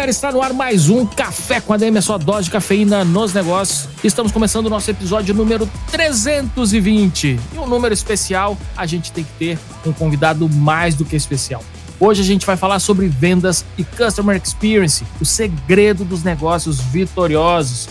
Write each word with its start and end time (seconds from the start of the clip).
Galera, 0.00 0.10
está 0.10 0.32
no 0.32 0.40
ar 0.40 0.54
mais 0.54 0.88
um 0.88 1.04
Café 1.04 1.60
com 1.60 1.74
a 1.74 1.76
DM, 1.76 1.98
a 1.98 2.00
sua 2.00 2.16
dose 2.16 2.44
de 2.44 2.50
cafeína 2.50 3.04
nos 3.04 3.34
negócios. 3.34 3.86
Estamos 4.02 4.32
começando 4.32 4.64
o 4.64 4.70
nosso 4.70 4.90
episódio 4.90 5.34
número 5.34 5.68
320. 5.90 7.38
E 7.52 7.58
um 7.58 7.66
número 7.66 7.92
especial, 7.92 8.56
a 8.74 8.86
gente 8.86 9.12
tem 9.12 9.24
que 9.24 9.32
ter 9.32 9.58
um 9.84 9.92
convidado 9.92 10.48
mais 10.48 10.94
do 10.94 11.04
que 11.04 11.14
especial. 11.14 11.62
Hoje 11.98 12.22
a 12.22 12.24
gente 12.24 12.46
vai 12.46 12.56
falar 12.56 12.78
sobre 12.78 13.08
vendas 13.08 13.62
e 13.76 13.84
Customer 13.84 14.40
Experience, 14.42 15.04
o 15.20 15.24
segredo 15.26 16.02
dos 16.02 16.24
negócios 16.24 16.80
vitoriosos. 16.80 17.86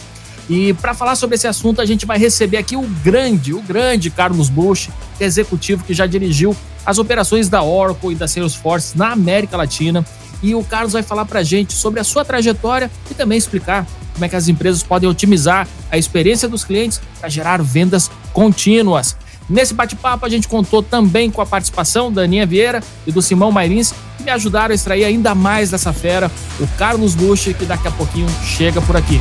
E 0.49 0.73
para 0.73 0.95
falar 0.95 1.15
sobre 1.15 1.35
esse 1.35 1.45
assunto, 1.45 1.79
a 1.79 1.85
gente 1.85 2.07
vai 2.07 2.17
receber 2.17 2.57
aqui 2.57 2.75
o 2.75 2.81
grande, 3.03 3.53
o 3.53 3.61
grande 3.61 4.09
Carlos 4.09 4.49
Bush, 4.49 4.89
executivo 5.19 5.83
que 5.83 5.93
já 5.93 6.07
dirigiu 6.07 6.57
as 6.83 6.97
operações 6.97 7.49
da 7.49 7.61
Oracle 7.61 8.13
e 8.13 8.15
da 8.15 8.27
Salesforce 8.27 8.97
na 8.97 9.11
América 9.11 9.55
Latina 9.55 10.03
e 10.41 10.55
o 10.55 10.63
Carlos 10.63 10.93
vai 10.93 11.03
falar 11.03 11.25
para 11.25 11.39
a 11.39 11.43
gente 11.43 11.73
sobre 11.73 11.99
a 11.99 12.03
sua 12.03 12.23
trajetória 12.23 12.89
e 13.09 13.13
também 13.13 13.37
explicar 13.37 13.85
como 14.13 14.25
é 14.25 14.29
que 14.29 14.35
as 14.35 14.47
empresas 14.47 14.83
podem 14.83 15.09
otimizar 15.09 15.67
a 15.91 15.97
experiência 15.97 16.47
dos 16.47 16.63
clientes 16.63 17.01
para 17.19 17.29
gerar 17.29 17.61
vendas 17.61 18.11
contínuas. 18.33 19.15
Nesse 19.49 19.73
bate-papo, 19.73 20.25
a 20.25 20.29
gente 20.29 20.47
contou 20.47 20.83
também 20.83 21.31
com 21.31 21.41
a 21.41 21.45
participação 21.45 22.11
da 22.11 22.21
Aninha 22.21 22.45
Vieira 22.45 22.83
e 23.07 23.11
do 23.11 23.21
Simão 23.21 23.51
Mairins, 23.51 23.93
que 24.17 24.23
me 24.23 24.29
ajudaram 24.29 24.71
a 24.71 24.75
extrair 24.75 25.05
ainda 25.05 25.33
mais 25.33 25.71
dessa 25.71 25.91
fera, 25.91 26.29
o 26.59 26.67
Carlos 26.77 27.15
Bush, 27.15 27.45
que 27.57 27.65
daqui 27.65 27.87
a 27.87 27.91
pouquinho 27.91 28.27
chega 28.43 28.79
por 28.81 28.95
aqui. 28.95 29.19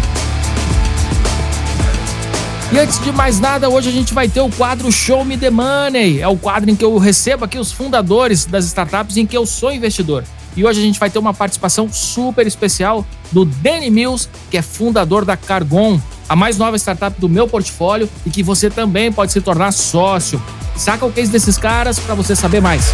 E 2.71 2.79
antes 2.79 3.03
de 3.03 3.11
mais 3.11 3.41
nada, 3.41 3.71
hoje 3.71 3.89
a 3.89 3.93
gente 3.93 4.13
vai 4.13 4.29
ter 4.29 4.43
o 4.43 4.51
quadro 4.51 4.93
Show 4.93 5.25
Me 5.25 5.39
the 5.39 5.49
Money. 5.49 6.21
É 6.21 6.29
o 6.29 6.37
quadro 6.37 6.69
em 6.69 6.77
que 6.77 6.85
eu 6.85 6.99
recebo 6.99 7.47
aqui 7.47 7.59
os 7.59 7.73
fundadores 7.73 8.45
das 8.45 8.67
startups 8.67 9.17
em 9.17 9.25
que 9.25 9.35
eu 9.35 9.47
sou 9.47 9.73
investidor. 9.73 10.23
E 10.57 10.65
hoje 10.65 10.81
a 10.81 10.83
gente 10.83 10.99
vai 10.99 11.11
ter 11.11 11.19
uma 11.19 11.35
participação 11.35 11.89
super 11.93 12.47
especial 12.47 13.07
do 13.31 13.45
Danny 13.45 13.91
Mills, 13.91 14.29
que 14.51 14.57
é 14.57 14.63
fundador 14.63 15.25
da 15.25 15.37
Cargon, 15.37 16.01
a 16.29 16.37
mais 16.37 16.59
nova 16.59 16.77
startup 16.77 17.19
do 17.21 17.29
meu 17.29 17.47
portfólio 17.47 18.09
e 18.27 18.31
que 18.31 18.43
você 18.43 18.69
também 18.69 19.13
pode 19.13 19.33
se 19.33 19.41
tornar 19.41 19.73
sócio. 19.73 20.43
Saca 20.77 21.05
o 21.05 21.13
case 21.13 21.31
desses 21.31 21.57
caras 21.59 21.99
para 21.99 22.15
você 22.15 22.37
saber 22.37 22.61
mais. 22.61 22.93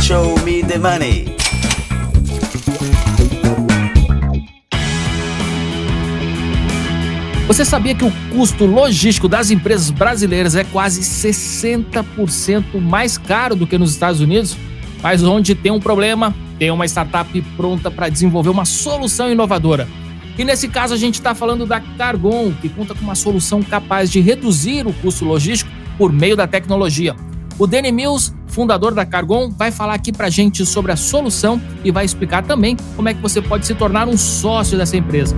Show 0.00 0.38
me 0.44 0.62
the 0.62 0.78
money. 0.78 1.41
Você 7.46 7.64
sabia 7.64 7.94
que 7.94 8.04
o 8.04 8.12
custo 8.30 8.64
logístico 8.64 9.28
das 9.28 9.50
empresas 9.50 9.90
brasileiras 9.90 10.54
é 10.54 10.62
quase 10.62 11.00
60% 11.00 12.80
mais 12.80 13.18
caro 13.18 13.56
do 13.56 13.66
que 13.66 13.76
nos 13.76 13.90
Estados 13.90 14.20
Unidos? 14.20 14.56
Mas 15.02 15.22
onde 15.24 15.54
tem 15.54 15.72
um 15.72 15.80
problema, 15.80 16.32
tem 16.58 16.70
uma 16.70 16.86
startup 16.86 17.42
pronta 17.56 17.90
para 17.90 18.08
desenvolver 18.08 18.48
uma 18.48 18.64
solução 18.64 19.30
inovadora. 19.30 19.88
E 20.38 20.44
nesse 20.44 20.68
caso 20.68 20.94
a 20.94 20.96
gente 20.96 21.16
está 21.16 21.34
falando 21.34 21.66
da 21.66 21.80
Cargon, 21.80 22.52
que 22.62 22.68
conta 22.68 22.94
com 22.94 23.02
uma 23.02 23.16
solução 23.16 23.60
capaz 23.62 24.10
de 24.10 24.20
reduzir 24.20 24.86
o 24.86 24.92
custo 24.92 25.24
logístico 25.24 25.70
por 25.98 26.12
meio 26.12 26.36
da 26.36 26.46
tecnologia. 26.46 27.14
O 27.58 27.66
Danny 27.66 27.92
Mills, 27.92 28.32
fundador 28.46 28.94
da 28.94 29.04
Cargon, 29.04 29.50
vai 29.50 29.70
falar 29.70 29.94
aqui 29.94 30.12
para 30.12 30.30
gente 30.30 30.64
sobre 30.64 30.92
a 30.92 30.96
solução 30.96 31.60
e 31.84 31.90
vai 31.90 32.04
explicar 32.04 32.44
também 32.44 32.76
como 32.96 33.08
é 33.08 33.14
que 33.14 33.20
você 33.20 33.42
pode 33.42 33.66
se 33.66 33.74
tornar 33.74 34.08
um 34.08 34.16
sócio 34.16 34.78
dessa 34.78 34.96
empresa. 34.96 35.36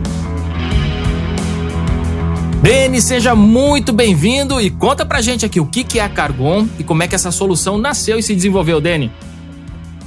Beni, 2.64 2.98
seja 2.98 3.34
muito 3.34 3.92
bem-vindo 3.92 4.58
e 4.58 4.70
conta 4.70 5.04
pra 5.04 5.20
gente 5.20 5.44
aqui 5.44 5.60
o 5.60 5.66
que 5.66 5.98
é 5.98 6.02
a 6.02 6.08
Cargon 6.08 6.66
e 6.78 6.82
como 6.82 7.02
é 7.02 7.06
que 7.06 7.14
essa 7.14 7.30
solução 7.30 7.76
nasceu 7.76 8.19
e 8.19 8.22
se 8.22 8.34
desenvolveu, 8.34 8.80
Deni. 8.80 9.12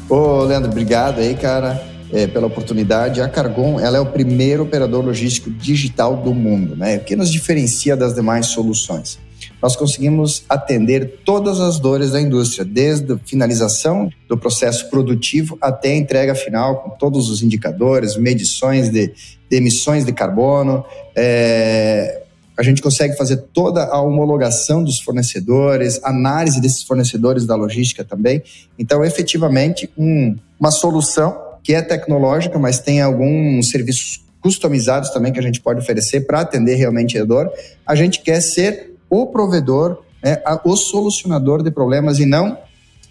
Ô, 0.10 0.42
Leandro, 0.42 0.72
obrigado 0.72 1.20
aí, 1.20 1.36
cara, 1.36 1.80
é, 2.12 2.26
pela 2.26 2.48
oportunidade. 2.48 3.22
A 3.22 3.30
Cargon, 3.30 3.80
ela 3.80 3.98
é 3.98 4.00
o 4.00 4.08
primeiro 4.08 4.64
operador 4.64 5.06
logístico 5.06 5.52
digital 5.52 6.18
do 6.18 6.34
mundo, 6.34 6.76
né? 6.76 6.98
O 6.98 7.02
que 7.02 7.16
nos 7.16 7.32
diferencia 7.32 7.96
das 7.96 8.16
demais 8.16 8.48
soluções? 8.48 9.20
Nós 9.62 9.76
conseguimos 9.76 10.44
atender 10.50 11.20
todas 11.24 11.60
as 11.60 11.78
dores 11.78 12.14
da 12.14 12.20
indústria, 12.20 12.66
desde 12.66 13.14
a 13.14 13.20
finalização 13.24 14.10
do 14.28 14.36
processo 14.36 14.90
produtivo 14.90 15.60
até 15.62 15.90
a 15.90 15.96
entrega 15.96 16.34
final, 16.34 16.78
com 16.78 16.90
todos 16.90 17.30
os 17.30 17.44
indicadores, 17.44 18.18
medições 18.18 18.90
de, 18.90 19.14
de 19.48 19.58
emissões 19.58 20.04
de 20.04 20.12
carbono, 20.12 20.84
é, 21.16 22.24
a 22.58 22.64
gente 22.64 22.82
consegue 22.82 23.16
fazer 23.16 23.38
toda 23.54 23.86
a 23.86 24.02
homologação 24.02 24.84
dos 24.84 25.00
fornecedores, 25.00 26.04
análise 26.04 26.60
desses 26.60 26.84
fornecedores 26.84 27.46
da 27.46 27.56
logística 27.56 28.04
também. 28.04 28.42
Então, 28.80 29.06
efetivamente, 29.06 29.90
um, 29.96 30.36
uma 30.60 30.72
solução 30.72 31.38
que 31.64 31.76
é 31.76 31.82
tecnológica, 31.82 32.58
mas 32.58 32.80
tem 32.80 33.02
alguns 33.02 33.70
serviços 33.70 34.24
customizados 34.42 35.12
também 35.12 35.32
que 35.32 35.40
a 35.40 35.44
gente 35.44 35.62
pode 35.62 35.82
oferecer 35.82 36.22
para 36.22 36.42
atender 36.42 36.76
realmente 36.76 37.18
a 37.20 37.26
dor. 37.26 37.52
A 37.86 37.94
gente 37.94 38.22
quer 38.22 38.42
ser 38.42 38.94
o 39.10 39.28
provedor, 39.28 40.02
né, 40.24 40.42
o 40.64 40.76
solucionador 40.76 41.62
de 41.62 41.70
problemas 41.70 42.20
e 42.20 42.26
não 42.26 42.58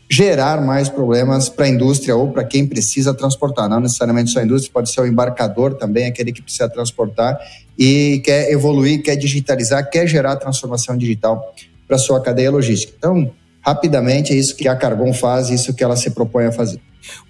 gerar 0.09 0.61
mais 0.61 0.89
problemas 0.89 1.49
para 1.49 1.67
a 1.67 1.69
indústria 1.69 2.17
ou 2.17 2.31
para 2.31 2.45
quem 2.45 2.67
precisa 2.67 3.13
transportar. 3.13 3.69
Não 3.69 3.81
necessariamente 3.81 4.31
só 4.31 4.41
a 4.41 4.45
indústria, 4.45 4.73
pode 4.73 4.91
ser 4.91 5.01
o 5.01 5.07
embarcador 5.07 5.75
também, 5.75 6.07
aquele 6.07 6.33
que 6.33 6.43
precisa 6.43 6.69
transportar 6.69 7.39
e 7.79 8.21
quer 8.25 8.51
evoluir, 8.51 9.03
quer 9.03 9.17
digitalizar, 9.17 9.89
quer 9.91 10.07
gerar 10.07 10.37
transformação 10.37 10.97
digital 10.97 11.55
para 11.87 11.99
sua 11.99 12.21
cadeia 12.21 12.51
logística. 12.51 12.95
Então, 12.97 13.31
rapidamente, 13.61 14.33
é 14.33 14.37
isso 14.37 14.57
que 14.57 14.69
a 14.69 14.77
Cargon 14.77 15.13
faz, 15.13 15.51
isso 15.51 15.75
que 15.75 15.85
ela 15.85 15.97
se 15.97 16.11
propõe 16.11 16.47
a 16.47 16.53
fazer. 16.53 16.81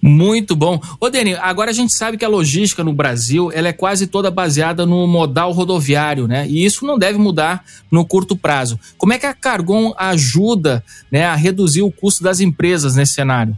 Muito 0.00 0.56
bom. 0.56 0.80
Ô, 1.00 1.10
Deni, 1.10 1.34
agora 1.34 1.70
a 1.70 1.74
gente 1.74 1.94
sabe 1.94 2.16
que 2.16 2.24
a 2.24 2.28
logística 2.28 2.82
no 2.82 2.92
Brasil 2.92 3.50
ela 3.52 3.68
é 3.68 3.72
quase 3.72 4.06
toda 4.06 4.30
baseada 4.30 4.86
no 4.86 5.06
modal 5.06 5.52
rodoviário, 5.52 6.26
né? 6.26 6.46
E 6.48 6.64
isso 6.64 6.86
não 6.86 6.98
deve 6.98 7.18
mudar 7.18 7.64
no 7.90 8.06
curto 8.06 8.36
prazo. 8.36 8.78
Como 8.96 9.12
é 9.12 9.18
que 9.18 9.26
a 9.26 9.34
Cargon 9.34 9.92
ajuda 9.98 10.82
né, 11.10 11.24
a 11.24 11.34
reduzir 11.34 11.82
o 11.82 11.90
custo 11.90 12.22
das 12.22 12.40
empresas 12.40 12.94
nesse 12.94 13.14
cenário? 13.14 13.56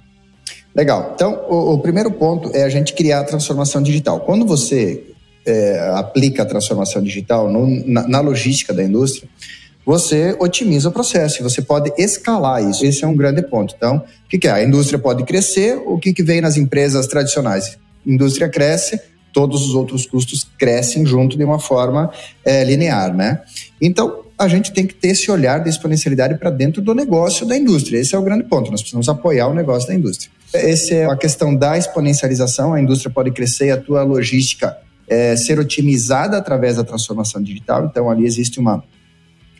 Legal. 0.74 1.12
Então, 1.14 1.44
o, 1.48 1.74
o 1.74 1.78
primeiro 1.78 2.10
ponto 2.10 2.50
é 2.54 2.62
a 2.62 2.68
gente 2.68 2.92
criar 2.94 3.20
a 3.20 3.24
transformação 3.24 3.82
digital. 3.82 4.20
Quando 4.20 4.46
você 4.46 5.04
é, 5.46 5.90
aplica 5.94 6.42
a 6.42 6.46
transformação 6.46 7.02
digital 7.02 7.50
no, 7.50 7.66
na, 7.86 8.06
na 8.06 8.20
logística 8.20 8.72
da 8.72 8.82
indústria, 8.82 9.28
você 9.88 10.36
otimiza 10.38 10.90
o 10.90 10.92
processo 10.92 11.40
e 11.40 11.42
você 11.42 11.62
pode 11.62 11.90
escalar 11.96 12.62
isso. 12.62 12.84
Esse 12.84 13.04
é 13.04 13.06
um 13.06 13.16
grande 13.16 13.40
ponto. 13.40 13.74
Então, 13.74 13.96
o 13.96 14.28
que, 14.28 14.38
que 14.38 14.46
é? 14.46 14.52
A 14.52 14.62
indústria 14.62 14.98
pode 14.98 15.24
crescer, 15.24 15.80
o 15.86 15.98
que, 15.98 16.12
que 16.12 16.22
vem 16.22 16.42
nas 16.42 16.58
empresas 16.58 17.06
tradicionais? 17.06 17.78
A 18.06 18.10
indústria 18.10 18.50
cresce, 18.50 19.00
todos 19.32 19.62
os 19.66 19.74
outros 19.74 20.04
custos 20.04 20.46
crescem 20.58 21.06
junto 21.06 21.38
de 21.38 21.44
uma 21.44 21.58
forma 21.58 22.12
é, 22.44 22.64
linear, 22.64 23.16
né? 23.16 23.40
Então, 23.80 24.24
a 24.38 24.46
gente 24.46 24.72
tem 24.72 24.86
que 24.86 24.94
ter 24.94 25.08
esse 25.08 25.30
olhar 25.30 25.58
de 25.62 25.70
exponencialidade 25.70 26.38
para 26.38 26.50
dentro 26.50 26.82
do 26.82 26.94
negócio 26.94 27.46
da 27.46 27.56
indústria. 27.56 27.98
Esse 27.98 28.14
é 28.14 28.18
o 28.18 28.22
grande 28.22 28.44
ponto. 28.44 28.70
Nós 28.70 28.82
precisamos 28.82 29.08
apoiar 29.08 29.48
o 29.48 29.54
negócio 29.54 29.88
da 29.88 29.94
indústria. 29.94 30.30
Essa 30.52 30.94
é 30.94 31.04
a 31.06 31.16
questão 31.16 31.56
da 31.56 31.78
exponencialização. 31.78 32.74
A 32.74 32.80
indústria 32.80 33.10
pode 33.10 33.30
crescer, 33.30 33.70
a 33.70 33.76
tua 33.76 34.02
logística 34.02 34.76
é, 35.08 35.36
ser 35.36 35.58
otimizada 35.58 36.36
através 36.36 36.76
da 36.76 36.84
transformação 36.84 37.42
digital. 37.42 37.86
Então, 37.86 38.10
ali 38.10 38.24
existe 38.24 38.58
uma 38.60 38.82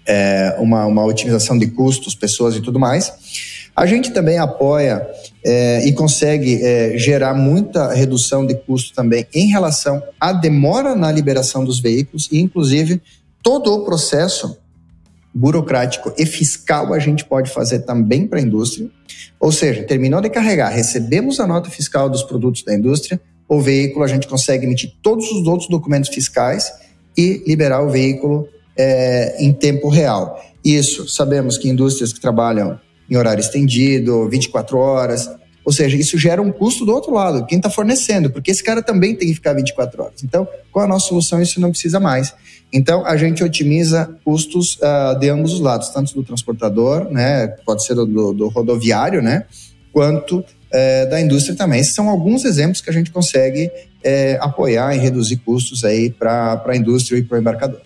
é, 0.09 0.57
uma, 0.59 0.87
uma 0.87 1.05
otimização 1.05 1.59
de 1.59 1.67
custos, 1.67 2.15
pessoas 2.15 2.57
e 2.57 2.63
tudo 2.63 2.79
mais. 2.79 3.13
A 3.77 3.87
gente 3.87 4.11
também 4.11 4.39
apoia 4.39 5.07
é, 5.45 5.87
e 5.87 5.93
consegue 5.93 6.61
é, 6.65 6.99
gerar 6.99 7.35
muita 7.35 7.93
redução 7.93 8.45
de 8.45 8.55
custo 8.55 8.93
também 8.95 9.27
em 9.33 9.49
relação 9.49 10.03
à 10.19 10.33
demora 10.33 10.97
na 10.97 11.13
liberação 11.13 11.65
dos 11.65 11.79
veículos 11.79 12.29
e, 12.33 12.41
inclusive, 12.41 13.01
todo 13.43 13.73
o 13.73 13.85
processo 13.85 14.59
burocrático 15.33 16.13
e 16.19 16.27
fiscal 16.27 16.93
a 16.93 16.99
gente 16.99 17.25
pode 17.25 17.51
fazer 17.51 17.81
também 17.81 18.27
para 18.27 18.41
a 18.41 18.43
indústria. 18.43 18.91
Ou 19.39 19.53
seja, 19.53 19.85
terminou 19.85 20.21
de 20.21 20.31
carregar, 20.31 20.71
recebemos 20.71 21.39
a 21.39 21.47
nota 21.47 21.71
fiscal 21.71 22.11
dos 22.11 22.25
produtos 22.25 22.65
da 22.65 22.75
indústria, 22.75 23.21
o 23.49 23.61
veículo 23.61 24.05
a 24.05 24.09
gente 24.09 24.29
consegue 24.29 24.67
emitir 24.67 24.93
todos 25.03 25.31
os 25.33 25.47
outros 25.47 25.69
documentos 25.69 26.11
fiscais 26.11 26.71
e 27.17 27.43
liberar 27.47 27.83
o 27.83 27.89
veículo 27.89 28.47
é, 28.77 29.43
em 29.43 29.53
tempo 29.53 29.89
real. 29.89 30.41
Isso, 30.65 31.09
sabemos 31.09 31.57
que 31.57 31.69
indústrias 31.69 32.13
que 32.13 32.21
trabalham 32.21 32.79
em 33.11 33.17
horário 33.17 33.41
estendido, 33.41 34.29
24 34.29 34.77
horas, 34.79 35.31
Ou 35.65 35.73
seja, 35.73 35.99
isso 35.99 36.17
gera 36.17 36.41
um 36.41 36.51
custo 36.51 36.87
do 36.87 36.95
outro 36.95 37.13
lado, 37.13 37.45
quem 37.45 37.59
está 37.59 37.69
fornecendo, 37.69 38.31
porque 38.31 38.51
esse 38.51 38.65
cara 38.65 38.83
também 38.83 39.15
tem 39.15 39.29
que 39.29 39.35
ficar 39.35 39.53
24 39.53 40.03
horas. 40.03 40.23
Então, 40.25 40.49
com 40.73 40.81
a 40.81 40.87
nossa 40.87 41.09
solução, 41.09 41.43
isso 41.43 41.61
não 41.61 41.71
precisa 41.71 42.01
mais. 42.01 42.35
Então, 42.73 43.05
a 43.05 43.19
gente 43.19 43.45
otimiza 43.45 44.09
custos 44.25 44.77
uh, 44.77 45.19
de 45.19 45.29
ambos 45.29 45.53
os 45.53 45.61
lados, 45.61 45.91
tanto 45.91 46.15
do 46.15 46.23
transportador, 46.23 47.11
né, 47.11 47.49
pode 47.67 47.85
ser 47.85 47.95
do, 47.95 48.33
do 48.33 48.49
rodoviário, 48.49 49.21
né, 49.21 49.45
quanto 49.93 50.43
é, 50.71 51.07
da 51.07 51.21
indústria 51.21 51.57
também. 51.57 51.81
Esses 51.81 51.95
são 51.95 52.09
alguns 52.09 52.45
exemplos 52.45 52.81
que 52.81 52.91
a 52.91 52.93
gente 52.93 53.11
consegue 53.11 53.71
é, 54.03 54.39
apoiar 54.41 54.95
e 54.95 54.99
reduzir 54.99 55.37
custos 55.39 55.85
aí 55.85 56.11
para 56.11 56.63
a 56.65 56.77
indústria 56.77 57.19
e 57.19 57.23
para 57.23 57.37
o 57.37 57.41
embarcador. 57.41 57.81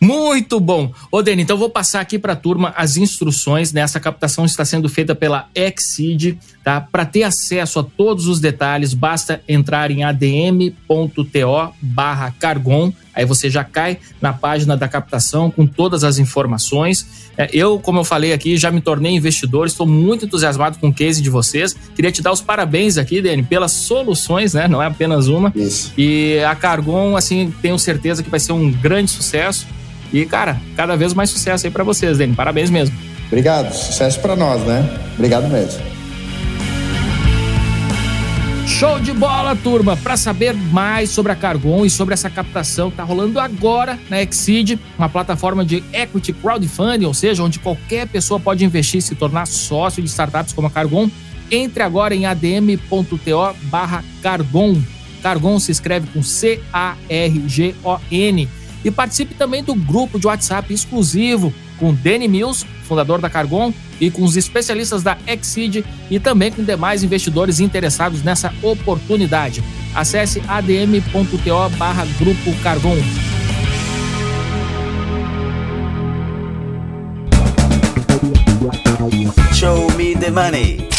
Muito 0.00 0.60
bom. 0.60 0.92
Ô, 1.10 1.20
Dani, 1.22 1.42
então 1.42 1.58
vou 1.58 1.70
passar 1.70 2.00
aqui 2.00 2.18
para 2.18 2.34
a 2.34 2.36
turma 2.36 2.72
as 2.76 2.96
instruções. 2.96 3.72
Né? 3.72 3.80
Essa 3.80 3.98
captação 3.98 4.44
está 4.44 4.64
sendo 4.64 4.88
feita 4.88 5.14
pela 5.14 5.48
Exceed. 5.54 6.38
Tá? 6.62 6.80
Para 6.80 7.04
ter 7.04 7.24
acesso 7.24 7.80
a 7.80 7.82
todos 7.82 8.28
os 8.28 8.38
detalhes, 8.38 8.94
basta 8.94 9.42
entrar 9.48 9.90
em 9.90 10.04
adm.to 10.04 11.74
barra 11.82 12.32
cargon. 12.38 12.92
Aí 13.18 13.24
você 13.24 13.50
já 13.50 13.64
cai 13.64 13.98
na 14.22 14.32
página 14.32 14.76
da 14.76 14.86
captação 14.86 15.50
com 15.50 15.66
todas 15.66 16.04
as 16.04 16.20
informações. 16.20 17.28
É, 17.36 17.50
eu, 17.52 17.80
como 17.80 17.98
eu 17.98 18.04
falei 18.04 18.32
aqui, 18.32 18.56
já 18.56 18.70
me 18.70 18.80
tornei 18.80 19.12
investidor, 19.12 19.66
estou 19.66 19.88
muito 19.88 20.24
entusiasmado 20.24 20.78
com 20.78 20.86
o 20.86 20.94
case 20.94 21.20
de 21.20 21.28
vocês. 21.28 21.74
Queria 21.96 22.12
te 22.12 22.22
dar 22.22 22.30
os 22.30 22.40
parabéns 22.40 22.96
aqui, 22.96 23.20
Dani, 23.20 23.42
pelas 23.42 23.72
soluções, 23.72 24.54
né? 24.54 24.68
Não 24.68 24.80
é 24.80 24.86
apenas 24.86 25.26
uma. 25.26 25.52
Isso. 25.56 25.92
E 25.98 26.38
a 26.48 26.54
Cargon, 26.54 27.16
assim, 27.16 27.52
tenho 27.60 27.76
certeza 27.76 28.22
que 28.22 28.30
vai 28.30 28.38
ser 28.38 28.52
um 28.52 28.70
grande 28.70 29.10
sucesso. 29.10 29.66
E, 30.12 30.24
cara, 30.24 30.56
cada 30.76 30.94
vez 30.94 31.12
mais 31.12 31.28
sucesso 31.28 31.66
aí 31.66 31.72
para 31.72 31.82
vocês, 31.82 32.18
Dani. 32.18 32.36
Parabéns 32.36 32.70
mesmo. 32.70 32.96
Obrigado. 33.26 33.74
Sucesso 33.74 34.20
para 34.20 34.36
nós, 34.36 34.62
né? 34.62 34.88
Obrigado 35.16 35.48
mesmo. 35.48 35.97
Show 38.78 38.98
de 39.00 39.12
bola, 39.12 39.56
turma! 39.56 39.96
Para 39.96 40.16
saber 40.16 40.54
mais 40.54 41.10
sobre 41.10 41.32
a 41.32 41.34
Cargon 41.34 41.84
e 41.84 41.90
sobre 41.90 42.14
essa 42.14 42.30
captação 42.30 42.90
que 42.90 42.94
está 42.94 43.02
rolando 43.02 43.40
agora 43.40 43.98
na 44.08 44.22
Exceed, 44.22 44.78
uma 44.96 45.08
plataforma 45.08 45.64
de 45.64 45.82
equity 45.92 46.32
crowdfunding, 46.32 47.04
ou 47.06 47.12
seja, 47.12 47.42
onde 47.42 47.58
qualquer 47.58 48.06
pessoa 48.06 48.38
pode 48.38 48.64
investir 48.64 48.98
e 48.98 49.02
se 49.02 49.16
tornar 49.16 49.48
sócio 49.48 50.00
de 50.00 50.08
startups 50.08 50.52
como 50.52 50.68
a 50.68 50.70
Cargon, 50.70 51.10
entre 51.50 51.82
agora 51.82 52.14
em 52.14 52.24
adm.to 52.24 53.56
barra 53.64 54.04
Cargon. 54.22 54.80
Cargon 55.24 55.58
se 55.58 55.72
escreve 55.72 56.06
com 56.12 56.22
C-A-R-G-O-N 56.22 56.88
e 58.84 58.90
participe 58.92 59.34
também 59.34 59.64
do 59.64 59.74
grupo 59.74 60.20
de 60.20 60.28
WhatsApp 60.28 60.72
exclusivo 60.72 61.52
com 61.80 61.92
Danny 61.92 62.28
Mills, 62.28 62.64
fundador 62.88 63.20
da 63.20 63.30
Cargon, 63.30 63.72
e 64.00 64.10
com 64.10 64.24
os 64.24 64.36
especialistas 64.36 65.02
da 65.02 65.16
Exceed 65.26 65.84
e 66.10 66.18
também 66.18 66.50
com 66.50 66.64
demais 66.64 67.02
investidores 67.02 67.60
interessados 67.60 68.22
nessa 68.22 68.52
oportunidade. 68.62 69.62
Acesse 69.94 70.42
adm.to 70.48 71.76
barra 71.76 72.06
Grupo 72.18 72.54
Cargon. 72.62 72.96
Show 79.54 79.90
me 79.96 80.14
the 80.14 80.30
money. 80.30 80.97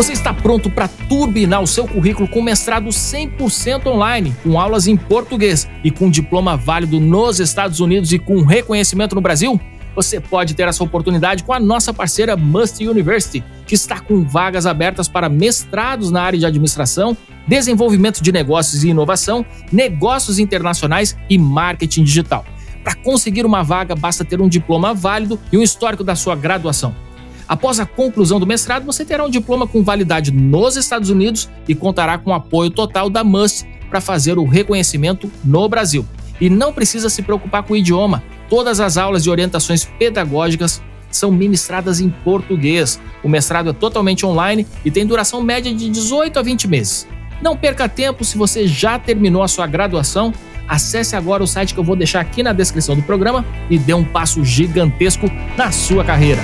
Você 0.00 0.14
está 0.14 0.32
pronto 0.32 0.70
para 0.70 0.88
turbinar 0.88 1.60
o 1.60 1.66
seu 1.66 1.86
currículo 1.86 2.26
com 2.26 2.40
mestrado 2.40 2.88
100% 2.88 3.86
online, 3.86 4.34
com 4.42 4.58
aulas 4.58 4.86
em 4.86 4.96
português 4.96 5.68
e 5.84 5.90
com 5.90 6.08
diploma 6.08 6.56
válido 6.56 6.98
nos 6.98 7.38
Estados 7.38 7.80
Unidos 7.80 8.10
e 8.10 8.18
com 8.18 8.42
reconhecimento 8.42 9.14
no 9.14 9.20
Brasil? 9.20 9.60
Você 9.94 10.18
pode 10.18 10.54
ter 10.54 10.66
essa 10.66 10.82
oportunidade 10.82 11.44
com 11.44 11.52
a 11.52 11.60
nossa 11.60 11.92
parceira 11.92 12.34
Must 12.34 12.82
University, 12.88 13.44
que 13.66 13.74
está 13.74 14.00
com 14.00 14.24
vagas 14.24 14.64
abertas 14.64 15.06
para 15.06 15.28
mestrados 15.28 16.10
na 16.10 16.22
área 16.22 16.38
de 16.38 16.46
administração, 16.46 17.14
desenvolvimento 17.46 18.22
de 18.22 18.32
negócios 18.32 18.82
e 18.82 18.88
inovação, 18.88 19.44
negócios 19.70 20.38
internacionais 20.38 21.14
e 21.28 21.36
marketing 21.36 22.04
digital. 22.04 22.46
Para 22.82 22.94
conseguir 22.94 23.44
uma 23.44 23.62
vaga, 23.62 23.94
basta 23.94 24.24
ter 24.24 24.40
um 24.40 24.48
diploma 24.48 24.94
válido 24.94 25.38
e 25.52 25.58
um 25.58 25.62
histórico 25.62 26.02
da 26.02 26.16
sua 26.16 26.34
graduação. 26.34 27.09
Após 27.50 27.80
a 27.80 27.84
conclusão 27.84 28.38
do 28.38 28.46
mestrado, 28.46 28.84
você 28.84 29.04
terá 29.04 29.24
um 29.24 29.28
diploma 29.28 29.66
com 29.66 29.82
validade 29.82 30.30
nos 30.30 30.76
Estados 30.76 31.10
Unidos 31.10 31.50
e 31.66 31.74
contará 31.74 32.16
com 32.16 32.30
o 32.30 32.32
apoio 32.32 32.70
total 32.70 33.10
da 33.10 33.24
MUST 33.24 33.66
para 33.88 34.00
fazer 34.00 34.38
o 34.38 34.44
reconhecimento 34.44 35.28
no 35.44 35.68
Brasil. 35.68 36.06
E 36.40 36.48
não 36.48 36.72
precisa 36.72 37.10
se 37.10 37.22
preocupar 37.22 37.64
com 37.64 37.72
o 37.72 37.76
idioma. 37.76 38.22
Todas 38.48 38.78
as 38.78 38.96
aulas 38.96 39.26
e 39.26 39.30
orientações 39.30 39.84
pedagógicas 39.84 40.80
são 41.10 41.32
ministradas 41.32 41.98
em 41.98 42.08
português. 42.08 43.00
O 43.20 43.28
mestrado 43.28 43.70
é 43.70 43.72
totalmente 43.72 44.24
online 44.24 44.64
e 44.84 44.90
tem 44.92 45.04
duração 45.04 45.42
média 45.42 45.74
de 45.74 45.90
18 45.90 46.38
a 46.38 46.42
20 46.42 46.68
meses. 46.68 47.08
Não 47.42 47.56
perca 47.56 47.88
tempo 47.88 48.24
se 48.24 48.38
você 48.38 48.64
já 48.68 48.96
terminou 48.96 49.42
a 49.42 49.48
sua 49.48 49.66
graduação. 49.66 50.32
Acesse 50.68 51.16
agora 51.16 51.42
o 51.42 51.48
site 51.48 51.74
que 51.74 51.80
eu 51.80 51.84
vou 51.84 51.96
deixar 51.96 52.20
aqui 52.20 52.44
na 52.44 52.52
descrição 52.52 52.94
do 52.94 53.02
programa 53.02 53.44
e 53.68 53.76
dê 53.76 53.92
um 53.92 54.04
passo 54.04 54.44
gigantesco 54.44 55.28
na 55.56 55.72
sua 55.72 56.04
carreira. 56.04 56.42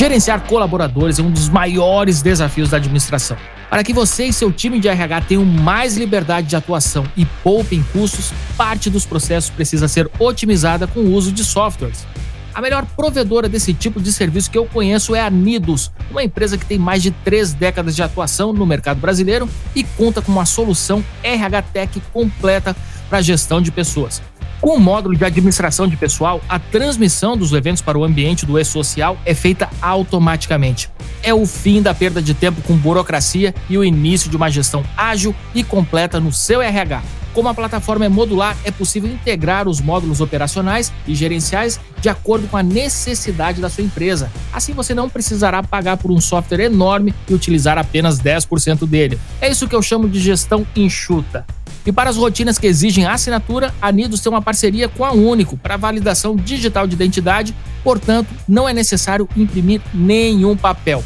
Gerenciar 0.00 0.40
colaboradores 0.46 1.18
é 1.18 1.22
um 1.22 1.30
dos 1.30 1.50
maiores 1.50 2.22
desafios 2.22 2.70
da 2.70 2.78
administração. 2.78 3.36
Para 3.68 3.84
que 3.84 3.92
você 3.92 4.24
e 4.24 4.32
seu 4.32 4.50
time 4.50 4.80
de 4.80 4.88
RH 4.88 5.20
tenham 5.20 5.44
mais 5.44 5.94
liberdade 5.94 6.46
de 6.46 6.56
atuação 6.56 7.04
e 7.14 7.26
poupem 7.26 7.84
custos, 7.92 8.32
parte 8.56 8.88
dos 8.88 9.04
processos 9.04 9.50
precisa 9.50 9.88
ser 9.88 10.10
otimizada 10.18 10.86
com 10.86 11.00
o 11.00 11.12
uso 11.12 11.30
de 11.30 11.44
softwares. 11.44 12.06
A 12.54 12.62
melhor 12.62 12.86
provedora 12.96 13.46
desse 13.46 13.74
tipo 13.74 14.00
de 14.00 14.10
serviço 14.10 14.50
que 14.50 14.56
eu 14.56 14.64
conheço 14.64 15.14
é 15.14 15.20
a 15.20 15.28
Nidos, 15.28 15.92
uma 16.10 16.24
empresa 16.24 16.56
que 16.56 16.64
tem 16.64 16.78
mais 16.78 17.02
de 17.02 17.10
três 17.10 17.52
décadas 17.52 17.94
de 17.94 18.02
atuação 18.02 18.54
no 18.54 18.64
mercado 18.64 18.98
brasileiro 19.02 19.46
e 19.76 19.84
conta 19.84 20.22
com 20.22 20.32
uma 20.32 20.46
solução 20.46 21.04
RH 21.22 21.60
Tech 21.74 22.02
completa 22.10 22.74
para 23.10 23.20
gestão 23.20 23.60
de 23.60 23.70
pessoas. 23.70 24.22
Com 24.60 24.76
o 24.76 24.78
módulo 24.78 25.16
de 25.16 25.24
administração 25.24 25.88
de 25.88 25.96
pessoal, 25.96 26.38
a 26.46 26.58
transmissão 26.58 27.34
dos 27.34 27.50
eventos 27.54 27.80
para 27.80 27.98
o 27.98 28.04
ambiente 28.04 28.44
do 28.44 28.58
e-social 28.58 29.16
é 29.24 29.32
feita 29.32 29.70
automaticamente. 29.80 30.90
É 31.22 31.32
o 31.32 31.46
fim 31.46 31.80
da 31.80 31.94
perda 31.94 32.20
de 32.20 32.34
tempo 32.34 32.60
com 32.60 32.76
burocracia 32.76 33.54
e 33.70 33.78
o 33.78 33.84
início 33.84 34.28
de 34.28 34.36
uma 34.36 34.50
gestão 34.50 34.84
ágil 34.94 35.34
e 35.54 35.64
completa 35.64 36.20
no 36.20 36.30
seu 36.30 36.60
RH. 36.60 37.02
Como 37.32 37.48
a 37.48 37.54
plataforma 37.54 38.04
é 38.04 38.08
modular, 38.10 38.54
é 38.62 38.70
possível 38.70 39.10
integrar 39.10 39.66
os 39.66 39.80
módulos 39.80 40.20
operacionais 40.20 40.92
e 41.06 41.14
gerenciais 41.14 41.80
de 41.98 42.10
acordo 42.10 42.46
com 42.46 42.56
a 42.58 42.62
necessidade 42.62 43.62
da 43.62 43.70
sua 43.70 43.84
empresa. 43.84 44.30
Assim 44.52 44.74
você 44.74 44.94
não 44.94 45.08
precisará 45.08 45.62
pagar 45.62 45.96
por 45.96 46.10
um 46.10 46.20
software 46.20 46.64
enorme 46.64 47.14
e 47.26 47.32
utilizar 47.32 47.78
apenas 47.78 48.20
10% 48.20 48.86
dele. 48.86 49.18
É 49.40 49.48
isso 49.48 49.66
que 49.66 49.74
eu 49.74 49.80
chamo 49.80 50.06
de 50.06 50.20
gestão 50.20 50.66
enxuta. 50.76 51.46
E 51.84 51.92
para 51.92 52.10
as 52.10 52.16
rotinas 52.16 52.58
que 52.58 52.66
exigem 52.66 53.06
assinatura, 53.06 53.74
a 53.80 53.90
Nidos 53.90 54.20
tem 54.20 54.30
uma 54.30 54.42
parceria 54.42 54.88
com 54.88 55.04
a 55.04 55.12
Único 55.12 55.56
para 55.56 55.76
validação 55.76 56.36
digital 56.36 56.86
de 56.86 56.94
identidade, 56.94 57.54
portanto, 57.82 58.28
não 58.46 58.68
é 58.68 58.72
necessário 58.72 59.28
imprimir 59.36 59.80
nenhum 59.94 60.56
papel. 60.56 61.02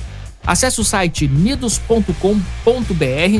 Acesse 0.46 0.80
o 0.80 0.84
site 0.84 1.26
nidos.com.br, 1.26 2.12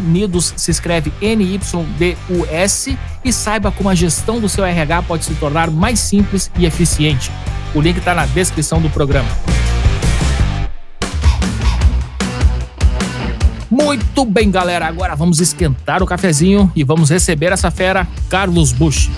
Nidos 0.03 0.55
se 0.57 0.71
escreve 0.71 1.13
N-Y-D-U-S, 1.21 2.99
e 3.25 3.33
saiba 3.33 3.71
como 3.71 3.91
a 3.91 3.95
gestão 3.95 4.41
do 4.41 4.49
seu 4.49 4.65
RH 4.65 5.03
pode 5.03 5.25
se 5.25 5.35
tornar 5.35 5.71
mais 5.71 5.99
simples 5.99 6.51
e 6.59 6.65
eficiente. 6.65 7.31
O 7.75 7.81
link 7.81 7.99
está 7.99 8.15
na 8.15 8.25
descrição 8.27 8.81
do 8.81 8.89
programa. 8.89 9.29
Muito 13.75 14.25
bem, 14.25 14.53
galera. 14.53 14.87
Agora 14.87 15.17
vamos 15.17 15.41
esquentar 15.41 16.01
o 16.01 16.07
cafezinho 16.07 16.71
e 16.77 16.85
vamos 16.85 17.11
receber 17.11 17.51
essa 17.51 17.73
fera, 17.73 18.07
Carlos 18.31 18.71
Bush. 18.71 19.11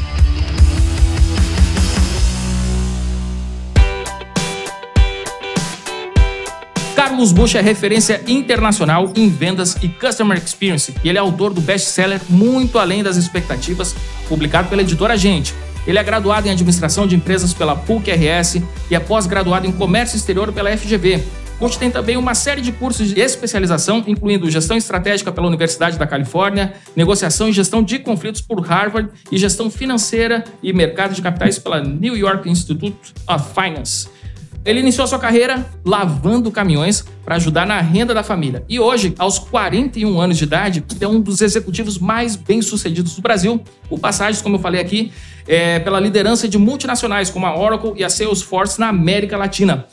Carlos 6.95 7.33
Bush 7.33 7.55
é 7.57 7.61
referência 7.61 8.23
internacional 8.27 9.13
em 9.15 9.29
vendas 9.29 9.77
e 9.83 9.91
customer 9.91 10.39
experience 10.39 10.95
e 11.05 11.09
ele 11.11 11.19
é 11.19 11.21
autor 11.21 11.53
do 11.53 11.61
best-seller 11.61 12.23
Muito 12.31 12.79
Além 12.79 13.03
das 13.03 13.19
Expectativas, 13.19 13.95
publicado 14.27 14.71
pela 14.71 14.81
editora 14.81 15.19
Gente. 15.19 15.55
Ele 15.87 15.99
é 15.99 16.03
graduado 16.03 16.49
em 16.49 16.51
administração 16.51 17.07
de 17.07 17.15
empresas 17.15 17.53
pela 17.53 17.77
PUC-RS 17.77 18.63
e 18.91 18.95
é 18.95 19.01
pós-graduado 19.01 19.67
em 19.67 19.73
comércio 19.73 20.17
exterior 20.17 20.51
pela 20.51 20.75
FGV 20.75 21.46
Coach 21.59 21.79
tem 21.79 21.91
também 21.91 22.19
uma 22.19 22.35
série 22.35 22.61
de 22.61 22.71
cursos 22.71 23.09
de 23.09 23.19
especialização, 23.19 24.05
incluindo 24.07 24.51
gestão 24.51 24.77
estratégica 24.77 25.33
pela 25.33 25.47
Universidade 25.47 25.99
da 25.99 26.07
Califórnia, 26.07 26.75
negociação 26.95 27.49
e 27.49 27.53
gestão 27.53 27.83
de 27.83 27.99
conflitos 27.99 28.43
por 28.43 28.61
Harvard 28.61 29.09
e 29.33 29.39
gestão 29.39 29.71
financeira 29.71 30.45
e 30.63 30.71
mercado 30.75 31.15
de 31.15 31.23
capitais 31.23 31.59
pela 31.59 31.81
New 31.81 32.15
York 32.15 32.49
Institute 32.49 33.15
of 33.27 33.55
Finance. 33.55 34.07
Ele 34.67 34.81
iniciou 34.81 35.07
sua 35.07 35.19
carreira 35.19 35.65
lavando 35.83 36.51
caminhões 36.51 37.05
para 37.25 37.37
ajudar 37.37 37.65
na 37.65 37.81
renda 37.81 38.13
da 38.13 38.23
família. 38.23 38.65
E 38.69 38.79
hoje, 38.79 39.15
aos 39.17 39.39
41 39.39 40.21
anos 40.21 40.37
de 40.37 40.45
idade, 40.45 40.85
é 41.01 41.07
um 41.07 41.21
dos 41.21 41.41
executivos 41.41 41.99
mais 41.99 42.37
bem-sucedidos 42.37 43.15
do 43.15 43.23
Brasil. 43.23 43.63
O 43.89 43.97
passagens, 43.97 44.43
como 44.43 44.57
eu 44.57 44.61
falei 44.61 44.81
aqui, 44.81 45.13
é 45.47 45.79
pela 45.79 46.01
liderança 46.01 46.49
de 46.49 46.59
multinacionais 46.59 47.31
como 47.31 47.47
a 47.47 47.57
Oracle 47.57 47.93
e 47.97 48.05
a 48.05 48.11
Salesforce 48.11 48.79
na 48.79 48.89
América 48.89 49.37
Latina. 49.39 49.87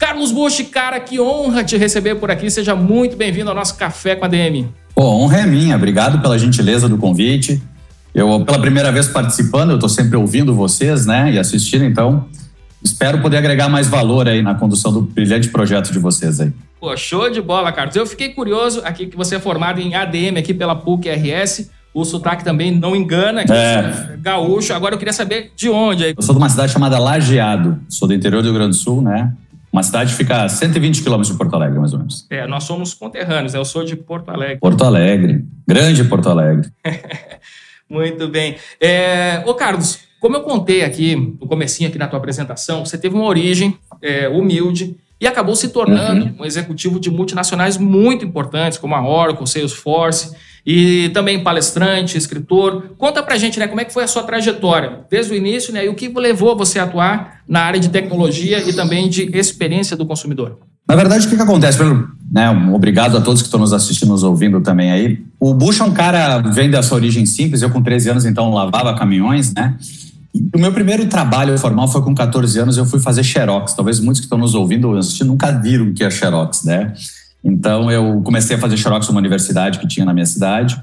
Carlos 0.00 0.32
Bush, 0.32 0.62
cara, 0.72 0.98
que 0.98 1.20
honra 1.20 1.62
te 1.62 1.76
receber 1.76 2.14
por 2.14 2.30
aqui. 2.30 2.50
Seja 2.50 2.74
muito 2.74 3.18
bem-vindo 3.18 3.50
ao 3.50 3.54
nosso 3.54 3.76
Café 3.76 4.16
com 4.16 4.24
a 4.24 4.28
DM. 4.28 4.66
Pô, 4.94 5.04
honra 5.04 5.40
é 5.40 5.46
minha. 5.46 5.76
Obrigado 5.76 6.22
pela 6.22 6.38
gentileza 6.38 6.88
do 6.88 6.96
convite. 6.96 7.62
Eu, 8.14 8.42
pela 8.42 8.58
primeira 8.58 8.90
vez 8.90 9.06
participando, 9.06 9.70
eu 9.70 9.74
estou 9.74 9.90
sempre 9.90 10.16
ouvindo 10.16 10.54
vocês, 10.54 11.04
né, 11.04 11.30
e 11.32 11.38
assistindo, 11.38 11.84
então 11.84 12.24
espero 12.82 13.20
poder 13.20 13.36
agregar 13.36 13.68
mais 13.68 13.88
valor 13.88 14.26
aí 14.26 14.40
na 14.40 14.54
condução 14.54 14.90
do 14.90 15.02
brilhante 15.02 15.48
projeto 15.48 15.92
de 15.92 15.98
vocês 15.98 16.40
aí. 16.40 16.50
Pô, 16.80 16.96
show 16.96 17.28
de 17.28 17.42
bola, 17.42 17.70
Carlos. 17.70 17.94
Eu 17.94 18.06
fiquei 18.06 18.30
curioso 18.30 18.80
aqui 18.82 19.06
que 19.06 19.18
você 19.18 19.36
é 19.36 19.38
formado 19.38 19.82
em 19.82 19.94
ADM 19.94 20.38
aqui 20.38 20.54
pela 20.54 20.74
PUC 20.74 21.10
RS. 21.10 21.70
O 21.92 22.06
sotaque 22.06 22.42
também 22.42 22.74
não 22.74 22.96
engana, 22.96 23.44
que 23.44 23.52
é. 23.52 24.14
é 24.14 24.16
gaúcho. 24.16 24.72
Agora 24.72 24.94
eu 24.94 24.98
queria 24.98 25.12
saber 25.12 25.52
de 25.54 25.68
onde 25.68 26.04
aí. 26.04 26.14
Eu 26.16 26.22
sou 26.22 26.34
de 26.34 26.40
uma 26.40 26.48
cidade 26.48 26.72
chamada 26.72 26.98
Lajeado, 26.98 27.78
sou 27.86 28.08
do 28.08 28.14
interior 28.14 28.40
do 28.40 28.46
Rio 28.46 28.54
Grande 28.54 28.70
do 28.70 28.76
Sul, 28.76 29.02
né? 29.02 29.30
Uma 29.72 29.82
cidade 29.82 30.14
fica 30.14 30.44
a 30.44 30.48
120 30.48 31.02
quilômetros 31.02 31.32
de 31.32 31.38
Porto 31.38 31.54
Alegre, 31.54 31.78
mais 31.78 31.92
ou 31.92 32.00
menos. 32.00 32.26
É, 32.28 32.46
nós 32.46 32.64
somos 32.64 32.92
conterrâneos? 32.92 33.54
Eu 33.54 33.64
sou 33.64 33.84
de 33.84 33.94
Porto 33.94 34.30
Alegre. 34.30 34.58
Porto 34.58 34.84
Alegre, 34.84 35.44
grande 35.66 36.02
Porto 36.04 36.28
Alegre. 36.28 36.68
Muito 37.88 38.28
bem. 38.28 38.56
É, 38.80 39.42
ô 39.46 39.54
Carlos, 39.54 40.00
como 40.20 40.36
eu 40.36 40.42
contei 40.42 40.84
aqui 40.84 41.16
no 41.16 41.46
comecinho 41.46 41.88
aqui 41.88 41.98
na 41.98 42.06
tua 42.06 42.18
apresentação, 42.18 42.84
você 42.84 42.98
teve 42.98 43.14
uma 43.14 43.24
origem 43.24 43.78
é, 44.02 44.28
humilde 44.28 44.96
e 45.20 45.26
acabou 45.26 45.54
se 45.54 45.68
tornando 45.68 46.26
uhum. 46.26 46.34
um 46.40 46.44
executivo 46.44 46.98
de 46.98 47.10
multinacionais 47.10 47.76
muito 47.76 48.24
importantes, 48.24 48.78
como 48.78 48.94
a 48.94 49.06
Oracle, 49.06 49.46
Salesforce, 49.46 50.34
e 50.64 51.08
também 51.10 51.42
palestrante, 51.42 52.16
escritor. 52.16 52.94
Conta 52.98 53.22
pra 53.22 53.36
gente, 53.36 53.58
né, 53.58 53.66
como 53.66 53.80
é 53.80 53.84
que 53.84 53.92
foi 53.92 54.04
a 54.04 54.08
sua 54.08 54.22
trajetória 54.22 55.00
desde 55.10 55.32
o 55.32 55.36
início, 55.36 55.72
né, 55.72 55.86
e 55.86 55.88
o 55.88 55.94
que 55.94 56.08
levou 56.08 56.56
você 56.56 56.78
a 56.78 56.84
atuar 56.84 57.40
na 57.48 57.60
área 57.60 57.80
de 57.80 57.88
tecnologia 57.88 58.60
e 58.68 58.72
também 58.72 59.08
de 59.08 59.30
experiência 59.36 59.96
do 59.96 60.06
consumidor. 60.06 60.58
Na 60.88 60.96
verdade, 60.96 61.26
o 61.26 61.30
que, 61.30 61.36
que 61.36 61.42
acontece? 61.42 61.78
Né, 62.32 62.50
obrigado 62.72 63.16
a 63.16 63.20
todos 63.20 63.42
que 63.42 63.46
estão 63.46 63.60
nos 63.60 63.72
assistindo, 63.72 64.08
nos 64.08 64.24
ouvindo 64.24 64.60
também 64.60 64.90
aí. 64.90 65.22
O 65.38 65.54
Bush 65.54 65.80
é 65.80 65.84
um 65.84 65.92
cara, 65.92 66.38
vem 66.38 66.70
dessa 66.70 66.94
origem 66.94 67.24
simples. 67.24 67.62
Eu, 67.62 67.70
com 67.70 67.80
13 67.80 68.10
anos, 68.10 68.24
então, 68.24 68.52
lavava 68.52 68.94
caminhões, 68.96 69.54
né? 69.54 69.76
O 70.54 70.58
meu 70.58 70.72
primeiro 70.72 71.06
trabalho 71.06 71.56
formal 71.58 71.88
foi 71.88 72.02
com 72.02 72.14
14 72.14 72.58
anos, 72.58 72.76
eu 72.76 72.84
fui 72.84 73.00
fazer 73.00 73.22
xerox. 73.22 73.72
Talvez 73.72 74.00
muitos 74.00 74.20
que 74.20 74.26
estão 74.26 74.38
nos 74.38 74.54
ouvindo 74.54 74.88
ou 74.88 74.96
assistindo 74.96 75.28
nunca 75.28 75.50
viram 75.50 75.86
o 75.86 75.92
que 75.94 76.04
é 76.04 76.10
xerox, 76.10 76.64
né? 76.64 76.92
Então 77.42 77.90
eu 77.90 78.20
comecei 78.22 78.56
a 78.56 78.58
fazer 78.58 78.76
xerox 78.76 79.08
numa 79.08 79.20
universidade 79.20 79.78
que 79.78 79.86
tinha 79.86 80.04
na 80.04 80.12
minha 80.12 80.26
cidade. 80.26 80.80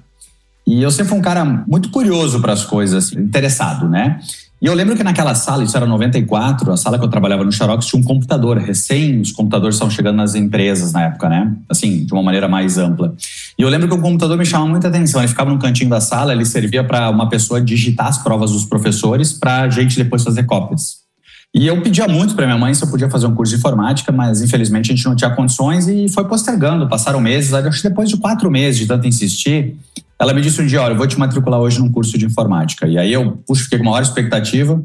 E 0.66 0.82
eu 0.84 0.92
sempre 0.92 1.10
fui 1.10 1.18
um 1.18 1.22
cara 1.22 1.46
muito 1.46 1.90
curioso 1.90 2.42
para 2.42 2.52
as 2.52 2.66
coisas, 2.66 3.14
interessado, 3.14 3.88
né? 3.88 4.20
E 4.60 4.66
eu 4.66 4.74
lembro 4.74 4.96
que 4.96 5.04
naquela 5.04 5.36
sala, 5.36 5.64
isso 5.64 5.78
era 5.78 5.86
94, 5.86 6.72
a 6.72 6.78
sala 6.78 6.98
que 6.98 7.06
eu 7.06 7.10
trabalhava 7.10 7.44
no 7.44 7.52
Xerox 7.52 7.86
tinha 7.86 8.02
um 8.02 8.04
computador. 8.04 8.58
Recém 8.58 9.22
os 9.22 9.32
computadores 9.32 9.76
estavam 9.76 9.94
chegando 9.94 10.16
nas 10.16 10.34
empresas 10.34 10.92
na 10.92 11.04
época, 11.04 11.30
né? 11.30 11.56
Assim, 11.70 12.04
de 12.04 12.12
uma 12.12 12.24
maneira 12.24 12.48
mais 12.48 12.78
ampla. 12.80 13.14
E 13.58 13.62
eu 13.62 13.70
lembro 13.70 13.88
que 13.88 13.94
o 13.94 14.02
computador 14.02 14.36
me 14.36 14.46
chamava 14.46 14.70
muita 14.70 14.88
atenção. 14.88 15.22
Ele 15.22 15.28
ficava 15.28 15.52
no 15.52 15.60
cantinho 15.60 15.92
da 15.92 16.02
sala, 16.02 16.34
ele 16.34 16.44
servia 16.44 16.84
para 16.84 17.08
uma 17.12 17.30
pessoa 17.30 17.62
digitar 17.62 18.08
as 18.08 18.18
provas 18.18 18.52
dos 18.52 18.66
professores 18.66 19.32
para 19.32 19.62
a 19.62 19.70
gente 19.70 19.96
depois 19.96 20.24
fazer 20.24 20.44
cópias. 20.44 21.07
E 21.56 21.66
eu 21.66 21.82
pedia 21.82 22.08
muito 22.08 22.36
para 22.36 22.46
minha 22.46 22.58
mãe 22.58 22.74
se 22.74 22.84
eu 22.84 22.90
podia 22.90 23.10
fazer 23.10 23.26
um 23.26 23.34
curso 23.34 23.54
de 23.54 23.60
informática, 23.60 24.12
mas 24.12 24.42
infelizmente 24.42 24.92
a 24.92 24.96
gente 24.96 25.06
não 25.06 25.16
tinha 25.16 25.30
condições 25.30 25.88
e 25.88 26.08
foi 26.10 26.26
postergando. 26.26 26.88
Passaram 26.88 27.20
meses, 27.20 27.54
acho 27.54 27.82
que 27.82 27.90
depois 27.90 28.10
de 28.10 28.18
quatro 28.18 28.52
meses 28.52 28.80
de 28.80 28.86
tanto 28.86 29.08
insistir, 29.08 29.76
ela 30.20 30.34
me 30.34 30.42
disse 30.42 30.62
um 30.62 30.66
dia: 30.66 30.82
Olha, 30.82 30.94
eu 30.94 30.98
vou 30.98 31.08
te 31.08 31.18
matricular 31.18 31.60
hoje 31.60 31.80
num 31.80 31.92
curso 31.92 32.18
de 32.18 32.26
informática. 32.26 32.88
E 32.88 32.98
aí 32.98 33.12
eu, 33.12 33.38
puxa, 33.48 33.64
fiquei 33.64 33.80
com 33.80 33.86
uma 33.86 33.92
maior 33.92 34.04
expectativa. 34.04 34.84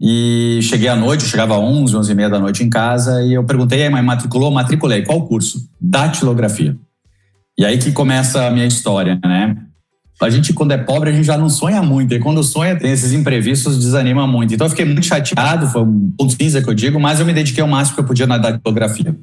E 0.00 0.58
cheguei 0.62 0.88
à 0.88 0.96
noite, 0.96 1.22
eu 1.22 1.30
chegava 1.30 1.54
às 1.54 1.60
11, 1.60 1.96
11 1.96 2.12
e 2.12 2.14
meia 2.14 2.28
da 2.28 2.38
noite 2.38 2.64
em 2.64 2.68
casa, 2.68 3.22
e 3.22 3.32
eu 3.32 3.44
perguntei, 3.44 3.82
aí, 3.82 3.88
mãe, 3.88 4.02
matriculou? 4.02 4.50
Matriculei. 4.50 5.02
Qual 5.02 5.26
curso? 5.26 5.68
Datilografia. 5.80 6.76
E 7.56 7.64
aí 7.64 7.78
que 7.78 7.92
começa 7.92 8.46
a 8.46 8.50
minha 8.50 8.66
história, 8.66 9.18
né? 9.24 9.56
A 10.20 10.30
gente, 10.30 10.52
quando 10.52 10.72
é 10.72 10.78
pobre, 10.78 11.10
a 11.10 11.12
gente 11.12 11.26
já 11.26 11.36
não 11.36 11.48
sonha 11.48 11.82
muito. 11.82 12.14
E 12.14 12.18
quando 12.18 12.42
sonha, 12.42 12.76
tem 12.76 12.92
esses 12.92 13.12
imprevistos, 13.12 13.78
desanima 13.78 14.26
muito. 14.26 14.54
Então 14.54 14.66
eu 14.66 14.70
fiquei 14.70 14.84
muito 14.84 15.04
chateado, 15.04 15.66
foi 15.66 15.82
um 15.82 16.12
ponto 16.16 16.34
cinza 16.40 16.62
que 16.62 16.68
eu 16.68 16.74
digo, 16.74 17.00
mas 17.00 17.20
eu 17.20 17.26
me 17.26 17.32
dediquei 17.32 17.62
o 17.62 17.68
máximo 17.68 17.96
que 17.96 18.00
eu 18.02 18.06
podia 18.06 18.26
na 18.26 18.38
datilografia. 18.38 19.14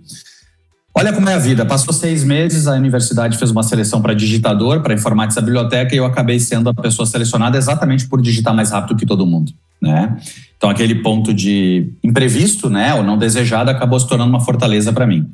Olha 0.93 1.13
como 1.13 1.29
é 1.29 1.33
a 1.33 1.37
vida. 1.37 1.65
Passou 1.65 1.93
seis 1.93 2.23
meses, 2.23 2.67
a 2.67 2.73
universidade 2.73 3.37
fez 3.37 3.49
uma 3.49 3.63
seleção 3.63 4.01
para 4.01 4.13
digitador, 4.13 4.81
para 4.81 4.93
informática 4.93 5.39
da 5.39 5.45
biblioteca, 5.45 5.95
e 5.95 5.97
eu 5.97 6.05
acabei 6.05 6.39
sendo 6.39 6.69
a 6.69 6.73
pessoa 6.73 7.05
selecionada 7.05 7.57
exatamente 7.57 8.07
por 8.07 8.21
digitar 8.21 8.53
mais 8.53 8.71
rápido 8.71 8.97
que 8.97 9.05
todo 9.05 9.25
mundo, 9.25 9.53
né? 9.81 10.17
Então 10.57 10.69
aquele 10.69 10.95
ponto 10.95 11.33
de 11.33 11.93
imprevisto, 12.03 12.69
né, 12.69 12.93
ou 12.93 13.03
não 13.03 13.17
desejado, 13.17 13.71
acabou 13.71 13.99
se 13.99 14.07
tornando 14.07 14.29
uma 14.29 14.41
fortaleza 14.41 14.91
para 14.91 15.07
mim. 15.07 15.25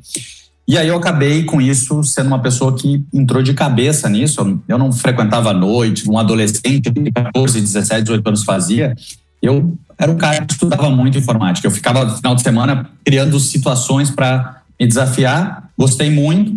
E 0.68 0.76
aí 0.76 0.86
eu 0.86 0.96
acabei 0.96 1.44
com 1.44 1.62
isso 1.62 2.04
sendo 2.04 2.26
uma 2.26 2.42
pessoa 2.42 2.76
que 2.76 3.02
entrou 3.10 3.42
de 3.42 3.54
cabeça 3.54 4.06
nisso. 4.06 4.60
Eu 4.68 4.76
não 4.76 4.92
frequentava 4.92 5.48
a 5.48 5.54
noite, 5.54 6.06
um 6.06 6.18
adolescente 6.18 6.90
de 6.90 7.10
14, 7.10 7.58
17, 7.58 8.02
18 8.02 8.28
anos 8.28 8.44
fazia. 8.44 8.94
Eu 9.40 9.74
era 9.98 10.12
um 10.12 10.16
cara 10.18 10.44
que 10.44 10.52
estudava 10.52 10.90
muito 10.90 11.16
informática. 11.16 11.66
Eu 11.66 11.70
ficava 11.70 12.04
no 12.04 12.14
final 12.14 12.34
de 12.34 12.42
semana 12.42 12.90
criando 13.02 13.40
situações 13.40 14.10
para 14.10 14.60
me 14.78 14.86
desafiar, 14.86 15.70
gostei 15.76 16.10
muito. 16.10 16.54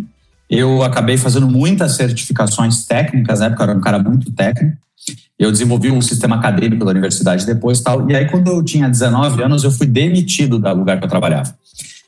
Eu 0.48 0.82
acabei 0.82 1.16
fazendo 1.16 1.48
muitas 1.48 1.92
certificações 1.92 2.84
técnicas, 2.84 3.40
na 3.40 3.46
época 3.46 3.64
eu 3.64 3.70
era 3.70 3.78
um 3.78 3.80
cara 3.80 3.98
muito 3.98 4.30
técnico. 4.30 4.76
Eu 5.38 5.50
desenvolvi 5.50 5.90
um 5.90 6.02
sistema 6.02 6.36
acadêmico 6.36 6.84
da 6.84 6.90
universidade 6.90 7.46
depois 7.46 7.80
tal. 7.80 8.08
E 8.10 8.14
aí, 8.14 8.26
quando 8.26 8.48
eu 8.48 8.62
tinha 8.62 8.88
19 8.88 9.42
anos, 9.42 9.64
eu 9.64 9.72
fui 9.72 9.86
demitido 9.86 10.58
do 10.58 10.74
lugar 10.74 10.98
que 10.98 11.04
eu 11.04 11.08
trabalhava. 11.08 11.52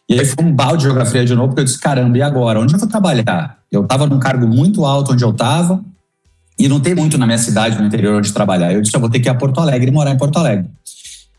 E 0.08 0.20
aí 0.20 0.26
foi 0.26 0.44
um 0.44 0.52
balde 0.52 0.78
de 0.78 0.84
geografia 0.84 1.24
de 1.24 1.34
novo, 1.34 1.48
porque 1.48 1.62
eu 1.62 1.64
disse, 1.64 1.78
caramba, 1.78 2.18
e 2.18 2.22
agora? 2.22 2.60
Onde 2.60 2.74
eu 2.74 2.78
vou 2.78 2.88
trabalhar? 2.88 3.58
Eu 3.70 3.82
estava 3.82 4.06
num 4.06 4.18
cargo 4.18 4.46
muito 4.46 4.84
alto 4.84 5.12
onde 5.12 5.24
eu 5.24 5.30
estava, 5.30 5.82
e 6.58 6.68
não 6.68 6.78
tem 6.78 6.94
muito 6.94 7.18
na 7.18 7.26
minha 7.26 7.38
cidade, 7.38 7.78
no 7.78 7.86
interior, 7.86 8.18
onde 8.18 8.32
trabalhar. 8.32 8.72
Eu 8.72 8.82
disse, 8.82 8.94
eu 8.94 9.00
vou 9.00 9.10
ter 9.10 9.20
que 9.20 9.28
ir 9.28 9.30
a 9.30 9.34
Porto 9.34 9.60
Alegre 9.60 9.88
e 9.88 9.92
morar 9.92 10.10
em 10.12 10.16
Porto 10.16 10.38
Alegre. 10.38 10.70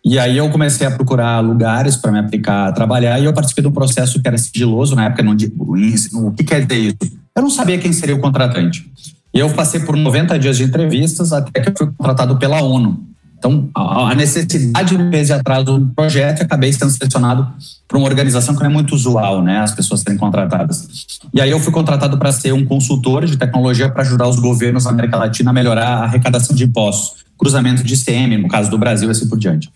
E 0.04 0.20
aí 0.20 0.38
eu 0.38 0.50
comecei 0.52 0.86
a 0.86 0.92
procurar 0.92 1.40
lugares 1.40 1.96
para 1.96 2.12
me 2.12 2.20
aplicar 2.20 2.68
a 2.68 2.72
trabalhar 2.72 3.20
e 3.20 3.26
eu 3.26 3.34
participei 3.34 3.64
de 3.64 3.68
um 3.68 3.72
processo 3.72 4.22
que 4.22 4.28
era 4.28 4.38
sigiloso, 4.38 4.96
na 4.96 5.06
época 5.06 5.24
não 5.24 5.34
o 5.34 6.32
que 6.32 6.44
quer 6.44 6.64
dizer 6.64 6.80
isso? 7.02 7.12
Eu 7.36 7.42
não 7.42 7.50
sabia 7.50 7.80
quem 7.80 7.92
seria 7.92 8.16
o 8.16 8.20
contratante. 8.20 8.86
E 9.34 9.40
eu 9.40 9.50
passei 9.50 9.80
por 9.80 9.98
90 9.98 10.38
dias 10.38 10.58
de 10.58 10.64
entrevistas 10.64 11.34
até 11.34 11.60
que 11.60 11.70
eu 11.70 11.74
fui 11.76 11.88
contratado 11.98 12.38
pela 12.38 12.62
ONU. 12.62 13.04
Então, 13.38 13.70
a 13.76 14.16
necessidade 14.16 14.98
me 14.98 15.12
fez 15.12 15.30
ir 15.30 15.34
atrás 15.34 15.64
do 15.64 15.86
projeto 15.96 16.40
e 16.40 16.44
acabei 16.44 16.74
sendo 16.74 16.90
selecionado 16.90 17.48
para 17.88 17.98
uma 17.98 18.08
organização 18.08 18.56
que 18.56 18.62
não 18.62 18.70
é 18.70 18.74
muito 18.74 18.96
usual, 18.96 19.44
né? 19.44 19.60
As 19.60 19.72
pessoas 19.72 20.02
serem 20.02 20.18
contratadas. 20.18 20.88
E 21.34 21.40
aí 21.40 21.52
eu 21.52 21.60
fui 21.60 21.72
contratado 21.72 22.18
para 22.18 22.32
ser 22.32 22.54
um 22.54 22.66
consultor 22.66 23.26
de 23.26 23.38
tecnologia 23.38 23.90
para 23.90 24.02
ajudar 24.02 24.28
os 24.28 24.40
governos 24.40 24.86
da 24.86 24.90
América 24.90 25.18
Latina 25.18 25.52
a 25.52 25.54
melhorar 25.54 25.88
a 25.88 26.04
arrecadação 26.06 26.56
de 26.56 26.64
impostos, 26.64 27.24
cruzamento 27.38 27.84
de 27.84 27.94
ICM, 27.94 28.38
no 28.38 28.48
caso 28.48 28.72
do 28.72 28.78
Brasil, 28.78 29.08
e 29.10 29.12
assim 29.12 29.28
por 29.28 29.38
diante. 29.38 29.70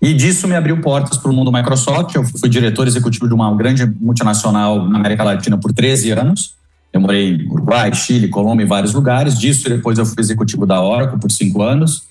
E 0.00 0.12
disso 0.12 0.48
me 0.48 0.56
abriu 0.56 0.80
portas 0.80 1.16
para 1.16 1.30
o 1.30 1.34
mundo 1.34 1.52
Microsoft. 1.52 2.14
Eu 2.14 2.24
fui 2.24 2.48
diretor 2.48 2.86
executivo 2.86 3.28
de 3.28 3.34
uma 3.34 3.54
grande 3.56 3.86
multinacional 3.86 4.88
na 4.88 4.98
América 4.98 5.22
Latina 5.22 5.56
por 5.56 5.72
13 5.72 6.10
anos. 6.10 6.54
Eu 6.92 7.00
morei 7.00 7.36
em 7.36 7.48
Uruguai, 7.48 7.94
Chile, 7.94 8.28
Colômbia, 8.28 8.64
em 8.64 8.66
vários 8.66 8.92
lugares. 8.92 9.38
Disso, 9.38 9.68
depois 9.68 9.98
eu 9.98 10.04
fui 10.04 10.16
executivo 10.18 10.66
da 10.66 10.82
Oracle 10.82 11.18
por 11.18 11.30
cinco 11.30 11.62
anos. 11.62 12.02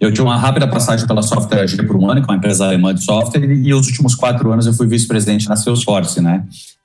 Eu 0.00 0.12
tinha 0.12 0.24
uma 0.24 0.36
rápida 0.36 0.66
passagem 0.66 1.06
pela 1.06 1.22
Software 1.22 1.62
AG 1.62 1.82
por 1.84 1.96
um 1.96 2.10
ano, 2.10 2.20
que 2.20 2.28
é 2.28 2.32
uma 2.32 2.36
empresa 2.36 2.66
alemã 2.66 2.94
de 2.94 3.02
software, 3.02 3.44
e 3.44 3.72
os 3.72 3.86
últimos 3.86 4.14
quatro 4.14 4.52
anos 4.52 4.66
eu 4.66 4.74
fui 4.74 4.86
vice-presidente 4.86 5.48
na 5.48 5.56
Salesforce, 5.56 6.20
né, 6.20 6.44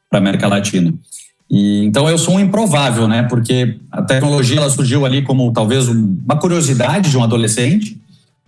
para 0.10 0.20
América 0.20 0.48
Latina. 0.48 0.94
E, 1.50 1.84
então 1.84 2.08
eu 2.08 2.18
sou 2.18 2.36
um 2.36 2.40
improvável, 2.40 3.08
né, 3.08 3.24
porque 3.24 3.78
a 3.92 4.02
tecnologia 4.02 4.58
ela 4.58 4.70
surgiu 4.70 5.06
ali 5.06 5.24
como 5.24 5.52
talvez 5.52 5.88
uma 5.88 6.38
curiosidade 6.38 7.10
de 7.10 7.18
um 7.18 7.24
adolescente, 7.24 8.00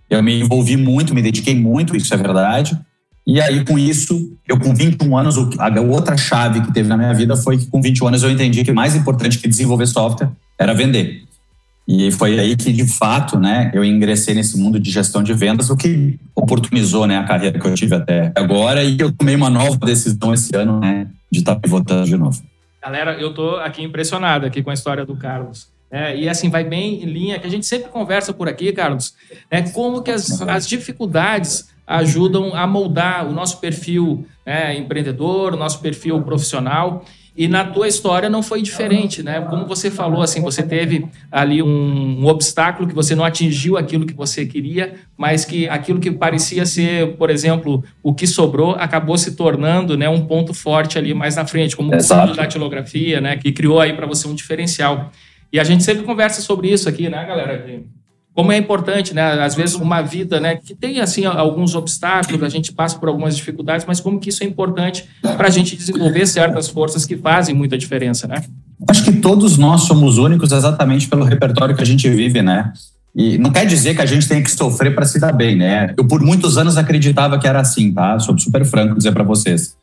eu 0.10 0.22
me 0.22 0.42
envolvi 0.42 0.78
muito, 0.78 1.16
me 1.16 1.22
dediquei 1.22 1.56
muito, 1.56 1.96
isso 1.96 2.14
é 2.14 2.18
verdade. 2.18 2.78
E 3.26 3.40
aí, 3.40 3.64
com 3.64 3.80
isso, 3.80 4.34
eu 4.48 4.60
com 4.60 4.74
21 4.74 5.18
anos, 5.18 5.38
a 5.58 5.82
outra 5.82 6.18
chave 6.18 6.60
que 6.62 6.74
teve 6.74 6.90
na 6.90 6.98
minha 6.98 7.14
vida 7.14 7.36
foi 7.38 7.58
que 7.58 7.68
com 7.68 7.82
21 7.82 8.08
anos 8.08 8.24
eu 8.24 8.30
entendi 8.30 8.64
que 8.64 8.72
mais 8.72 8.96
importante 8.96 9.38
que 9.38 9.48
desenvolver 9.48 9.88
software 9.88 10.30
era 10.60 10.74
vender. 10.74 11.24
E 11.94 12.10
foi 12.10 12.40
aí 12.40 12.56
que, 12.56 12.72
de 12.72 12.88
fato, 12.88 13.38
né, 13.38 13.70
eu 13.74 13.84
ingressei 13.84 14.34
nesse 14.34 14.58
mundo 14.58 14.80
de 14.80 14.90
gestão 14.90 15.22
de 15.22 15.34
vendas, 15.34 15.70
o 15.70 15.76
que 15.76 16.18
oportunizou 16.34 17.06
né, 17.06 17.18
a 17.18 17.26
carreira 17.26 17.60
que 17.60 17.68
eu 17.68 17.74
tive 17.74 17.94
até 17.94 18.32
agora. 18.34 18.82
E 18.82 18.98
eu 18.98 19.12
tomei 19.12 19.36
uma 19.36 19.50
nova 19.50 19.76
decisão 19.76 20.34
esse 20.34 20.56
ano 20.56 20.80
né, 20.80 21.08
de 21.30 21.40
estar 21.40 21.58
pivotando 21.58 22.06
de 22.06 22.16
novo. 22.16 22.42
Galera, 22.82 23.20
eu 23.20 23.34
tô 23.34 23.58
aqui 23.58 23.84
impressionado 23.84 24.46
aqui 24.46 24.64
com 24.64 24.70
a 24.70 24.74
história 24.74 25.06
do 25.06 25.18
Carlos. 25.18 25.68
É, 25.92 26.16
e 26.16 26.30
assim, 26.30 26.50
vai 26.50 26.64
bem 26.64 27.04
em 27.04 27.06
linha, 27.08 27.38
que 27.38 27.46
a 27.46 27.50
gente 27.50 27.66
sempre 27.66 27.90
conversa 27.90 28.32
por 28.32 28.48
aqui, 28.48 28.72
Carlos, 28.72 29.14
né, 29.52 29.70
como 29.72 30.02
que 30.02 30.12
as, 30.12 30.42
as 30.44 30.66
dificuldades 30.66 31.70
ajudam 31.86 32.56
a 32.56 32.66
moldar 32.66 33.28
o 33.28 33.34
nosso 33.34 33.60
perfil 33.60 34.26
né, 34.46 34.78
empreendedor, 34.78 35.54
o 35.54 35.58
nosso 35.58 35.82
perfil 35.82 36.22
profissional. 36.22 37.04
E 37.42 37.48
na 37.48 37.66
tua 37.66 37.88
história 37.88 38.30
não 38.30 38.44
foi 38.44 38.62
diferente, 38.62 39.24
né? 39.24 39.42
Como 39.42 39.66
você 39.66 39.90
falou, 39.90 40.22
assim, 40.22 40.42
você 40.42 40.62
teve 40.62 41.08
ali 41.32 41.60
um, 41.64 42.20
um, 42.22 42.28
obstáculo 42.28 42.88
que 42.88 42.94
você 42.94 43.16
não 43.16 43.26
atingiu 43.26 43.78
aquilo 43.78 44.06
que 44.06 44.14
você 44.14 44.46
queria, 44.46 44.94
mas 45.18 45.44
que 45.44 45.68
aquilo 45.68 46.00
que 46.00 46.12
parecia 46.12 46.68
ser, 46.68 47.16
por 47.18 47.32
exemplo, 47.32 47.84
o 48.04 48.14
que 48.14 48.28
sobrou, 48.28 48.76
acabou 48.76 49.18
se 49.18 49.36
tornando, 49.36 49.98
né, 49.98 50.08
um 50.08 50.24
ponto 50.24 50.54
forte 50.54 51.00
ali 51.00 51.16
mais 51.16 51.36
na 51.36 51.44
frente, 51.44 51.76
como 51.76 51.92
o 51.92 51.98
da 51.98 52.26
datilografia, 52.28 53.20
né, 53.20 53.36
que 53.38 53.52
criou 53.52 53.80
aí 53.80 53.94
para 53.94 54.06
você 54.06 54.28
um 54.28 54.36
diferencial. 54.36 55.12
E 55.52 55.60
a 55.60 55.64
gente 55.64 55.84
sempre 55.84 56.04
conversa 56.04 56.44
sobre 56.44 56.72
isso 56.72 56.88
aqui, 56.88 57.10
né, 57.10 57.26
galera? 57.26 57.66
Como 58.34 58.52
é 58.52 58.58
importante, 58.58 59.14
né? 59.14 59.22
Às 59.44 59.56
vezes 59.56 59.76
uma 59.76 60.02
vida, 60.02 60.40
né, 60.40 60.56
que 60.56 60.74
tem 60.74 61.02
assim 61.02 61.26
alguns 61.26 61.76
obstáculos, 61.76 62.42
a 62.44 62.50
gente 62.50 62.72
passa 62.72 62.98
por 62.98 63.10
algumas 63.10 63.36
dificuldades, 63.36 63.86
mas 63.86 64.00
como 64.00 64.20
que 64.20 64.30
isso 64.30 64.44
é 64.44 64.48
importante 64.48 65.06
para 65.22 65.48
a 65.48 65.50
gente 65.50 65.76
desenvolver 65.76 66.26
certas 66.26 66.70
forças 66.70 67.06
que 67.06 67.18
fazem 67.18 67.54
muita 67.54 67.78
diferença, 67.78 68.28
né? 68.28 68.42
Acho 68.88 69.04
que 69.04 69.12
todos 69.14 69.58
nós 69.58 69.82
somos 69.82 70.18
únicos 70.18 70.52
exatamente 70.52 71.08
pelo 71.08 71.24
repertório 71.24 71.76
que 71.76 71.82
a 71.82 71.86
gente 71.86 72.10
vive, 72.10 72.42
né? 72.42 72.72
E 73.14 73.38
não 73.38 73.52
quer 73.52 73.66
dizer 73.66 73.96
que 73.96 74.02
a 74.02 74.06
gente 74.06 74.28
tenha 74.28 74.42
que 74.42 74.50
sofrer 74.50 74.96
para 74.96 75.06
se 75.06 75.20
dar 75.20 75.34
bem, 75.34 75.56
né? 75.56 75.94
Eu 75.98 76.08
por 76.08 76.22
muitos 76.22 76.58
anos 76.58 76.78
acreditava 76.78 77.38
que 77.38 77.48
era 77.48 77.60
assim, 77.60 77.94
tá? 77.94 78.18
Sou 78.20 78.38
super 78.40 78.66
franco 78.66 78.96
dizer 78.98 79.12
para 79.12 79.24
vocês. 79.24 79.76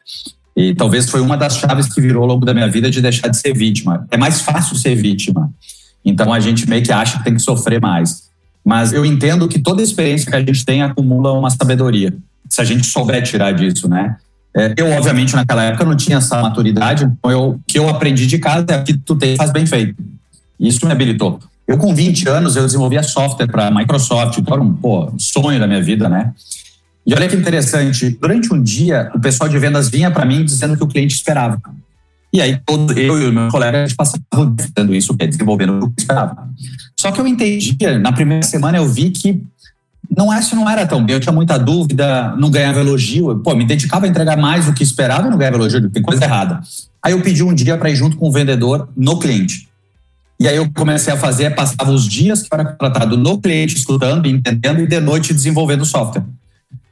E 0.56 0.74
talvez 0.74 1.08
foi 1.08 1.20
uma 1.20 1.36
das 1.36 1.58
chaves 1.58 1.92
que 1.92 2.00
virou 2.00 2.22
ao 2.22 2.28
longo 2.28 2.44
da 2.44 2.54
minha 2.54 2.68
vida 2.68 2.90
de 2.90 3.00
deixar 3.00 3.28
de 3.28 3.36
ser 3.36 3.54
vítima. 3.54 4.06
É 4.10 4.16
mais 4.16 4.40
fácil 4.40 4.74
ser 4.76 4.94
vítima. 4.94 5.52
Então 6.04 6.32
a 6.32 6.40
gente 6.40 6.68
meio 6.68 6.82
que 6.82 6.90
acha 6.90 7.18
que 7.18 7.24
tem 7.24 7.34
que 7.34 7.42
sofrer 7.42 7.80
mais. 7.80 8.28
Mas 8.68 8.92
eu 8.92 9.02
entendo 9.02 9.48
que 9.48 9.58
toda 9.58 9.80
experiência 9.80 10.30
que 10.30 10.36
a 10.36 10.40
gente 10.40 10.62
tem 10.62 10.82
acumula 10.82 11.32
uma 11.32 11.48
sabedoria, 11.48 12.14
se 12.46 12.60
a 12.60 12.64
gente 12.64 12.86
souber 12.86 13.22
tirar 13.22 13.52
disso, 13.52 13.88
né? 13.88 14.16
É, 14.54 14.74
eu, 14.76 14.90
obviamente, 14.90 15.34
naquela 15.34 15.64
época 15.64 15.86
não 15.86 15.96
tinha 15.96 16.18
essa 16.18 16.42
maturidade, 16.42 17.04
então 17.04 17.30
eu, 17.30 17.48
o 17.52 17.60
que 17.66 17.78
eu 17.78 17.88
aprendi 17.88 18.26
de 18.26 18.36
casa 18.38 18.66
é 18.68 18.82
que 18.82 18.92
tu 18.92 19.16
tem, 19.16 19.36
faz 19.36 19.50
bem 19.50 19.64
feito. 19.64 19.94
Isso 20.60 20.84
me 20.84 20.92
habilitou. 20.92 21.40
Eu, 21.66 21.78
com 21.78 21.94
20 21.94 22.28
anos, 22.28 22.56
eu 22.56 22.66
desenvolvia 22.66 23.02
software 23.02 23.46
para 23.46 23.68
a 23.68 23.70
Microsoft, 23.70 24.36
então 24.36 24.52
era 24.52 24.62
um 24.62 24.74
pô, 24.74 25.14
sonho 25.16 25.58
da 25.58 25.66
minha 25.66 25.82
vida, 25.82 26.06
né? 26.06 26.34
E 27.06 27.14
olha 27.14 27.26
que 27.26 27.36
interessante, 27.36 28.18
durante 28.20 28.52
um 28.52 28.62
dia, 28.62 29.10
o 29.14 29.18
pessoal 29.18 29.48
de 29.48 29.58
vendas 29.58 29.88
vinha 29.88 30.10
para 30.10 30.26
mim 30.26 30.44
dizendo 30.44 30.76
que 30.76 30.84
o 30.84 30.86
cliente 30.86 31.14
esperava. 31.14 31.58
E 32.32 32.40
aí, 32.40 32.60
eu 32.96 33.22
e 33.22 33.26
o 33.26 33.32
meu 33.32 33.48
colega, 33.48 33.78
a 33.78 33.86
gente 33.86 33.96
passava 33.96 34.22
fazendo 34.32 34.94
isso, 34.94 35.14
desenvolvendo 35.14 35.84
o 35.84 35.90
que 35.90 36.02
esperava. 36.02 36.48
Só 36.96 37.10
que 37.10 37.20
eu 37.20 37.26
entendi, 37.26 37.76
na 38.00 38.12
primeira 38.12 38.42
semana 38.42 38.76
eu 38.76 38.86
vi 38.86 39.10
que 39.10 39.42
não 40.14 40.32
é, 40.32 40.40
não 40.54 40.68
era 40.68 40.86
tão 40.86 41.04
bem. 41.04 41.14
Eu 41.14 41.20
tinha 41.20 41.32
muita 41.32 41.58
dúvida, 41.58 42.34
não 42.36 42.50
ganhava 42.50 42.80
elogio. 42.80 43.38
Pô, 43.38 43.54
me 43.54 43.64
dedicava 43.64 44.06
a 44.06 44.08
entregar 44.08 44.36
mais 44.36 44.66
do 44.66 44.74
que 44.74 44.82
esperava 44.82 45.26
e 45.26 45.30
não 45.30 45.38
ganhava 45.38 45.56
elogio, 45.56 45.88
tem 45.90 46.02
coisa 46.02 46.24
errada. 46.24 46.60
Aí 47.02 47.12
eu 47.12 47.22
pedi 47.22 47.42
um 47.42 47.54
dia 47.54 47.78
para 47.78 47.90
ir 47.90 47.96
junto 47.96 48.16
com 48.16 48.28
o 48.28 48.32
vendedor 48.32 48.88
no 48.96 49.18
cliente. 49.18 49.68
E 50.40 50.46
aí 50.46 50.56
eu 50.56 50.70
comecei 50.72 51.12
a 51.12 51.16
fazer, 51.16 51.54
passava 51.54 51.90
os 51.90 52.06
dias 52.06 52.42
que 52.42 52.48
eu 52.52 52.58
era 52.58 52.70
contratado 52.70 53.16
no 53.16 53.40
cliente, 53.40 53.76
escutando, 53.76 54.26
entendendo, 54.26 54.80
e 54.80 54.86
de 54.86 55.00
noite 55.00 55.34
desenvolvendo 55.34 55.84
software. 55.84 56.24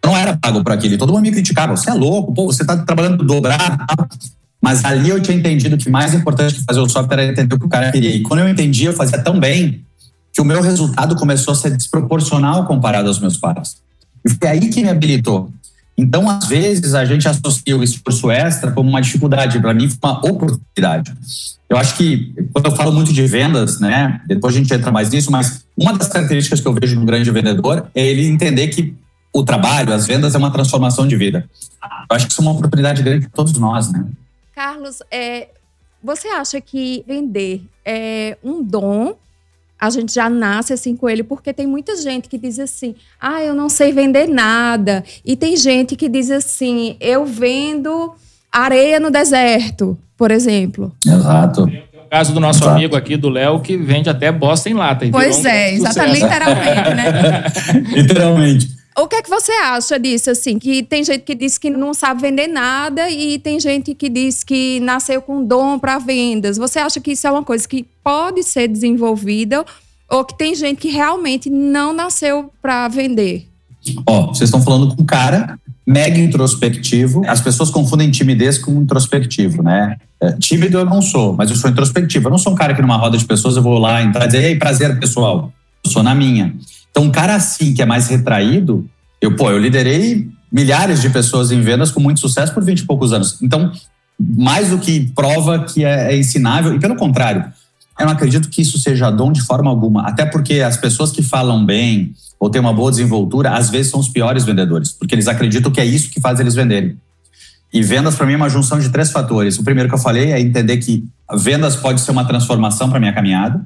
Eu 0.03 0.11
não 0.11 0.17
era 0.17 0.37
pago 0.37 0.63
por 0.63 0.73
aquilo. 0.73 0.99
Todo 0.99 1.13
mundo 1.13 1.23
me 1.23 1.31
criticava. 1.31 1.77
Você 1.77 1.91
é 1.91 1.95
louco, 1.95 2.33
pô, 2.33 2.47
você 2.47 2.63
está 2.63 2.77
trabalhando 2.77 3.25
dobrar. 3.25 3.87
Mas 4.67 4.85
ali 4.85 5.11
eu 5.11 5.23
tinha 5.23 5.37
entendido 5.37 5.77
que 5.77 5.89
mais 5.89 6.13
importante 6.13 6.57
que 6.57 6.65
fazer 6.65 6.81
o 6.81 6.89
software 6.89 7.23
era 7.23 7.31
entender 7.31 7.55
o 7.55 7.59
que 7.61 7.67
o 7.67 7.69
cara 7.69 7.93
queria. 7.93 8.11
E 8.11 8.23
quando 8.23 8.41
eu 8.41 8.49
entendi, 8.49 8.87
eu 8.87 8.93
fazia 8.93 9.17
tão 9.17 9.39
bem 9.39 9.85
que 10.33 10.41
o 10.41 10.45
meu 10.45 10.61
resultado 10.61 11.15
começou 11.15 11.53
a 11.53 11.55
ser 11.55 11.71
desproporcional 11.77 12.67
comparado 12.67 13.07
aos 13.07 13.21
meus 13.21 13.37
pares. 13.37 13.77
E 14.25 14.29
foi 14.29 14.49
aí 14.49 14.69
que 14.69 14.83
me 14.83 14.89
habilitou. 14.89 15.53
Então, 15.97 16.29
às 16.29 16.49
vezes, 16.49 16.95
a 16.95 17.05
gente 17.05 17.29
associa 17.29 17.77
o 17.77 17.85
esforço 17.85 18.29
extra 18.29 18.73
como 18.73 18.91
uma 18.91 19.01
dificuldade. 19.01 19.61
Para 19.61 19.73
mim, 19.73 19.89
foi 19.89 19.99
uma 20.03 20.19
oportunidade. 20.27 21.15
Eu 21.71 21.77
acho 21.77 21.97
que, 21.97 22.35
quando 22.53 22.67
eu 22.67 22.75
falo 22.75 22.91
muito 22.91 23.13
de 23.13 23.25
vendas, 23.25 23.79
né, 23.79 24.21
depois 24.27 24.53
a 24.53 24.59
gente 24.59 24.75
entra 24.75 24.91
mais 24.91 25.11
nisso, 25.11 25.31
mas 25.31 25.65
uma 25.77 25.97
das 25.97 26.09
características 26.09 26.61
que 26.61 26.67
eu 26.67 26.75
vejo 26.75 26.99
no 26.99 27.07
grande 27.07 27.31
vendedor 27.31 27.87
é 27.95 28.05
ele 28.05 28.27
entender 28.27 28.67
que 28.67 28.93
o 29.33 29.45
trabalho, 29.45 29.93
as 29.93 30.09
vendas, 30.09 30.35
é 30.35 30.39
uma 30.39 30.51
transformação 30.51 31.07
de 31.07 31.15
vida. 31.15 31.49
Eu 32.11 32.17
acho 32.17 32.27
que 32.27 32.33
isso 32.33 32.41
é 32.41 32.45
uma 32.45 32.51
oportunidade 32.51 33.01
grande 33.01 33.29
para 33.29 33.31
todos 33.37 33.53
nós, 33.53 33.93
né? 33.93 34.05
Carlos, 34.57 35.03
é, 35.11 35.49
você 36.03 36.29
acha 36.29 36.59
que 36.63 37.05
vender 37.07 37.61
é 37.85 38.39
um 38.43 38.63
dom? 38.63 39.15
A 39.79 39.91
gente 39.91 40.15
já 40.15 40.31
nasce 40.31 40.73
assim 40.73 40.97
com 40.97 41.11
ele, 41.11 41.23
porque 41.23 41.53
tem 41.53 41.67
muita 41.67 41.95
gente 41.95 42.27
que 42.27 42.39
diz 42.39 42.59
assim: 42.59 42.95
ah, 43.21 43.43
eu 43.43 43.53
não 43.53 43.69
sei 43.69 43.93
vender 43.93 44.27
nada. 44.27 45.05
E 45.23 45.37
tem 45.37 45.59
gente 45.59 45.95
que 45.95 46.09
diz 46.09 46.31
assim: 46.31 46.97
eu 47.01 47.27
vendo 47.27 48.15
areia 48.51 48.99
no 48.99 49.11
deserto, 49.11 49.99
por 50.17 50.31
exemplo. 50.31 50.91
Exato. 51.05 51.65
o 51.65 52.09
caso 52.09 52.33
do 52.33 52.41
nosso 52.41 52.61
Exato. 52.61 52.77
amigo 52.77 52.97
aqui, 52.97 53.15
do 53.19 53.29
Léo, 53.29 53.61
que 53.61 53.77
vende 53.77 54.09
até 54.09 54.33
bosta 54.33 54.71
em 54.71 54.75
lata. 54.75 55.07
Pois 55.13 55.45
é, 55.45 55.75
exatamente, 55.75 56.23
literalmente, 56.23 56.95
né? 56.95 57.45
literalmente. 57.93 58.76
O 58.99 59.07
que 59.07 59.17
é 59.17 59.23
que 59.23 59.29
você 59.29 59.53
acha 59.53 59.99
disso, 59.99 60.31
assim? 60.31 60.59
Que 60.59 60.83
tem 60.83 61.05
gente 61.05 61.21
que 61.21 61.35
diz 61.35 61.59
que 61.59 61.69
não 61.69 61.93
sabe 61.93 62.23
vender 62.23 62.47
nada 62.47 63.11
e 63.11 63.39
tem 63.39 63.61
gente 63.61 63.95
que 63.95 64.09
diz 64.09 64.43
que 64.43 64.81
nasceu 64.81 65.21
com 65.21 65.45
dom 65.45 65.79
para 65.79 65.99
vendas. 65.99 66.57
Você 66.57 66.79
acha 66.79 66.99
que 66.99 67.13
isso 67.13 67.27
é 67.27 67.31
uma 67.31 67.45
coisa 67.45 67.69
que 67.69 67.85
pode 68.03 68.43
ser 68.43 68.69
desenvolvida 68.69 69.65
ou 70.09 70.25
que 70.25 70.37
tem 70.37 70.55
gente 70.55 70.79
que 70.79 70.89
realmente 70.89 71.51
não 71.51 71.93
nasceu 71.93 72.51
para 72.63 72.89
vender? 72.89 73.47
Ó, 74.07 74.29
vocês 74.29 74.49
estão 74.49 74.63
falando 74.63 74.97
com 74.97 75.03
um 75.03 75.07
cara 75.07 75.59
mega 75.87 76.19
introspectivo. 76.19 77.23
As 77.27 77.41
pessoas 77.41 77.71
confundem 77.71 78.11
timidez 78.11 78.57
com 78.57 78.73
introspectivo, 78.81 79.63
né? 79.63 79.97
É, 80.21 80.33
tímido 80.33 80.79
eu 80.79 80.85
não 80.87 81.03
sou, 81.03 81.35
mas 81.35 81.51
eu 81.51 81.57
sou 81.57 81.71
introspectivo. 81.71 82.29
Eu 82.29 82.31
não 82.31 82.39
sou 82.39 82.53
um 82.53 82.57
cara 82.57 82.75
que 82.75 82.81
numa 82.81 82.97
roda 82.97 83.19
de 83.19 83.25
pessoas 83.27 83.57
eu 83.57 83.63
vou 83.63 83.79
lá 83.79 84.03
entrar 84.03 84.25
e 84.25 84.29
dizer, 84.29 84.45
ei, 84.45 84.57
prazer, 84.57 84.99
pessoal. 84.99 85.53
Eu 85.85 85.91
sou 85.91 86.03
na 86.03 86.15
minha. 86.15 86.55
Então, 86.97 87.05
um 87.05 87.11
cara 87.11 87.35
assim, 87.35 87.75
que 87.75 87.83
é 87.83 87.85
mais 87.85 88.09
retraído, 88.09 88.89
eu, 89.21 89.37
pô, 89.37 89.51
eu 89.51 89.59
liderei 89.59 90.31
milhares 90.51 91.03
de 91.03 91.11
pessoas 91.11 91.51
em 91.51 91.61
vendas 91.61 91.91
com 91.91 92.01
muito 92.01 92.21
sucesso 92.21 92.55
por 92.55 92.65
20 92.65 92.79
e 92.79 92.85
poucos 92.87 93.13
anos. 93.13 93.37
Então, 93.43 93.71
mais 94.19 94.71
do 94.71 94.79
que 94.79 95.13
prova 95.15 95.63
que 95.65 95.85
é, 95.85 96.15
é 96.15 96.17
ensinável, 96.17 96.75
e 96.75 96.81
pelo 96.81 96.97
contrário, 96.97 97.53
eu 98.01 98.07
não 98.07 98.15
acredito 98.15 98.49
que 98.49 98.63
isso 98.63 98.79
seja 98.79 99.11
dom 99.11 99.31
de 99.31 99.43
forma 99.43 99.69
alguma. 99.69 100.09
Até 100.09 100.25
porque 100.25 100.61
as 100.61 100.79
pessoas 100.79 101.13
que 101.13 101.23
falam 101.23 101.67
bem 101.67 102.15
ou 102.41 102.49
têm 102.49 102.63
uma 102.63 102.73
boa 102.73 102.91
desenvoltura, 102.91 103.51
às 103.51 103.69
vezes 103.69 103.91
são 103.91 104.01
os 104.01 104.09
piores 104.09 104.45
vendedores, 104.45 104.91
porque 104.91 105.15
eles 105.15 105.29
acreditam 105.29 105.71
que 105.71 105.83
é 105.83 105.85
isso 105.85 106.09
que 106.09 106.19
faz 106.19 106.41
eles 106.41 106.55
venderem. 106.55 106.97
E 107.71 107.83
vendas, 107.83 108.15
para 108.15 108.25
mim, 108.25 108.33
é 108.33 108.37
uma 108.37 108.49
junção 108.49 108.79
de 108.79 108.89
três 108.89 109.11
fatores. 109.11 109.59
O 109.59 109.65
primeiro 109.65 109.87
que 109.87 109.95
eu 109.95 109.99
falei 109.99 110.33
é 110.33 110.41
entender 110.41 110.79
que 110.79 111.05
vendas 111.37 111.77
pode 111.77 112.01
ser 112.01 112.11
uma 112.11 112.25
transformação 112.25 112.89
para 112.89 112.99
minha 112.99 113.13
caminhada. 113.13 113.61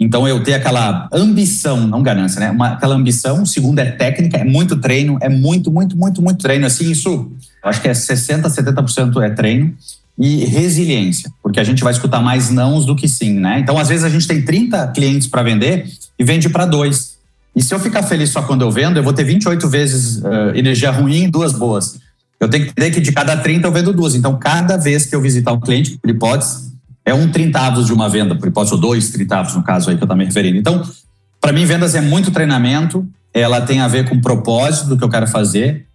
Então, 0.00 0.28
eu 0.28 0.42
ter 0.44 0.54
aquela 0.54 1.08
ambição, 1.12 1.86
não 1.86 2.02
ganância, 2.02 2.38
né? 2.38 2.50
Uma, 2.50 2.68
aquela 2.68 2.94
ambição. 2.94 3.42
O 3.42 3.46
segundo 3.46 3.80
é 3.80 3.86
técnica, 3.90 4.36
é 4.36 4.44
muito 4.44 4.76
treino, 4.76 5.18
é 5.20 5.28
muito, 5.28 5.72
muito, 5.72 5.96
muito, 5.96 6.22
muito 6.22 6.38
treino. 6.38 6.66
Assim, 6.66 6.90
isso, 6.90 7.32
acho 7.64 7.82
que 7.82 7.88
é 7.88 7.92
60%, 7.92 8.42
70% 8.42 9.22
é 9.22 9.30
treino. 9.30 9.74
E 10.20 10.44
resiliência, 10.46 11.30
porque 11.40 11.60
a 11.60 11.64
gente 11.64 11.84
vai 11.84 11.92
escutar 11.92 12.20
mais 12.20 12.50
nãos 12.50 12.84
do 12.84 12.96
que 12.96 13.06
sim, 13.06 13.34
né? 13.34 13.60
Então, 13.60 13.78
às 13.78 13.88
vezes, 13.88 14.04
a 14.04 14.08
gente 14.08 14.26
tem 14.26 14.42
30 14.42 14.88
clientes 14.88 15.28
para 15.28 15.44
vender 15.44 15.86
e 16.18 16.24
vende 16.24 16.48
para 16.48 16.66
dois. 16.66 17.18
E 17.54 17.62
se 17.62 17.72
eu 17.72 17.78
ficar 17.78 18.02
feliz 18.02 18.30
só 18.30 18.42
quando 18.42 18.62
eu 18.62 18.70
vendo, 18.70 18.96
eu 18.96 19.02
vou 19.02 19.12
ter 19.12 19.24
28 19.24 19.68
vezes 19.68 20.16
uh, 20.18 20.54
energia 20.54 20.90
ruim 20.90 21.24
e 21.24 21.30
duas 21.30 21.52
boas. 21.52 21.98
Eu 22.40 22.48
tenho 22.48 22.64
que 22.64 22.70
entender 22.70 22.90
que 22.92 23.00
de 23.00 23.12
cada 23.12 23.36
30 23.36 23.66
eu 23.66 23.72
vendo 23.72 23.92
duas. 23.92 24.14
Então, 24.14 24.36
cada 24.38 24.76
vez 24.76 25.06
que 25.06 25.14
eu 25.14 25.20
visitar 25.20 25.52
um 25.52 25.60
cliente, 25.60 25.98
por 25.98 26.10
hipótese, 26.10 26.67
é 27.08 27.14
um 27.14 27.30
trintavos 27.30 27.86
de 27.86 27.92
uma 27.92 28.06
venda, 28.06 28.34
por 28.34 28.46
hipótese, 28.46 28.74
ou 28.74 28.80
dois 28.80 29.10
trintavos 29.10 29.54
no 29.54 29.62
caso 29.62 29.88
aí 29.88 29.96
que 29.96 30.02
eu 30.02 30.04
estou 30.04 30.16
me 30.16 30.26
referindo. 30.26 30.58
Então, 30.58 30.82
para 31.40 31.52
mim, 31.52 31.64
vendas 31.64 31.94
é 31.94 32.02
muito 32.02 32.30
treinamento, 32.30 33.08
ela 33.32 33.62
tem 33.62 33.80
a 33.80 33.88
ver 33.88 34.06
com 34.06 34.16
o 34.16 34.20
propósito 34.20 34.88
do 34.88 34.98
que 34.98 35.04
eu 35.04 35.08
quero 35.08 35.26
fazer. 35.26 35.86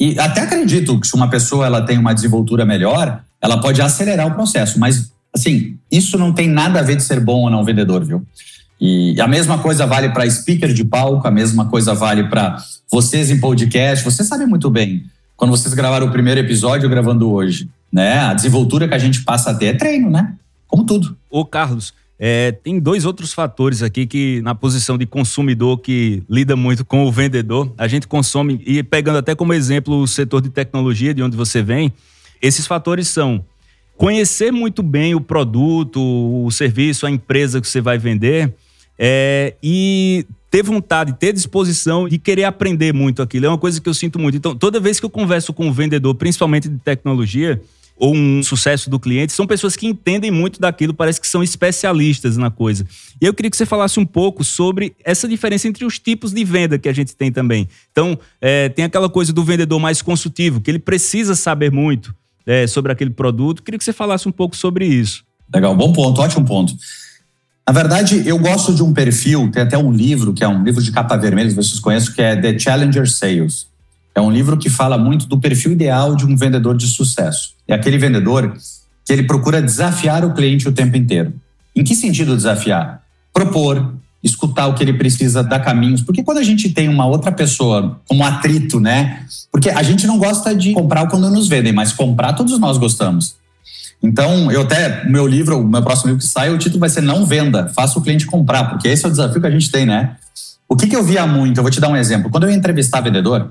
E 0.00 0.18
até 0.18 0.40
acredito 0.40 0.98
que 0.98 1.06
se 1.06 1.14
uma 1.14 1.28
pessoa 1.28 1.66
ela 1.66 1.82
tem 1.82 1.98
uma 1.98 2.14
desenvoltura 2.14 2.64
melhor, 2.64 3.20
ela 3.42 3.60
pode 3.60 3.82
acelerar 3.82 4.26
o 4.26 4.34
processo, 4.34 4.80
mas 4.80 5.12
assim, 5.34 5.76
isso 5.92 6.16
não 6.16 6.32
tem 6.32 6.48
nada 6.48 6.80
a 6.80 6.82
ver 6.82 6.96
de 6.96 7.02
ser 7.02 7.20
bom 7.20 7.42
ou 7.42 7.50
não 7.50 7.62
vendedor, 7.62 8.02
viu? 8.02 8.26
E 8.80 9.20
a 9.20 9.28
mesma 9.28 9.58
coisa 9.58 9.86
vale 9.86 10.08
para 10.10 10.28
speaker 10.30 10.72
de 10.72 10.84
palco, 10.84 11.28
a 11.28 11.30
mesma 11.30 11.66
coisa 11.66 11.92
vale 11.92 12.24
para 12.24 12.56
vocês 12.90 13.30
em 13.30 13.38
podcast. 13.38 14.02
Você 14.04 14.24
sabe 14.24 14.46
muito 14.46 14.70
bem, 14.70 15.04
quando 15.36 15.50
vocês 15.50 15.74
gravaram 15.74 16.06
o 16.06 16.10
primeiro 16.10 16.40
episódio 16.40 16.88
gravando 16.88 17.30
hoje, 17.30 17.68
né? 17.92 18.20
A 18.20 18.32
desenvoltura 18.34 18.88
que 18.88 18.94
a 18.94 18.98
gente 18.98 19.22
passa 19.24 19.50
a 19.50 19.54
ter 19.54 19.66
é 19.66 19.74
treino, 19.74 20.10
né? 20.10 20.34
Como 20.74 20.84
tudo. 20.84 21.16
Ô, 21.30 21.44
Carlos, 21.44 21.94
é, 22.18 22.50
tem 22.50 22.80
dois 22.80 23.04
outros 23.04 23.32
fatores 23.32 23.80
aqui 23.80 24.06
que, 24.06 24.42
na 24.42 24.56
posição 24.56 24.98
de 24.98 25.06
consumidor 25.06 25.78
que 25.78 26.20
lida 26.28 26.56
muito 26.56 26.84
com 26.84 27.04
o 27.06 27.12
vendedor, 27.12 27.72
a 27.78 27.86
gente 27.86 28.08
consome, 28.08 28.60
e 28.66 28.82
pegando 28.82 29.18
até 29.18 29.36
como 29.36 29.54
exemplo 29.54 30.00
o 30.00 30.08
setor 30.08 30.40
de 30.40 30.48
tecnologia 30.48 31.14
de 31.14 31.22
onde 31.22 31.36
você 31.36 31.62
vem, 31.62 31.92
esses 32.42 32.66
fatores 32.66 33.06
são 33.06 33.44
conhecer 33.96 34.50
muito 34.50 34.82
bem 34.82 35.14
o 35.14 35.20
produto, 35.20 36.00
o 36.00 36.50
serviço, 36.50 37.06
a 37.06 37.10
empresa 37.10 37.60
que 37.60 37.68
você 37.68 37.80
vai 37.80 37.96
vender 37.96 38.52
é, 38.98 39.54
e 39.62 40.26
ter 40.50 40.64
vontade, 40.64 41.12
ter 41.12 41.32
disposição 41.32 42.08
de 42.08 42.18
querer 42.18 42.44
aprender 42.44 42.92
muito 42.92 43.22
aquilo. 43.22 43.46
É 43.46 43.48
uma 43.48 43.58
coisa 43.58 43.80
que 43.80 43.88
eu 43.88 43.94
sinto 43.94 44.18
muito. 44.18 44.36
Então, 44.36 44.56
toda 44.56 44.80
vez 44.80 44.98
que 44.98 45.06
eu 45.06 45.10
converso 45.10 45.52
com 45.52 45.68
um 45.68 45.72
vendedor, 45.72 46.16
principalmente 46.16 46.68
de 46.68 46.78
tecnologia, 46.78 47.62
ou 47.96 48.14
um 48.14 48.42
sucesso 48.42 48.90
do 48.90 48.98
cliente, 48.98 49.32
são 49.32 49.46
pessoas 49.46 49.76
que 49.76 49.86
entendem 49.86 50.30
muito 50.30 50.60
daquilo, 50.60 50.92
parece 50.92 51.20
que 51.20 51.26
são 51.26 51.42
especialistas 51.42 52.36
na 52.36 52.50
coisa. 52.50 52.86
E 53.20 53.24
eu 53.24 53.32
queria 53.32 53.50
que 53.50 53.56
você 53.56 53.66
falasse 53.66 54.00
um 54.00 54.06
pouco 54.06 54.42
sobre 54.42 54.94
essa 55.04 55.28
diferença 55.28 55.68
entre 55.68 55.84
os 55.84 55.98
tipos 55.98 56.32
de 56.32 56.44
venda 56.44 56.78
que 56.78 56.88
a 56.88 56.92
gente 56.92 57.14
tem 57.14 57.30
também. 57.30 57.68
Então, 57.92 58.18
é, 58.40 58.68
tem 58.68 58.84
aquela 58.84 59.08
coisa 59.08 59.32
do 59.32 59.44
vendedor 59.44 59.78
mais 59.78 60.02
consultivo, 60.02 60.60
que 60.60 60.70
ele 60.70 60.78
precisa 60.78 61.34
saber 61.34 61.70
muito 61.70 62.14
é, 62.46 62.66
sobre 62.66 62.92
aquele 62.92 63.10
produto. 63.10 63.60
Eu 63.60 63.64
queria 63.64 63.78
que 63.78 63.84
você 63.84 63.92
falasse 63.92 64.28
um 64.28 64.32
pouco 64.32 64.56
sobre 64.56 64.86
isso. 64.86 65.24
Legal, 65.52 65.74
bom 65.76 65.92
ponto, 65.92 66.20
ótimo 66.20 66.44
ponto. 66.44 66.74
Na 67.66 67.72
verdade, 67.72 68.22
eu 68.26 68.38
gosto 68.38 68.74
de 68.74 68.82
um 68.82 68.92
perfil, 68.92 69.50
tem 69.50 69.62
até 69.62 69.78
um 69.78 69.90
livro, 69.90 70.34
que 70.34 70.44
é 70.44 70.48
um 70.48 70.62
livro 70.62 70.82
de 70.82 70.92
capa 70.92 71.16
vermelha, 71.16 71.48
se 71.48 71.56
vocês 71.56 71.80
conhecem, 71.80 72.12
que 72.12 72.20
é 72.20 72.36
The 72.36 72.58
Challenger 72.58 73.10
Sales. 73.10 73.66
É 74.14 74.20
um 74.20 74.30
livro 74.30 74.56
que 74.56 74.70
fala 74.70 74.96
muito 74.96 75.26
do 75.26 75.40
perfil 75.40 75.72
ideal 75.72 76.14
de 76.14 76.24
um 76.24 76.36
vendedor 76.36 76.76
de 76.76 76.86
sucesso. 76.86 77.54
É 77.66 77.74
aquele 77.74 77.98
vendedor 77.98 78.56
que 79.04 79.12
ele 79.12 79.24
procura 79.24 79.60
desafiar 79.60 80.24
o 80.24 80.32
cliente 80.32 80.68
o 80.68 80.72
tempo 80.72 80.96
inteiro. 80.96 81.34
Em 81.74 81.82
que 81.82 81.94
sentido 81.94 82.36
desafiar? 82.36 83.02
Propor, 83.32 83.94
escutar 84.22 84.68
o 84.68 84.74
que 84.74 84.82
ele 84.82 84.94
precisa, 84.94 85.42
dar 85.42 85.60
caminhos. 85.60 86.00
Porque 86.00 86.22
quando 86.22 86.38
a 86.38 86.42
gente 86.42 86.70
tem 86.70 86.88
uma 86.88 87.06
outra 87.06 87.32
pessoa 87.32 88.00
como 88.08 88.24
atrito, 88.24 88.78
né? 88.78 89.26
Porque 89.50 89.68
a 89.68 89.82
gente 89.82 90.06
não 90.06 90.18
gosta 90.18 90.54
de 90.54 90.72
comprar 90.72 91.08
quando 91.08 91.28
nos 91.28 91.48
vendem, 91.48 91.72
mas 91.72 91.92
comprar 91.92 92.32
todos 92.32 92.58
nós 92.58 92.78
gostamos. 92.78 93.34
Então, 94.02 94.50
eu 94.52 94.62
até, 94.62 95.08
meu 95.08 95.26
livro, 95.26 95.58
o 95.58 95.66
meu 95.66 95.82
próximo 95.82 96.10
livro 96.10 96.24
que 96.24 96.30
sai, 96.30 96.50
o 96.50 96.58
título 96.58 96.80
vai 96.80 96.90
ser 96.90 97.00
Não 97.00 97.24
Venda, 97.24 97.68
faça 97.68 97.98
o 97.98 98.02
cliente 98.02 98.26
comprar, 98.26 98.64
porque 98.64 98.86
esse 98.88 99.04
é 99.04 99.08
o 99.08 99.10
desafio 99.10 99.40
que 99.40 99.46
a 99.46 99.50
gente 99.50 99.70
tem, 99.70 99.86
né? 99.86 100.16
O 100.68 100.76
que, 100.76 100.86
que 100.86 100.96
eu 100.96 101.02
via 101.02 101.26
muito? 101.26 101.58
Eu 101.58 101.62
vou 101.62 101.70
te 101.70 101.80
dar 101.80 101.88
um 101.88 101.96
exemplo. 101.96 102.30
Quando 102.30 102.44
eu 102.44 102.50
ia 102.50 102.56
entrevistar 102.56 103.00
vendedor, 103.00 103.50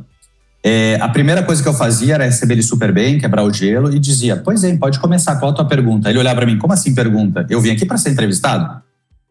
é, 0.65 0.97
a 1.02 1.10
primeira 1.10 1.43
coisa 1.43 1.62
que 1.62 1.67
eu 1.67 1.73
fazia 1.73 2.13
era 2.13 2.23
receber 2.23 2.54
ele 2.54 2.63
super 2.63 2.93
bem, 2.93 3.19
quebrar 3.19 3.43
o 3.43 3.52
gelo 3.52 3.93
e 3.93 3.99
dizia: 3.99 4.38
Pois 4.38 4.63
é, 4.63 4.76
pode 4.78 4.97
começar, 4.97 5.36
qual 5.36 5.52
a 5.52 5.54
tua 5.54 5.65
pergunta? 5.65 6.10
Ele 6.10 6.17
olhava 6.17 6.38
para 6.38 6.45
mim: 6.45 6.58
Como 6.58 6.71
assim 6.71 6.95
pergunta? 6.95 7.45
Eu 7.49 7.60
vim 7.60 7.71
aqui 7.71 7.86
para 7.86 7.97
ser 7.97 8.12
entrevistado? 8.12 8.82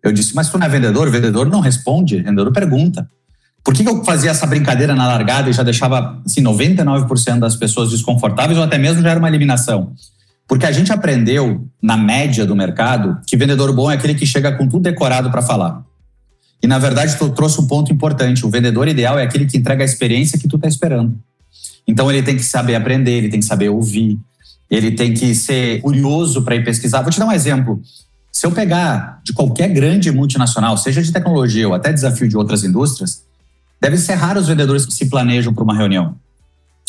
Eu 0.03 0.13
disse: 0.13 0.35
Mas 0.35 0.51
tu 0.51 0.59
não 0.59 0.67
é 0.67 0.69
vendedor? 0.69 1.09
O 1.09 1.11
vendedor 1.11 1.49
não 1.49 1.61
responde, 1.61 2.17
o 2.17 2.25
vendedor 2.25 2.53
pergunta. 2.53 3.09
Por 3.65 3.73
que, 3.73 3.83
que 3.83 3.89
eu 3.89 4.05
fazia 4.05 4.31
essa 4.31 4.47
brincadeira 4.47 4.95
na 4.95 5.07
largada 5.07 5.49
e 5.49 5.53
já 5.53 5.63
deixava 5.63 6.21
assim, 6.27 6.43
99% 6.43 7.39
das 7.39 7.57
pessoas 7.57 7.91
desconfortáveis 7.91 8.59
ou 8.59 8.65
até 8.65 8.77
mesmo 8.77 9.01
já 9.01 9.11
era 9.11 9.19
uma 9.19 9.29
eliminação? 9.29 9.93
Porque 10.49 10.67
a 10.67 10.73
gente 10.73 10.93
aprendeu, 10.93 11.67
na 11.81 11.97
média 11.97 12.45
do 12.45 12.55
mercado, 12.55 13.19
que 13.27 13.37
vendedor 13.37 13.73
bom 13.73 13.91
é 13.91 13.95
aquele 13.95 14.15
que 14.15 14.27
chega 14.27 14.53
com 14.53 14.69
tudo 14.69 14.83
decorado 14.83 15.31
para 15.31 15.41
falar. 15.41 15.83
E 16.63 16.67
na 16.67 16.79
verdade, 16.79 17.17
tu 17.19 17.29
trouxe 17.31 17.61
um 17.61 17.67
ponto 17.67 17.93
importante. 17.93 18.47
O 18.47 18.51
vendedor 18.51 18.87
ideal 18.87 19.19
é 19.19 19.25
aquele 19.25 19.47
que 19.47 19.57
entrega 19.57 19.83
a 19.83 19.85
experiência 19.85 20.39
que 20.39 20.47
tu 20.47 20.57
está 20.57 20.69
esperando. 20.69 21.19
Então 21.87 22.11
ele 22.11 22.23
tem 22.23 22.37
que 22.37 22.45
saber 22.45 22.77
aprender, 22.77 23.13
ele 23.13 23.29
tem 23.29 23.41
que 23.41 23.47
saber 23.47 23.69
ouvir, 23.69 24.19
ele 24.71 24.93
tem 24.93 25.13
que 25.13 25.35
ser 25.35 25.81
curioso 25.83 26.43
para 26.43 26.55
ir 26.55 26.65
pesquisar. 26.65 27.03
Vou 27.03 27.11
te 27.11 27.19
dar 27.19 27.27
um 27.27 27.33
exemplo. 27.33 27.83
Se 28.31 28.47
eu 28.47 28.53
pegar 28.53 29.21
de 29.23 29.33
qualquer 29.33 29.69
grande 29.69 30.11
multinacional, 30.11 30.77
seja 30.79 31.03
de 31.03 31.13
tecnologia 31.13 31.69
ou 31.69 31.75
até 31.75 31.93
desafio 31.93 32.29
de 32.29 32.37
outras 32.37 32.65
indústrias, 32.65 33.25
deve 33.81 33.99
ser 33.99 34.15
raro 34.15 34.41
os 34.41 34.47
vendedores 34.47 34.87
que 34.87 34.95
se 34.95 35.07
planejam 35.07 35.53
para 35.53 35.65
uma 35.65 35.77
reunião. 35.77 36.15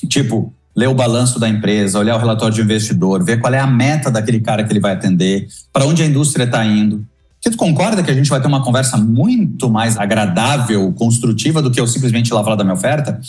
Tipo, 0.08 0.54
ler 0.76 0.88
o 0.88 0.96
balanço 0.96 1.40
da 1.40 1.50
empresa, 1.50 2.00
olhar 2.00 2.16
o 2.16 2.20
relatório 2.20 2.56
de 2.56 2.62
investidor, 2.62 3.24
ver 3.24 3.40
qual 3.40 3.54
é 3.54 3.60
a 3.60 3.68
meta 3.68 4.10
daquele 4.10 4.40
cara 4.40 4.64
que 4.64 4.72
ele 4.72 4.80
vai 4.80 4.94
atender, 4.94 5.48
para 5.72 5.86
onde 5.86 6.02
a 6.02 6.06
indústria 6.06 6.46
está 6.46 6.64
indo. 6.64 7.06
Você 7.44 7.58
concorda 7.58 8.02
que 8.02 8.10
a 8.10 8.14
gente 8.14 8.30
vai 8.30 8.40
ter 8.40 8.48
uma 8.48 8.64
conversa 8.64 8.96
muito 8.96 9.70
mais 9.70 9.98
agradável, 9.98 10.94
construtiva, 10.94 11.62
do 11.62 11.70
que 11.70 11.78
eu 11.78 11.86
simplesmente 11.86 12.30
ir 12.30 12.34
lá 12.34 12.42
falar 12.42 12.56
da 12.56 12.64
minha 12.64 12.74
oferta? 12.74 13.20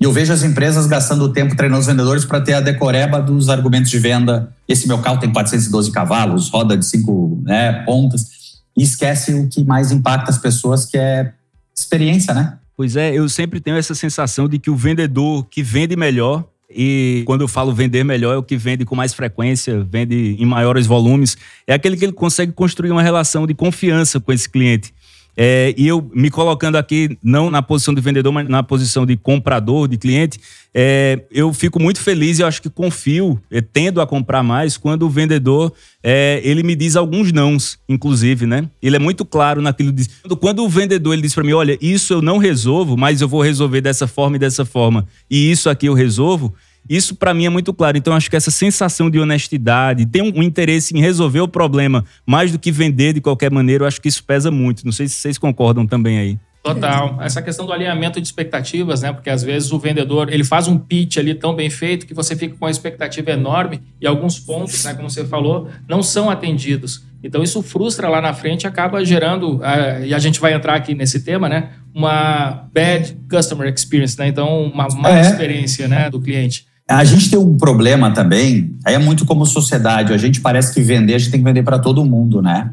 E 0.00 0.04
eu 0.04 0.12
vejo 0.12 0.32
as 0.32 0.44
empresas 0.44 0.86
gastando 0.86 1.32
tempo 1.32 1.56
treinando 1.56 1.80
os 1.80 1.86
vendedores 1.86 2.24
para 2.24 2.40
ter 2.40 2.52
a 2.52 2.60
decoreba 2.60 3.20
dos 3.20 3.48
argumentos 3.48 3.90
de 3.90 3.98
venda. 3.98 4.52
Esse 4.68 4.86
meu 4.86 4.98
carro 4.98 5.18
tem 5.18 5.32
412 5.32 5.90
cavalos, 5.90 6.48
roda 6.48 6.76
de 6.76 6.86
cinco 6.86 7.42
né, 7.42 7.82
pontas. 7.84 8.28
E 8.76 8.84
esquece 8.84 9.34
o 9.34 9.48
que 9.48 9.64
mais 9.64 9.90
impacta 9.90 10.30
as 10.30 10.38
pessoas, 10.38 10.84
que 10.84 10.96
é 10.96 11.32
experiência, 11.76 12.32
né? 12.32 12.58
Pois 12.76 12.94
é, 12.94 13.12
eu 13.12 13.28
sempre 13.28 13.58
tenho 13.58 13.76
essa 13.76 13.96
sensação 13.96 14.48
de 14.48 14.60
que 14.60 14.70
o 14.70 14.76
vendedor 14.76 15.44
que 15.50 15.60
vende 15.60 15.96
melhor 15.96 16.44
e 16.76 17.22
quando 17.24 17.40
eu 17.40 17.48
falo 17.48 17.72
vender 17.72 18.04
melhor, 18.04 18.34
é 18.34 18.36
o 18.36 18.42
que 18.42 18.56
vende 18.56 18.84
com 18.84 18.94
mais 18.94 19.14
frequência, 19.14 19.86
vende 19.90 20.36
em 20.38 20.44
maiores 20.44 20.86
volumes. 20.86 21.36
É 21.66 21.72
aquele 21.72 21.96
que 21.96 22.04
ele 22.04 22.12
consegue 22.12 22.52
construir 22.52 22.90
uma 22.90 23.02
relação 23.02 23.46
de 23.46 23.54
confiança 23.54 24.20
com 24.20 24.32
esse 24.32 24.48
cliente. 24.48 24.92
É, 25.36 25.74
e 25.76 25.86
eu 25.86 26.10
me 26.14 26.30
colocando 26.30 26.76
aqui, 26.76 27.18
não 27.22 27.50
na 27.50 27.60
posição 27.60 27.92
de 27.92 28.00
vendedor, 28.00 28.32
mas 28.32 28.48
na 28.48 28.62
posição 28.62 29.04
de 29.04 29.16
comprador, 29.18 29.86
de 29.86 29.98
cliente, 29.98 30.40
é, 30.72 31.20
eu 31.30 31.52
fico 31.52 31.78
muito 31.78 32.00
feliz 32.00 32.38
e 32.38 32.42
acho 32.42 32.62
que 32.62 32.70
confio, 32.70 33.38
é, 33.50 33.60
tendo 33.60 34.00
a 34.00 34.06
comprar 34.06 34.42
mais, 34.42 34.78
quando 34.78 35.02
o 35.02 35.10
vendedor 35.10 35.74
é, 36.02 36.40
ele 36.42 36.62
me 36.62 36.74
diz 36.74 36.96
alguns 36.96 37.32
nãos, 37.32 37.78
inclusive, 37.86 38.46
né? 38.46 38.66
Ele 38.80 38.96
é 38.96 38.98
muito 38.98 39.26
claro 39.26 39.60
naquilo. 39.60 39.92
De, 39.92 40.08
quando 40.40 40.64
o 40.64 40.68
vendedor 40.70 41.12
ele 41.12 41.22
diz 41.22 41.34
para 41.34 41.44
mim: 41.44 41.52
olha, 41.52 41.76
isso 41.82 42.14
eu 42.14 42.22
não 42.22 42.38
resolvo, 42.38 42.96
mas 42.96 43.20
eu 43.20 43.28
vou 43.28 43.42
resolver 43.42 43.82
dessa 43.82 44.06
forma 44.06 44.36
e 44.36 44.38
dessa 44.38 44.64
forma, 44.64 45.06
e 45.30 45.50
isso 45.50 45.68
aqui 45.68 45.86
eu 45.86 45.94
resolvo. 45.94 46.54
Isso 46.88 47.14
para 47.14 47.34
mim 47.34 47.46
é 47.46 47.50
muito 47.50 47.72
claro. 47.72 47.96
Então 47.96 48.14
acho 48.14 48.30
que 48.30 48.36
essa 48.36 48.50
sensação 48.50 49.10
de 49.10 49.18
honestidade, 49.18 50.06
ter 50.06 50.22
um, 50.22 50.32
um, 50.36 50.42
interesse 50.42 50.96
em 50.96 51.00
resolver 51.00 51.40
o 51.40 51.48
problema 51.48 52.04
mais 52.26 52.52
do 52.52 52.58
que 52.58 52.70
vender 52.70 53.12
de 53.12 53.20
qualquer 53.20 53.50
maneira, 53.50 53.84
eu 53.84 53.88
acho 53.88 54.00
que 54.00 54.08
isso 54.08 54.24
pesa 54.24 54.50
muito. 54.50 54.84
Não 54.84 54.92
sei 54.92 55.08
se 55.08 55.14
vocês 55.14 55.38
concordam 55.38 55.86
também 55.86 56.18
aí. 56.18 56.38
Total. 56.66 57.18
Essa 57.22 57.40
questão 57.40 57.64
do 57.64 57.72
alinhamento 57.72 58.20
de 58.20 58.26
expectativas, 58.26 59.02
né? 59.02 59.12
Porque 59.12 59.30
às 59.30 59.42
vezes 59.42 59.70
o 59.70 59.78
vendedor 59.78 60.32
ele 60.32 60.42
faz 60.42 60.66
um 60.66 60.76
pitch 60.76 61.16
ali 61.16 61.32
tão 61.32 61.54
bem 61.54 61.70
feito 61.70 62.06
que 62.06 62.12
você 62.12 62.34
fica 62.34 62.56
com 62.56 62.64
uma 62.64 62.70
expectativa 62.70 63.30
enorme 63.30 63.80
e 64.00 64.06
alguns 64.06 64.40
pontos, 64.40 64.84
né, 64.84 64.94
como 64.94 65.08
você 65.08 65.24
falou, 65.24 65.68
não 65.88 66.02
são 66.02 66.28
atendidos. 66.28 67.04
Então 67.22 67.40
isso 67.42 67.62
frustra 67.62 68.08
lá 68.08 68.20
na 68.20 68.34
frente 68.34 68.64
e 68.64 68.66
acaba 68.66 69.04
gerando, 69.04 69.58
uh, 69.58 70.04
e 70.04 70.12
a 70.12 70.18
gente 70.18 70.40
vai 70.40 70.54
entrar 70.54 70.74
aqui 70.74 70.92
nesse 70.94 71.20
tema, 71.20 71.48
né? 71.48 71.70
Uma 71.94 72.68
bad 72.72 73.16
customer 73.30 73.72
experience, 73.72 74.18
né? 74.18 74.26
Então 74.26 74.64
uma 74.64 74.88
má 74.88 75.18
é. 75.18 75.20
experiência, 75.20 75.86
né, 75.86 76.10
do 76.10 76.20
cliente. 76.20 76.66
A 76.88 77.04
gente 77.04 77.28
tem 77.28 77.38
um 77.38 77.56
problema 77.56 78.12
também, 78.12 78.76
aí 78.84 78.94
é 78.94 78.98
muito 78.98 79.26
como 79.26 79.44
sociedade, 79.44 80.12
a 80.12 80.16
gente 80.16 80.40
parece 80.40 80.72
que 80.72 80.80
vender, 80.80 81.14
a 81.14 81.18
gente 81.18 81.30
tem 81.30 81.40
que 81.40 81.44
vender 81.44 81.64
para 81.64 81.80
todo 81.80 82.04
mundo, 82.04 82.40
né? 82.40 82.70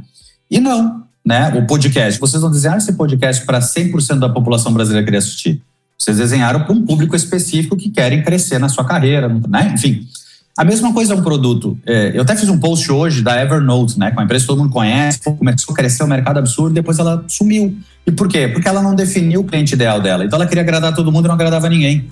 E 0.51 0.59
não, 0.59 1.03
né? 1.25 1.51
O 1.55 1.65
podcast, 1.65 2.19
vocês 2.19 2.43
não 2.43 2.51
desenharam 2.51 2.77
esse 2.77 2.93
podcast 2.93 3.43
para 3.43 3.59
100% 3.59 4.19
da 4.19 4.29
população 4.29 4.71
brasileira 4.71 5.03
querer 5.03 5.17
assistir. 5.17 5.61
Vocês 5.97 6.17
desenharam 6.17 6.59
para 6.61 6.73
um 6.73 6.85
público 6.85 7.15
específico 7.15 7.75
que 7.75 7.89
querem 7.89 8.21
crescer 8.21 8.59
na 8.59 8.69
sua 8.69 8.85
carreira, 8.85 9.27
né? 9.47 9.71
Enfim, 9.73 10.07
a 10.55 10.63
mesma 10.63 10.93
coisa 10.93 11.13
é 11.13 11.17
um 11.17 11.23
produto. 11.23 11.75
É, 11.83 12.11
eu 12.15 12.21
até 12.21 12.35
fiz 12.35 12.47
um 12.49 12.59
post 12.59 12.91
hoje 12.91 13.23
da 13.23 13.41
Evernote, 13.41 13.97
né? 13.97 14.11
Com 14.11 14.17
uma 14.17 14.25
empresa 14.25 14.43
que 14.43 14.47
todo 14.47 14.59
mundo 14.59 14.71
conhece, 14.71 15.19
começou 15.23 15.73
a 15.73 15.75
crescer 15.75 16.03
o 16.03 16.07
mercado 16.07 16.37
absurdo, 16.37 16.75
depois 16.75 16.99
ela 16.99 17.23
sumiu. 17.27 17.75
E 18.05 18.11
por 18.11 18.27
quê? 18.27 18.47
Porque 18.47 18.67
ela 18.67 18.81
não 18.81 18.93
definiu 18.93 19.41
o 19.41 19.43
cliente 19.43 19.73
ideal 19.73 19.99
dela. 19.99 20.23
Então 20.23 20.37
ela 20.37 20.45
queria 20.45 20.61
agradar 20.61 20.93
todo 20.93 21.11
mundo 21.11 21.25
e 21.25 21.27
não 21.27 21.33
agradava 21.33 21.67
ninguém. 21.67 22.07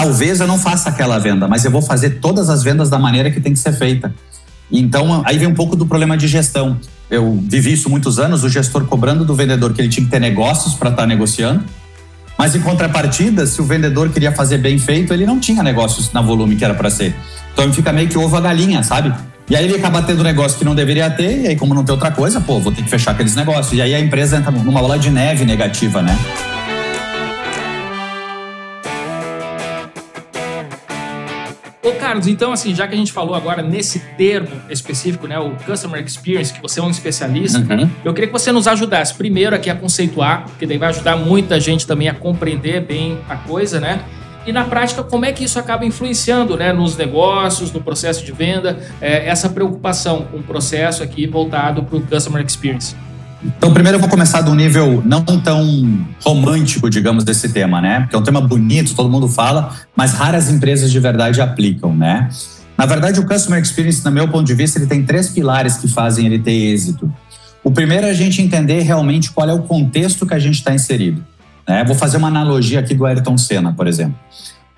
Talvez 0.00 0.40
eu 0.40 0.46
não 0.46 0.58
faça 0.58 0.88
aquela 0.88 1.18
venda, 1.18 1.46
mas 1.46 1.62
eu 1.62 1.70
vou 1.70 1.82
fazer 1.82 2.20
todas 2.20 2.48
as 2.48 2.62
vendas 2.62 2.88
da 2.88 2.98
maneira 2.98 3.30
que 3.30 3.38
tem 3.38 3.52
que 3.52 3.58
ser 3.58 3.74
feita. 3.74 4.14
Então, 4.72 5.22
aí 5.26 5.36
vem 5.36 5.46
um 5.46 5.54
pouco 5.54 5.76
do 5.76 5.84
problema 5.84 6.16
de 6.16 6.26
gestão. 6.26 6.78
Eu 7.10 7.38
vivi 7.46 7.72
isso 7.72 7.90
muitos 7.90 8.18
anos, 8.18 8.42
o 8.42 8.48
gestor 8.48 8.86
cobrando 8.86 9.26
do 9.26 9.34
vendedor 9.34 9.74
que 9.74 9.82
ele 9.82 9.90
tinha 9.90 10.04
que 10.04 10.10
ter 10.10 10.18
negócios 10.18 10.72
para 10.72 10.88
estar 10.88 11.02
tá 11.02 11.06
negociando, 11.06 11.64
mas 12.38 12.54
em 12.54 12.60
contrapartida, 12.60 13.46
se 13.46 13.60
o 13.60 13.64
vendedor 13.64 14.08
queria 14.08 14.32
fazer 14.32 14.56
bem 14.56 14.78
feito, 14.78 15.12
ele 15.12 15.26
não 15.26 15.38
tinha 15.38 15.62
negócios 15.62 16.10
na 16.14 16.22
volume 16.22 16.56
que 16.56 16.64
era 16.64 16.72
para 16.72 16.88
ser. 16.88 17.14
Então 17.52 17.70
fica 17.70 17.92
meio 17.92 18.08
que 18.08 18.16
ovo 18.16 18.34
a 18.34 18.40
galinha, 18.40 18.82
sabe? 18.82 19.12
E 19.50 19.54
aí 19.54 19.66
ele 19.66 19.76
acaba 19.76 20.00
tendo 20.00 20.22
negócio 20.22 20.56
que 20.56 20.64
não 20.64 20.74
deveria 20.74 21.10
ter, 21.10 21.42
e 21.42 21.48
aí 21.48 21.56
como 21.56 21.74
não 21.74 21.84
tem 21.84 21.92
outra 21.92 22.10
coisa, 22.10 22.40
pô, 22.40 22.58
vou 22.58 22.72
ter 22.72 22.82
que 22.82 22.88
fechar 22.88 23.10
aqueles 23.10 23.34
negócios. 23.34 23.74
E 23.74 23.82
aí 23.82 23.94
a 23.94 24.00
empresa 24.00 24.38
entra 24.38 24.50
numa 24.50 24.80
bola 24.80 24.98
de 24.98 25.10
neve 25.10 25.44
negativa, 25.44 26.00
né? 26.00 26.16
Carlos, 32.10 32.26
então, 32.26 32.52
assim, 32.52 32.74
já 32.74 32.88
que 32.88 32.94
a 32.94 32.96
gente 32.96 33.12
falou 33.12 33.36
agora 33.36 33.62
nesse 33.62 34.00
termo 34.00 34.50
específico, 34.68 35.28
né, 35.28 35.38
o 35.38 35.50
Customer 35.64 36.04
Experience, 36.04 36.52
que 36.52 36.60
você 36.60 36.80
é 36.80 36.82
um 36.82 36.90
especialista, 36.90 37.60
uhum. 37.60 37.88
eu 38.04 38.12
queria 38.12 38.26
que 38.26 38.32
você 38.32 38.50
nos 38.50 38.66
ajudasse 38.66 39.14
primeiro 39.14 39.54
aqui 39.54 39.70
a 39.70 39.76
conceituar, 39.76 40.42
porque 40.46 40.66
daí 40.66 40.76
vai 40.76 40.88
ajudar 40.88 41.14
muita 41.16 41.60
gente 41.60 41.86
também 41.86 42.08
a 42.08 42.14
compreender 42.14 42.80
bem 42.80 43.16
a 43.28 43.36
coisa, 43.36 43.78
né? 43.78 44.00
E 44.44 44.50
na 44.50 44.64
prática, 44.64 45.04
como 45.04 45.24
é 45.24 45.30
que 45.30 45.44
isso 45.44 45.56
acaba 45.56 45.84
influenciando 45.84 46.56
né, 46.56 46.72
nos 46.72 46.96
negócios, 46.96 47.70
no 47.70 47.80
processo 47.80 48.24
de 48.24 48.32
venda, 48.32 48.76
é, 49.00 49.28
essa 49.28 49.48
preocupação 49.48 50.22
com 50.22 50.38
o 50.38 50.42
processo 50.42 51.04
aqui 51.04 51.28
voltado 51.28 51.84
para 51.84 51.96
o 51.96 52.00
Customer 52.00 52.44
Experience? 52.44 52.96
Então, 53.42 53.72
primeiro 53.72 53.96
eu 53.96 54.00
vou 54.00 54.08
começar 54.08 54.42
do 54.42 54.54
nível 54.54 55.02
não 55.04 55.24
tão 55.24 56.06
romântico, 56.22 56.90
digamos, 56.90 57.24
desse 57.24 57.48
tema, 57.48 57.80
né? 57.80 58.00
Porque 58.00 58.14
é 58.14 58.18
um 58.18 58.22
tema 58.22 58.40
bonito, 58.40 58.94
todo 58.94 59.08
mundo 59.08 59.28
fala, 59.28 59.74
mas 59.96 60.12
raras 60.12 60.50
empresas 60.50 60.90
de 60.90 61.00
verdade 61.00 61.40
aplicam, 61.40 61.96
né? 61.96 62.28
Na 62.76 62.86
verdade, 62.86 63.18
o 63.20 63.26
Customer 63.26 63.60
Experience, 63.60 64.04
no 64.04 64.10
meu 64.10 64.28
ponto 64.28 64.46
de 64.46 64.54
vista, 64.54 64.78
ele 64.78 64.86
tem 64.86 65.02
três 65.02 65.28
pilares 65.30 65.76
que 65.76 65.88
fazem 65.88 66.26
ele 66.26 66.38
ter 66.38 66.52
êxito. 66.52 67.12
O 67.62 67.70
primeiro 67.70 68.06
é 68.06 68.10
a 68.10 68.14
gente 68.14 68.40
entender 68.40 68.80
realmente 68.80 69.30
qual 69.30 69.48
é 69.48 69.52
o 69.52 69.62
contexto 69.62 70.26
que 70.26 70.34
a 70.34 70.38
gente 70.38 70.56
está 70.56 70.74
inserido. 70.74 71.22
Né? 71.68 71.84
Vou 71.84 71.94
fazer 71.94 72.16
uma 72.16 72.28
analogia 72.28 72.80
aqui 72.80 72.94
do 72.94 73.04
Ayrton 73.04 73.36
Senna, 73.36 73.72
por 73.72 73.86
exemplo. 73.86 74.18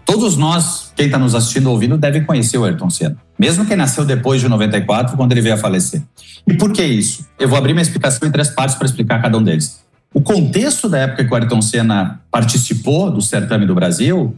Todos 0.04 0.36
nós, 0.36 0.92
quem 0.96 1.06
está 1.06 1.18
nos 1.18 1.34
assistindo 1.34 1.66
ou 1.66 1.72
ouvindo, 1.72 1.96
deve 1.96 2.22
conhecer 2.22 2.58
o 2.58 2.64
Ayrton 2.64 2.90
Senna. 2.90 3.16
Mesmo 3.38 3.64
quem 3.64 3.76
nasceu 3.76 4.04
depois 4.04 4.40
de 4.40 4.48
94, 4.48 5.16
quando 5.16 5.32
ele 5.32 5.40
veio 5.40 5.54
a 5.54 5.58
falecer. 5.58 6.02
E 6.46 6.54
por 6.54 6.72
que 6.72 6.82
isso? 6.82 7.26
Eu 7.38 7.48
vou 7.48 7.56
abrir 7.56 7.72
minha 7.72 7.82
explicação 7.82 8.28
em 8.28 8.30
três 8.30 8.50
partes 8.50 8.76
para 8.76 8.86
explicar 8.86 9.22
cada 9.22 9.38
um 9.38 9.42
deles. 9.42 9.80
O 10.12 10.20
contexto 10.20 10.88
da 10.88 10.98
época 10.98 11.24
que 11.24 11.32
o 11.32 11.34
Ayrton 11.34 11.62
Senna 11.62 12.20
participou 12.30 13.10
do 13.10 13.22
certame 13.22 13.64
do 13.64 13.74
Brasil 13.74 14.36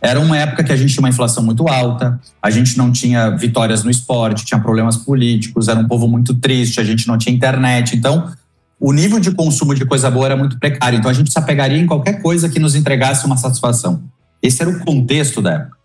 era 0.00 0.20
uma 0.20 0.36
época 0.36 0.62
que 0.62 0.72
a 0.72 0.76
gente 0.76 0.92
tinha 0.92 1.02
uma 1.02 1.08
inflação 1.08 1.42
muito 1.42 1.66
alta, 1.66 2.20
a 2.40 2.50
gente 2.50 2.76
não 2.76 2.92
tinha 2.92 3.30
vitórias 3.30 3.82
no 3.82 3.90
esporte, 3.90 4.44
tinha 4.44 4.60
problemas 4.60 4.96
políticos, 4.96 5.68
era 5.68 5.80
um 5.80 5.88
povo 5.88 6.06
muito 6.06 6.34
triste, 6.34 6.80
a 6.80 6.84
gente 6.84 7.08
não 7.08 7.18
tinha 7.18 7.34
internet. 7.34 7.96
Então, 7.96 8.30
o 8.78 8.92
nível 8.92 9.18
de 9.18 9.32
consumo 9.32 9.74
de 9.74 9.84
coisa 9.84 10.10
boa 10.10 10.26
era 10.26 10.36
muito 10.36 10.58
precário. 10.58 10.98
Então, 10.98 11.10
a 11.10 11.14
gente 11.14 11.32
se 11.32 11.38
apegaria 11.38 11.78
em 11.78 11.86
qualquer 11.86 12.22
coisa 12.22 12.48
que 12.48 12.60
nos 12.60 12.74
entregasse 12.74 13.24
uma 13.26 13.36
satisfação. 13.36 14.02
Esse 14.46 14.62
era 14.62 14.70
o 14.70 14.78
contexto 14.80 15.42
da 15.42 15.54
época. 15.54 15.76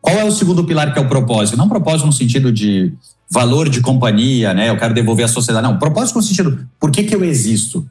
Qual 0.00 0.16
é 0.16 0.24
o 0.24 0.30
segundo 0.30 0.64
pilar 0.64 0.92
que 0.92 0.98
é 0.98 1.02
o 1.02 1.08
propósito? 1.08 1.56
Não 1.56 1.68
propósito 1.68 2.06
no 2.06 2.12
sentido 2.12 2.52
de 2.52 2.92
valor 3.30 3.68
de 3.68 3.80
companhia, 3.80 4.54
né? 4.54 4.68
Eu 4.68 4.76
quero 4.76 4.94
devolver 4.94 5.24
à 5.24 5.28
sociedade. 5.28 5.66
Não, 5.66 5.78
propósito 5.78 6.16
no 6.16 6.22
sentido, 6.22 6.66
por 6.80 6.90
que, 6.90 7.04
que 7.04 7.14
eu 7.14 7.24
existo? 7.24 7.88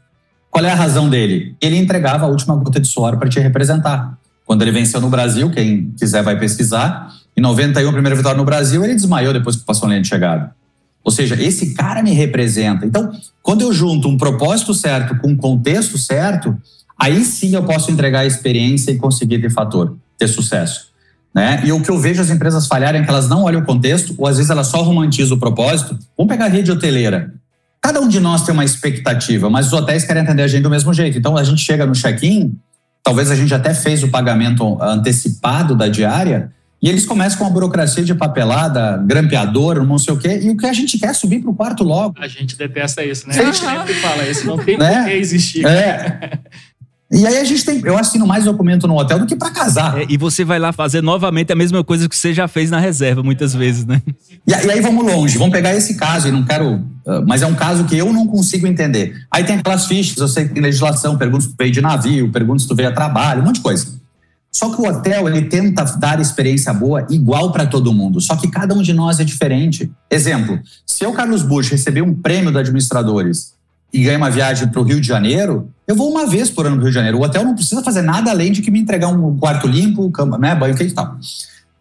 Qual 0.49 0.65
é 0.65 0.71
a 0.71 0.75
razão 0.75 1.09
dele? 1.09 1.55
Ele 1.61 1.77
entregava 1.77 2.25
a 2.25 2.29
última 2.29 2.55
gota 2.55 2.79
de 2.79 2.87
suor 2.87 3.17
para 3.17 3.29
te 3.29 3.39
representar. 3.39 4.17
Quando 4.45 4.61
ele 4.61 4.71
venceu 4.71 4.99
no 4.99 5.09
Brasil, 5.09 5.51
quem 5.51 5.91
quiser 5.97 6.23
vai 6.23 6.39
pesquisar, 6.39 7.13
em 7.35 7.41
91, 7.41 7.89
a 7.89 7.93
primeira 7.93 8.15
vitória 8.15 8.37
no 8.37 8.45
Brasil, 8.45 8.83
ele 8.83 8.95
desmaiou 8.95 9.33
depois 9.33 9.57
que 9.57 9.65
passou 9.65 9.85
a 9.85 9.89
linha 9.89 10.01
de 10.01 10.07
chegada. 10.07 10.55
Ou 11.03 11.11
seja, 11.11 11.41
esse 11.41 11.73
cara 11.73 12.01
me 12.01 12.11
representa. 12.11 12.85
Então, 12.85 13.11
quando 13.43 13.61
eu 13.61 13.71
junto 13.71 14.07
um 14.07 14.17
propósito 14.17 14.73
certo 14.73 15.17
com 15.19 15.29
um 15.29 15.37
contexto 15.37 15.97
certo, 15.97 16.57
aí 16.97 17.23
sim 17.23 17.53
eu 17.53 17.63
posso 17.63 17.91
entregar 17.91 18.21
a 18.21 18.25
experiência 18.25 18.91
e 18.91 18.97
conseguir 18.97 19.39
ter 19.39 19.51
fator, 19.51 19.95
ter 20.17 20.27
sucesso. 20.27 20.87
Né? 21.33 21.61
E 21.65 21.71
o 21.71 21.81
que 21.81 21.89
eu 21.91 21.99
vejo 21.99 22.21
as 22.21 22.29
empresas 22.29 22.67
falharem 22.67 23.01
é 23.01 23.03
que 23.03 23.09
elas 23.09 23.29
não 23.29 23.43
olham 23.43 23.61
o 23.61 23.65
contexto, 23.65 24.15
ou 24.17 24.27
às 24.27 24.37
vezes 24.37 24.49
elas 24.49 24.67
só 24.67 24.81
romantizam 24.81 25.37
o 25.37 25.39
propósito. 25.39 25.97
Vamos 26.17 26.31
pegar 26.31 26.45
a 26.45 26.49
rede 26.49 26.71
hoteleira. 26.71 27.33
Cada 27.81 28.01
um 28.01 28.07
de 28.07 28.19
nós 28.19 28.43
tem 28.43 28.53
uma 28.53 28.65
expectativa, 28.65 29.49
mas 29.49 29.67
os 29.67 29.73
hotéis 29.73 30.03
querem 30.03 30.23
atender 30.23 30.43
a 30.43 30.47
gente 30.47 30.63
do 30.63 30.69
mesmo 30.69 30.93
jeito. 30.93 31.17
Então 31.17 31.37
a 31.37 31.43
gente 31.43 31.61
chega 31.61 31.85
no 31.85 31.93
check-in, 31.93 32.57
talvez 33.03 33.29
a 33.29 33.35
gente 33.35 33.53
até 33.53 33.73
fez 33.73 34.03
o 34.03 34.09
pagamento 34.09 34.81
antecipado 34.81 35.75
da 35.75 35.87
diária, 35.87 36.51
e 36.81 36.89
eles 36.89 37.05
começam 37.05 37.39
com 37.39 37.45
uma 37.45 37.49
burocracia 37.49 38.03
de 38.03 38.13
papelada, 38.13 38.97
grampeador, 38.97 39.83
não 39.83 39.97
sei 39.97 40.13
o 40.13 40.17
quê, 40.17 40.39
e 40.43 40.49
o 40.49 40.57
que 40.57 40.65
a 40.65 40.73
gente 40.73 40.97
quer 40.99 41.09
é 41.09 41.13
subir 41.13 41.39
para 41.39 41.49
o 41.49 41.55
quarto 41.55 41.83
logo. 41.83 42.15
A 42.19 42.27
gente 42.27 42.55
detesta 42.55 43.03
isso, 43.03 43.27
né? 43.27 43.39
A 43.39 43.45
gente 43.45 43.57
sempre 43.57 43.93
fala 43.95 44.27
isso, 44.27 44.45
não 44.45 44.57
tem 44.57 44.77
né? 44.77 45.01
por 45.01 45.05
que 45.05 45.13
existir. 45.13 45.65
É. 45.65 46.39
E 47.09 47.25
aí 47.25 47.37
a 47.37 47.43
gente 47.45 47.63
tem, 47.63 47.81
eu 47.85 47.97
assino 47.97 48.27
mais 48.27 48.43
documento 48.43 48.85
no 48.85 48.97
hotel 48.97 49.19
do 49.19 49.25
que 49.25 49.35
para 49.35 49.49
casar. 49.49 49.97
É, 49.97 50.05
e 50.09 50.17
você 50.17 50.43
vai 50.43 50.59
lá 50.59 50.73
fazer 50.73 51.01
novamente 51.01 51.53
a 51.53 51.55
mesma 51.55 51.81
coisa 51.81 52.09
que 52.09 52.15
você 52.15 52.33
já 52.33 52.49
fez 52.49 52.69
na 52.69 52.79
reserva 52.79 53.23
muitas 53.23 53.53
vezes, 53.53 53.85
né? 53.85 54.01
E, 54.45 54.51
e 54.51 54.71
aí 54.71 54.81
vamos 54.81 55.05
longe, 55.05 55.37
vamos 55.37 55.53
pegar 55.53 55.73
esse 55.73 55.95
caso 55.95 56.27
e 56.27 56.31
não 56.31 56.43
quero, 56.43 56.75
uh, 56.75 57.25
mas 57.25 57.41
é 57.41 57.47
um 57.47 57.55
caso 57.55 57.85
que 57.85 57.97
eu 57.97 58.11
não 58.11 58.27
consigo 58.27 58.67
entender. 58.67 59.15
Aí 59.31 59.45
tem 59.45 59.57
aquelas 59.57 59.85
fichas, 59.85 60.17
eu 60.17 60.27
sei 60.27 60.47
que 60.47 60.53
tem 60.53 60.61
legislação, 60.61 61.17
pergunta 61.17 61.43
se 61.43 61.49
tu 61.49 61.55
veio 61.57 61.71
de 61.71 61.79
navio, 61.79 62.29
pergunta 62.29 62.59
se 62.59 62.67
tu 62.67 62.75
veio 62.75 62.89
a 62.89 62.91
trabalho, 62.91 63.41
um 63.41 63.45
monte 63.45 63.55
de 63.55 63.61
coisa. 63.61 63.97
Só 64.51 64.73
que 64.73 64.81
o 64.81 64.87
hotel 64.87 65.29
ele 65.29 65.43
tenta 65.43 65.83
dar 65.97 66.19
experiência 66.19 66.73
boa 66.73 67.05
igual 67.09 67.51
para 67.51 67.65
todo 67.65 67.93
mundo. 67.93 68.19
Só 68.19 68.35
que 68.35 68.47
cada 68.47 68.73
um 68.73 68.81
de 68.81 68.91
nós 68.91 69.19
é 69.19 69.23
diferente. 69.23 69.91
Exemplo: 70.09 70.59
se 70.85 71.05
eu, 71.05 71.13
Carlos 71.13 71.43
Bush, 71.43 71.69
receber 71.69 72.01
um 72.01 72.13
prêmio 72.13 72.51
da 72.51 72.61
administradores 72.61 73.56
e 73.93 74.03
ganhar 74.03 74.17
uma 74.17 74.29
viagem 74.29 74.67
para 74.67 74.81
o 74.81 74.83
Rio 74.83 74.99
de 74.99 75.07
Janeiro, 75.07 75.69
eu 75.87 75.95
vou 75.95 76.11
uma 76.11 76.27
vez 76.27 76.49
por 76.49 76.65
ano 76.65 76.75
no 76.75 76.81
Rio 76.81 76.91
de 76.91 76.95
Janeiro. 76.95 77.17
O 77.17 77.23
hotel 77.23 77.43
não 77.43 77.55
precisa 77.55 77.81
fazer 77.81 78.01
nada 78.01 78.31
além 78.31 78.51
de 78.51 78.61
que 78.61 78.69
me 78.69 78.79
entregar 78.79 79.07
um 79.07 79.37
quarto 79.37 79.67
limpo, 79.67 80.09
cama, 80.11 80.37
né, 80.37 80.53
banho 80.53 80.75
quente 80.75 80.91
e 80.91 80.95
tal. 80.95 81.17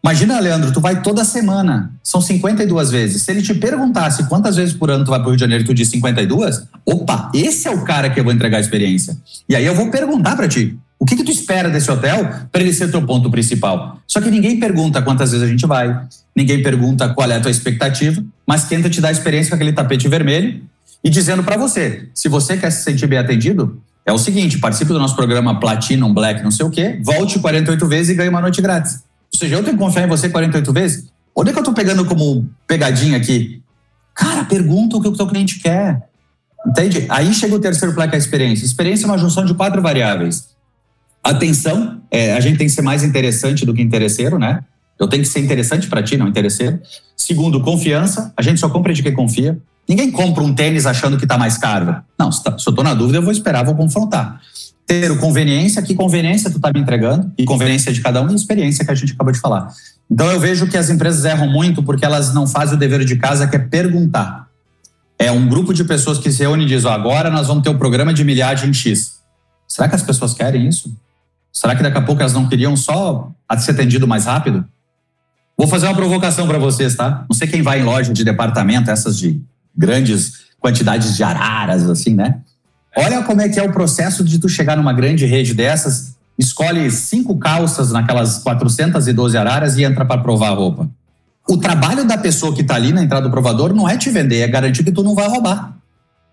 Imagina, 0.03 0.39
Leandro, 0.39 0.73
tu 0.73 0.81
vai 0.81 1.03
toda 1.03 1.25
semana, 1.25 1.91
são 2.01 2.21
52 2.21 2.93
vezes. 2.93 3.23
Se 3.23 3.33
ele 3.33 3.43
te 3.43 3.53
perguntasse 3.53 4.29
quantas 4.29 4.55
vezes 4.55 4.73
por 4.73 4.89
ano 4.89 5.05
tu 5.05 5.11
vai 5.11 5.19
para 5.19 5.27
o 5.27 5.31
Rio 5.31 5.37
de 5.37 5.41
Janeiro 5.41 5.65
e 5.65 5.67
tu 5.67 5.75
diz 5.75 5.89
52, 5.89 6.63
opa, 6.85 7.33
esse 7.35 7.67
é 7.67 7.71
o 7.73 7.83
cara 7.83 8.09
que 8.09 8.21
eu 8.21 8.23
vou 8.23 8.33
entregar 8.33 8.59
a 8.59 8.61
experiência. 8.61 9.17
E 9.49 9.57
aí 9.57 9.67
eu 9.67 9.75
vou 9.75 9.91
perguntar 9.91 10.37
para 10.37 10.47
ti, 10.47 10.79
o 10.97 11.05
que, 11.05 11.17
que 11.17 11.25
tu 11.25 11.33
espera 11.33 11.69
desse 11.69 11.91
hotel 11.91 12.31
para 12.53 12.63
ele 12.63 12.73
ser 12.73 12.89
teu 12.89 13.03
ponto 13.03 13.29
principal? 13.31 13.99
Só 14.07 14.21
que 14.21 14.31
ninguém 14.31 14.61
pergunta 14.61 15.03
quantas 15.03 15.33
vezes 15.33 15.45
a 15.45 15.51
gente 15.51 15.67
vai, 15.67 16.01
ninguém 16.37 16.63
pergunta 16.63 17.09
qual 17.09 17.29
é 17.29 17.37
a 17.37 17.41
tua 17.41 17.51
expectativa, 17.51 18.25
mas 18.47 18.65
tenta 18.69 18.89
te 18.89 19.01
dar 19.01 19.09
a 19.09 19.13
experiência 19.13 19.51
com 19.51 19.57
aquele 19.57 19.73
tapete 19.73 20.07
vermelho 20.07 20.63
e 21.03 21.11
dizendo 21.11 21.43
para 21.43 21.57
você, 21.57 22.09
se 22.15 22.29
você 22.29 22.57
quer 22.57 22.71
se 22.71 22.83
sentir 22.83 23.07
bem 23.07 23.19
atendido, 23.19 23.83
é 24.05 24.13
o 24.13 24.19
seguinte, 24.19 24.59
participe 24.59 24.93
do 24.93 24.99
nosso 24.99 25.17
programa 25.17 25.59
Platinum, 25.59 26.15
Black, 26.15 26.43
não 26.43 26.51
sei 26.51 26.65
o 26.65 26.71
quê, 26.71 27.01
volte 27.03 27.39
48 27.39 27.87
vezes 27.87 28.11
e 28.11 28.15
ganhe 28.15 28.29
uma 28.29 28.41
noite 28.41 28.63
grátis. 28.63 29.05
Ou 29.33 29.39
seja, 29.39 29.57
eu 29.57 29.65
tenho 29.65 29.77
que 29.77 29.83
confiar 29.83 30.05
em 30.05 30.09
você 30.09 30.29
48 30.29 30.73
vezes? 30.73 31.07
Onde 31.35 31.51
é 31.51 31.53
que 31.53 31.59
eu 31.59 31.65
tô 31.65 31.73
pegando 31.73 32.05
como 32.05 32.49
pegadinha 32.67 33.17
aqui? 33.17 33.63
Cara, 34.15 34.45
pergunta 34.45 34.97
o 34.97 35.01
que 35.03 35.09
o 35.09 35.13
teu 35.13 35.27
cliente 35.27 35.59
quer. 35.59 36.09
Entende? 36.67 37.07
Aí 37.09 37.33
chega 37.35 37.55
o 37.55 37.61
terceiro 37.61 37.95
placa 37.95 38.17
a 38.17 38.19
experiência. 38.19 38.65
Experiência 38.65 39.05
é 39.05 39.09
uma 39.09 39.19
junção 39.19 39.45
de 39.45 39.55
quatro 39.55 39.83
variáveis. 39.83 40.49
Atenção, 41.23 42.01
é, 42.11 42.33
a 42.33 42.41
gente 42.41 42.57
tem 42.57 42.67
que 42.67 42.73
ser 42.73 42.83
mais 42.83 43.03
interessante 43.03 43.67
do 43.67 43.75
que 43.75 43.83
interesseiro, 43.83 44.39
né? 44.39 44.61
Eu 44.99 45.07
tenho 45.07 45.23
que 45.23 45.29
ser 45.29 45.41
interessante 45.41 45.89
para 45.89 46.03
ti, 46.03 46.17
não 46.17 46.27
interesseiro. 46.27 46.81
Segundo, 47.17 47.61
confiança. 47.61 48.33
A 48.37 48.43
gente 48.43 48.59
só 48.59 48.69
compra 48.69 48.95
de 48.95 49.03
quem 49.03 49.13
confia. 49.13 49.59
Ninguém 49.89 50.11
compra 50.11 50.43
um 50.43 50.55
tênis 50.55 50.87
achando 50.87 51.17
que 51.17 51.25
está 51.25 51.39
mais 51.39 51.57
caro. 51.57 51.97
Não, 52.19 52.33
se, 52.33 52.43
tá, 52.43 52.59
se 52.59 52.69
eu 52.69 52.71
estou 52.71 52.85
na 52.85 52.95
dúvida, 52.95 53.19
eu 53.19 53.23
vou 53.23 53.33
esperar, 53.33 53.65
vou 53.65 53.75
confrontar. 53.75 54.41
Ter 54.87 55.17
conveniência, 55.19 55.83
que 55.83 55.95
conveniência 55.95 56.51
tu 56.51 56.57
está 56.57 56.71
me 56.73 56.81
entregando, 56.81 57.33
e 57.37 57.45
conveniência 57.45 57.93
de 57.93 58.01
cada 58.01 58.21
um 58.23 58.31
e 58.31 58.35
experiência 58.35 58.85
que 58.85 58.91
a 58.91 58.95
gente 58.95 59.13
acabou 59.13 59.33
de 59.33 59.39
falar. 59.39 59.69
Então 60.11 60.31
eu 60.31 60.39
vejo 60.39 60.67
que 60.67 60.77
as 60.77 60.91
empresas 60.91 61.25
erram 61.25 61.49
muito 61.49 61.83
porque 61.83 62.05
elas 62.05 62.33
não 62.33 62.47
fazem 62.47 62.77
o 62.77 62.79
dever 62.79 63.05
de 63.05 63.17
casa, 63.17 63.47
que 63.47 63.57
é 63.57 63.59
perguntar. 63.59 64.47
É 65.19 65.31
um 65.33 65.49
grupo 65.49 65.73
de 65.73 65.83
pessoas 65.85 66.19
que 66.19 66.31
se 66.31 66.41
reúne 66.41 66.65
e 66.65 66.69
diz: 66.69 66.85
oh, 66.85 66.91
agora 66.91 67.31
nós 67.31 67.47
vamos 67.47 67.63
ter 67.63 67.71
um 67.71 67.79
programa 67.79 68.13
de 68.13 68.23
milhagem 68.25 68.73
X. 68.73 69.17
Será 69.67 69.89
que 69.89 69.95
as 69.95 70.03
pessoas 70.03 70.35
querem 70.35 70.69
isso? 70.69 70.95
Será 71.53 71.75
que 71.75 71.83
daqui 71.83 71.97
a 71.97 72.03
pouco 72.03 72.21
elas 72.21 72.35
não 72.35 72.49
queriam 72.49 72.77
só 72.77 73.33
ser 73.59 73.73
atendido 73.73 74.07
mais 74.07 74.27
rápido? 74.27 74.65
Vou 75.57 75.67
fazer 75.67 75.87
uma 75.87 75.95
provocação 75.95 76.47
para 76.47 76.59
vocês, 76.59 76.95
tá? 76.95 77.25
Não 77.29 77.35
sei 77.35 77.49
quem 77.49 77.63
vai 77.63 77.81
em 77.81 77.83
loja 77.83 78.13
de 78.13 78.23
departamento, 78.23 78.91
essas 78.91 79.19
de 79.19 79.41
grandes 79.77 80.47
quantidades 80.61 81.17
de 81.17 81.23
araras, 81.23 81.89
assim, 81.89 82.15
né? 82.15 82.39
Olha 82.97 83.23
como 83.23 83.41
é 83.43 83.49
que 83.49 83.61
é 83.61 83.63
o 83.63 83.73
processo 83.73 84.25
de 84.25 84.39
tu 84.39 84.49
chegar 84.49 84.77
numa 84.77 84.93
grande 84.93 85.27
rede 85.27 85.53
dessas, 85.53 86.17
escolhe 86.39 86.91
cinco 86.91 87.37
calças 87.39 87.93
naquelas 87.93 88.39
412 88.39 89.37
araras 89.37 89.77
e 89.77 89.85
entra 89.85 90.05
para 90.05 90.21
provar 90.23 90.49
a 90.49 90.55
roupa. 90.55 90.89
O 91.49 91.59
trabalho 91.59 92.05
da 92.05 92.19
pessoa 92.19 92.55
que 92.55 92.63
está 92.63 92.75
ali 92.75 92.93
na 92.93 93.03
entrada 93.03 93.29
do 93.29 93.31
provador 93.31 93.73
não 93.73 93.89
é 93.89 93.97
te 93.97 94.11
vender, 94.11 94.41
é 94.41 94.49
garantir 94.49 94.83
que 94.83 94.91
tu 94.91 95.03
não 95.03 95.15
vai 95.15 95.29
roubar. 95.29 95.77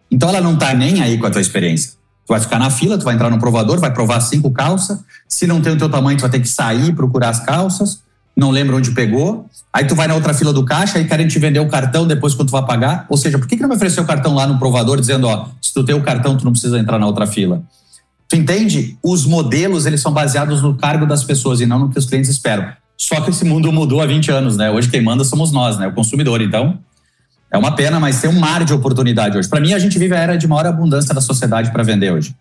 Então 0.10 0.30
ela 0.30 0.42
não 0.42 0.54
está 0.54 0.74
nem 0.74 1.02
aí 1.02 1.18
com 1.18 1.28
a 1.28 1.30
tua 1.30 1.42
experiência. 1.42 1.92
Tu 2.26 2.30
vai 2.30 2.40
ficar 2.40 2.58
na 2.58 2.70
fila, 2.70 2.98
tu 2.98 3.04
vai 3.04 3.14
entrar 3.14 3.30
no 3.30 3.38
provador, 3.38 3.80
vai 3.80 3.94
provar 3.94 4.22
cinco 4.22 4.50
calças. 4.50 5.00
Se 5.28 5.46
não 5.46 5.62
tem 5.62 5.74
o 5.74 5.78
teu 5.78 5.90
tamanho, 5.90 6.18
tu 6.18 6.22
vai 6.22 6.30
ter 6.30 6.40
que 6.40 6.48
sair 6.48 6.90
e 6.90 6.94
procurar 6.94 7.30
as 7.30 7.42
calças 7.42 8.00
não 8.44 8.52
lembra 8.52 8.76
onde 8.76 8.92
pegou, 8.92 9.50
aí 9.72 9.86
tu 9.86 9.96
vai 9.96 10.06
na 10.06 10.14
outra 10.14 10.34
fila 10.34 10.52
do 10.52 10.66
caixa 10.66 11.00
e 11.00 11.06
querem 11.06 11.28
te 11.28 11.40
vender 11.40 11.62
o 11.62 11.70
cartão 11.70 12.06
depois 12.06 12.36
quando 12.36 12.50
tu 12.50 12.52
vai 12.52 12.66
pagar. 12.66 13.06
Ou 13.10 13.18
seja, 13.18 13.40
por 13.40 13.48
que, 13.48 13.56
que 13.56 13.62
não 13.62 13.70
me 13.70 13.76
ofereceu 13.76 14.04
o 14.04 14.06
cartão 14.06 14.36
lá 14.36 14.46
no 14.46 14.60
provador 14.60 15.00
dizendo, 15.00 15.28
ó, 15.28 15.48
se 15.62 15.74
tu 15.74 15.84
tem 15.84 15.96
o 15.96 16.04
cartão, 16.04 16.36
tu 16.36 16.44
não 16.44 16.52
precisa 16.52 16.78
entrar 16.78 17.00
na 17.00 17.08
outra 17.08 17.26
fila? 17.26 17.64
Tu 18.28 18.36
entende? 18.36 18.98
Os 19.02 19.26
modelos, 19.26 19.86
eles 19.86 20.02
são 20.02 20.12
baseados 20.12 20.62
no 20.62 20.76
cargo 20.76 21.06
das 21.06 21.24
pessoas 21.24 21.62
e 21.62 21.66
não 21.66 21.80
no 21.80 21.90
que 21.90 21.98
os 21.98 22.06
clientes 22.06 22.30
esperam. 22.30 22.68
Só 22.98 23.22
que 23.22 23.30
esse 23.30 23.46
mundo 23.46 23.72
mudou 23.72 24.02
há 24.02 24.06
20 24.06 24.32
anos, 24.32 24.58
né? 24.58 24.70
Hoje 24.70 24.90
quem 24.90 25.02
manda 25.02 25.24
somos 25.24 25.52
nós, 25.52 25.78
né? 25.78 25.88
O 25.88 25.94
consumidor. 25.94 26.42
Então, 26.42 26.78
é 27.52 27.58
uma 27.58 27.76
pena, 27.76 28.00
mas 28.00 28.20
tem 28.20 28.30
um 28.30 28.40
mar 28.40 28.66
de 28.66 28.74
oportunidade 28.74 29.38
hoje. 29.38 29.48
Para 29.48 29.60
mim, 29.60 29.74
a 29.74 29.80
gente 29.80 29.98
vive 29.98 30.14
a 30.16 30.20
era 30.20 30.38
de 30.38 30.48
maior 30.48 30.66
abundância 30.66 31.14
da 31.14 31.22
sociedade 31.22 31.72
para 31.72 31.84
vender 31.84 32.12
hoje. 32.12 32.36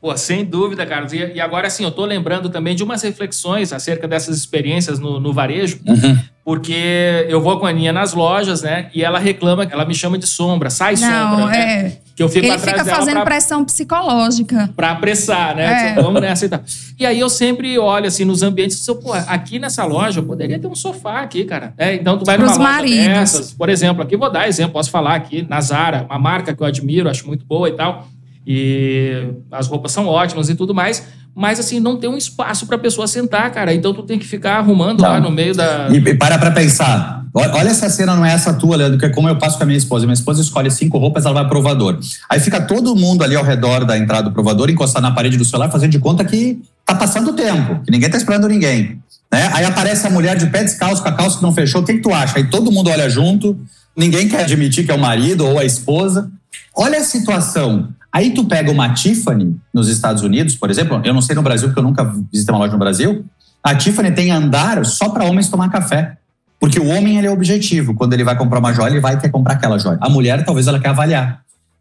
Pô, 0.00 0.16
sem 0.16 0.46
dúvida, 0.46 0.86
Carlos. 0.86 1.12
E, 1.12 1.18
e, 1.34 1.40
agora, 1.40 1.66
assim, 1.66 1.84
eu 1.84 1.90
tô 1.90 2.06
lembrando 2.06 2.48
também 2.48 2.74
de 2.74 2.82
umas 2.82 3.02
reflexões 3.02 3.70
acerca 3.70 4.08
dessas 4.08 4.38
experiências 4.38 4.98
no, 4.98 5.20
no 5.20 5.30
varejo, 5.30 5.78
uhum. 5.86 6.18
porque 6.42 7.26
eu 7.28 7.38
vou 7.42 7.60
com 7.60 7.66
a 7.66 7.68
Aninha 7.68 7.92
nas 7.92 8.14
lojas, 8.14 8.62
né? 8.62 8.88
E 8.94 9.04
ela 9.04 9.18
reclama, 9.18 9.68
ela 9.70 9.84
me 9.84 9.94
chama 9.94 10.16
de 10.16 10.26
sombra, 10.26 10.70
sai 10.70 10.94
Não, 10.94 11.36
sombra. 11.36 11.46
Né? 11.48 11.58
É. 11.58 12.10
Que 12.16 12.22
eu 12.22 12.30
fico 12.30 12.46
Ele 12.46 12.54
atrás 12.54 12.78
fica 12.78 12.96
fazendo 12.96 13.16
pra, 13.16 13.24
pressão 13.24 13.62
psicológica. 13.62 14.70
Pra 14.74 14.92
apressar, 14.92 15.54
né? 15.54 15.66
É. 15.66 15.88
Tipo, 15.88 16.02
vamos 16.02 16.22
nessa 16.22 16.46
e 16.46 16.48
tal. 16.48 16.60
E 16.98 17.04
aí 17.04 17.20
eu 17.20 17.28
sempre 17.28 17.78
olho, 17.78 18.06
assim, 18.06 18.24
nos 18.24 18.42
ambientes, 18.42 18.86
eu, 18.88 18.96
pô, 18.96 19.12
aqui 19.12 19.58
nessa 19.58 19.84
loja 19.84 20.20
eu 20.20 20.24
poderia 20.24 20.58
ter 20.58 20.66
um 20.66 20.74
sofá 20.74 21.20
aqui, 21.20 21.44
cara. 21.44 21.74
É, 21.76 21.94
então 21.94 22.16
tu 22.16 22.24
vai 22.24 22.38
Pros 22.38 22.52
numa 22.52 22.70
maridos. 22.70 23.06
loja 23.06 23.20
dessas, 23.20 23.52
por 23.52 23.68
exemplo, 23.68 24.02
aqui 24.02 24.16
vou 24.16 24.30
dar 24.30 24.48
exemplo, 24.48 24.72
posso 24.72 24.90
falar 24.90 25.14
aqui, 25.14 25.46
na 25.46 25.60
Zara, 25.60 26.06
uma 26.08 26.18
marca 26.18 26.54
que 26.54 26.62
eu 26.62 26.66
admiro, 26.66 27.10
acho 27.10 27.26
muito 27.26 27.44
boa 27.44 27.68
e 27.68 27.72
tal 27.72 28.08
e 28.46 29.32
as 29.50 29.66
roupas 29.66 29.92
são 29.92 30.06
ótimas 30.06 30.48
e 30.48 30.54
tudo 30.54 30.74
mais, 30.74 31.06
mas 31.34 31.60
assim, 31.60 31.78
não 31.78 31.96
tem 31.96 32.10
um 32.10 32.16
espaço 32.16 32.66
para 32.66 32.76
a 32.76 32.78
pessoa 32.78 33.06
sentar, 33.06 33.50
cara. 33.52 33.72
Então 33.72 33.94
tu 33.94 34.02
tem 34.02 34.18
que 34.18 34.26
ficar 34.26 34.58
arrumando 34.58 35.00
não. 35.00 35.08
lá 35.08 35.20
no 35.20 35.30
meio 35.30 35.54
da. 35.54 35.88
E 35.90 36.14
para 36.14 36.38
para 36.38 36.50
pensar. 36.50 37.20
Olha 37.32 37.72
se 37.72 37.84
a 37.84 37.90
cena 37.90 38.16
não 38.16 38.24
é 38.24 38.32
essa 38.32 38.52
tua, 38.52 38.76
Leandro, 38.76 38.98
que 38.98 39.06
é 39.06 39.08
como 39.08 39.28
eu 39.28 39.36
passo 39.36 39.56
com 39.56 39.62
a 39.62 39.66
minha 39.66 39.78
esposa. 39.78 40.04
Minha 40.04 40.14
esposa 40.14 40.42
escolhe 40.42 40.68
cinco 40.68 40.98
roupas, 40.98 41.24
ela 41.24 41.34
vai 41.34 41.44
pro 41.44 41.60
provador. 41.60 42.00
Aí 42.28 42.40
fica 42.40 42.60
todo 42.60 42.96
mundo 42.96 43.22
ali 43.22 43.36
ao 43.36 43.44
redor 43.44 43.84
da 43.84 43.96
entrada 43.96 44.24
do 44.24 44.32
provador, 44.32 44.68
encostado 44.68 45.02
na 45.02 45.12
parede 45.12 45.36
do 45.36 45.44
celular, 45.44 45.70
fazendo 45.70 45.92
de 45.92 46.00
conta 46.00 46.24
que 46.24 46.60
tá 46.84 46.92
passando 46.92 47.30
o 47.30 47.32
tempo, 47.32 47.80
que 47.84 47.90
ninguém 47.90 48.10
tá 48.10 48.16
esperando 48.16 48.48
ninguém. 48.48 49.00
Né? 49.32 49.48
Aí 49.54 49.64
aparece 49.64 50.04
a 50.08 50.10
mulher 50.10 50.36
de 50.36 50.46
pé 50.46 50.64
descalço, 50.64 51.02
com 51.02 51.08
a 51.08 51.12
calça 51.12 51.36
que 51.36 51.42
não 51.44 51.54
fechou, 51.54 51.82
o 51.82 51.84
que, 51.84 51.94
que 51.94 52.00
tu 52.00 52.12
acha? 52.12 52.36
Aí 52.36 52.50
todo 52.50 52.72
mundo 52.72 52.90
olha 52.90 53.08
junto, 53.08 53.56
ninguém 53.96 54.28
quer 54.28 54.42
admitir 54.42 54.84
que 54.84 54.90
é 54.90 54.94
o 54.94 54.98
marido 54.98 55.46
ou 55.46 55.56
a 55.56 55.64
esposa. 55.64 56.28
Olha 56.74 56.98
a 56.98 57.04
situação. 57.04 57.90
Aí 58.12 58.32
tu 58.32 58.44
pega 58.44 58.70
uma 58.70 58.92
Tiffany 58.92 59.56
nos 59.72 59.88
Estados 59.88 60.22
Unidos, 60.22 60.56
por 60.56 60.70
exemplo, 60.70 61.00
eu 61.04 61.14
não 61.14 61.22
sei 61.22 61.36
no 61.36 61.42
Brasil, 61.42 61.68
porque 61.68 61.78
eu 61.78 61.84
nunca 61.84 62.04
visitei 62.32 62.52
uma 62.52 62.58
loja 62.58 62.72
no 62.72 62.78
Brasil. 62.78 63.24
A 63.62 63.74
Tiffany 63.74 64.10
tem 64.10 64.30
andar 64.30 64.84
só 64.84 65.10
para 65.10 65.24
homens 65.24 65.48
tomar 65.48 65.68
café. 65.70 66.16
Porque 66.60 66.78
o 66.78 66.86
homem 66.88 67.16
ele 67.16 67.26
é 67.26 67.30
objetivo. 67.30 67.94
Quando 67.94 68.12
ele 68.12 68.22
vai 68.22 68.36
comprar 68.36 68.58
uma 68.58 68.72
joia, 68.72 68.90
ele 68.90 69.00
vai 69.00 69.16
querer 69.16 69.30
comprar 69.30 69.54
aquela 69.54 69.78
joia. 69.78 69.96
A 69.98 70.10
mulher, 70.10 70.44
talvez, 70.44 70.66
ela 70.66 70.78
quer 70.78 70.90
avaliar. 70.90 71.40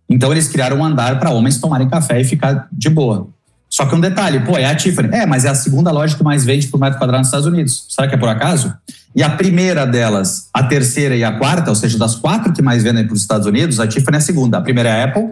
Então, 0.10 0.32
eles 0.32 0.48
criaram 0.48 0.78
um 0.78 0.86
andar 0.86 1.20
para 1.20 1.30
homens 1.32 1.60
tomarem 1.60 1.89
café 1.89 2.22
e 2.22 2.24
ficar 2.24 2.68
de 2.72 2.89
boa. 2.89 3.28
Só 3.70 3.86
que 3.86 3.94
um 3.94 4.00
detalhe, 4.00 4.39
pô, 4.39 4.58
é 4.58 4.65
a 4.65 4.74
Tiffany. 4.74 5.10
É, 5.12 5.26
mas 5.26 5.44
é 5.44 5.50
a 5.50 5.56
segunda 5.56 5.92
loja 5.92 6.15
que 6.15 6.24
mais 6.24 6.46
vende 6.46 6.68
por 6.68 6.80
metro 6.80 6.98
quadrado 6.98 7.20
nos 7.20 7.28
Estados 7.28 7.46
Unidos. 7.46 7.86
Será 7.89 8.08
que 8.08 8.15
é 8.15 8.18
por 8.18 8.30
acaso? 8.30 8.74
E 9.13 9.22
a 9.22 9.30
primeira 9.30 9.86
delas, 9.86 10.48
a 10.54 10.63
terceira 10.63 11.15
e 11.15 11.24
a 11.24 11.38
quarta, 11.38 11.70
ou 11.70 11.76
seja, 11.76 11.98
das 11.98 12.15
quatro 12.15 12.54
que 12.54 12.62
mais 12.62 12.82
vendem 12.82 13.06
para 13.06 13.13
os 13.13 13.22
Estados 13.22 13.46
Unidos, 13.46 13.80
a 13.80 13.88
Tiffany 13.88 14.15
é 14.15 14.20
a 14.20 14.22
segunda. 14.22 14.58
A 14.58 14.62
primeira 14.62 14.89
é 14.89 15.02
a 15.02 15.06
Apple, 15.06 15.26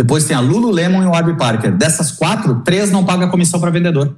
depois 0.00 0.24
tem 0.24 0.34
a 0.34 0.40
Lululemon 0.40 1.02
e 1.02 1.06
o 1.06 1.10
Warby 1.10 1.36
Parker. 1.36 1.76
Dessas 1.76 2.10
quatro, 2.10 2.62
três 2.62 2.90
não 2.90 3.04
pagam 3.04 3.28
comissão 3.28 3.60
para 3.60 3.70
vendedor. 3.70 4.16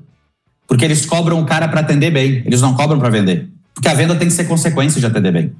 Porque 0.64 0.84
eles 0.84 1.04
cobram 1.04 1.40
o 1.40 1.44
cara 1.44 1.66
para 1.66 1.80
atender 1.80 2.12
bem, 2.12 2.40
eles 2.46 2.60
não 2.60 2.76
cobram 2.76 3.00
para 3.00 3.10
vender. 3.10 3.50
Porque 3.74 3.88
a 3.88 3.94
venda 3.94 4.14
tem 4.14 4.28
que 4.28 4.34
ser 4.34 4.44
consequência 4.44 5.00
de 5.00 5.06
atender 5.06 5.32
bem. 5.32 5.52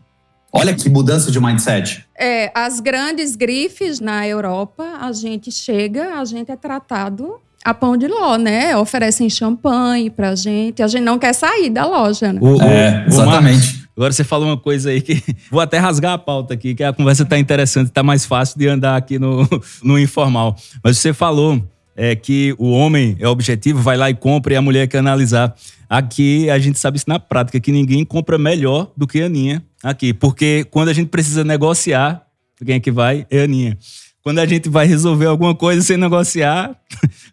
Olha 0.53 0.73
que 0.75 0.89
mudança 0.89 1.29
de 1.29 1.41
mindset. 1.41 2.07
É, 2.17 2.53
as 2.55 2.79
grandes 2.79 3.35
grifes 3.35 3.99
na 3.99 4.29
Europa, 4.29 4.85
a 5.01 5.11
gente 5.11 5.51
chega, 5.51 6.21
a 6.21 6.25
gente 6.25 6.53
é 6.53 6.57
tratado 6.57 7.41
a 7.65 7.73
pão 7.73 7.97
de 7.97 8.09
ló, 8.09 8.37
né? 8.37 8.77
Oferecem 8.77 9.31
champanhe 9.31 10.11
pra 10.11 10.35
gente. 10.35 10.83
A 10.83 10.89
gente 10.89 11.03
não 11.03 11.19
quer 11.19 11.33
sair 11.33 11.71
da 11.71 11.87
loja, 11.87 12.33
né? 12.33 12.41
O, 12.43 12.61
é, 12.61 13.05
exatamente. 13.07 13.83
agora 13.97 14.13
você 14.13 14.25
falou 14.25 14.49
uma 14.49 14.57
coisa 14.57 14.91
aí 14.91 15.01
que 15.01 15.23
vou 15.51 15.61
até 15.61 15.79
rasgar 15.79 16.13
a 16.13 16.19
pauta 16.19 16.55
aqui, 16.55 16.75
que 16.75 16.83
a 16.83 16.93
conversa 16.93 17.25
tá 17.25 17.39
interessante, 17.39 17.91
tá 17.91 18.03
mais 18.03 18.25
fácil 18.25 18.59
de 18.59 18.69
andar 18.69 18.97
aqui 18.97 19.19
no, 19.19 19.49
no 19.83 19.99
informal. 19.99 20.57
Mas 20.83 20.99
você 20.99 21.13
falou 21.13 21.63
é, 21.97 22.15
que 22.17 22.55
o 22.59 22.71
homem 22.71 23.17
é 23.21 23.29
objetivo, 23.29 23.81
vai 23.81 23.97
lá 23.97 24.11
e 24.11 24.15
compra 24.15 24.55
e 24.55 24.57
a 24.57 24.63
mulher 24.63 24.89
quer 24.89 24.99
analisar. 24.99 25.55
Aqui 25.89 26.49
a 26.51 26.59
gente 26.59 26.79
sabe 26.79 26.97
isso 26.97 27.09
na 27.09 27.19
prática, 27.19 27.61
que 27.61 27.71
ninguém 27.71 28.05
compra 28.05 28.39
melhor 28.39 28.91
do 28.97 29.07
que 29.07 29.21
a 29.21 29.27
Aninha 29.27 29.63
aqui. 29.83 30.13
Porque 30.13 30.67
quando 30.71 30.89
a 30.89 30.93
gente 30.93 31.09
precisa 31.09 31.45
negociar, 31.45 32.23
quem 32.65 32.77
é 32.77 32.81
que 32.81 32.91
vai? 32.91 33.27
É 33.31 33.41
a 33.41 33.45
Aninha. 33.45 33.77
Quando 34.23 34.39
a 34.39 34.47
gente 34.47 34.69
vai 34.69 34.87
resolver 34.87 35.27
alguma 35.27 35.55
coisa 35.55 35.83
sem 35.83 35.97
negociar, 35.97 36.71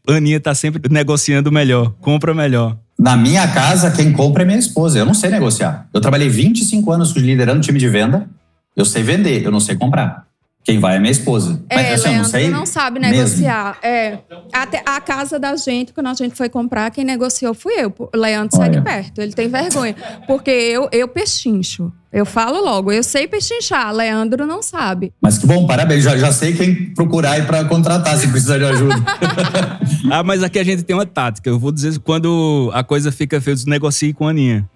a 0.08 0.14
Aninha 0.14 0.40
tá 0.40 0.56
sempre 0.56 0.82
negociando 0.92 1.52
melhor, 1.52 1.94
compra 2.02 2.34
melhor. 2.34 2.78
Na 2.98 3.16
minha 3.16 3.48
casa, 3.48 3.92
quem 3.92 4.12
compra 4.12 4.44
é 4.44 4.46
minha 4.46 4.58
esposa. 4.60 5.00
Eu 5.00 5.06
não 5.06 5.14
sei 5.14 5.30
negociar. 5.30 5.88
Eu 5.94 6.02
trabalhei 6.02 6.28
25 6.28 6.92
anos 6.92 7.12
liderando 7.12 7.62
time 7.62 7.80
de 7.80 7.88
venda. 7.88 8.28
Eu 8.76 8.84
sei 8.86 9.04
vender, 9.04 9.44
eu 9.44 9.52
não 9.52 9.60
sei 9.60 9.76
comprar. 9.76 10.26
Quem 10.72 10.80
vai 10.80 10.98
é 10.98 11.00
minha 11.00 11.12
esposa. 11.12 11.62
É, 11.70 11.76
Mas, 11.76 11.94
assim, 11.94 12.10
Leandro, 12.10 12.24
não, 12.24 12.30
sei 12.30 12.50
não 12.50 12.66
sabe 12.66 13.00
negociar. 13.00 13.78
É, 13.82 14.20
até 14.54 14.84
a 14.86 15.02
casa 15.02 15.40
da 15.40 15.56
gente, 15.56 15.94
quando 15.94 16.08
a 16.08 16.14
gente 16.14 16.36
foi 16.36 16.50
comprar, 16.50 16.92
quem 16.92 17.04
negociou 17.04 17.54
fui 17.54 17.74
eu. 17.78 17.94
O 17.98 18.18
Leandro 18.18 18.56
sai 18.56 18.70
de 18.70 18.82
perto, 18.82 19.22
ele 19.22 19.34
tem 19.34 19.48
vergonha. 19.48 19.96
Porque 20.28 20.52
eu, 20.52 20.88
eu 20.92 21.08
pechincho. 21.08 21.92
Eu 22.12 22.26
falo 22.26 22.60
logo, 22.60 22.92
eu 22.92 23.04
sei 23.04 23.28
pechinchar, 23.28 23.94
Leandro 23.94 24.48
não 24.48 24.64
sabe. 24.64 25.14
Mas 25.22 25.38
que 25.38 25.46
bom, 25.46 25.68
parabéns. 25.68 26.04
Já, 26.04 26.18
já 26.18 26.32
sei 26.32 26.54
quem 26.54 26.92
procurar 26.96 27.34
aí 27.34 27.44
para 27.44 27.64
contratar 27.66 28.18
se 28.18 28.28
precisar 28.28 28.58
de 28.58 28.66
ajuda. 28.66 28.96
ah, 30.12 30.24
mas 30.24 30.42
aqui 30.42 30.58
a 30.58 30.64
gente 30.64 30.82
tem 30.82 30.96
uma 30.96 31.06
tática. 31.06 31.48
Eu 31.50 31.60
vou 31.60 31.72
dizer 31.72 32.00
quando 32.00 32.72
a 32.74 32.84
coisa 32.84 33.12
fica 33.12 33.40
feia, 33.40 33.56
negocie 33.68 34.12
com 34.12 34.26
a 34.26 34.32
Aninha. 34.32 34.68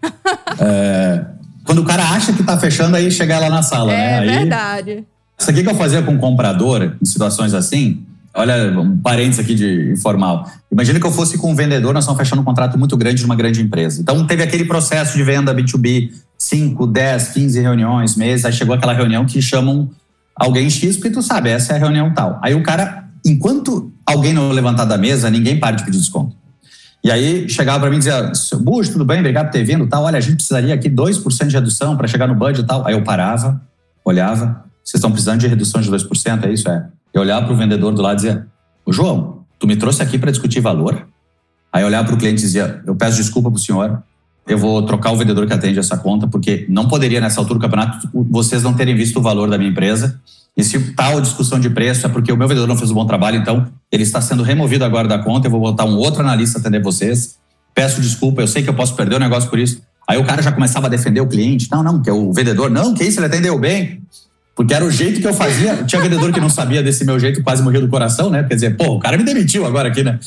é, 0.59 1.25
quando 1.65 1.79
o 1.79 1.85
cara 1.85 2.03
acha 2.03 2.33
que 2.33 2.43
tá 2.43 2.57
fechando, 2.59 2.95
aí 2.95 3.09
chegar 3.09 3.39
lá 3.39 3.49
na 3.49 3.63
sala, 3.63 3.91
é, 3.91 3.97
né? 3.97 4.27
É 4.27 4.39
verdade. 4.39 5.03
Isso 5.43 5.51
aqui 5.51 5.61
que 5.61 5.69
eu 5.69 5.75
fazia 5.75 6.01
com 6.01 6.17
comprador, 6.17 6.95
em 7.01 7.05
situações 7.05 7.53
assim, 7.53 8.05
olha, 8.33 8.79
um 8.79 8.97
parênteses 8.97 9.41
aqui 9.41 9.53
de 9.53 9.91
informal. 9.91 10.49
Imagina 10.71 11.01
que 11.01 11.05
eu 11.05 11.11
fosse 11.11 11.37
com 11.37 11.51
um 11.51 11.55
vendedor, 11.55 11.93
nós 11.93 12.05
estamos 12.05 12.17
fechando 12.17 12.41
um 12.41 12.45
contrato 12.45 12.79
muito 12.79 12.95
grande 12.95 13.17
de 13.17 13.25
uma 13.25 13.35
grande 13.35 13.61
empresa. 13.61 13.99
Então, 13.99 14.25
teve 14.25 14.41
aquele 14.41 14.63
processo 14.63 15.17
de 15.17 15.21
venda 15.21 15.53
B2B, 15.53 16.11
5, 16.37 16.87
10, 16.87 17.27
15 17.27 17.59
reuniões, 17.59 18.15
meses, 18.15 18.45
aí 18.45 18.53
chegou 18.53 18.73
aquela 18.73 18.93
reunião 18.93 19.25
que 19.25 19.41
chamam 19.41 19.89
alguém 20.33 20.69
X, 20.69 20.95
porque 20.95 21.09
tu 21.09 21.21
sabe, 21.21 21.49
essa 21.49 21.73
é 21.73 21.75
a 21.75 21.79
reunião 21.79 22.13
tal. 22.13 22.39
Aí 22.41 22.55
o 22.55 22.63
cara, 22.63 23.09
enquanto 23.25 23.91
alguém 24.05 24.31
não 24.31 24.49
levantar 24.49 24.85
da 24.85 24.97
mesa, 24.97 25.29
ninguém 25.29 25.59
para 25.59 25.75
de 25.75 25.83
pedir 25.83 25.97
desconto. 25.97 26.37
E 27.03 27.11
aí 27.11 27.49
chegava 27.49 27.81
para 27.81 27.89
mim 27.89 27.97
e 27.97 27.99
dizia, 27.99 28.31
Bush, 28.61 28.87
tudo 28.87 29.03
bem, 29.03 29.19
obrigado 29.19 29.47
por 29.47 29.51
ter 29.51 29.65
vindo 29.65 29.85
tal. 29.87 30.03
Olha, 30.03 30.17
a 30.17 30.21
gente 30.21 30.35
precisaria 30.35 30.73
aqui 30.73 30.89
2% 30.89 31.47
de 31.47 31.53
redução 31.53 31.97
para 31.97 32.07
chegar 32.07 32.27
no 32.27 32.33
budget 32.33 32.61
e 32.61 32.65
tal. 32.65 32.87
Aí 32.87 32.93
eu 32.93 33.03
parava, 33.03 33.61
olhava, 34.05 34.63
vocês 34.83 34.99
estão 34.99 35.11
precisando 35.11 35.39
de 35.39 35.47
redução 35.47 35.79
de 35.79 35.89
2%, 35.89 36.43
é 36.43 36.51
isso? 36.51 36.69
É. 36.69 36.87
Eu 37.13 37.21
olhava 37.21 37.45
para 37.45 37.53
o 37.53 37.57
vendedor 37.57 37.93
do 37.93 38.01
lado 38.01 38.13
e 38.13 38.15
dizia: 38.17 38.47
Ô 38.85 38.91
João, 38.91 39.45
tu 39.57 39.65
me 39.65 39.75
trouxe 39.75 40.03
aqui 40.03 40.17
para 40.17 40.29
discutir 40.29 40.59
valor? 40.59 41.07
Aí 41.71 41.81
eu 41.81 41.87
olhava 41.87 42.05
para 42.05 42.15
o 42.15 42.17
cliente 42.17 42.41
e 42.41 42.45
dizia: 42.45 42.81
Eu 42.85 42.95
peço 42.95 43.17
desculpa 43.17 43.49
para 43.49 43.57
o 43.57 43.61
senhor, 43.61 44.03
eu 44.45 44.57
vou 44.57 44.81
trocar 44.83 45.11
o 45.11 45.15
vendedor 45.15 45.47
que 45.47 45.53
atende 45.53 45.79
essa 45.79 45.97
conta, 45.97 46.27
porque 46.27 46.65
não 46.67 46.87
poderia, 46.87 47.21
nessa 47.21 47.39
altura 47.39 47.59
do 47.59 47.61
campeonato, 47.61 48.09
vocês 48.29 48.61
não 48.61 48.73
terem 48.73 48.95
visto 48.95 49.17
o 49.19 49.21
valor 49.21 49.49
da 49.49 49.57
minha 49.57 49.69
empresa. 49.69 50.19
E 50.55 50.63
se 50.63 50.93
tal 50.93 51.19
discussão 51.21 51.59
de 51.59 51.69
preço 51.69 52.05
é 52.05 52.09
porque 52.09 52.31
o 52.31 52.37
meu 52.37 52.47
vendedor 52.47 52.67
não 52.67 52.77
fez 52.77 52.91
um 52.91 52.93
bom 52.93 53.05
trabalho, 53.05 53.37
então 53.37 53.67
ele 53.91 54.03
está 54.03 54.21
sendo 54.21 54.43
removido 54.43 54.83
agora 54.83 55.07
da 55.07 55.17
conta, 55.17 55.47
eu 55.47 55.51
vou 55.51 55.59
botar 55.59 55.85
um 55.85 55.95
outro 55.95 56.21
analista 56.21 56.59
atender 56.59 56.81
vocês. 56.81 57.37
Peço 57.73 58.01
desculpa, 58.01 58.41
eu 58.41 58.47
sei 58.47 58.61
que 58.61 58.69
eu 58.69 58.73
posso 58.73 58.95
perder 58.95 59.15
o 59.15 59.19
negócio 59.19 59.49
por 59.49 59.57
isso. 59.57 59.81
Aí 60.07 60.17
o 60.17 60.25
cara 60.25 60.41
já 60.41 60.51
começava 60.51 60.87
a 60.87 60.89
defender 60.89 61.21
o 61.21 61.27
cliente. 61.27 61.67
Não, 61.71 61.81
não, 61.81 62.01
que 62.01 62.09
é 62.09 62.13
o 62.13 62.31
vendedor. 62.31 62.69
Não, 62.69 62.93
que 62.93 63.03
isso, 63.03 63.19
ele 63.19 63.27
atendeu 63.27 63.57
bem. 63.57 64.01
Porque 64.55 64.73
era 64.73 64.85
o 64.85 64.91
jeito 64.91 65.19
que 65.19 65.27
eu 65.27 65.33
fazia. 65.33 65.83
Tinha 65.83 66.01
vendedor 66.01 66.31
que 66.31 66.39
não 66.39 66.49
sabia 66.49 66.83
desse 66.83 67.03
meu 67.03 67.19
jeito, 67.19 67.41
quase 67.43 67.63
morreu 67.63 67.81
do 67.81 67.87
coração, 67.87 68.29
né? 68.29 68.43
Quer 68.43 68.55
dizer, 68.55 68.77
pô, 68.77 68.95
o 68.95 68.99
cara 68.99 69.17
me 69.17 69.23
demitiu 69.23 69.65
agora 69.65 69.89
aqui, 69.89 70.03
né? 70.03 70.19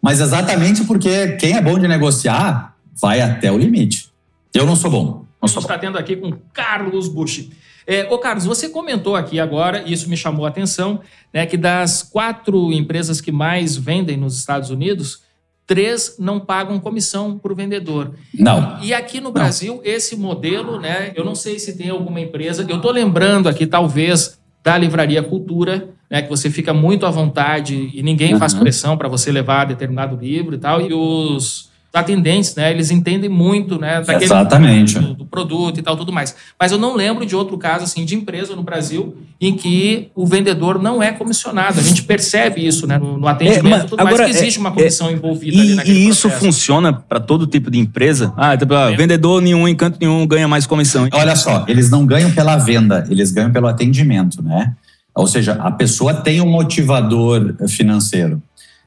Mas 0.00 0.20
exatamente 0.20 0.84
porque 0.84 1.32
quem 1.32 1.56
é 1.56 1.60
bom 1.60 1.78
de 1.78 1.86
negociar 1.86 2.74
vai 3.00 3.20
até 3.20 3.50
o 3.52 3.58
limite. 3.58 4.10
Eu 4.54 4.64
não 4.64 4.76
sou 4.76 4.90
bom. 4.90 5.04
Não 5.40 5.44
a 5.44 5.46
gente 5.46 5.58
está 5.58 5.78
tendo 5.78 5.98
aqui 5.98 6.16
com 6.16 6.32
Carlos 6.52 7.08
Bush. 7.08 7.48
É, 7.86 8.06
ô 8.10 8.18
Carlos, 8.18 8.44
você 8.44 8.68
comentou 8.68 9.16
aqui 9.16 9.40
agora, 9.40 9.82
e 9.86 9.92
isso 9.92 10.10
me 10.10 10.16
chamou 10.16 10.44
a 10.44 10.48
atenção, 10.50 11.00
né, 11.32 11.46
que 11.46 11.56
das 11.56 12.02
quatro 12.02 12.70
empresas 12.72 13.20
que 13.20 13.32
mais 13.32 13.76
vendem 13.76 14.16
nos 14.16 14.36
Estados 14.36 14.68
Unidos, 14.68 15.22
três 15.68 16.16
não 16.18 16.40
pagam 16.40 16.80
comissão 16.80 17.38
para 17.38 17.52
o 17.52 17.54
vendedor. 17.54 18.14
Não. 18.34 18.78
E 18.82 18.94
aqui 18.94 19.20
no 19.20 19.30
Brasil, 19.30 19.82
esse 19.84 20.16
modelo, 20.16 20.80
né? 20.80 21.12
Eu 21.14 21.24
não 21.24 21.34
sei 21.34 21.58
se 21.58 21.76
tem 21.76 21.90
alguma 21.90 22.18
empresa. 22.18 22.64
Eu 22.66 22.76
estou 22.76 22.90
lembrando 22.90 23.50
aqui, 23.50 23.66
talvez, 23.66 24.40
da 24.64 24.78
Livraria 24.78 25.22
Cultura, 25.22 25.90
né? 26.10 26.22
Que 26.22 26.28
você 26.30 26.48
fica 26.48 26.72
muito 26.72 27.04
à 27.04 27.10
vontade 27.10 27.90
e 27.92 28.02
ninguém 28.02 28.32
uhum. 28.32 28.38
faz 28.38 28.54
pressão 28.54 28.96
para 28.96 29.08
você 29.08 29.30
levar 29.30 29.66
determinado 29.66 30.16
livro 30.16 30.54
e 30.54 30.58
tal. 30.58 30.80
E 30.80 30.94
os 30.94 31.67
atendentes, 31.92 32.54
né? 32.54 32.70
Eles 32.70 32.90
entendem 32.90 33.30
muito, 33.30 33.78
né? 33.78 34.00
Daquele 34.00 34.24
Exatamente. 34.24 34.98
Do, 34.98 35.14
do, 35.14 35.24
produto 35.24 35.78
e 35.78 35.82
tal, 35.82 35.96
tudo 35.96 36.12
mais. 36.12 36.34
Mas 36.60 36.70
eu 36.70 36.78
não 36.78 36.94
lembro 36.94 37.24
de 37.24 37.34
outro 37.34 37.56
caso, 37.56 37.84
assim, 37.84 38.04
de 38.04 38.14
empresa 38.14 38.54
no 38.54 38.62
Brasil 38.62 39.16
em 39.40 39.54
que 39.54 40.10
o 40.14 40.26
vendedor 40.26 40.80
não 40.80 41.02
é 41.02 41.12
comissionado. 41.12 41.80
A 41.80 41.82
gente 41.82 42.02
percebe 42.02 42.66
isso, 42.66 42.86
né? 42.86 42.98
No, 42.98 43.18
no 43.18 43.26
atendimento, 43.26 43.66
é, 43.66 43.70
mas, 43.70 43.84
tudo 43.84 44.00
agora, 44.00 44.18
mais, 44.18 44.30
que 44.30 44.36
existe 44.36 44.58
uma 44.58 44.68
é, 44.68 44.72
comissão 44.72 45.08
é, 45.08 45.12
envolvida 45.12 45.56
e, 45.56 45.60
ali 45.60 45.74
naquele 45.74 45.98
E 45.98 46.08
isso 46.08 46.28
processo. 46.28 46.44
funciona 46.44 46.92
para 46.92 47.20
todo 47.20 47.46
tipo 47.46 47.70
de 47.70 47.78
empresa? 47.78 48.32
Ah, 48.36 48.56
tipo, 48.56 48.74
ah, 48.74 48.90
vendedor 48.90 49.40
nenhum, 49.40 49.66
encanto 49.66 49.98
nenhum 50.00 50.26
ganha 50.26 50.46
mais 50.46 50.66
comissão. 50.66 51.08
Olha 51.12 51.36
só, 51.36 51.64
eles 51.66 51.90
não 51.90 52.04
ganham 52.04 52.30
pela 52.32 52.56
venda, 52.56 53.06
eles 53.10 53.30
ganham 53.30 53.50
pelo 53.50 53.66
atendimento, 53.66 54.42
né? 54.42 54.74
Ou 55.14 55.26
seja, 55.26 55.54
a 55.54 55.70
pessoa 55.70 56.14
tem 56.14 56.40
um 56.40 56.48
motivador 56.48 57.54
financeiro. 57.66 58.40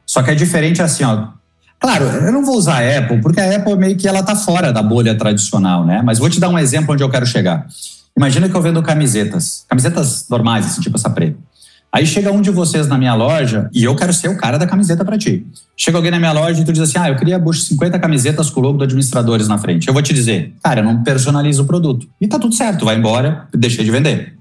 Só 0.06 0.22
que 0.22 0.32
é 0.32 0.36
diferente 0.36 0.82
assim, 0.82 1.04
ó, 1.04 1.28
Claro, 1.82 2.06
eu 2.06 2.32
não 2.32 2.46
vou 2.46 2.56
usar 2.58 2.84
a 2.84 3.00
Apple, 3.00 3.20
porque 3.22 3.40
a 3.40 3.56
Apple 3.56 3.76
meio 3.76 3.98
que 3.98 4.08
ela 4.08 4.22
tá 4.22 4.36
fora 4.36 4.72
da 4.72 4.84
bolha 4.84 5.16
tradicional, 5.16 5.84
né? 5.84 6.04
Mas 6.04 6.20
vou 6.20 6.30
te 6.30 6.40
dar 6.40 6.48
um 6.48 6.60
exemplo 6.60 6.94
onde 6.94 7.04
eu 7.04 7.10
quero 7.10 7.26
chegar. 7.26 7.66
Imagina 8.16 8.48
que 8.48 8.56
eu 8.56 8.62
vendo 8.62 8.84
camisetas, 8.84 9.66
camisetas 9.68 10.28
normais, 10.30 10.68
assim, 10.68 10.80
tipo 10.80 10.96
essa 10.96 11.10
preta. 11.10 11.38
Aí 11.92 12.06
chega 12.06 12.32
um 12.32 12.40
de 12.40 12.52
vocês 12.52 12.88
na 12.88 13.00
minha 13.00 13.16
loja 13.16 13.68
e 13.74 13.84
eu 13.84 13.96
quero 13.96 14.14
ser 14.14 14.30
o 14.30 14.38
cara 14.38 14.60
da 14.60 14.68
camiseta 14.68 15.04
para 15.04 15.18
ti. 15.18 15.46
Chega 15.76 15.98
alguém 15.98 16.12
na 16.12 16.20
minha 16.20 16.32
loja 16.32 16.62
e 16.62 16.64
tu 16.64 16.72
diz 16.72 16.84
assim: 16.84 17.00
"Ah, 17.00 17.10
eu 17.10 17.16
queria 17.16 17.40
Bush 17.40 17.66
50 17.66 17.98
camisetas 18.00 18.50
com 18.52 18.60
o 18.60 18.64
logo 18.64 18.78
do 18.78 18.84
administradores 18.84 19.48
na 19.48 19.58
frente". 19.58 19.88
Eu 19.88 19.94
vou 19.94 20.04
te 20.04 20.14
dizer: 20.14 20.54
"Cara, 20.64 20.82
eu 20.82 20.86
não 20.86 21.04
personalizo 21.04 21.64
o 21.64 21.66
produto". 21.66 22.08
E 22.22 22.28
tá 22.28 22.38
tudo 22.38 22.54
certo, 22.54 22.86
vai 22.86 22.96
embora, 22.96 23.48
deixei 23.54 23.84
de 23.84 23.92
vender. 23.92 24.38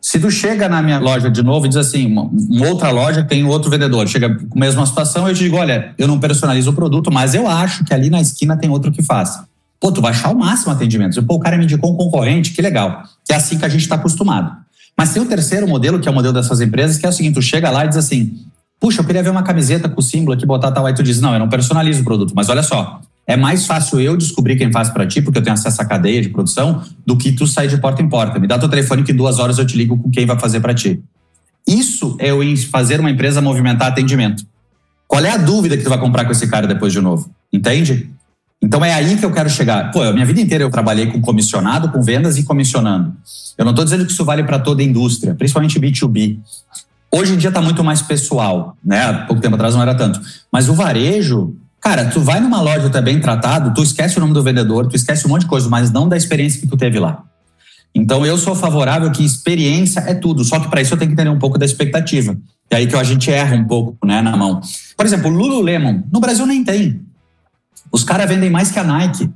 Se 0.00 0.18
tu 0.18 0.30
chega 0.30 0.68
na 0.68 0.82
minha 0.82 0.98
loja 0.98 1.30
de 1.30 1.42
novo 1.42 1.66
e 1.66 1.68
diz 1.68 1.76
assim, 1.76 2.06
uma, 2.06 2.22
uma, 2.22 2.68
outra 2.68 2.90
loja 2.90 3.22
tem 3.22 3.44
outro 3.44 3.70
vendedor, 3.70 4.08
chega 4.08 4.34
com 4.34 4.58
a 4.58 4.60
mesma 4.60 4.86
situação, 4.86 5.28
eu 5.28 5.34
te 5.34 5.40
digo, 5.40 5.56
olha, 5.56 5.94
eu 5.98 6.08
não 6.08 6.18
personalizo 6.18 6.70
o 6.70 6.72
produto, 6.72 7.12
mas 7.12 7.34
eu 7.34 7.46
acho 7.46 7.84
que 7.84 7.92
ali 7.92 8.08
na 8.08 8.20
esquina 8.20 8.56
tem 8.56 8.70
outro 8.70 8.90
que 8.90 9.02
faça. 9.02 9.46
Pô, 9.78 9.92
tu 9.92 10.00
vai 10.00 10.10
achar 10.10 10.30
o 10.30 10.38
máximo 10.38 10.72
atendimento. 10.72 11.22
Pô, 11.22 11.34
o 11.34 11.40
cara 11.40 11.56
me 11.56 11.64
indicou 11.64 11.92
um 11.92 11.96
concorrente, 11.96 12.52
que 12.52 12.62
legal. 12.62 13.02
Que 13.24 13.32
é 13.32 13.36
assim 13.36 13.58
que 13.58 13.64
a 13.64 13.68
gente 13.68 13.82
está 13.82 13.94
acostumado. 13.94 14.52
Mas 14.96 15.12
tem 15.12 15.22
o 15.22 15.26
terceiro 15.26 15.66
modelo, 15.66 15.98
que 15.98 16.08
é 16.08 16.10
o 16.10 16.14
modelo 16.14 16.34
dessas 16.34 16.60
empresas, 16.60 16.98
que 16.98 17.06
é 17.06 17.08
o 17.08 17.12
seguinte: 17.12 17.34
tu 17.34 17.42
chega 17.42 17.70
lá 17.70 17.86
e 17.86 17.88
diz 17.88 17.96
assim, 17.96 18.38
puxa, 18.78 19.00
eu 19.00 19.04
queria 19.04 19.22
ver 19.22 19.30
uma 19.30 19.42
camiseta 19.42 19.88
com 19.88 19.98
o 19.98 20.02
símbolo 20.02 20.34
aqui, 20.34 20.44
botar 20.44 20.70
tal. 20.72 20.84
Aí 20.84 20.94
tu 20.94 21.02
diz, 21.02 21.20
não, 21.20 21.32
eu 21.32 21.38
não 21.38 21.48
personalizo 21.48 22.02
o 22.02 22.04
produto. 22.04 22.34
Mas 22.34 22.50
olha 22.50 22.62
só, 22.62 23.00
é 23.30 23.36
mais 23.36 23.64
fácil 23.64 24.00
eu 24.00 24.16
descobrir 24.16 24.56
quem 24.56 24.72
faz 24.72 24.90
para 24.90 25.06
ti, 25.06 25.22
porque 25.22 25.38
eu 25.38 25.42
tenho 25.42 25.54
acesso 25.54 25.80
à 25.80 25.84
cadeia 25.84 26.20
de 26.20 26.30
produção, 26.30 26.82
do 27.06 27.16
que 27.16 27.30
tu 27.30 27.46
sair 27.46 27.68
de 27.68 27.78
porta 27.78 28.02
em 28.02 28.08
porta. 28.08 28.40
Me 28.40 28.48
dá 28.48 28.58
teu 28.58 28.68
telefone 28.68 29.04
que 29.04 29.12
em 29.12 29.14
duas 29.14 29.38
horas 29.38 29.56
eu 29.56 29.64
te 29.64 29.76
ligo 29.76 29.96
com 29.96 30.10
quem 30.10 30.26
vai 30.26 30.36
fazer 30.36 30.58
para 30.58 30.74
ti. 30.74 31.00
Isso 31.64 32.16
é 32.18 32.32
eu 32.32 32.40
fazer 32.72 32.98
uma 32.98 33.08
empresa 33.08 33.40
movimentar 33.40 33.86
atendimento. 33.86 34.44
Qual 35.06 35.24
é 35.24 35.30
a 35.30 35.36
dúvida 35.36 35.76
que 35.76 35.84
tu 35.84 35.88
vai 35.88 36.00
comprar 36.00 36.24
com 36.24 36.32
esse 36.32 36.48
cara 36.48 36.66
depois 36.66 36.92
de 36.92 37.00
novo? 37.00 37.30
Entende? 37.52 38.10
Então 38.60 38.84
é 38.84 38.92
aí 38.92 39.16
que 39.16 39.24
eu 39.24 39.30
quero 39.30 39.48
chegar. 39.48 39.92
Pô, 39.92 40.02
a 40.02 40.12
minha 40.12 40.26
vida 40.26 40.40
inteira 40.40 40.64
eu 40.64 40.70
trabalhei 40.70 41.06
com 41.06 41.20
comissionado, 41.20 41.92
com 41.92 42.02
vendas 42.02 42.36
e 42.36 42.42
comissionando. 42.42 43.14
Eu 43.56 43.64
não 43.64 43.70
estou 43.70 43.84
dizendo 43.84 44.04
que 44.04 44.10
isso 44.10 44.24
vale 44.24 44.42
para 44.42 44.58
toda 44.58 44.82
a 44.82 44.84
indústria, 44.84 45.36
principalmente 45.36 45.78
B2B. 45.78 46.36
Hoje 47.12 47.34
em 47.34 47.36
dia 47.36 47.50
está 47.50 47.62
muito 47.62 47.84
mais 47.84 48.02
pessoal, 48.02 48.76
né? 48.84 49.04
Há 49.04 49.14
pouco 49.26 49.40
tempo 49.40 49.54
atrás 49.54 49.72
não 49.72 49.82
era 49.82 49.94
tanto. 49.94 50.20
Mas 50.50 50.68
o 50.68 50.74
varejo, 50.74 51.54
cara, 51.80 52.06
tu 52.06 52.20
vai 52.20 52.40
numa 52.40 52.60
loja 52.60 52.90
é 52.92 53.02
bem 53.02 53.20
tratado, 53.20 53.72
tu 53.74 53.82
esquece 53.82 54.18
o 54.18 54.20
nome 54.20 54.34
do 54.34 54.42
vendedor, 54.42 54.86
tu 54.86 54.96
esquece 54.96 55.26
um 55.26 55.30
monte 55.30 55.42
de 55.42 55.48
coisa, 55.48 55.68
mas 55.68 55.90
não 55.90 56.08
da 56.08 56.16
experiência 56.16 56.60
que 56.60 56.66
tu 56.66 56.76
teve 56.76 56.98
lá. 56.98 57.24
Então 57.94 58.24
eu 58.24 58.38
sou 58.38 58.54
favorável 58.54 59.10
que 59.10 59.24
experiência 59.24 60.00
é 60.00 60.14
tudo, 60.14 60.44
só 60.44 60.60
que 60.60 60.68
para 60.68 60.80
isso 60.80 60.94
eu 60.94 60.98
tenho 60.98 61.08
que 61.10 61.14
entender 61.14 61.30
um 61.30 61.38
pouco 61.38 61.58
da 61.58 61.64
expectativa. 61.64 62.36
É 62.70 62.76
aí 62.76 62.86
que 62.86 62.94
a 62.94 63.02
gente 63.02 63.30
erra 63.30 63.56
um 63.56 63.64
pouco, 63.64 63.96
né, 64.06 64.22
na 64.22 64.36
mão. 64.36 64.60
Por 64.96 65.04
exemplo, 65.04 65.28
Lululemon, 65.28 66.02
no 66.12 66.20
Brasil 66.20 66.46
nem 66.46 66.62
tem. 66.62 67.00
Os 67.90 68.04
caras 68.04 68.28
vendem 68.28 68.50
mais 68.50 68.70
que 68.70 68.78
a 68.78 68.84
Nike. 68.84 69.28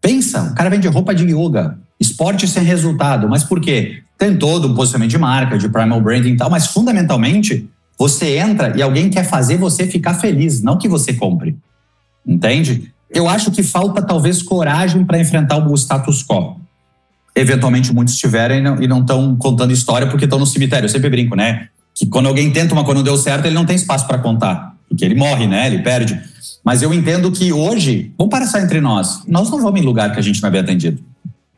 Pensa, 0.00 0.42
o 0.42 0.54
cara 0.54 0.70
vende 0.70 0.88
roupa 0.88 1.14
de 1.14 1.24
yoga, 1.24 1.78
esporte 2.00 2.48
sem 2.48 2.64
resultado, 2.64 3.28
mas 3.28 3.44
por 3.44 3.60
quê? 3.60 4.02
Tem 4.16 4.36
todo 4.36 4.68
um 4.68 4.74
posicionamento 4.74 5.10
de 5.10 5.18
marca, 5.18 5.56
de 5.56 5.68
primal 5.68 6.00
branding 6.00 6.32
e 6.32 6.36
tal, 6.36 6.50
mas 6.50 6.66
fundamentalmente 6.66 7.68
você 7.98 8.38
entra 8.38 8.76
e 8.76 8.82
alguém 8.82 9.10
quer 9.10 9.24
fazer 9.24 9.56
você 9.56 9.86
ficar 9.86 10.14
feliz, 10.14 10.62
não 10.62 10.78
que 10.78 10.88
você 10.88 11.12
compre. 11.12 11.56
Entende? 12.24 12.92
Eu 13.10 13.28
acho 13.28 13.50
que 13.50 13.62
falta 13.62 14.00
talvez 14.02 14.42
coragem 14.42 15.04
para 15.04 15.18
enfrentar 15.18 15.56
o 15.56 15.74
status 15.74 16.22
quo. 16.22 16.60
Eventualmente 17.34 17.92
muitos 17.92 18.16
tiverem 18.16 18.64
e 18.80 18.86
não 18.86 19.00
estão 19.00 19.34
contando 19.36 19.72
história 19.72 20.06
porque 20.06 20.24
estão 20.24 20.38
no 20.38 20.46
cemitério. 20.46 20.84
Eu 20.84 20.90
sempre 20.90 21.10
brinco, 21.10 21.34
né? 21.34 21.68
Que 21.94 22.06
quando 22.06 22.26
alguém 22.26 22.50
tenta 22.52 22.72
uma 22.72 22.84
coisa 22.84 22.98
não 22.98 23.04
deu 23.04 23.16
certo, 23.16 23.46
ele 23.46 23.54
não 23.54 23.66
tem 23.66 23.76
espaço 23.76 24.06
para 24.06 24.18
contar, 24.18 24.76
porque 24.88 25.04
ele 25.04 25.14
morre, 25.14 25.46
né? 25.46 25.66
Ele 25.66 25.80
perde. 25.80 26.20
Mas 26.64 26.82
eu 26.82 26.92
entendo 26.92 27.32
que 27.32 27.52
hoje, 27.52 28.12
vamos 28.16 28.30
parar 28.30 28.62
entre 28.62 28.80
nós, 28.80 29.22
nós 29.26 29.50
não 29.50 29.60
vamos 29.60 29.80
em 29.80 29.84
lugar 29.84 30.12
que 30.12 30.18
a 30.18 30.22
gente 30.22 30.42
não 30.42 30.50
é 30.50 30.58
atendido. 30.58 31.02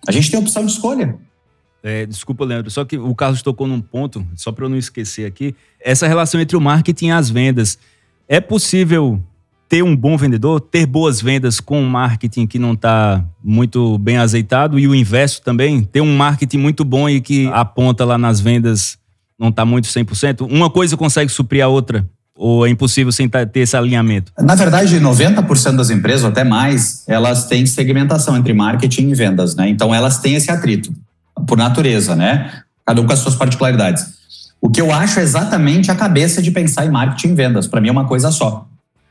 A 0.06 0.12
gente 0.12 0.30
tem 0.30 0.38
opção 0.38 0.64
de 0.64 0.72
escolha. 0.72 1.16
É, 1.82 2.04
desculpa, 2.04 2.44
Leandro, 2.44 2.70
só 2.70 2.84
que 2.84 2.98
o 2.98 3.14
Carlos 3.14 3.42
tocou 3.42 3.66
num 3.66 3.80
ponto, 3.80 4.26
só 4.36 4.52
para 4.52 4.66
eu 4.66 4.68
não 4.68 4.76
esquecer 4.76 5.26
aqui, 5.26 5.54
essa 5.82 6.06
relação 6.06 6.40
entre 6.40 6.56
o 6.56 6.60
marketing 6.60 7.06
e 7.06 7.10
as 7.10 7.30
vendas. 7.30 7.78
É 8.28 8.40
possível 8.40 9.20
ter 9.68 9.82
um 9.82 9.96
bom 9.96 10.16
vendedor, 10.16 10.60
ter 10.60 10.84
boas 10.84 11.22
vendas 11.22 11.60
com 11.60 11.80
um 11.80 11.88
marketing 11.88 12.46
que 12.46 12.58
não 12.58 12.74
está 12.74 13.24
muito 13.42 13.96
bem 13.98 14.18
azeitado 14.18 14.78
e 14.78 14.86
o 14.86 14.94
inverso 14.94 15.42
também, 15.42 15.82
ter 15.82 16.00
um 16.00 16.16
marketing 16.16 16.58
muito 16.58 16.84
bom 16.84 17.08
e 17.08 17.20
que 17.20 17.46
aponta 17.48 18.04
lá 18.04 18.18
nas 18.18 18.40
vendas 18.40 18.98
não 19.38 19.48
está 19.48 19.64
muito 19.64 19.88
100%? 19.88 20.46
Uma 20.50 20.68
coisa 20.68 20.96
consegue 20.96 21.30
suprir 21.30 21.64
a 21.64 21.68
outra? 21.68 22.06
Ou 22.34 22.66
é 22.66 22.70
impossível 22.70 23.12
sem 23.12 23.28
ter 23.28 23.48
esse 23.54 23.76
alinhamento? 23.76 24.32
Na 24.38 24.54
verdade, 24.54 24.98
90% 24.98 25.76
das 25.76 25.90
empresas, 25.90 26.24
ou 26.24 26.30
até 26.30 26.42
mais, 26.42 27.04
elas 27.06 27.46
têm 27.46 27.64
segmentação 27.64 28.36
entre 28.36 28.52
marketing 28.52 29.10
e 29.10 29.14
vendas, 29.14 29.54
né? 29.54 29.68
Então 29.68 29.94
elas 29.94 30.18
têm 30.18 30.34
esse 30.34 30.50
atrito 30.50 30.92
por 31.46 31.56
natureza, 31.56 32.14
né? 32.16 32.52
Cada 32.86 33.00
um 33.00 33.06
com 33.06 33.12
as 33.12 33.18
suas 33.18 33.34
particularidades. 33.34 34.20
O 34.60 34.68
que 34.68 34.80
eu 34.80 34.92
acho 34.92 35.20
é 35.20 35.22
exatamente 35.22 35.90
a 35.90 35.94
cabeça 35.94 36.42
de 36.42 36.50
pensar 36.50 36.84
em 36.84 36.90
marketing 36.90 37.28
e 37.28 37.34
vendas. 37.34 37.66
Para 37.66 37.80
mim 37.80 37.88
é 37.88 37.92
uma 37.92 38.06
coisa 38.06 38.30
só. 38.30 38.66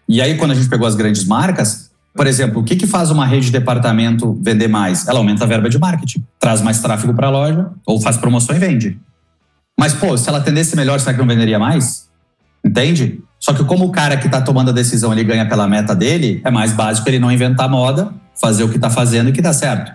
E 0.08 0.22
aí, 0.22 0.38
quando 0.38 0.52
a 0.52 0.56
gente 0.56 0.70
pegou 0.70 0.88
as 0.88 0.96
grandes 0.96 1.26
marcas, 1.26 1.90
por 2.16 2.28
exemplo, 2.28 2.62
o 2.62 2.64
que, 2.64 2.76
que 2.76 2.88
faz 2.88 3.12
uma 3.12 3.26
rede 3.26 3.48
de 3.48 3.52
departamento 3.52 4.38
vender 4.42 4.68
mais? 4.68 5.08
Ela 5.08 5.20
aumenta 5.20 5.44
a 5.44 5.48
verba 5.48 5.70
de 5.70 5.80
marketing, 5.80 6.24
traz 6.40 6.62
mais 6.62 6.80
tráfego 6.80 7.14
para 7.14 7.28
a 7.28 7.30
loja, 7.30 7.72
ou 7.86 8.02
faz 8.02 8.18
promoção 8.18 8.56
e 8.56 8.60
vende. 8.60 9.00
Mas, 9.80 9.94
pô, 9.94 10.18
se 10.18 10.28
ela 10.28 10.40
atendesse 10.40 10.76
melhor, 10.76 11.00
será 11.00 11.14
que 11.14 11.20
não 11.20 11.28
venderia 11.28 11.58
mais? 11.58 12.10
Entende? 12.64 13.22
Só 13.40 13.54
que 13.54 13.64
como 13.64 13.86
o 13.86 13.92
cara 13.92 14.18
que 14.18 14.26
está 14.26 14.42
tomando 14.42 14.70
a 14.70 14.74
decisão 14.74 15.14
ele 15.14 15.24
ganha 15.24 15.48
pela 15.48 15.68
meta 15.68 15.96
dele, 15.96 16.42
é 16.44 16.52
mais 16.52 16.74
básico 16.74 17.08
ele 17.08 17.20
não 17.20 17.32
inventar 17.32 17.70
moda, 17.70 18.12
fazer 18.40 18.64
o 18.64 18.70
que 18.70 18.76
está 18.76 18.90
fazendo 18.90 19.30
e 19.30 19.32
que 19.32 19.42
dá 19.42 19.54
certo. 19.54 19.94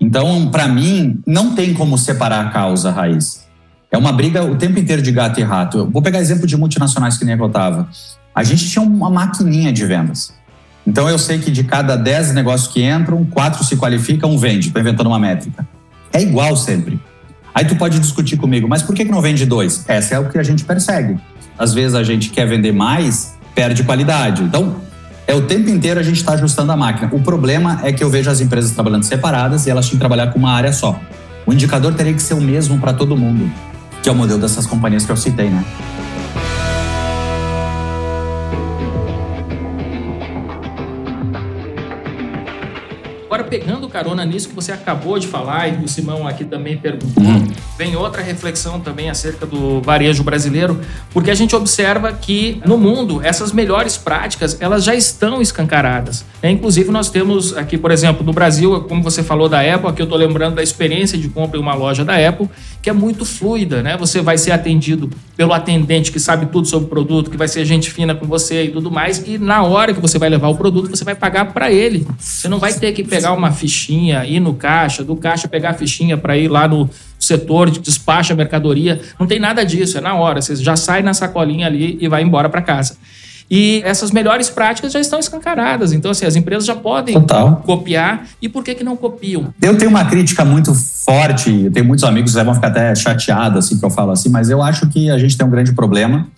Então, 0.00 0.48
para 0.50 0.66
mim, 0.66 1.20
não 1.26 1.54
tem 1.54 1.74
como 1.74 1.98
separar 1.98 2.46
a 2.46 2.50
causa 2.50 2.90
raiz. 2.90 3.46
É 3.90 3.98
uma 3.98 4.12
briga 4.12 4.42
o 4.44 4.56
tempo 4.56 4.78
inteiro 4.78 5.02
de 5.02 5.12
gato 5.12 5.38
e 5.40 5.42
rato. 5.42 5.78
Eu 5.78 5.90
vou 5.90 6.00
pegar 6.00 6.20
exemplo 6.20 6.46
de 6.46 6.56
multinacionais 6.56 7.18
que 7.18 7.24
nem 7.24 7.36
eu 7.36 7.46
estava. 7.46 7.88
A 8.34 8.42
gente 8.42 8.70
tinha 8.70 8.82
uma 8.82 9.10
maquininha 9.10 9.72
de 9.72 9.84
vendas. 9.84 10.32
Então, 10.86 11.08
eu 11.08 11.18
sei 11.18 11.38
que 11.38 11.50
de 11.50 11.64
cada 11.64 11.96
10 11.96 12.32
negócios 12.32 12.72
que 12.72 12.82
entram, 12.82 13.24
quatro 13.24 13.62
se 13.62 13.76
qualificam, 13.76 14.30
um 14.30 14.38
vende. 14.38 14.68
Estou 14.68 14.80
inventando 14.80 15.08
uma 15.08 15.18
métrica. 15.18 15.68
É 16.12 16.22
igual 16.22 16.56
sempre. 16.56 16.98
Aí 17.54 17.64
tu 17.64 17.76
pode 17.76 17.98
discutir 17.98 18.36
comigo, 18.36 18.66
mas 18.68 18.82
por 18.82 18.94
que 18.94 19.04
não 19.04 19.20
vende 19.20 19.44
dois? 19.44 19.84
Essa 19.88 20.14
é 20.14 20.18
o 20.18 20.28
que 20.28 20.38
a 20.38 20.42
gente 20.42 20.64
persegue. 20.64 21.18
Às 21.58 21.74
vezes 21.74 21.94
a 21.94 22.02
gente 22.02 22.30
quer 22.30 22.46
vender 22.46 22.72
mais, 22.72 23.34
perde 23.54 23.84
qualidade. 23.84 24.42
Então, 24.42 24.76
é 25.30 25.34
o 25.34 25.42
tempo 25.42 25.70
inteiro 25.70 26.00
a 26.00 26.02
gente 26.02 26.16
está 26.16 26.32
ajustando 26.32 26.72
a 26.72 26.76
máquina. 26.76 27.08
O 27.12 27.20
problema 27.20 27.78
é 27.84 27.92
que 27.92 28.02
eu 28.02 28.10
vejo 28.10 28.28
as 28.28 28.40
empresas 28.40 28.72
trabalhando 28.72 29.04
separadas 29.04 29.64
e 29.64 29.70
elas 29.70 29.86
têm 29.86 29.92
que 29.92 30.00
trabalhar 30.00 30.32
com 30.32 30.40
uma 30.40 30.50
área 30.50 30.72
só. 30.72 30.98
O 31.46 31.52
indicador 31.52 31.94
teria 31.94 32.12
que 32.12 32.20
ser 32.20 32.34
o 32.34 32.40
mesmo 32.40 32.80
para 32.80 32.92
todo 32.92 33.16
mundo, 33.16 33.48
que 34.02 34.08
é 34.08 34.12
o 34.12 34.14
modelo 34.14 34.40
dessas 34.40 34.66
companhias 34.66 35.06
que 35.06 35.12
eu 35.12 35.16
citei, 35.16 35.48
né? 35.48 35.64
Pegando 43.50 43.88
carona 43.88 44.24
nisso 44.24 44.48
que 44.48 44.54
você 44.54 44.70
acabou 44.70 45.18
de 45.18 45.26
falar 45.26 45.68
e 45.68 45.72
que 45.76 45.84
o 45.84 45.88
Simão 45.88 46.26
aqui 46.26 46.44
também 46.44 46.76
perguntou, 46.76 47.22
uhum. 47.22 47.48
vem 47.76 47.96
outra 47.96 48.22
reflexão 48.22 48.78
também 48.78 49.10
acerca 49.10 49.44
do 49.44 49.80
varejo 49.82 50.22
brasileiro, 50.22 50.80
porque 51.12 51.30
a 51.30 51.34
gente 51.34 51.54
observa 51.56 52.12
que 52.12 52.62
no 52.64 52.78
mundo 52.78 53.20
essas 53.22 53.52
melhores 53.52 53.96
práticas 53.96 54.56
elas 54.60 54.84
já 54.84 54.94
estão 54.94 55.42
escancaradas. 55.42 56.24
É, 56.40 56.50
inclusive, 56.50 56.90
nós 56.90 57.10
temos 57.10 57.54
aqui, 57.56 57.76
por 57.76 57.90
exemplo, 57.90 58.24
no 58.24 58.32
Brasil, 58.32 58.82
como 58.82 59.02
você 59.02 59.22
falou 59.22 59.48
da 59.48 59.60
Apple, 59.60 59.88
aqui 59.88 60.00
eu 60.00 60.04
estou 60.04 60.18
lembrando 60.18 60.54
da 60.54 60.62
experiência 60.62 61.18
de 61.18 61.28
compra 61.28 61.58
em 61.58 61.62
uma 61.62 61.74
loja 61.74 62.04
da 62.04 62.16
Apple, 62.16 62.48
que 62.80 62.88
é 62.88 62.92
muito 62.92 63.24
fluida, 63.24 63.82
né? 63.82 63.96
Você 63.98 64.22
vai 64.22 64.38
ser 64.38 64.52
atendido 64.52 65.10
pelo 65.36 65.52
atendente 65.52 66.12
que 66.12 66.20
sabe 66.20 66.46
tudo 66.46 66.66
sobre 66.66 66.86
o 66.86 66.88
produto, 66.88 67.30
que 67.30 67.36
vai 67.36 67.48
ser 67.48 67.64
gente 67.64 67.90
fina 67.90 68.14
com 68.14 68.26
você 68.26 68.64
e 68.64 68.70
tudo 68.70 68.90
mais, 68.90 69.22
e 69.26 69.36
na 69.36 69.62
hora 69.62 69.92
que 69.92 70.00
você 70.00 70.18
vai 70.18 70.28
levar 70.30 70.48
o 70.48 70.54
produto, 70.54 70.88
você 70.88 71.04
vai 71.04 71.14
pagar 71.14 71.52
para 71.52 71.70
ele. 71.70 72.06
Você 72.18 72.48
não 72.48 72.58
vai 72.58 72.72
ter 72.72 72.92
que 72.92 73.02
pegar 73.02 73.20
pegar 73.20 73.32
uma 73.40 73.50
fichinha, 73.50 74.24
ir 74.24 74.40
no 74.40 74.54
caixa, 74.54 75.02
do 75.02 75.16
caixa 75.16 75.48
pegar 75.48 75.70
a 75.70 75.74
fichinha 75.74 76.16
para 76.16 76.36
ir 76.36 76.48
lá 76.48 76.68
no 76.68 76.88
setor 77.18 77.70
de 77.70 77.80
despacho 77.80 78.32
a 78.32 78.36
mercadoria. 78.36 79.00
Não 79.18 79.26
tem 79.26 79.40
nada 79.40 79.64
disso, 79.64 79.98
é 79.98 80.00
na 80.00 80.14
hora. 80.14 80.40
Você 80.40 80.56
já 80.56 80.76
sai 80.76 81.02
na 81.02 81.12
sacolinha 81.12 81.66
ali 81.66 81.98
e 82.00 82.08
vai 82.08 82.22
embora 82.22 82.48
para 82.48 82.62
casa. 82.62 82.96
E 83.50 83.82
essas 83.84 84.12
melhores 84.12 84.48
práticas 84.48 84.92
já 84.92 85.00
estão 85.00 85.18
escancaradas. 85.18 85.92
Então, 85.92 86.12
assim, 86.12 86.24
as 86.24 86.36
empresas 86.36 86.64
já 86.64 86.76
podem 86.76 87.14
Total. 87.14 87.56
copiar. 87.66 88.24
E 88.40 88.48
por 88.48 88.62
que, 88.62 88.76
que 88.76 88.84
não 88.84 88.96
copiam? 88.96 89.52
Eu 89.60 89.76
tenho 89.76 89.90
uma 89.90 90.04
crítica 90.04 90.44
muito 90.44 90.72
forte, 90.72 91.64
eu 91.64 91.72
tenho 91.72 91.84
muitos 91.84 92.04
amigos 92.04 92.32
que 92.32 92.44
vão 92.44 92.54
ficar 92.54 92.68
até 92.68 92.94
chateados 92.94 93.64
assim, 93.64 93.78
que 93.78 93.84
eu 93.84 93.90
falo 93.90 94.12
assim, 94.12 94.28
mas 94.28 94.50
eu 94.50 94.62
acho 94.62 94.88
que 94.88 95.10
a 95.10 95.18
gente 95.18 95.36
tem 95.36 95.44
um 95.44 95.50
grande 95.50 95.72
problema, 95.72 96.28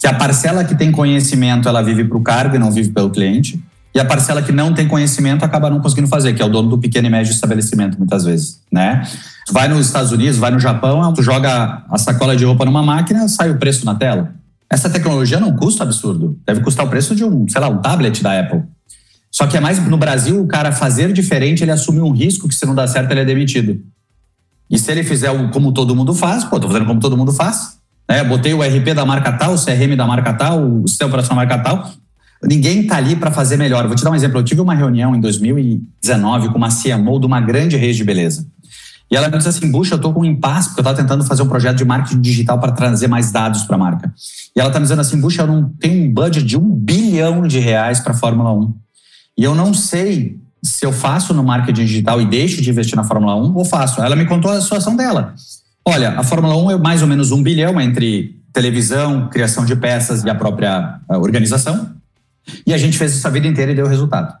que 0.00 0.06
a 0.08 0.14
parcela 0.14 0.64
que 0.64 0.74
tem 0.74 0.90
conhecimento, 0.90 1.68
ela 1.68 1.80
vive 1.80 2.04
para 2.04 2.18
o 2.18 2.20
cargo 2.20 2.56
e 2.56 2.58
não 2.58 2.72
vive 2.72 2.90
pelo 2.90 3.10
cliente. 3.10 3.62
E 3.98 4.00
a 4.00 4.04
parcela 4.04 4.40
que 4.40 4.52
não 4.52 4.72
tem 4.72 4.86
conhecimento 4.86 5.44
acaba 5.44 5.68
não 5.68 5.80
conseguindo 5.80 6.06
fazer, 6.06 6.32
que 6.32 6.40
é 6.40 6.44
o 6.44 6.48
dono 6.48 6.68
do 6.68 6.78
pequeno 6.78 7.08
e 7.08 7.10
médio 7.10 7.32
estabelecimento, 7.32 7.98
muitas 7.98 8.24
vezes, 8.24 8.62
né? 8.70 9.02
Vai 9.50 9.66
nos 9.66 9.86
Estados 9.86 10.12
Unidos, 10.12 10.38
vai 10.38 10.52
no 10.52 10.60
Japão, 10.60 11.12
tu 11.12 11.20
joga 11.20 11.82
a 11.90 11.98
sacola 11.98 12.36
de 12.36 12.44
roupa 12.44 12.64
numa 12.64 12.80
máquina, 12.80 13.26
sai 13.26 13.50
o 13.50 13.58
preço 13.58 13.84
na 13.84 13.96
tela. 13.96 14.32
Essa 14.70 14.88
tecnologia 14.88 15.40
não 15.40 15.52
custa 15.56 15.82
absurdo. 15.82 16.38
Deve 16.46 16.60
custar 16.60 16.86
o 16.86 16.88
preço 16.88 17.12
de 17.16 17.24
um, 17.24 17.48
sei 17.48 17.60
lá, 17.60 17.68
um 17.68 17.78
tablet 17.78 18.22
da 18.22 18.38
Apple. 18.38 18.62
Só 19.32 19.48
que 19.48 19.56
é 19.56 19.60
mais 19.60 19.84
no 19.84 19.96
Brasil, 19.96 20.40
o 20.40 20.46
cara 20.46 20.70
fazer 20.70 21.12
diferente, 21.12 21.64
ele 21.64 21.72
assume 21.72 21.98
um 21.98 22.12
risco 22.12 22.46
que 22.46 22.54
se 22.54 22.64
não 22.64 22.76
dá 22.76 22.86
certo, 22.86 23.10
ele 23.10 23.22
é 23.22 23.24
demitido. 23.24 23.80
E 24.70 24.78
se 24.78 24.92
ele 24.92 25.02
fizer 25.02 25.32
como 25.50 25.72
todo 25.72 25.96
mundo 25.96 26.14
faz, 26.14 26.44
pô, 26.44 26.60
tô 26.60 26.68
fazendo 26.68 26.86
como 26.86 27.00
todo 27.00 27.16
mundo 27.16 27.32
faz. 27.32 27.78
Né? 28.08 28.22
Botei 28.22 28.54
o 28.54 28.62
RP 28.62 28.94
da 28.94 29.04
marca 29.04 29.32
tal, 29.32 29.54
o 29.54 29.58
CRM 29.58 29.96
da 29.96 30.06
marca 30.06 30.32
tal, 30.34 30.62
o 30.62 30.86
sistema 30.86 31.08
operacional 31.08 31.44
da 31.44 31.48
marca 31.48 31.64
tal, 31.64 31.92
Ninguém 32.42 32.82
está 32.82 32.96
ali 32.96 33.16
para 33.16 33.30
fazer 33.30 33.56
melhor. 33.56 33.86
Vou 33.86 33.96
te 33.96 34.04
dar 34.04 34.10
um 34.10 34.14
exemplo. 34.14 34.38
Eu 34.38 34.44
tive 34.44 34.60
uma 34.60 34.74
reunião 34.74 35.14
em 35.14 35.20
2019 35.20 36.48
com 36.50 36.58
uma 36.58 36.68
CMO 36.68 37.18
de 37.18 37.26
uma 37.26 37.40
grande 37.40 37.76
rede 37.76 37.98
de 37.98 38.04
beleza. 38.04 38.46
E 39.10 39.16
ela 39.16 39.28
me 39.28 39.36
disse 39.36 39.48
assim: 39.48 39.70
Buxa, 39.70 39.94
eu 39.94 39.96
estou 39.96 40.12
com 40.12 40.20
um 40.20 40.24
impasse, 40.24 40.68
porque 40.68 40.80
eu 40.80 40.82
estava 40.82 40.96
tentando 40.96 41.24
fazer 41.24 41.42
um 41.42 41.48
projeto 41.48 41.78
de 41.78 41.84
marketing 41.84 42.20
digital 42.20 42.60
para 42.60 42.72
trazer 42.72 43.08
mais 43.08 43.32
dados 43.32 43.62
para 43.62 43.76
a 43.76 43.78
marca. 43.78 44.12
E 44.54 44.60
ela 44.60 44.68
está 44.68 44.78
me 44.78 44.84
dizendo 44.84 45.00
assim: 45.00 45.20
Buxa, 45.20 45.42
eu 45.42 45.46
não 45.46 45.68
tenho 45.80 46.04
um 46.04 46.12
budget 46.12 46.44
de 46.44 46.56
um 46.56 46.70
bilhão 46.70 47.46
de 47.46 47.58
reais 47.58 48.00
para 48.00 48.12
a 48.12 48.16
Fórmula 48.16 48.52
1. 48.52 48.74
E 49.38 49.44
eu 49.44 49.54
não 49.54 49.72
sei 49.72 50.38
se 50.62 50.84
eu 50.84 50.92
faço 50.92 51.32
no 51.32 51.42
marketing 51.42 51.86
digital 51.86 52.20
e 52.20 52.26
deixo 52.26 52.60
de 52.60 52.68
investir 52.68 52.96
na 52.96 53.04
Fórmula 53.04 53.34
1 53.36 53.56
ou 53.56 53.64
faço. 53.64 54.02
Ela 54.02 54.16
me 54.16 54.26
contou 54.26 54.50
a 54.50 54.60
situação 54.60 54.94
dela. 54.94 55.34
Olha, 55.84 56.10
a 56.18 56.22
Fórmula 56.22 56.56
1 56.56 56.70
é 56.72 56.78
mais 56.78 57.00
ou 57.00 57.08
menos 57.08 57.30
um 57.30 57.42
bilhão 57.42 57.80
entre 57.80 58.36
televisão, 58.52 59.28
criação 59.28 59.64
de 59.64 59.74
peças 59.76 60.24
e 60.24 60.28
a 60.28 60.34
própria 60.34 61.00
organização. 61.08 61.97
E 62.66 62.72
a 62.72 62.78
gente 62.78 62.98
fez 62.98 63.14
isso 63.14 63.26
a 63.26 63.30
vida 63.30 63.46
inteira 63.46 63.72
e 63.72 63.74
deu 63.74 63.86
resultado. 63.86 64.34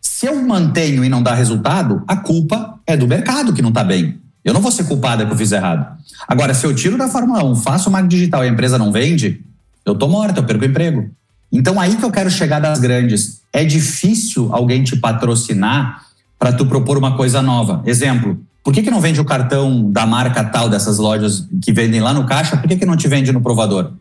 Se 0.00 0.26
eu 0.26 0.42
mantenho 0.42 1.04
e 1.04 1.08
não 1.08 1.22
dá 1.22 1.34
resultado, 1.34 2.02
a 2.06 2.16
culpa 2.16 2.78
é 2.86 2.96
do 2.96 3.06
mercado 3.06 3.52
que 3.52 3.62
não 3.62 3.68
está 3.70 3.84
bem. 3.84 4.18
Eu 4.44 4.54
não 4.54 4.60
vou 4.60 4.70
ser 4.70 4.84
culpada 4.84 5.26
que 5.26 5.32
eu 5.32 5.36
fiz 5.36 5.52
errado. 5.52 5.98
Agora, 6.26 6.54
se 6.54 6.66
eu 6.66 6.74
tiro 6.74 6.96
da 6.96 7.08
Fórmula 7.08 7.44
1, 7.44 7.56
faço 7.56 7.90
marketing 7.90 8.16
digital 8.16 8.44
e 8.44 8.48
a 8.48 8.50
empresa 8.50 8.78
não 8.78 8.90
vende, 8.90 9.40
eu 9.84 9.94
tô 9.94 10.08
morto, 10.08 10.38
eu 10.38 10.44
perco 10.44 10.64
o 10.64 10.66
emprego. 10.66 11.10
Então 11.52 11.80
aí 11.80 11.96
que 11.96 12.04
eu 12.04 12.10
quero 12.10 12.30
chegar 12.30 12.60
das 12.60 12.78
grandes. 12.78 13.40
É 13.52 13.64
difícil 13.64 14.48
alguém 14.52 14.84
te 14.84 14.96
patrocinar 14.96 16.02
para 16.38 16.52
tu 16.52 16.64
propor 16.64 16.96
uma 16.96 17.16
coisa 17.16 17.42
nova. 17.42 17.82
Exemplo, 17.84 18.38
por 18.62 18.72
que, 18.72 18.82
que 18.82 18.90
não 18.90 19.00
vende 19.00 19.20
o 19.20 19.24
cartão 19.24 19.90
da 19.90 20.06
marca 20.06 20.44
tal 20.44 20.68
dessas 20.68 20.98
lojas 20.98 21.46
que 21.62 21.72
vendem 21.72 22.00
lá 22.00 22.14
no 22.14 22.24
caixa? 22.24 22.56
Por 22.56 22.68
que, 22.68 22.76
que 22.76 22.86
não 22.86 22.96
te 22.96 23.08
vende 23.08 23.32
no 23.32 23.40
provador? 23.40 23.92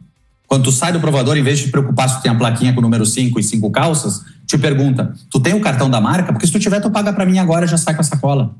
Quando 0.49 0.63
tu 0.63 0.71
sai 0.71 0.91
do 0.91 0.99
provador, 0.99 1.37
em 1.37 1.43
vez 1.43 1.59
de 1.59 1.65
te 1.65 1.71
preocupar 1.71 2.09
se 2.09 2.17
tu 2.17 2.23
tem 2.23 2.31
a 2.31 2.35
plaquinha 2.35 2.73
com 2.73 2.79
o 2.79 2.81
número 2.81 3.05
5 3.05 3.39
e 3.39 3.43
5 3.43 3.69
calças, 3.69 4.21
te 4.47 4.57
pergunta: 4.57 5.13
tu 5.29 5.39
tem 5.39 5.53
o 5.53 5.61
cartão 5.61 5.87
da 5.87 6.01
marca? 6.01 6.33
Porque 6.33 6.47
se 6.47 6.51
tu 6.51 6.59
tiver, 6.59 6.81
tu 6.81 6.89
paga 6.89 7.13
para 7.13 7.23
mim 7.23 7.37
agora 7.37 7.67
já 7.67 7.77
sai 7.77 7.93
com 7.93 8.01
a 8.01 8.03
sacola. 8.03 8.55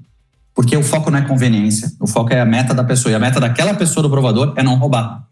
Porque 0.54 0.78
o 0.78 0.84
foco 0.84 1.10
não 1.10 1.18
é 1.18 1.24
conveniência, 1.24 1.92
o 2.00 2.06
foco 2.06 2.32
é 2.32 2.40
a 2.40 2.46
meta 2.46 2.76
da 2.76 2.84
pessoa. 2.84 3.12
E 3.12 3.16
a 3.16 3.20
meta 3.20 3.40
daquela 3.40 3.74
pessoa 3.74 4.04
do 4.04 4.10
provador 4.10 4.54
é 4.56 4.62
não 4.62 4.76
roubar. 4.76 5.24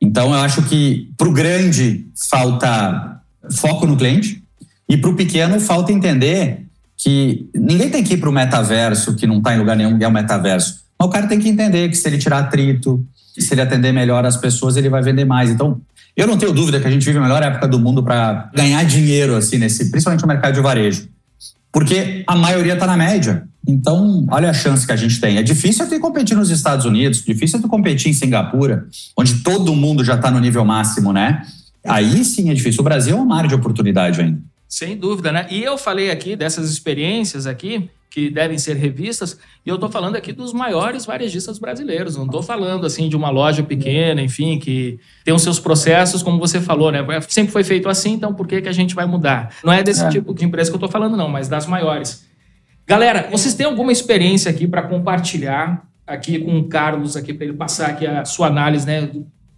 Então, 0.00 0.32
eu 0.32 0.40
acho 0.40 0.62
que 0.62 1.12
para 1.16 1.28
o 1.28 1.32
grande 1.32 2.06
falta 2.16 3.20
foco 3.50 3.86
no 3.86 3.96
cliente 3.96 4.42
e 4.88 4.96
para 4.96 5.10
o 5.10 5.14
pequeno 5.14 5.60
falta 5.60 5.92
entender 5.92 6.66
que 6.96 7.50
ninguém 7.54 7.90
tem 7.90 8.02
que 8.02 8.14
ir 8.14 8.16
para 8.16 8.30
o 8.30 8.32
metaverso, 8.32 9.14
que 9.14 9.26
não 9.26 9.38
está 9.38 9.54
em 9.54 9.58
lugar 9.58 9.76
nenhum, 9.76 9.98
é 10.00 10.08
o 10.08 10.12
metaverso. 10.12 10.80
Mas 10.98 11.08
o 11.08 11.10
cara 11.10 11.26
tem 11.26 11.38
que 11.38 11.48
entender 11.48 11.88
que 11.90 11.96
se 11.96 12.08
ele 12.08 12.16
tirar 12.16 12.38
atrito, 12.38 13.04
se 13.40 13.54
ele 13.54 13.60
atender 13.60 13.92
melhor 13.92 14.24
as 14.24 14.36
pessoas, 14.36 14.76
ele 14.76 14.88
vai 14.88 15.02
vender 15.02 15.24
mais. 15.24 15.50
Então, 15.50 15.80
eu 16.16 16.26
não 16.26 16.36
tenho 16.36 16.52
dúvida 16.52 16.78
que 16.80 16.86
a 16.86 16.90
gente 16.90 17.04
vive 17.04 17.18
a 17.18 17.22
melhor 17.22 17.42
época 17.42 17.66
do 17.66 17.78
mundo 17.78 18.02
para 18.02 18.50
ganhar 18.54 18.84
dinheiro, 18.84 19.34
assim, 19.34 19.58
nesse, 19.58 19.90
principalmente 19.90 20.22
no 20.22 20.28
mercado 20.28 20.54
de 20.54 20.60
varejo. 20.60 21.08
Porque 21.72 22.22
a 22.26 22.36
maioria 22.36 22.74
está 22.74 22.86
na 22.86 22.96
média. 22.96 23.48
Então, 23.66 24.26
olha 24.30 24.50
a 24.50 24.52
chance 24.52 24.84
que 24.84 24.92
a 24.92 24.96
gente 24.96 25.20
tem. 25.20 25.38
É 25.38 25.42
difícil 25.42 25.88
tu 25.88 25.98
competir 26.00 26.36
nos 26.36 26.50
Estados 26.50 26.84
Unidos, 26.84 27.24
difícil 27.24 27.60
tu 27.62 27.68
competir 27.68 28.10
em 28.10 28.12
Singapura, 28.12 28.86
onde 29.16 29.36
todo 29.42 29.74
mundo 29.74 30.04
já 30.04 30.16
está 30.16 30.30
no 30.30 30.38
nível 30.38 30.64
máximo, 30.64 31.12
né? 31.12 31.42
Aí 31.84 32.24
sim 32.24 32.50
é 32.50 32.54
difícil. 32.54 32.80
O 32.80 32.84
Brasil 32.84 33.16
é 33.16 33.20
um 33.20 33.24
mar 33.24 33.46
de 33.46 33.54
oportunidade 33.54 34.20
ainda. 34.20 34.40
Sem 34.68 34.96
dúvida, 34.96 35.32
né? 35.32 35.46
E 35.50 35.62
eu 35.62 35.78
falei 35.78 36.10
aqui 36.10 36.34
dessas 36.36 36.70
experiências 36.70 37.46
aqui, 37.46 37.88
que 38.12 38.28
devem 38.28 38.58
ser 38.58 38.76
revistas, 38.76 39.38
e 39.64 39.70
eu 39.70 39.76
estou 39.76 39.88
falando 39.88 40.16
aqui 40.16 40.34
dos 40.34 40.52
maiores 40.52 41.06
varejistas 41.06 41.58
brasileiros. 41.58 42.14
Não 42.14 42.26
estou 42.26 42.42
falando 42.42 42.84
assim 42.84 43.08
de 43.08 43.16
uma 43.16 43.30
loja 43.30 43.62
pequena, 43.62 44.20
enfim, 44.20 44.58
que 44.58 45.00
tem 45.24 45.32
os 45.32 45.40
seus 45.40 45.58
processos, 45.58 46.22
como 46.22 46.38
você 46.38 46.60
falou, 46.60 46.92
né? 46.92 46.98
Sempre 47.26 47.52
foi 47.52 47.64
feito 47.64 47.88
assim, 47.88 48.12
então 48.12 48.34
por 48.34 48.46
que, 48.46 48.60
que 48.60 48.68
a 48.68 48.72
gente 48.72 48.94
vai 48.94 49.06
mudar? 49.06 49.54
Não 49.64 49.72
é 49.72 49.82
desse 49.82 50.04
é. 50.04 50.10
tipo 50.10 50.34
de 50.34 50.44
empresa 50.44 50.70
que 50.70 50.74
eu 50.74 50.78
estou 50.78 50.90
falando, 50.90 51.16
não, 51.16 51.26
mas 51.26 51.48
das 51.48 51.66
maiores. 51.66 52.26
Galera, 52.86 53.28
vocês 53.30 53.54
têm 53.54 53.64
alguma 53.64 53.90
experiência 53.90 54.50
aqui 54.50 54.68
para 54.68 54.82
compartilhar 54.82 55.82
aqui 56.06 56.38
com 56.38 56.58
o 56.58 56.68
Carlos 56.68 57.16
aqui 57.16 57.32
para 57.32 57.46
ele 57.46 57.54
passar 57.54 57.88
aqui 57.88 58.06
a 58.06 58.26
sua 58.26 58.48
análise, 58.48 58.86
né? 58.86 59.08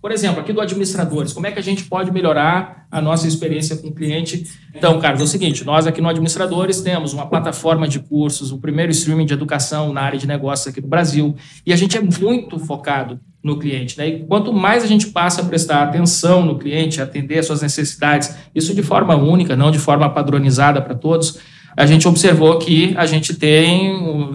Por 0.04 0.12
exemplo, 0.12 0.42
aqui 0.42 0.52
do 0.52 0.60
administradores, 0.60 1.32
como 1.32 1.46
é 1.46 1.50
que 1.50 1.58
a 1.58 1.62
gente 1.62 1.84
pode 1.84 2.12
melhorar 2.12 2.86
a 2.90 3.00
nossa 3.00 3.26
experiência 3.26 3.74
com 3.78 3.88
o 3.88 3.94
cliente? 3.94 4.44
Então, 4.74 5.00
Carlos, 5.00 5.22
é 5.22 5.24
o 5.24 5.26
seguinte: 5.26 5.64
nós 5.64 5.86
aqui 5.86 5.98
no 6.02 6.10
Administradores 6.10 6.82
temos 6.82 7.14
uma 7.14 7.24
plataforma 7.24 7.88
de 7.88 7.98
cursos, 8.00 8.52
o 8.52 8.58
primeiro 8.58 8.92
streaming 8.92 9.24
de 9.24 9.32
educação 9.32 9.94
na 9.94 10.02
área 10.02 10.18
de 10.18 10.26
negócios 10.26 10.68
aqui 10.68 10.78
do 10.78 10.86
Brasil, 10.86 11.34
e 11.64 11.72
a 11.72 11.76
gente 11.76 11.96
é 11.96 12.02
muito 12.02 12.58
focado 12.58 13.18
no 13.42 13.58
cliente. 13.58 13.96
Né? 13.96 14.08
E 14.08 14.26
quanto 14.26 14.52
mais 14.52 14.84
a 14.84 14.86
gente 14.86 15.06
passa 15.06 15.40
a 15.40 15.44
prestar 15.46 15.82
atenção 15.82 16.44
no 16.44 16.58
cliente, 16.58 17.00
atender 17.00 17.42
suas 17.42 17.62
necessidades, 17.62 18.36
isso 18.54 18.74
de 18.74 18.82
forma 18.82 19.16
única, 19.16 19.56
não 19.56 19.70
de 19.70 19.78
forma 19.78 20.10
padronizada 20.10 20.82
para 20.82 20.94
todos, 20.94 21.38
a 21.76 21.86
gente 21.86 22.06
observou 22.06 22.58
que 22.58 22.94
a 22.96 23.04
gente 23.04 23.34
tem 23.34 23.92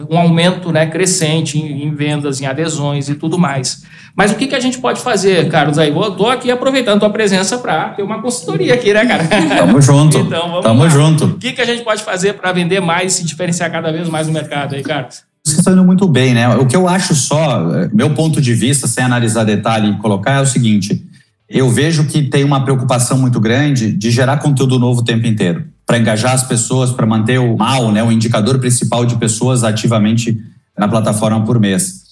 um 0.10 0.18
aumento 0.18 0.72
né, 0.72 0.86
crescente 0.86 1.58
em, 1.58 1.84
em, 1.84 1.96
vendas, 1.96 2.42
em 2.42 2.46
adesões 2.46 3.08
e 3.08 3.16
tudo 3.16 3.38
mais. 3.38 3.84
Mas 4.16 4.32
o 4.32 4.36
que, 4.36 4.48
que 4.48 4.56
a 4.56 4.60
gente 4.60 4.80
pode 4.80 5.00
fazer, 5.00 5.48
Carlos? 5.48 5.78
Aí, 5.78 5.90
eu 5.90 6.08
estou 6.10 6.30
aqui 6.30 6.52
aproveitando 6.52 6.98
a 6.98 7.00
tua 7.00 7.10
presença 7.10 7.58
para 7.58 7.90
ter 7.90 8.04
uma 8.04 8.22
consultoria 8.22 8.74
aqui, 8.74 8.94
né, 8.94 9.06
cara? 9.06 9.24
Tamo 9.56 9.82
junto. 9.82 10.18
então, 10.20 10.50
vamos 10.50 10.64
Tamo 10.64 10.84
lá. 10.84 10.90
junto. 10.90 11.26
O 11.26 11.38
que, 11.38 11.54
que 11.54 11.62
a 11.62 11.66
gente 11.66 11.84
pode 11.84 12.04
fazer 12.04 12.34
para 12.34 12.52
vender 12.52 12.82
mais 12.82 13.14
e 13.14 13.16
se 13.18 13.26
diferenciar 13.26 13.72
cada 13.72 13.92
vez 13.92 14.10
mais 14.10 14.28
no 14.28 14.34
mercado 14.34 14.76
aí, 14.76 14.84
Carlos? 14.84 15.24
Você 15.46 15.60
está 15.60 15.72
indo 15.72 15.86
muito 15.86 16.08
bem, 16.08 16.34
né? 16.34 16.50
O 16.58 16.66
que 16.66 16.76
eu 16.76 16.88
acho 16.88 17.16
só, 17.16 17.64
meu 17.94 18.10
ponto 18.14 18.42
de 18.42 18.54
vista, 18.54 18.88
sem 18.88 19.04
analisar 19.04 19.46
detalhe 19.46 19.92
e 19.92 19.98
colocar, 19.98 20.34
é 20.34 20.42
o 20.42 20.46
seguinte: 20.46 21.02
eu 21.50 21.70
vejo 21.70 22.06
que 22.06 22.24
tem 22.24 22.44
uma 22.44 22.64
preocupação 22.64 23.18
muito 23.18 23.40
grande 23.40 23.94
de 23.94 24.12
gerar 24.12 24.38
conteúdo 24.38 24.78
novo 24.78 25.00
o 25.00 25.04
tempo 25.04 25.26
inteiro 25.26 25.64
para 25.90 25.98
engajar 25.98 26.34
as 26.34 26.44
pessoas, 26.44 26.92
para 26.92 27.04
manter 27.04 27.40
o 27.40 27.58
mal, 27.58 27.92
né, 27.92 28.04
o 28.04 28.12
indicador 28.12 28.60
principal 28.60 29.08
de 29.08 29.16
pessoas 29.16 29.64
ativamente 29.64 30.40
na 30.78 30.88
plataforma 30.88 31.44
por 31.44 31.60
mês. 31.60 32.04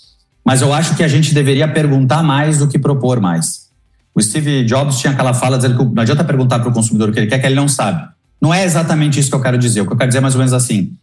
Mas 0.43 0.63
eu 0.63 0.73
acho 0.73 0.95
que 0.95 1.03
a 1.03 1.07
gente 1.07 1.31
deveria 1.31 1.67
perguntar 1.67 2.23
mais 2.23 2.57
do 2.57 2.67
que 2.67 2.79
propor 2.79 3.21
mais. 3.21 3.67
O 4.15 4.19
Steve 4.19 4.65
Jobs 4.65 4.97
tinha 4.97 5.13
aquela 5.13 5.31
fala 5.31 5.57
dizendo 5.57 5.77
que 5.77 5.93
não 5.93 6.01
adianta 6.01 6.23
perguntar 6.23 6.57
para 6.57 6.69
o 6.69 6.73
consumidor 6.73 7.09
o 7.09 7.13
que 7.13 7.19
ele 7.19 7.27
quer, 7.27 7.37
que 7.37 7.45
ele 7.45 7.53
não 7.53 7.67
sabe. 7.67 8.09
Não 8.41 8.51
é 8.51 8.65
exatamente 8.65 9.19
isso 9.19 9.29
que 9.29 9.35
eu 9.35 9.41
quero 9.41 9.59
dizer. 9.59 9.81
O 9.81 9.85
que 9.85 9.93
eu 9.93 9.97
quero 9.97 10.09
dizer 10.09 10.17
é 10.17 10.21
mais 10.21 10.33
ou 10.33 10.39
menos 10.39 10.53
assim. 10.53 10.93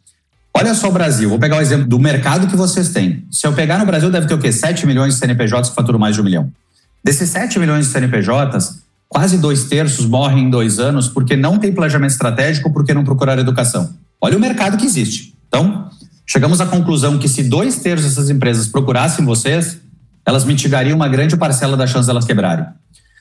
Olha 0.52 0.74
só 0.74 0.88
o 0.88 0.92
Brasil, 0.92 1.28
vou 1.28 1.38
pegar 1.38 1.58
o 1.58 1.60
exemplo 1.60 1.86
do 1.86 2.00
mercado 2.00 2.48
que 2.48 2.56
vocês 2.56 2.88
têm. 2.88 3.24
Se 3.30 3.46
eu 3.46 3.52
pegar 3.52 3.78
no 3.78 3.86
Brasil, 3.86 4.10
deve 4.10 4.26
ter 4.26 4.34
o 4.34 4.38
quê? 4.38 4.50
7 4.50 4.84
milhões 4.84 5.14
de 5.14 5.20
CNPJs 5.20 5.68
que 5.68 5.76
faturam 5.76 6.00
mais 6.00 6.16
de 6.16 6.20
um 6.20 6.24
milhão. 6.24 6.50
Desses 7.04 7.30
7 7.30 7.56
milhões 7.60 7.86
de 7.86 7.92
CNPJs, 7.92 8.82
quase 9.14 9.38
dois 9.38 9.66
terços 9.66 10.06
morrem 10.06 10.46
em 10.46 10.50
dois 10.50 10.80
anos 10.80 11.06
porque 11.06 11.36
não 11.36 11.56
tem 11.56 11.72
planejamento 11.72 12.10
estratégico, 12.10 12.72
porque 12.72 12.92
não 12.92 13.04
procuraram 13.04 13.42
educação. 13.42 13.90
Olha 14.20 14.36
o 14.36 14.40
mercado 14.40 14.76
que 14.76 14.84
existe. 14.84 15.38
Então, 15.46 15.88
chegamos 16.26 16.60
à 16.60 16.66
conclusão 16.66 17.16
que 17.16 17.28
se 17.28 17.44
dois 17.44 17.76
terços 17.76 18.08
dessas 18.08 18.28
empresas 18.28 18.66
procurassem 18.66 19.24
vocês, 19.24 19.78
elas 20.26 20.44
mitigariam 20.44 20.96
uma 20.96 21.06
grande 21.06 21.36
parcela 21.36 21.76
da 21.76 21.86
chance 21.86 22.08
delas 22.08 22.24
quebrarem. 22.24 22.66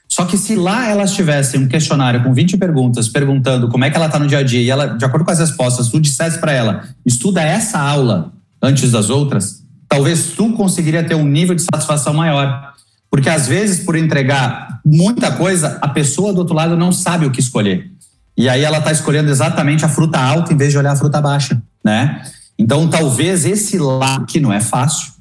Só 0.09 0.25
que 0.25 0.35
se 0.35 0.55
lá 0.55 0.89
elas 0.89 1.13
tivessem 1.13 1.59
um 1.59 1.67
questionário 1.67 2.23
com 2.23 2.33
20 2.33 2.57
perguntas, 2.57 3.07
perguntando 3.07 3.69
como 3.69 3.85
é 3.85 3.91
que 3.91 3.95
ela 3.95 4.07
está 4.07 4.17
no 4.17 4.25
dia 4.25 4.39
a 4.39 4.43
dia, 4.43 4.61
e 4.61 4.71
ela, 4.71 4.87
de 4.87 5.05
acordo 5.05 5.23
com 5.23 5.31
as 5.31 5.37
respostas, 5.37 5.89
tu 5.89 5.99
dissesse 5.99 6.39
para 6.39 6.51
ela, 6.51 6.85
estuda 7.05 7.43
essa 7.43 7.77
aula 7.77 8.33
antes 8.59 8.89
das 8.89 9.11
outras, 9.11 9.63
talvez 9.87 10.31
tu 10.35 10.53
conseguiria 10.53 11.03
ter 11.03 11.13
um 11.13 11.27
nível 11.27 11.53
de 11.53 11.61
satisfação 11.61 12.15
maior. 12.15 12.73
Porque 13.13 13.29
às 13.29 13.47
vezes, 13.47 13.85
por 13.85 13.95
entregar 13.95 14.81
muita 14.83 15.31
coisa, 15.33 15.77
a 15.83 15.87
pessoa 15.87 16.33
do 16.33 16.39
outro 16.39 16.55
lado 16.55 16.75
não 16.75 16.91
sabe 16.91 17.27
o 17.27 17.29
que 17.29 17.39
escolher. 17.39 17.91
E 18.35 18.49
aí 18.49 18.63
ela 18.63 18.79
está 18.79 18.91
escolhendo 18.91 19.29
exatamente 19.29 19.85
a 19.85 19.87
fruta 19.87 20.17
alta 20.17 20.51
em 20.51 20.57
vez 20.57 20.71
de 20.71 20.79
olhar 20.79 20.93
a 20.93 20.95
fruta 20.95 21.21
baixa, 21.21 21.61
né? 21.85 22.23
Então, 22.57 22.89
talvez 22.89 23.45
esse 23.45 23.77
lado, 23.77 24.25
que 24.25 24.39
não 24.39 24.51
é 24.51 24.59
fácil, 24.59 25.13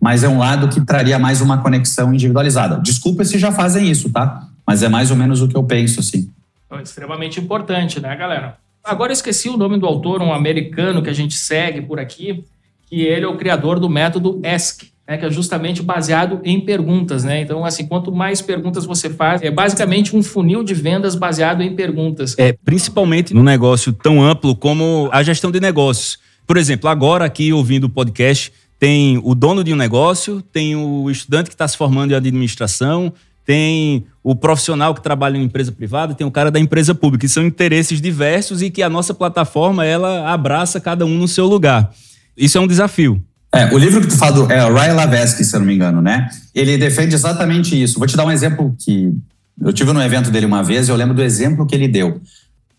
mas 0.00 0.22
é 0.22 0.28
um 0.28 0.38
lado 0.38 0.68
que 0.68 0.80
traria 0.82 1.18
mais 1.18 1.40
uma 1.40 1.58
conexão 1.58 2.14
individualizada. 2.14 2.78
Desculpa 2.80 3.24
se 3.24 3.36
já 3.40 3.50
fazem 3.50 3.90
isso, 3.90 4.08
tá? 4.10 4.46
Mas 4.64 4.84
é 4.84 4.88
mais 4.88 5.10
ou 5.10 5.16
menos 5.16 5.42
o 5.42 5.48
que 5.48 5.56
eu 5.56 5.64
penso, 5.64 5.98
assim. 5.98 6.30
É 6.70 6.80
extremamente 6.80 7.40
importante, 7.40 7.98
né, 7.98 8.14
galera? 8.14 8.56
Agora 8.84 9.12
esqueci 9.12 9.48
o 9.48 9.56
nome 9.56 9.80
do 9.80 9.86
autor, 9.86 10.22
um 10.22 10.32
americano 10.32 11.02
que 11.02 11.10
a 11.10 11.12
gente 11.12 11.34
segue 11.34 11.82
por 11.82 11.98
aqui, 11.98 12.44
que 12.86 13.00
ele 13.00 13.24
é 13.24 13.28
o 13.28 13.36
criador 13.36 13.80
do 13.80 13.90
método 13.90 14.40
ESC, 14.44 14.91
né, 15.06 15.16
que 15.16 15.24
é 15.24 15.30
justamente 15.30 15.82
baseado 15.82 16.40
em 16.44 16.60
perguntas, 16.60 17.24
né? 17.24 17.40
Então, 17.40 17.64
assim, 17.64 17.86
quanto 17.86 18.12
mais 18.12 18.40
perguntas 18.40 18.84
você 18.84 19.10
faz, 19.10 19.42
é 19.42 19.50
basicamente 19.50 20.16
um 20.16 20.22
funil 20.22 20.62
de 20.62 20.74
vendas 20.74 21.14
baseado 21.14 21.62
em 21.62 21.74
perguntas. 21.74 22.34
É, 22.38 22.52
principalmente 22.64 23.34
num 23.34 23.42
negócio 23.42 23.92
tão 23.92 24.22
amplo 24.22 24.54
como 24.54 25.08
a 25.12 25.22
gestão 25.22 25.50
de 25.50 25.60
negócios. 25.60 26.18
Por 26.46 26.56
exemplo, 26.56 26.88
agora 26.88 27.24
aqui 27.24 27.52
ouvindo 27.52 27.84
o 27.84 27.88
podcast, 27.88 28.52
tem 28.78 29.20
o 29.22 29.34
dono 29.34 29.62
de 29.62 29.72
um 29.72 29.76
negócio, 29.76 30.42
tem 30.42 30.74
o 30.74 31.10
estudante 31.10 31.48
que 31.48 31.54
está 31.54 31.66
se 31.66 31.76
formando 31.76 32.12
em 32.12 32.16
administração, 32.16 33.12
tem 33.44 34.04
o 34.22 34.34
profissional 34.36 34.94
que 34.94 35.02
trabalha 35.02 35.36
em 35.36 35.42
empresa 35.42 35.72
privada, 35.72 36.14
tem 36.14 36.26
o 36.26 36.30
cara 36.30 36.50
da 36.50 36.60
empresa 36.60 36.94
pública, 36.94 37.26
que 37.26 37.32
são 37.32 37.44
interesses 37.44 38.00
diversos 38.00 38.62
e 38.62 38.70
que 38.70 38.82
a 38.82 38.88
nossa 38.88 39.12
plataforma 39.12 39.84
ela 39.84 40.32
abraça 40.32 40.80
cada 40.80 41.04
um 41.04 41.16
no 41.16 41.26
seu 41.26 41.46
lugar. 41.46 41.92
Isso 42.36 42.56
é 42.56 42.60
um 42.60 42.66
desafio. 42.66 43.22
É, 43.54 43.66
o 43.72 43.78
livro 43.78 44.00
que 44.00 44.06
tu 44.06 44.16
fala 44.16 44.32
do, 44.32 44.52
é 44.52 44.64
Ryan 44.64 44.94
Lavesky, 44.94 45.44
se 45.44 45.54
eu 45.54 45.60
não 45.60 45.66
me 45.66 45.74
engano, 45.74 46.00
né? 46.00 46.28
Ele 46.54 46.78
defende 46.78 47.14
exatamente 47.14 47.80
isso. 47.80 47.98
Vou 47.98 48.08
te 48.08 48.16
dar 48.16 48.24
um 48.24 48.30
exemplo 48.30 48.74
que 48.78 49.14
eu 49.60 49.72
tive 49.72 49.92
no 49.92 50.02
evento 50.02 50.30
dele 50.30 50.46
uma 50.46 50.62
vez 50.62 50.88
e 50.88 50.90
eu 50.90 50.96
lembro 50.96 51.14
do 51.14 51.22
exemplo 51.22 51.66
que 51.66 51.74
ele 51.74 51.86
deu. 51.86 52.20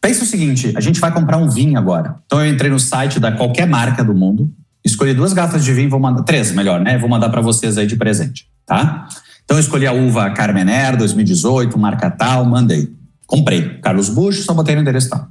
Pensa 0.01 0.23
o 0.23 0.27
seguinte, 0.27 0.73
a 0.75 0.81
gente 0.81 0.99
vai 0.99 1.13
comprar 1.13 1.37
um 1.37 1.47
vinho 1.47 1.77
agora. 1.77 2.15
Então 2.25 2.43
eu 2.43 2.51
entrei 2.51 2.71
no 2.71 2.79
site 2.79 3.19
da 3.19 3.31
qualquer 3.31 3.67
marca 3.67 4.03
do 4.03 4.15
mundo, 4.15 4.51
escolhi 4.83 5.13
duas 5.13 5.31
garrafas 5.31 5.63
de 5.63 5.71
vinho, 5.71 5.89
vou 5.89 5.99
mandar 5.99 6.23
três, 6.23 6.51
melhor, 6.51 6.81
né? 6.81 6.97
Vou 6.97 7.07
mandar 7.07 7.29
para 7.29 7.39
vocês 7.39 7.77
aí 7.77 7.85
de 7.85 7.95
presente, 7.95 8.47
tá? 8.65 9.07
Então 9.45 9.55
eu 9.57 9.61
escolhi 9.61 9.85
a 9.85 9.93
uva 9.93 10.31
Carmener 10.31 10.97
2018, 10.97 11.77
marca 11.77 12.09
tal, 12.09 12.43
mandei. 12.45 12.91
Comprei. 13.27 13.77
Carlos 13.79 14.09
Bush, 14.09 14.43
só 14.43 14.53
botei 14.53 14.75
no 14.75 14.81
endereço 14.81 15.09
tal. 15.09 15.27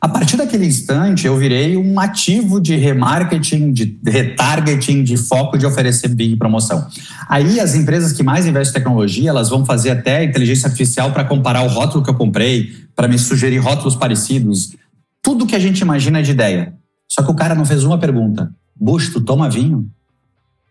A 0.00 0.08
partir 0.08 0.36
daquele 0.36 0.66
instante, 0.66 1.26
eu 1.26 1.36
virei 1.36 1.76
um 1.76 1.98
ativo 1.98 2.60
de 2.60 2.76
remarketing, 2.76 3.72
de 3.72 3.98
retargeting, 4.06 5.02
de 5.02 5.16
foco 5.16 5.56
de 5.56 5.64
oferecer 5.64 6.08
big 6.08 6.36
promoção. 6.36 6.86
Aí, 7.28 7.58
as 7.58 7.74
empresas 7.74 8.12
que 8.12 8.22
mais 8.22 8.46
investem 8.46 8.78
em 8.78 8.82
tecnologia, 8.82 9.30
elas 9.30 9.48
vão 9.48 9.64
fazer 9.64 9.90
até 9.90 10.22
inteligência 10.22 10.66
artificial 10.66 11.12
para 11.12 11.24
comparar 11.24 11.62
o 11.62 11.68
rótulo 11.68 12.04
que 12.04 12.10
eu 12.10 12.14
comprei, 12.14 12.72
para 12.94 13.08
me 13.08 13.18
sugerir 13.18 13.58
rótulos 13.58 13.96
parecidos. 13.96 14.74
Tudo 15.22 15.46
que 15.46 15.56
a 15.56 15.58
gente 15.58 15.80
imagina 15.80 16.20
é 16.20 16.22
de 16.22 16.30
ideia. 16.30 16.74
Só 17.08 17.22
que 17.22 17.30
o 17.30 17.34
cara 17.34 17.54
não 17.54 17.64
fez 17.64 17.82
uma 17.82 17.98
pergunta. 17.98 18.50
Bush, 18.78 19.10
tu 19.10 19.20
toma 19.20 19.48
vinho? 19.48 19.88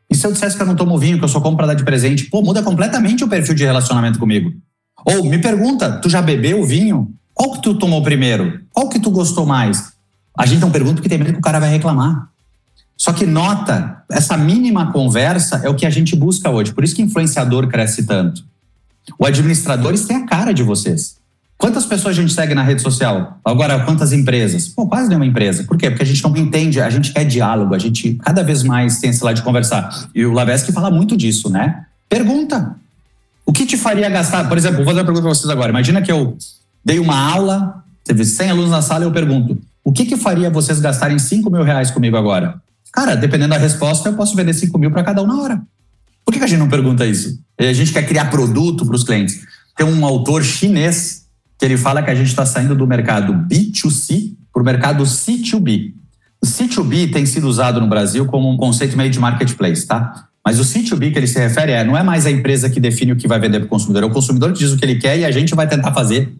E 0.09 0.15
se 0.15 0.25
eu 0.25 0.31
dissesse 0.31 0.55
que 0.55 0.61
eu 0.61 0.67
não 0.67 0.75
tomo 0.75 0.97
vinho, 0.99 1.17
que 1.17 1.23
eu 1.23 1.29
só 1.29 1.41
compro 1.41 1.57
para 1.57 1.67
dar 1.67 1.73
de 1.73 1.83
presente? 1.83 2.25
Pô, 2.25 2.43
muda 2.43 2.61
completamente 2.61 3.23
o 3.23 3.27
perfil 3.27 3.55
de 3.55 3.65
relacionamento 3.65 4.19
comigo. 4.19 4.53
Ou 5.03 5.25
me 5.25 5.39
pergunta, 5.39 5.99
tu 5.99 6.09
já 6.09 6.21
bebeu 6.21 6.63
vinho? 6.63 7.11
Qual 7.35 7.51
que 7.51 7.61
tu 7.61 7.75
tomou 7.75 8.01
primeiro? 8.01 8.61
Qual 8.71 8.87
que 8.87 8.97
tu 8.97 9.11
gostou 9.11 9.45
mais? 9.45 9.91
A 10.37 10.45
gente 10.45 10.61
não 10.61 10.71
pergunta 10.71 10.95
porque 10.95 11.09
tem 11.09 11.17
medo 11.17 11.33
que 11.33 11.39
o 11.39 11.41
cara 11.41 11.59
vai 11.59 11.69
reclamar. 11.69 12.29
Só 12.97 13.11
que 13.11 13.25
nota, 13.25 14.03
essa 14.09 14.37
mínima 14.37 14.93
conversa 14.93 15.61
é 15.63 15.69
o 15.69 15.75
que 15.75 15.85
a 15.85 15.89
gente 15.89 16.15
busca 16.15 16.49
hoje. 16.49 16.73
Por 16.73 16.83
isso 16.83 16.95
que 16.95 17.01
influenciador 17.01 17.67
cresce 17.67 18.05
tanto. 18.05 18.41
O 19.19 19.25
administradores 19.25 20.05
tem 20.05 20.15
a 20.15 20.25
cara 20.25 20.53
de 20.53 20.63
vocês. 20.63 21.17
Quantas 21.57 21.85
pessoas 21.85 22.17
a 22.17 22.21
gente 22.21 22.33
segue 22.33 22.55
na 22.55 22.63
rede 22.63 22.81
social? 22.81 23.39
Agora, 23.43 23.83
quantas 23.83 24.13
empresas? 24.13 24.69
Pô, 24.69 24.87
quase 24.87 25.09
nenhuma 25.09 25.25
empresa. 25.25 25.65
Por 25.65 25.77
quê? 25.77 25.89
Porque 25.89 26.03
a 26.03 26.05
gente 26.05 26.23
não 26.23 26.35
entende, 26.35 26.81
a 26.81 26.89
gente 26.89 27.13
quer 27.13 27.25
diálogo, 27.25 27.75
a 27.75 27.79
gente 27.79 28.15
cada 28.15 28.43
vez 28.43 28.63
mais 28.63 28.99
tem 28.99 29.09
esse 29.09 29.23
lado 29.23 29.35
de 29.35 29.41
conversar. 29.41 30.07
E 30.15 30.25
o 30.25 30.31
Lavesque 30.31 30.71
fala 30.71 30.89
muito 30.89 31.15
disso, 31.17 31.49
né? 31.49 31.85
Pergunta. 32.09 32.75
O 33.45 33.51
que 33.51 33.65
te 33.65 33.77
faria 33.77 34.09
gastar? 34.09 34.47
Por 34.47 34.57
exemplo, 34.57 34.77
vou 34.77 34.85
fazer 34.85 34.99
uma 34.99 35.05
pergunta 35.05 35.23
para 35.23 35.35
vocês 35.35 35.49
agora. 35.49 35.69
Imagina 35.69 36.01
que 36.01 36.11
eu 36.11 36.37
dei 36.85 36.99
uma 36.99 37.17
aula, 37.17 37.83
teve 38.03 38.23
100 38.23 38.51
alunos 38.51 38.71
na 38.71 38.81
sala 38.81 39.03
e 39.03 39.07
eu 39.07 39.11
pergunto: 39.11 39.59
o 39.83 39.91
que, 39.91 40.05
que 40.05 40.15
faria 40.15 40.49
vocês 40.49 40.79
gastarem 40.79 41.17
5 41.17 41.49
mil 41.49 41.63
reais 41.63 41.89
comigo 41.89 42.15
agora? 42.15 42.61
Cara, 42.93 43.15
dependendo 43.15 43.49
da 43.49 43.57
resposta, 43.57 44.07
eu 44.07 44.13
posso 44.13 44.35
vender 44.35 44.53
5 44.53 44.77
mil 44.77 44.91
para 44.91 45.03
cada 45.03 45.21
um 45.21 45.27
na 45.27 45.41
hora. 45.41 45.61
Por 46.23 46.31
que, 46.31 46.39
que 46.39 46.45
a 46.45 46.47
gente 46.47 46.59
não 46.59 46.69
pergunta 46.69 47.05
isso? 47.05 47.39
A 47.59 47.73
gente 47.73 47.91
quer 47.91 48.07
criar 48.07 48.25
produto 48.25 48.85
para 48.85 48.95
os 48.95 49.03
clientes. 49.03 49.41
Tem 49.75 49.85
um 49.85 50.05
autor 50.05 50.43
chinês 50.43 51.25
que 51.57 51.65
ele 51.65 51.77
fala 51.77 52.01
que 52.01 52.09
a 52.09 52.15
gente 52.15 52.27
está 52.27 52.45
saindo 52.45 52.75
do 52.75 52.87
mercado 52.87 53.33
B2C 53.33 54.33
para 54.51 54.61
o 54.61 54.65
mercado 54.65 55.03
C2B. 55.03 55.93
O 56.41 56.45
C2B 56.45 57.11
tem 57.11 57.25
sido 57.25 57.47
usado 57.47 57.81
no 57.81 57.87
Brasil 57.87 58.25
como 58.25 58.49
um 58.49 58.57
conceito 58.57 58.97
meio 58.97 59.09
de 59.09 59.19
marketplace, 59.19 59.85
tá? 59.85 60.27
Mas 60.43 60.59
o 60.59 60.63
C2B 60.63 61.11
que 61.11 61.19
ele 61.19 61.27
se 61.27 61.39
refere 61.39 61.71
é 61.71 61.83
não 61.83 61.97
é 61.97 62.03
mais 62.03 62.25
a 62.25 62.31
empresa 62.31 62.69
que 62.69 62.79
define 62.79 63.11
o 63.11 63.15
que 63.15 63.27
vai 63.27 63.39
vender 63.39 63.59
para 63.59 63.65
o 63.65 63.69
consumidor, 63.69 64.03
é 64.03 64.05
o 64.05 64.11
consumidor 64.11 64.53
que 64.53 64.59
diz 64.59 64.71
o 64.71 64.77
que 64.77 64.85
ele 64.85 64.95
quer 64.95 65.17
e 65.17 65.25
a 65.25 65.31
gente 65.31 65.55
vai 65.55 65.67
tentar 65.67 65.91
fazer 65.91 66.33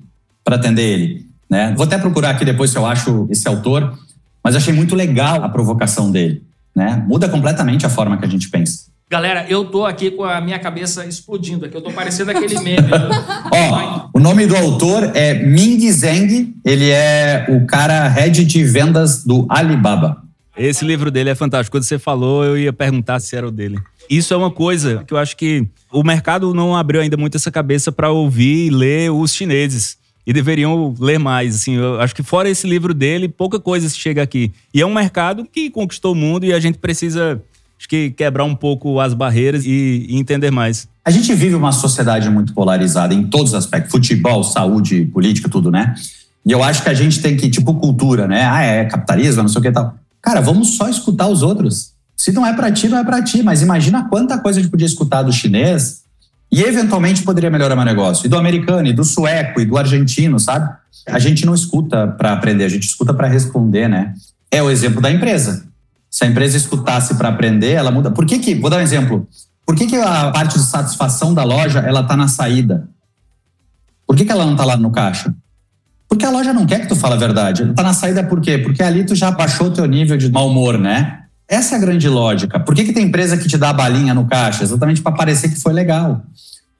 para 0.45 0.55
atender 0.55 0.83
ele. 0.83 1.25
Né? 1.49 1.73
Vou 1.75 1.85
até 1.85 1.97
procurar 1.97 2.29
aqui 2.29 2.45
depois 2.45 2.69
se 2.69 2.77
eu 2.77 2.85
acho 2.85 3.27
esse 3.31 3.47
autor, 3.47 3.97
mas 4.43 4.55
achei 4.55 4.73
muito 4.73 4.95
legal 4.95 5.43
a 5.43 5.49
provocação 5.49 6.11
dele. 6.11 6.43
Né? 6.73 7.03
Muda 7.07 7.27
completamente 7.27 7.85
a 7.85 7.89
forma 7.89 8.17
que 8.17 8.25
a 8.25 8.29
gente 8.29 8.49
pensa. 8.49 8.85
Galera, 9.09 9.45
eu 9.47 9.65
tô 9.65 9.85
aqui 9.85 10.11
com 10.11 10.23
a 10.23 10.41
minha 10.41 10.57
cabeça 10.57 11.05
explodindo 11.05 11.65
aqui. 11.65 11.75
Eu 11.75 11.81
tô 11.81 11.91
parecendo 11.91 12.31
aquele 12.31 12.59
meme. 12.59 12.89
Ó, 13.51 14.09
o 14.13 14.19
nome 14.19 14.47
do 14.47 14.55
autor 14.55 15.11
é 15.15 15.33
Ming 15.33 15.91
Zheng. 15.91 16.55
Ele 16.63 16.89
é 16.89 17.45
o 17.49 17.65
cara 17.67 18.07
head 18.07 18.43
de 18.43 18.63
vendas 18.63 19.23
do 19.23 19.45
Alibaba. 19.47 20.23
Esse 20.57 20.83
livro 20.83 21.11
dele 21.11 21.29
é 21.29 21.35
fantástico. 21.35 21.77
Quando 21.77 21.83
você 21.83 21.99
falou, 21.99 22.43
eu 22.43 22.57
ia 22.57 22.73
perguntar 22.73 23.19
se 23.19 23.35
era 23.35 23.47
o 23.47 23.51
dele. 23.51 23.79
Isso 24.09 24.33
é 24.33 24.37
uma 24.37 24.51
coisa 24.51 25.03
que 25.05 25.13
eu 25.13 25.17
acho 25.17 25.37
que 25.37 25.67
o 25.91 26.03
mercado 26.03 26.53
não 26.53 26.75
abriu 26.75 27.01
ainda 27.01 27.17
muito 27.17 27.37
essa 27.37 27.51
cabeça 27.51 27.91
para 27.91 28.09
ouvir 28.09 28.67
e 28.67 28.69
ler 28.69 29.11
os 29.11 29.33
chineses 29.33 29.97
e 30.25 30.33
deveriam 30.33 30.93
ler 30.99 31.19
mais. 31.19 31.55
Assim, 31.55 31.75
eu 31.75 31.99
acho 32.01 32.15
que 32.15 32.23
fora 32.23 32.49
esse 32.49 32.67
livro 32.67 32.93
dele, 32.93 33.27
pouca 33.27 33.59
coisa 33.59 33.89
chega 33.89 34.21
aqui. 34.21 34.51
E 34.73 34.81
é 34.81 34.85
um 34.85 34.93
mercado 34.93 35.45
que 35.45 35.69
conquistou 35.69 36.13
o 36.13 36.15
mundo 36.15 36.45
e 36.45 36.53
a 36.53 36.59
gente 36.59 36.77
precisa 36.77 37.41
acho 37.77 37.89
que 37.89 38.09
quebrar 38.11 38.45
um 38.45 38.55
pouco 38.55 38.99
as 38.99 39.13
barreiras 39.13 39.65
e, 39.65 40.05
e 40.09 40.17
entender 40.17 40.51
mais. 40.51 40.87
A 41.03 41.11
gente 41.11 41.33
vive 41.33 41.55
uma 41.55 41.71
sociedade 41.71 42.29
muito 42.29 42.53
polarizada 42.53 43.13
em 43.13 43.23
todos 43.23 43.51
os 43.51 43.55
aspectos, 43.55 43.91
futebol, 43.91 44.43
saúde, 44.43 45.05
política, 45.05 45.47
tudo, 45.49 45.69
né? 45.69 45.93
E 46.45 46.51
eu 46.51 46.63
acho 46.63 46.81
que 46.83 46.89
a 46.89 46.93
gente 46.93 47.21
tem 47.21 47.35
que, 47.35 47.49
tipo, 47.49 47.73
cultura, 47.75 48.27
né? 48.27 48.43
Ah, 48.43 48.63
é 48.63 48.85
capitalismo, 48.85 49.43
não 49.43 49.49
sei 49.49 49.59
o 49.59 49.61
que 49.61 49.67
e 49.67 49.71
tal. 49.71 49.95
Cara, 50.21 50.41
vamos 50.41 50.77
só 50.77 50.89
escutar 50.89 51.27
os 51.27 51.43
outros. 51.43 51.91
Se 52.15 52.31
não 52.31 52.45
é 52.45 52.53
para 52.53 52.71
ti, 52.71 52.87
não 52.87 52.97
é 52.97 53.03
para 53.03 53.21
ti. 53.21 53.43
Mas 53.43 53.61
imagina 53.61 54.07
quanta 54.09 54.37
coisa 54.37 54.59
a 54.59 54.61
gente 54.61 54.71
podia 54.71 54.87
escutar 54.87 55.21
do 55.21 55.31
chinês, 55.31 56.04
e 56.55 56.63
eventualmente 56.63 57.21
poderia 57.21 57.49
melhorar 57.49 57.75
meu 57.75 57.83
negócio. 57.83 58.25
E 58.25 58.29
do 58.29 58.37
americano, 58.37 58.87
e 58.87 58.93
do 58.93 59.03
sueco, 59.03 59.59
e 59.59 59.65
do 59.65 59.77
argentino, 59.77 60.39
sabe? 60.39 60.73
A 61.05 61.19
gente 61.19 61.45
não 61.45 61.53
escuta 61.53 62.07
para 62.07 62.31
aprender, 62.31 62.63
a 62.63 62.69
gente 62.69 62.87
escuta 62.87 63.13
para 63.13 63.27
responder, 63.27 63.89
né? 63.89 64.13
É 64.49 64.63
o 64.63 64.71
exemplo 64.71 65.01
da 65.01 65.11
empresa. 65.11 65.67
Se 66.09 66.23
a 66.23 66.27
empresa 66.27 66.55
escutasse 66.55 67.15
para 67.15 67.27
aprender, 67.27 67.71
ela 67.71 67.91
muda. 67.91 68.09
Por 68.09 68.25
que 68.25 68.39
que, 68.39 68.55
vou 68.55 68.69
dar 68.69 68.77
um 68.77 68.81
exemplo. 68.81 69.27
Por 69.65 69.75
que 69.75 69.85
que 69.85 69.97
a 69.97 70.31
parte 70.31 70.57
de 70.57 70.63
satisfação 70.63 71.33
da 71.33 71.43
loja, 71.43 71.79
ela 71.79 72.03
tá 72.03 72.15
na 72.15 72.29
saída? 72.29 72.87
Por 74.07 74.15
que 74.15 74.23
que 74.23 74.31
ela 74.31 74.45
não 74.45 74.55
tá 74.55 74.63
lá 74.63 74.77
no 74.77 74.91
caixa? 74.91 75.35
Porque 76.07 76.23
a 76.23 76.31
loja 76.31 76.53
não 76.53 76.65
quer 76.65 76.79
que 76.79 76.87
tu 76.87 76.95
fale 76.95 77.15
a 77.15 77.17
verdade. 77.17 77.63
Ela 77.63 77.73
tá 77.73 77.83
na 77.83 77.93
saída 77.93 78.23
por 78.23 78.39
quê? 78.39 78.57
Porque 78.57 78.81
ali 78.81 79.03
tu 79.03 79.13
já 79.13 79.29
baixou 79.29 79.71
teu 79.71 79.85
nível 79.85 80.15
de 80.15 80.31
mau 80.31 80.47
humor, 80.47 80.77
né? 80.77 81.24
Essa 81.47 81.75
é 81.75 81.77
a 81.77 81.81
grande 81.81 82.09
lógica. 82.09 82.59
Por 82.59 82.73
que, 82.73 82.83
que 82.85 82.93
tem 82.93 83.05
empresa 83.05 83.37
que 83.37 83.47
te 83.47 83.57
dá 83.57 83.69
a 83.69 83.73
balinha 83.73 84.13
no 84.13 84.25
caixa? 84.25 84.63
Exatamente 84.63 85.01
para 85.01 85.11
parecer 85.11 85.49
que 85.49 85.59
foi 85.59 85.73
legal. 85.73 86.23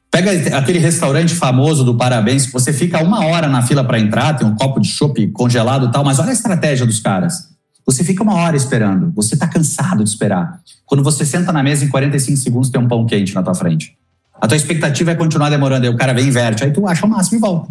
Pega 0.10 0.32
aquele 0.58 0.80
restaurante 0.80 1.36
famoso 1.36 1.84
do 1.84 1.96
Parabéns, 1.96 2.46
que 2.46 2.54
você 2.54 2.72
fica 2.72 3.04
uma 3.04 3.26
hora 3.26 3.48
na 3.48 3.62
fila 3.62 3.84
para 3.84 4.00
entrar, 4.00 4.34
tem 4.34 4.48
um 4.48 4.56
copo 4.56 4.80
de 4.80 4.88
chopp 4.88 5.28
congelado 5.32 5.88
e 5.88 5.92
tal, 5.92 6.06
mas 6.06 6.20
olha 6.20 6.30
a 6.30 6.34
estratégia 6.34 6.86
dos 6.86 7.00
caras. 7.00 7.50
Você 7.86 8.04
fica 8.04 8.24
uma 8.24 8.34
hora 8.34 8.56
esperando, 8.56 9.12
você 9.14 9.36
está 9.36 9.46
cansado 9.46 10.04
de 10.04 10.10
esperar. 10.10 10.60
Quando 10.86 11.04
você 11.04 11.26
senta 11.26 11.52
na 11.52 11.62
mesa, 11.62 11.84
em 11.84 11.90
45 11.90 12.38
segundos 12.38 12.70
tem 12.70 12.82
um 12.82 12.88
pão 12.88 13.06
quente 13.06 13.36
na 13.36 13.44
tua 13.44 13.54
frente. 13.54 13.96
A 14.40 14.48
tua 14.48 14.58
expectativa 14.58 15.12
é 15.12 15.16
continuar 15.16 15.50
demorando, 15.50 15.86
aí 15.86 15.94
o 15.94 15.98
cara 15.98 16.14
vem 16.14 16.26
e 16.26 16.28
inverte, 16.30 16.64
aí 16.64 16.72
tu 16.72 16.88
acha 16.88 17.06
o 17.06 17.10
máximo 17.10 17.38
e 17.38 17.42
volta. 17.42 17.70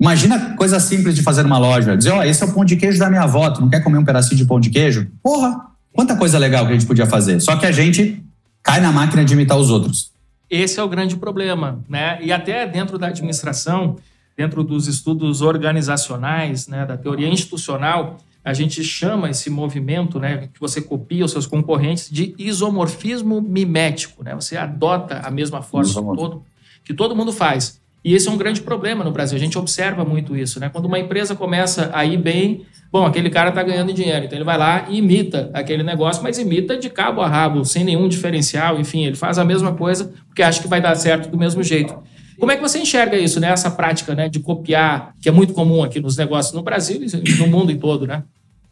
Imagina 0.00 0.54
coisa 0.56 0.80
simples 0.80 1.14
de 1.14 1.22
fazer 1.22 1.42
numa 1.42 1.58
loja. 1.58 1.96
Dizer, 1.96 2.10
ó, 2.10 2.20
oh, 2.20 2.22
esse 2.22 2.42
é 2.42 2.46
o 2.46 2.52
pão 2.52 2.64
de 2.64 2.76
queijo 2.76 2.98
da 2.98 3.10
minha 3.10 3.22
avó, 3.22 3.50
tu 3.50 3.60
não 3.60 3.68
quer 3.68 3.80
comer 3.80 3.98
um 3.98 4.04
pedacinho 4.04 4.36
de 4.36 4.46
pão 4.46 4.58
de 4.58 4.70
queijo? 4.70 5.08
Porra, 5.22 5.69
Quanta 5.92 6.16
coisa 6.16 6.38
legal 6.38 6.66
que 6.66 6.72
a 6.72 6.74
gente 6.74 6.86
podia 6.86 7.06
fazer. 7.06 7.40
Só 7.40 7.56
que 7.56 7.66
a 7.66 7.72
gente 7.72 8.22
cai 8.62 8.80
na 8.80 8.92
máquina 8.92 9.24
de 9.24 9.32
imitar 9.32 9.58
os 9.58 9.70
outros. 9.70 10.12
Esse 10.48 10.80
é 10.80 10.82
o 10.82 10.88
grande 10.88 11.16
problema, 11.16 11.84
né? 11.88 12.18
E 12.22 12.32
até 12.32 12.66
dentro 12.66 12.98
da 12.98 13.08
administração, 13.08 13.96
dentro 14.36 14.64
dos 14.64 14.88
estudos 14.88 15.42
organizacionais, 15.42 16.66
né, 16.66 16.84
da 16.84 16.96
teoria 16.96 17.28
institucional, 17.28 18.18
a 18.44 18.52
gente 18.52 18.82
chama 18.82 19.30
esse 19.30 19.50
movimento, 19.50 20.18
né, 20.18 20.48
que 20.52 20.58
você 20.58 20.80
copia 20.80 21.24
os 21.24 21.30
seus 21.30 21.46
concorrentes, 21.46 22.08
de 22.10 22.34
isomorfismo 22.38 23.40
mimético, 23.40 24.24
né? 24.24 24.34
Você 24.34 24.56
adota 24.56 25.20
a 25.22 25.30
mesma 25.30 25.62
forma 25.62 25.88
que 25.88 25.94
todo, 25.94 26.42
que 26.84 26.94
todo 26.94 27.14
mundo 27.14 27.32
faz. 27.32 27.79
E 28.02 28.14
esse 28.14 28.28
é 28.28 28.30
um 28.30 28.36
grande 28.36 28.62
problema 28.62 29.04
no 29.04 29.10
Brasil. 29.10 29.36
A 29.36 29.40
gente 29.40 29.58
observa 29.58 30.04
muito 30.04 30.34
isso, 30.34 30.58
né? 30.58 30.70
Quando 30.70 30.86
uma 30.86 30.98
empresa 30.98 31.34
começa 31.34 31.90
a 31.92 32.04
ir 32.04 32.16
bem, 32.16 32.62
bom, 32.90 33.04
aquele 33.04 33.28
cara 33.28 33.50
está 33.50 33.62
ganhando 33.62 33.92
dinheiro, 33.92 34.24
então 34.24 34.38
ele 34.38 34.44
vai 34.44 34.56
lá 34.56 34.86
e 34.88 34.98
imita 34.98 35.50
aquele 35.52 35.82
negócio, 35.82 36.22
mas 36.22 36.38
imita 36.38 36.78
de 36.78 36.88
cabo 36.88 37.20
a 37.20 37.28
rabo, 37.28 37.64
sem 37.64 37.84
nenhum 37.84 38.08
diferencial, 38.08 38.80
enfim, 38.80 39.04
ele 39.04 39.16
faz 39.16 39.38
a 39.38 39.44
mesma 39.44 39.74
coisa 39.74 40.12
porque 40.26 40.42
acha 40.42 40.62
que 40.62 40.68
vai 40.68 40.80
dar 40.80 40.94
certo 40.94 41.30
do 41.30 41.36
mesmo 41.36 41.62
jeito. 41.62 41.94
Como 42.38 42.50
é 42.50 42.56
que 42.56 42.62
você 42.62 42.78
enxerga 42.78 43.18
isso, 43.18 43.38
né? 43.38 43.48
Essa 43.48 43.70
prática, 43.70 44.14
né, 44.14 44.30
de 44.30 44.40
copiar, 44.40 45.12
que 45.20 45.28
é 45.28 45.32
muito 45.32 45.52
comum 45.52 45.82
aqui 45.82 46.00
nos 46.00 46.16
negócios 46.16 46.54
no 46.54 46.62
Brasil 46.62 47.02
e 47.02 47.32
no 47.34 47.46
mundo 47.46 47.70
em 47.70 47.76
todo, 47.76 48.06
né? 48.06 48.22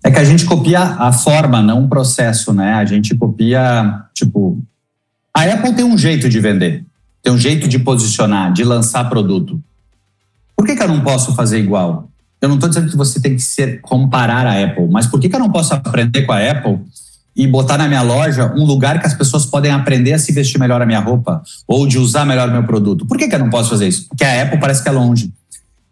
É 0.02 0.10
que 0.10 0.18
a 0.18 0.24
gente 0.24 0.46
copia 0.46 0.80
a 0.80 1.12
forma, 1.12 1.60
não 1.60 1.84
o 1.84 1.88
processo, 1.88 2.54
né? 2.54 2.72
A 2.72 2.84
gente 2.86 3.14
copia, 3.14 4.04
tipo, 4.14 4.58
a 5.34 5.42
Apple 5.42 5.74
tem 5.74 5.84
um 5.84 5.98
jeito 5.98 6.30
de 6.30 6.40
vender 6.40 6.87
tem 7.22 7.32
um 7.32 7.38
jeito 7.38 7.68
de 7.68 7.78
posicionar, 7.78 8.52
de 8.52 8.64
lançar 8.64 9.08
produto. 9.08 9.60
Por 10.56 10.66
que, 10.66 10.74
que 10.74 10.82
eu 10.82 10.88
não 10.88 11.00
posso 11.00 11.34
fazer 11.34 11.58
igual? 11.58 12.08
Eu 12.40 12.48
não 12.48 12.56
estou 12.56 12.68
dizendo 12.68 12.90
que 12.90 12.96
você 12.96 13.20
tem 13.20 13.34
que 13.34 13.42
ser 13.42 13.80
comparar 13.80 14.46
a 14.46 14.64
Apple, 14.64 14.88
mas 14.90 15.06
por 15.06 15.20
que, 15.20 15.28
que 15.28 15.34
eu 15.34 15.40
não 15.40 15.50
posso 15.50 15.74
aprender 15.74 16.22
com 16.22 16.32
a 16.32 16.38
Apple 16.38 16.78
e 17.34 17.46
botar 17.46 17.78
na 17.78 17.86
minha 17.86 18.02
loja 18.02 18.52
um 18.56 18.64
lugar 18.64 19.00
que 19.00 19.06
as 19.06 19.14
pessoas 19.14 19.46
podem 19.46 19.70
aprender 19.70 20.12
a 20.12 20.18
se 20.18 20.32
vestir 20.32 20.58
melhor 20.58 20.80
a 20.82 20.86
minha 20.86 21.00
roupa 21.00 21.42
ou 21.66 21.86
de 21.86 21.98
usar 21.98 22.24
melhor 22.24 22.50
meu 22.50 22.64
produto? 22.64 23.06
Por 23.06 23.16
que, 23.16 23.28
que 23.28 23.34
eu 23.34 23.38
não 23.38 23.50
posso 23.50 23.70
fazer 23.70 23.88
isso? 23.88 24.08
Porque 24.08 24.24
a 24.24 24.42
Apple 24.42 24.58
parece 24.58 24.82
que 24.82 24.88
é 24.88 24.92
longe. 24.92 25.32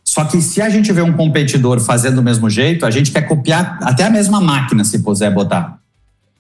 Só 0.05 0.25
que 0.25 0.41
se 0.41 0.63
a 0.63 0.69
gente 0.71 0.93
vê 0.93 1.03
um 1.03 1.13
competidor 1.13 1.81
fazendo 1.81 2.17
do 2.17 2.23
mesmo 2.23 2.49
jeito, 2.49 2.87
a 2.87 2.91
gente 2.91 3.11
quer 3.11 3.23
copiar 3.23 3.79
até 3.83 4.05
a 4.05 4.11
mesma 4.11 4.41
máquina, 4.41 4.85
se 4.85 5.01
puser 5.01 5.33
botar. 5.33 5.79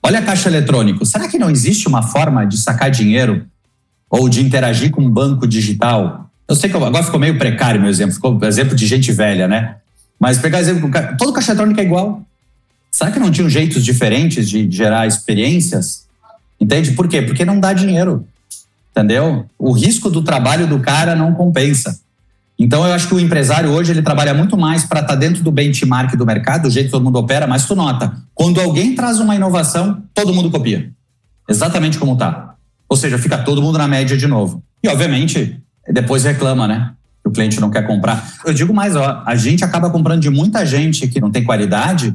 Olha 0.02 0.20
a 0.20 0.22
caixa 0.22 0.48
eletrônico. 0.48 1.04
Será 1.04 1.28
que 1.28 1.38
não 1.38 1.50
existe 1.50 1.88
uma 1.88 2.00
forma 2.00 2.46
de 2.46 2.56
sacar 2.58 2.90
dinheiro 2.90 3.44
ou 4.10 4.28
de 4.28 4.40
interagir 4.40 4.90
com 4.90 5.02
um 5.02 5.10
banco 5.10 5.46
digital. 5.46 6.30
Eu 6.48 6.54
sei 6.54 6.70
que 6.70 6.76
agora 6.76 7.02
ficou 7.02 7.18
meio 7.18 7.36
precário 7.38 7.80
meu 7.80 7.90
exemplo, 7.90 8.14
ficou 8.14 8.38
exemplo 8.44 8.74
de 8.74 8.86
gente 8.86 9.12
velha, 9.12 9.48
né? 9.48 9.76
Mas 10.18 10.38
pegar 10.38 10.60
exemplo, 10.60 10.90
todo 11.18 11.32
caixa 11.32 11.52
eletrônico 11.52 11.80
é 11.80 11.84
igual. 11.84 12.22
Será 12.90 13.10
que 13.10 13.18
não 13.18 13.30
tinham 13.30 13.50
jeitos 13.50 13.84
diferentes 13.84 14.48
de 14.48 14.70
gerar 14.70 15.06
experiências? 15.06 16.06
Entende? 16.58 16.92
Por 16.92 17.08
quê? 17.08 17.20
Porque 17.20 17.44
não 17.44 17.60
dá 17.60 17.72
dinheiro. 17.72 18.26
Entendeu? 18.90 19.44
O 19.58 19.72
risco 19.72 20.08
do 20.08 20.22
trabalho 20.22 20.66
do 20.66 20.78
cara 20.80 21.14
não 21.14 21.34
compensa. 21.34 22.00
Então 22.58 22.86
eu 22.86 22.94
acho 22.94 23.08
que 23.08 23.14
o 23.14 23.20
empresário 23.20 23.70
hoje 23.70 23.92
ele 23.92 24.00
trabalha 24.00 24.32
muito 24.32 24.56
mais 24.56 24.84
para 24.84 25.00
estar 25.00 25.12
tá 25.12 25.18
dentro 25.18 25.42
do 25.42 25.52
benchmark 25.52 26.16
do 26.16 26.24
mercado, 26.24 26.62
do 26.62 26.70
jeito 26.70 26.86
que 26.86 26.92
todo 26.92 27.04
mundo 27.04 27.18
opera, 27.18 27.46
mas 27.46 27.66
tu 27.66 27.76
nota, 27.76 28.16
quando 28.34 28.58
alguém 28.60 28.94
traz 28.94 29.20
uma 29.20 29.34
inovação, 29.34 30.02
todo 30.14 30.32
mundo 30.32 30.50
copia. 30.50 30.90
Exatamente 31.46 31.98
como 31.98 32.16
tá. 32.16 32.45
Ou 32.88 32.96
seja, 32.96 33.18
fica 33.18 33.38
todo 33.38 33.62
mundo 33.62 33.78
na 33.78 33.88
média 33.88 34.16
de 34.16 34.26
novo. 34.26 34.62
E 34.82 34.88
obviamente, 34.88 35.60
depois 35.92 36.24
reclama, 36.24 36.68
né? 36.68 36.92
Que 37.22 37.28
o 37.28 37.32
cliente 37.32 37.60
não 37.60 37.70
quer 37.70 37.86
comprar. 37.86 38.34
Eu 38.44 38.54
digo 38.54 38.72
mais, 38.72 38.94
ó, 38.94 39.22
a 39.26 39.34
gente 39.34 39.64
acaba 39.64 39.90
comprando 39.90 40.20
de 40.20 40.30
muita 40.30 40.64
gente 40.64 41.08
que 41.08 41.20
não 41.20 41.30
tem 41.30 41.44
qualidade, 41.44 42.14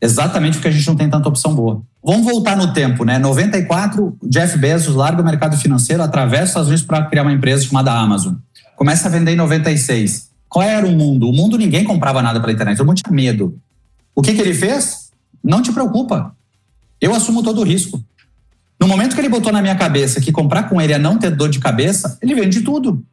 exatamente 0.00 0.54
porque 0.54 0.68
a 0.68 0.72
gente 0.72 0.86
não 0.86 0.96
tem 0.96 1.10
tanta 1.10 1.28
opção 1.28 1.54
boa. 1.54 1.82
Vamos 2.02 2.24
voltar 2.24 2.56
no 2.56 2.72
tempo, 2.72 3.04
né? 3.04 3.18
94, 3.18 4.16
Jeff 4.22 4.56
Bezos 4.56 4.94
larga 4.94 5.20
o 5.20 5.24
mercado 5.24 5.56
financeiro, 5.56 6.02
atravessa 6.02 6.44
Estados 6.44 6.68
Unidos 6.68 6.86
para 6.86 7.04
criar 7.04 7.22
uma 7.22 7.32
empresa 7.32 7.64
chamada 7.64 7.92
Amazon 7.92 8.34
começa 8.80 9.08
a 9.08 9.10
vender 9.10 9.32
em 9.32 9.36
96. 9.36 10.30
Qual 10.48 10.62
era 10.62 10.86
o 10.86 10.90
mundo? 10.90 11.28
O 11.28 11.34
mundo 11.34 11.58
ninguém 11.58 11.84
comprava 11.84 12.22
nada 12.22 12.40
pela 12.40 12.50
internet, 12.50 12.78
todo 12.78 12.86
mundo 12.86 12.96
tinha 12.96 13.14
medo. 13.14 13.60
O 14.14 14.22
que, 14.22 14.32
que 14.32 14.40
ele 14.40 14.54
fez? 14.54 15.10
Não 15.44 15.60
te 15.60 15.70
preocupa. 15.70 16.34
Eu 16.98 17.14
assumo 17.14 17.42
todo 17.42 17.60
o 17.60 17.64
risco. 17.64 18.02
No 18.80 18.88
momento 18.88 19.14
que 19.14 19.20
ele 19.20 19.28
botou 19.28 19.52
na 19.52 19.60
minha 19.60 19.74
cabeça 19.74 20.20
que 20.20 20.32
comprar 20.32 20.64
com 20.64 20.80
ele 20.80 20.92
é 20.92 20.98
não 20.98 21.18
ter 21.18 21.30
dor 21.30 21.48
de 21.48 21.58
cabeça, 21.58 22.18
ele 22.22 22.34
vende 22.34 22.62
tudo. 22.62 23.04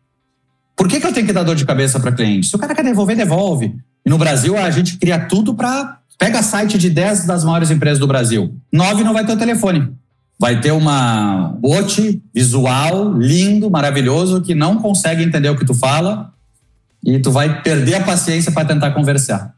Por 0.76 0.88
que, 0.88 1.00
que 1.00 1.08
eu 1.08 1.14
tenho 1.14 1.26
que 1.26 1.34
dar 1.34 1.44
dor 1.44 1.56
de 1.56 1.66
cabeça 1.66 2.00
para 2.00 2.12
cliente? 2.12 2.48
Se 2.48 2.56
o 2.56 2.60
cara 2.60 2.74
quer 2.74 2.84
devolver, 2.84 3.18
devolve. 3.18 3.76
E 4.06 4.10
no 4.10 4.18
Brasil, 4.18 4.58
a 4.58 4.70
gente 4.72 4.98
cria 4.98 5.20
tudo 5.20 5.54
para. 5.54 5.98
Pega 6.18 6.42
site 6.42 6.78
de 6.78 6.90
10 6.90 7.26
das 7.26 7.44
maiores 7.44 7.70
empresas 7.70 8.00
do 8.00 8.08
Brasil. 8.08 8.56
9 8.72 9.04
não 9.04 9.14
vai 9.14 9.26
ter 9.26 9.34
o 9.34 9.38
telefone 9.38 9.94
vai 10.40 10.60
ter 10.62 10.72
uma 10.72 11.56
bot 11.60 12.22
visual 12.34 13.14
lindo, 13.18 13.70
maravilhoso, 13.70 14.42
que 14.42 14.54
não 14.54 14.78
consegue 14.78 15.24
entender 15.24 15.50
o 15.50 15.56
que 15.56 15.66
tu 15.66 15.74
fala 15.74 16.32
e 17.04 17.20
tu 17.20 17.32
vai 17.32 17.62
perder 17.62 17.96
a 17.96 18.04
paciência 18.04 18.52
para 18.52 18.68
tentar 18.68 18.92
conversar. 18.92 19.56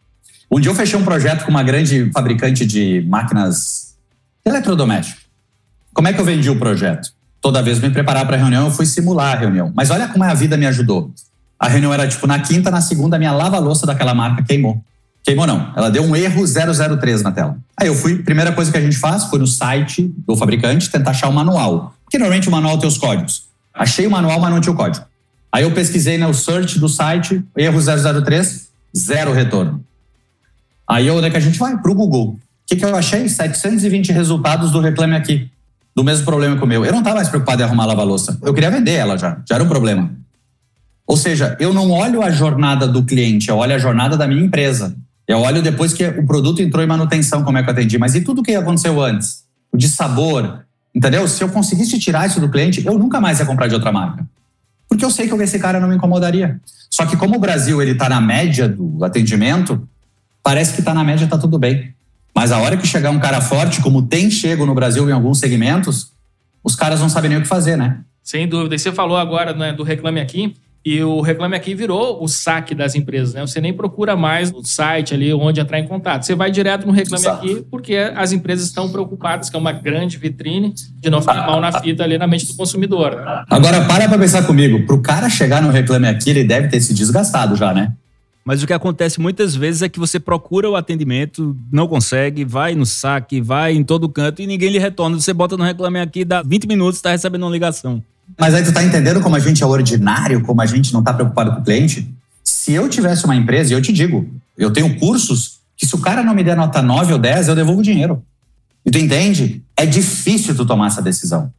Um 0.51 0.59
dia 0.59 0.71
eu 0.71 0.75
fechei 0.75 0.97
um 0.97 1.03
projeto 1.03 1.43
com 1.43 1.51
uma 1.51 1.63
grande 1.63 2.09
fabricante 2.11 2.65
de 2.65 3.05
máquinas 3.07 3.95
eletrodomésticas. 4.45 5.18
Como 5.99 6.07
é 6.07 6.13
que 6.13 6.21
eu 6.21 6.23
vendi 6.23 6.49
o 6.49 6.55
projeto? 6.57 7.09
Toda 7.41 7.61
vez 7.61 7.77
me 7.81 7.89
preparar 7.89 8.25
para 8.25 8.37
a 8.37 8.39
reunião, 8.39 8.67
eu 8.67 8.71
fui 8.71 8.85
simular 8.85 9.35
a 9.35 9.37
reunião. 9.37 9.69
Mas 9.75 9.89
olha 9.89 10.07
como 10.07 10.23
a 10.23 10.33
vida 10.33 10.55
me 10.55 10.65
ajudou. 10.65 11.11
A 11.59 11.67
reunião 11.67 11.93
era 11.93 12.07
tipo 12.07 12.25
na 12.25 12.39
quinta, 12.39 12.71
na 12.71 12.79
segunda, 12.79 13.19
minha 13.19 13.33
lava-louça 13.33 13.85
daquela 13.85 14.13
marca 14.13 14.41
queimou. 14.41 14.81
Queimou 15.25 15.45
não. 15.45 15.73
Ela 15.75 15.91
deu 15.91 16.01
um 16.01 16.15
erro 16.15 16.45
003 16.47 17.21
na 17.21 17.33
tela. 17.33 17.57
Aí 17.75 17.87
eu 17.87 17.95
fui, 17.95 18.23
primeira 18.23 18.53
coisa 18.53 18.71
que 18.71 18.77
a 18.77 18.81
gente 18.81 18.97
faz 18.97 19.25
foi 19.25 19.39
no 19.39 19.45
site 19.45 20.09
do 20.25 20.37
fabricante 20.37 20.89
tentar 20.89 21.11
achar 21.11 21.27
o 21.27 21.33
manual. 21.33 21.93
Porque 22.05 22.17
normalmente 22.17 22.47
o 22.47 22.51
manual 22.51 22.77
tem 22.77 22.87
os 22.87 22.97
códigos. 22.97 23.49
Achei 23.73 24.07
o 24.07 24.11
manual, 24.11 24.39
mas 24.39 24.51
não 24.51 24.61
tinha 24.61 24.71
o 24.71 24.77
código. 24.77 25.05
Aí 25.51 25.63
eu 25.63 25.71
pesquisei 25.73 26.17
no 26.17 26.33
search 26.33 26.79
do 26.79 26.87
site, 26.87 27.43
erro 27.57 27.77
003, 27.81 28.69
zero 28.95 29.33
retorno. 29.33 29.83
Aí 30.87 31.11
onde 31.11 31.27
é 31.27 31.29
que 31.29 31.35
a 31.35 31.41
gente 31.41 31.59
vai? 31.59 31.77
Para 31.77 31.91
o 31.91 31.93
Google. 31.93 32.25
O 32.29 32.39
que, 32.65 32.77
que 32.77 32.85
eu 32.85 32.95
achei? 32.95 33.27
720 33.27 34.13
resultados 34.13 34.71
do 34.71 34.79
Reclame 34.79 35.17
Aqui. 35.17 35.51
Do 35.99 36.03
mesmo 36.05 36.23
problema 36.23 36.55
que 36.55 36.63
o 36.63 36.65
meu. 36.65 36.85
Eu 36.85 36.93
não 36.93 36.99
estava 36.99 37.17
mais 37.17 37.27
preocupado 37.27 37.61
em 37.61 37.65
arrumar 37.65 37.83
a 37.83 37.87
lava-louça. 37.87 38.39
Eu 38.41 38.53
queria 38.53 38.71
vender 38.71 38.93
ela 38.93 39.17
já. 39.17 39.41
Já 39.45 39.55
era 39.55 39.63
um 39.65 39.67
problema. 39.67 40.09
Ou 41.05 41.17
seja, 41.17 41.57
eu 41.59 41.73
não 41.73 41.91
olho 41.91 42.23
a 42.23 42.31
jornada 42.31 42.87
do 42.87 43.03
cliente, 43.03 43.49
eu 43.49 43.57
olho 43.57 43.75
a 43.75 43.77
jornada 43.77 44.15
da 44.15 44.25
minha 44.25 44.41
empresa. 44.41 44.95
Eu 45.27 45.39
olho 45.39 45.61
depois 45.61 45.91
que 45.91 46.07
o 46.07 46.25
produto 46.25 46.61
entrou 46.61 46.81
em 46.81 46.87
manutenção, 46.87 47.43
como 47.43 47.57
é 47.57 47.63
que 47.63 47.69
eu 47.69 47.73
atendi. 47.73 47.97
Mas 47.97 48.15
e 48.15 48.21
tudo 48.21 48.41
que 48.41 48.55
aconteceu 48.55 49.01
antes? 49.01 49.43
O 49.73 49.77
de 49.77 49.89
sabor, 49.89 50.63
entendeu? 50.95 51.27
Se 51.27 51.43
eu 51.43 51.49
conseguisse 51.49 51.99
tirar 51.99 52.25
isso 52.25 52.39
do 52.39 52.47
cliente, 52.47 52.81
eu 52.85 52.97
nunca 52.97 53.19
mais 53.19 53.39
ia 53.39 53.45
comprar 53.45 53.67
de 53.67 53.73
outra 53.73 53.91
marca. 53.91 54.25
Porque 54.87 55.03
eu 55.03 55.11
sei 55.11 55.27
que 55.27 55.35
esse 55.35 55.59
cara 55.59 55.81
não 55.81 55.89
me 55.89 55.97
incomodaria. 55.97 56.61
Só 56.89 57.05
que 57.05 57.17
como 57.17 57.35
o 57.35 57.39
Brasil 57.39 57.81
ele 57.81 57.91
está 57.91 58.07
na 58.07 58.21
média 58.21 58.69
do 58.69 59.03
atendimento, 59.03 59.85
parece 60.41 60.75
que 60.75 60.79
está 60.79 60.93
na 60.93 61.03
média, 61.03 61.25
está 61.25 61.37
tudo 61.37 61.59
bem. 61.59 61.93
Mas 62.35 62.51
a 62.51 62.59
hora 62.59 62.77
que 62.77 62.87
chegar 62.87 63.09
um 63.09 63.19
cara 63.19 63.41
forte, 63.41 63.81
como 63.81 64.03
tem 64.03 64.29
chego 64.31 64.65
no 64.65 64.73
Brasil 64.73 65.09
em 65.09 65.13
alguns 65.13 65.39
segmentos, 65.39 66.13
os 66.63 66.75
caras 66.75 66.99
não 66.99 67.09
sabem 67.09 67.29
nem 67.29 67.39
o 67.39 67.41
que 67.41 67.47
fazer, 67.47 67.75
né? 67.75 67.99
Sem 68.23 68.47
dúvida. 68.47 68.75
E 68.75 68.79
você 68.79 68.91
falou 68.91 69.17
agora 69.17 69.53
né, 69.53 69.73
do 69.73 69.83
Reclame 69.83 70.19
Aqui. 70.19 70.55
E 70.85 71.03
o 71.03 71.19
Reclame 71.19 71.55
Aqui 71.55 71.75
virou 71.75 72.23
o 72.23 72.27
saque 72.27 72.73
das 72.73 72.95
empresas, 72.95 73.33
né? 73.33 73.41
Você 73.41 73.59
nem 73.59 73.73
procura 73.73 74.15
mais 74.15 74.49
o 74.51 74.63
site 74.63 75.13
ali 75.13 75.33
onde 75.33 75.59
entrar 75.59 75.77
em 75.77 75.85
contato. 75.85 76.23
Você 76.23 76.35
vai 76.35 76.49
direto 76.49 76.87
no 76.87 76.93
Reclame 76.93 77.25
Exato. 77.25 77.45
Aqui 77.45 77.65
porque 77.69 77.95
as 78.15 78.31
empresas 78.31 78.67
estão 78.67 78.89
preocupadas, 78.89 79.49
que 79.49 79.55
é 79.57 79.59
uma 79.59 79.73
grande 79.73 80.17
vitrine 80.17 80.73
de 80.73 81.09
não 81.09 81.19
ficar 81.19 81.45
mal 81.45 81.59
na 81.59 81.81
fita 81.81 82.03
ali 82.03 82.17
na 82.17 82.27
mente 82.27 82.45
do 82.47 82.55
consumidor. 82.55 83.21
Agora, 83.49 83.83
para 83.85 84.07
para 84.07 84.17
pensar 84.17 84.43
comigo. 84.43 84.85
Para 84.85 84.95
o 84.95 85.01
cara 85.01 85.29
chegar 85.29 85.61
no 85.61 85.69
Reclame 85.69 86.07
Aqui, 86.07 86.29
ele 86.29 86.45
deve 86.45 86.69
ter 86.69 86.79
se 86.79 86.93
desgastado 86.93 87.57
já, 87.57 87.73
né? 87.73 87.91
Mas 88.49 88.63
o 88.63 88.65
que 88.65 88.73
acontece 88.73 89.21
muitas 89.21 89.55
vezes 89.55 89.83
é 89.83 89.87
que 89.87 89.99
você 89.99 90.19
procura 90.19 90.67
o 90.67 90.75
atendimento, 90.75 91.55
não 91.71 91.87
consegue, 91.87 92.43
vai 92.43 92.73
no 92.73 92.83
saque, 92.83 93.39
vai 93.39 93.75
em 93.75 93.83
todo 93.83 94.09
canto 94.09 94.41
e 94.41 94.47
ninguém 94.47 94.71
lhe 94.71 94.79
retorna. 94.79 95.19
Você 95.19 95.31
bota 95.31 95.55
no 95.55 95.63
Reclame 95.63 95.99
Aqui, 95.99 96.25
dá 96.25 96.41
20 96.41 96.65
minutos, 96.65 96.95
está 96.95 97.11
recebendo 97.11 97.43
uma 97.43 97.51
ligação. 97.51 98.01
Mas 98.39 98.55
aí 98.55 98.63
tu 98.63 98.73
tá 98.73 98.83
entendendo 98.83 99.21
como 99.21 99.35
a 99.35 99.39
gente 99.39 99.61
é 99.61 99.65
ordinário, 99.67 100.41
como 100.41 100.63
a 100.63 100.65
gente 100.65 100.91
não 100.91 101.03
tá 101.03 101.13
preocupado 101.13 101.51
com 101.51 101.61
o 101.61 101.63
cliente? 101.63 102.11
Se 102.43 102.73
eu 102.73 102.89
tivesse 102.89 103.23
uma 103.23 103.35
empresa, 103.35 103.71
eu 103.71 103.83
te 103.83 103.93
digo, 103.93 104.27
eu 104.57 104.73
tenho 104.73 104.97
cursos 104.97 105.59
que 105.77 105.85
se 105.85 105.93
o 105.93 105.99
cara 105.99 106.23
não 106.23 106.33
me 106.33 106.43
der 106.43 106.57
nota 106.57 106.81
9 106.81 107.13
ou 107.13 107.19
10, 107.19 107.49
eu 107.49 107.55
devolvo 107.55 107.81
o 107.81 107.83
dinheiro. 107.83 108.23
E 108.83 108.89
tu 108.89 108.97
entende? 108.97 109.63
É 109.77 109.85
difícil 109.85 110.55
tu 110.55 110.65
tomar 110.65 110.87
essa 110.87 111.03
decisão. 111.03 111.53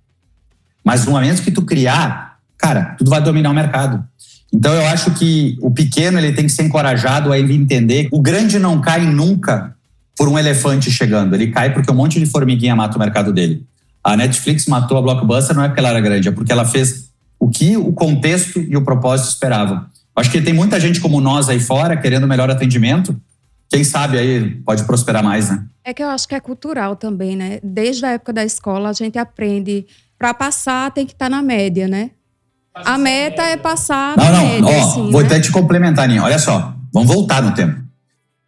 Mas 0.85 1.05
no 1.05 1.13
momento 1.13 1.41
que 1.41 1.53
tu 1.53 1.63
criar, 1.63 2.41
cara, 2.59 2.97
tu 2.99 3.09
vai 3.09 3.23
dominar 3.23 3.51
o 3.51 3.55
mercado. 3.55 4.05
Então 4.53 4.73
eu 4.75 4.85
acho 4.87 5.13
que 5.13 5.57
o 5.61 5.71
pequeno 5.71 6.19
ele 6.19 6.33
tem 6.33 6.47
que 6.47 6.53
ser 6.53 6.65
encorajado 6.65 7.33
a 7.33 7.39
ele 7.39 7.55
entender. 7.55 8.09
O 8.11 8.21
grande 8.21 8.59
não 8.59 8.81
cai 8.81 9.07
nunca 9.07 9.75
por 10.17 10.29
um 10.29 10.39
elefante 10.39 10.91
chegando. 10.91 11.35
Ele 11.35 11.49
cai 11.49 11.73
porque 11.73 11.91
um 11.91 11.95
monte 11.95 12.19
de 12.19 12.27
formiguinha 12.27 12.75
mata 12.75 12.97
o 12.97 13.01
mercado 13.01 13.33
dele. 13.33 13.65
A 14.03 14.17
Netflix 14.17 14.67
matou 14.67 14.99
a 14.99 15.03
Blockbuster 15.03 15.55
não 15.55 15.63
é 15.63 15.69
porque 15.69 15.81
ela 15.81 15.91
era 15.91 16.01
grande, 16.01 16.29
é 16.29 16.33
porque 16.33 16.53
ela 16.53 16.65
fez 16.65 17.11
o 17.39 17.49
que 17.49 17.77
o 17.77 17.93
contexto 17.93 18.61
e 18.61 18.77
o 18.77 18.83
propósito 18.83 19.31
esperavam. 19.31 19.87
Acho 20.17 20.31
que 20.31 20.41
tem 20.41 20.53
muita 20.53 20.81
gente 20.81 21.01
como 21.01 21.21
nós 21.21 21.49
aí 21.49 21.61
fora 21.61 21.97
querendo 21.97 22.27
melhor 22.27 22.51
atendimento. 22.51 23.19
Quem 23.69 23.85
sabe 23.85 24.19
aí 24.19 24.51
pode 24.57 24.85
prosperar 24.85 25.23
mais, 25.23 25.49
né? 25.49 25.65
É 25.85 25.95
que 25.95 26.03
eu 26.03 26.09
acho 26.09 26.27
que 26.29 26.35
é 26.35 26.41
cultural 26.41 26.97
também, 26.97 27.37
né? 27.37 27.61
Desde 27.63 28.05
a 28.05 28.11
época 28.11 28.33
da 28.33 28.45
escola 28.45 28.91
a 28.91 28.93
gente 28.93 29.17
aprende 29.17 29.87
para 30.19 30.35
passar 30.35 30.91
tem 30.91 31.07
que 31.07 31.13
estar 31.13 31.27
tá 31.27 31.31
na 31.31 31.41
média, 31.41 31.89
né? 31.89 32.11
A 32.85 32.99
meta 32.99 33.43
é 33.43 33.57
passar 33.57 34.17
não, 34.17 34.33
não, 34.33 34.47
média. 34.47 34.67
Ó, 34.67 34.91
assim, 34.91 35.11
vou 35.11 35.21
né? 35.21 35.27
até 35.27 35.41
te 35.41 35.51
complementar, 35.51 36.09
Ninha. 36.09 36.23
Olha 36.23 36.39
só, 36.39 36.75
vamos 36.93 37.13
voltar 37.13 37.43
no 37.43 37.53
tempo. 37.53 37.81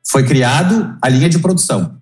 Foi 0.06 0.24
criado 0.24 0.96
a 1.00 1.08
linha 1.08 1.28
de 1.28 1.38
produção. 1.38 1.96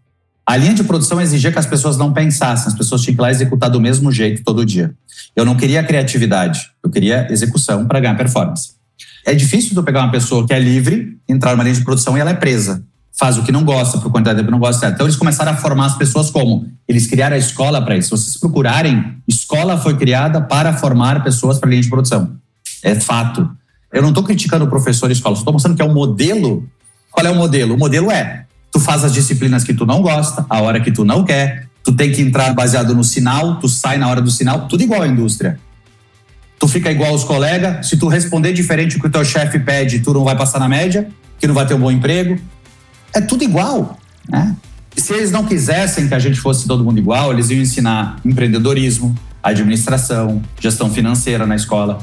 A 0.46 0.56
linha 0.56 0.74
de 0.74 0.82
produção 0.82 1.20
exigia 1.20 1.52
que 1.52 1.58
as 1.58 1.66
pessoas 1.66 1.96
não 1.96 2.12
pensassem, 2.12 2.66
as 2.66 2.74
pessoas 2.74 3.02
tinham 3.02 3.14
que 3.14 3.20
ir 3.20 3.22
lá 3.22 3.30
executar 3.30 3.70
do 3.70 3.80
mesmo 3.80 4.10
jeito 4.10 4.42
todo 4.42 4.66
dia. 4.66 4.92
Eu 5.36 5.44
não 5.44 5.54
queria 5.54 5.82
criatividade, 5.82 6.70
eu 6.82 6.90
queria 6.90 7.28
execução 7.30 7.86
para 7.86 8.00
ganhar 8.00 8.16
performance. 8.16 8.72
É 9.24 9.34
difícil 9.34 9.74
tu 9.74 9.82
pegar 9.82 10.00
uma 10.00 10.10
pessoa 10.10 10.46
que 10.46 10.52
é 10.52 10.58
livre, 10.58 11.18
entrar 11.28 11.52
numa 11.52 11.62
linha 11.62 11.76
de 11.76 11.84
produção 11.84 12.16
e 12.16 12.20
ela 12.20 12.30
é 12.30 12.34
presa. 12.34 12.84
Faz 13.12 13.36
o 13.36 13.42
que 13.42 13.52
não 13.52 13.64
gosta, 13.64 13.98
por 13.98 14.10
quantidade 14.10 14.36
de 14.36 14.42
tempo 14.42 14.52
não 14.52 14.58
gosta. 14.58 14.88
Então 14.88 15.06
eles 15.06 15.16
começaram 15.16 15.52
a 15.52 15.56
formar 15.56 15.86
as 15.86 15.96
pessoas 15.96 16.30
como? 16.30 16.66
Eles 16.88 17.06
criaram 17.06 17.36
a 17.36 17.38
escola 17.38 17.82
para 17.82 17.96
isso. 17.96 18.16
Se 18.16 18.24
vocês 18.24 18.36
procurarem, 18.38 19.16
escola 19.28 19.76
foi 19.76 19.96
criada 19.96 20.40
para 20.40 20.72
formar 20.72 21.22
pessoas 21.22 21.58
para 21.58 21.68
linha 21.68 21.82
de 21.82 21.88
produção. 21.88 22.36
É 22.82 22.94
fato. 22.94 23.48
Eu 23.92 24.02
não 24.02 24.10
estou 24.10 24.24
criticando 24.24 24.64
o 24.64 24.68
professor 24.68 25.10
e 25.10 25.12
escola, 25.12 25.36
estou 25.36 25.52
mostrando 25.52 25.76
que 25.76 25.82
é 25.82 25.84
um 25.84 25.92
modelo. 25.92 26.66
Qual 27.10 27.26
é 27.26 27.30
o 27.30 27.34
modelo? 27.34 27.74
O 27.74 27.78
modelo 27.78 28.10
é 28.10 28.46
tu 28.72 28.78
faz 28.78 29.04
as 29.04 29.12
disciplinas 29.12 29.64
que 29.64 29.74
tu 29.74 29.84
não 29.84 30.00
gosta, 30.00 30.46
a 30.48 30.60
hora 30.60 30.80
que 30.80 30.90
tu 30.90 31.04
não 31.04 31.24
quer, 31.24 31.66
tu 31.82 31.92
tem 31.92 32.12
que 32.12 32.22
entrar 32.22 32.54
baseado 32.54 32.94
no 32.94 33.02
sinal, 33.02 33.58
tu 33.58 33.68
sai 33.68 33.98
na 33.98 34.08
hora 34.08 34.20
do 34.20 34.30
sinal, 34.30 34.68
tudo 34.68 34.82
igual 34.82 35.02
à 35.02 35.08
indústria. 35.08 35.58
Tu 36.58 36.68
fica 36.68 36.90
igual 36.90 37.10
aos 37.10 37.24
colegas, 37.24 37.88
se 37.88 37.96
tu 37.96 38.06
responder 38.06 38.52
diferente 38.52 38.96
do 38.96 39.00
que 39.00 39.06
o 39.06 39.10
teu 39.10 39.24
chefe 39.24 39.58
pede, 39.58 40.00
tu 40.00 40.12
não 40.12 40.24
vai 40.24 40.36
passar 40.36 40.58
na 40.58 40.68
média, 40.68 41.08
que 41.38 41.46
não 41.46 41.54
vai 41.54 41.66
ter 41.66 41.74
um 41.74 41.80
bom 41.80 41.90
emprego. 41.90 42.38
É 43.12 43.20
tudo 43.20 43.44
igual, 43.44 43.98
né? 44.28 44.56
Se 44.96 45.14
eles 45.14 45.30
não 45.30 45.44
quisessem 45.44 46.08
que 46.08 46.14
a 46.14 46.18
gente 46.18 46.40
fosse 46.40 46.66
todo 46.66 46.84
mundo 46.84 46.98
igual, 46.98 47.32
eles 47.32 47.50
iam 47.50 47.60
ensinar 47.60 48.18
empreendedorismo, 48.24 49.14
administração, 49.42 50.42
gestão 50.60 50.90
financeira 50.90 51.46
na 51.46 51.56
escola. 51.56 51.98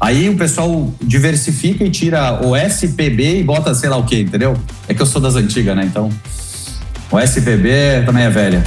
Aí 0.00 0.28
o 0.28 0.36
pessoal 0.36 0.92
diversifica 1.00 1.84
e 1.84 1.90
tira 1.90 2.44
o 2.44 2.56
SPB 2.56 3.40
e 3.40 3.44
bota 3.44 3.72
sei 3.74 3.88
lá 3.88 3.96
o 3.96 4.04
quê, 4.04 4.22
entendeu? 4.22 4.56
É 4.88 4.94
que 4.94 5.00
eu 5.00 5.06
sou 5.06 5.20
das 5.20 5.36
antigas, 5.36 5.76
né? 5.76 5.84
Então, 5.84 6.10
o 7.10 7.20
SPB 7.20 8.02
também 8.04 8.24
é 8.24 8.30
velha. 8.30 8.64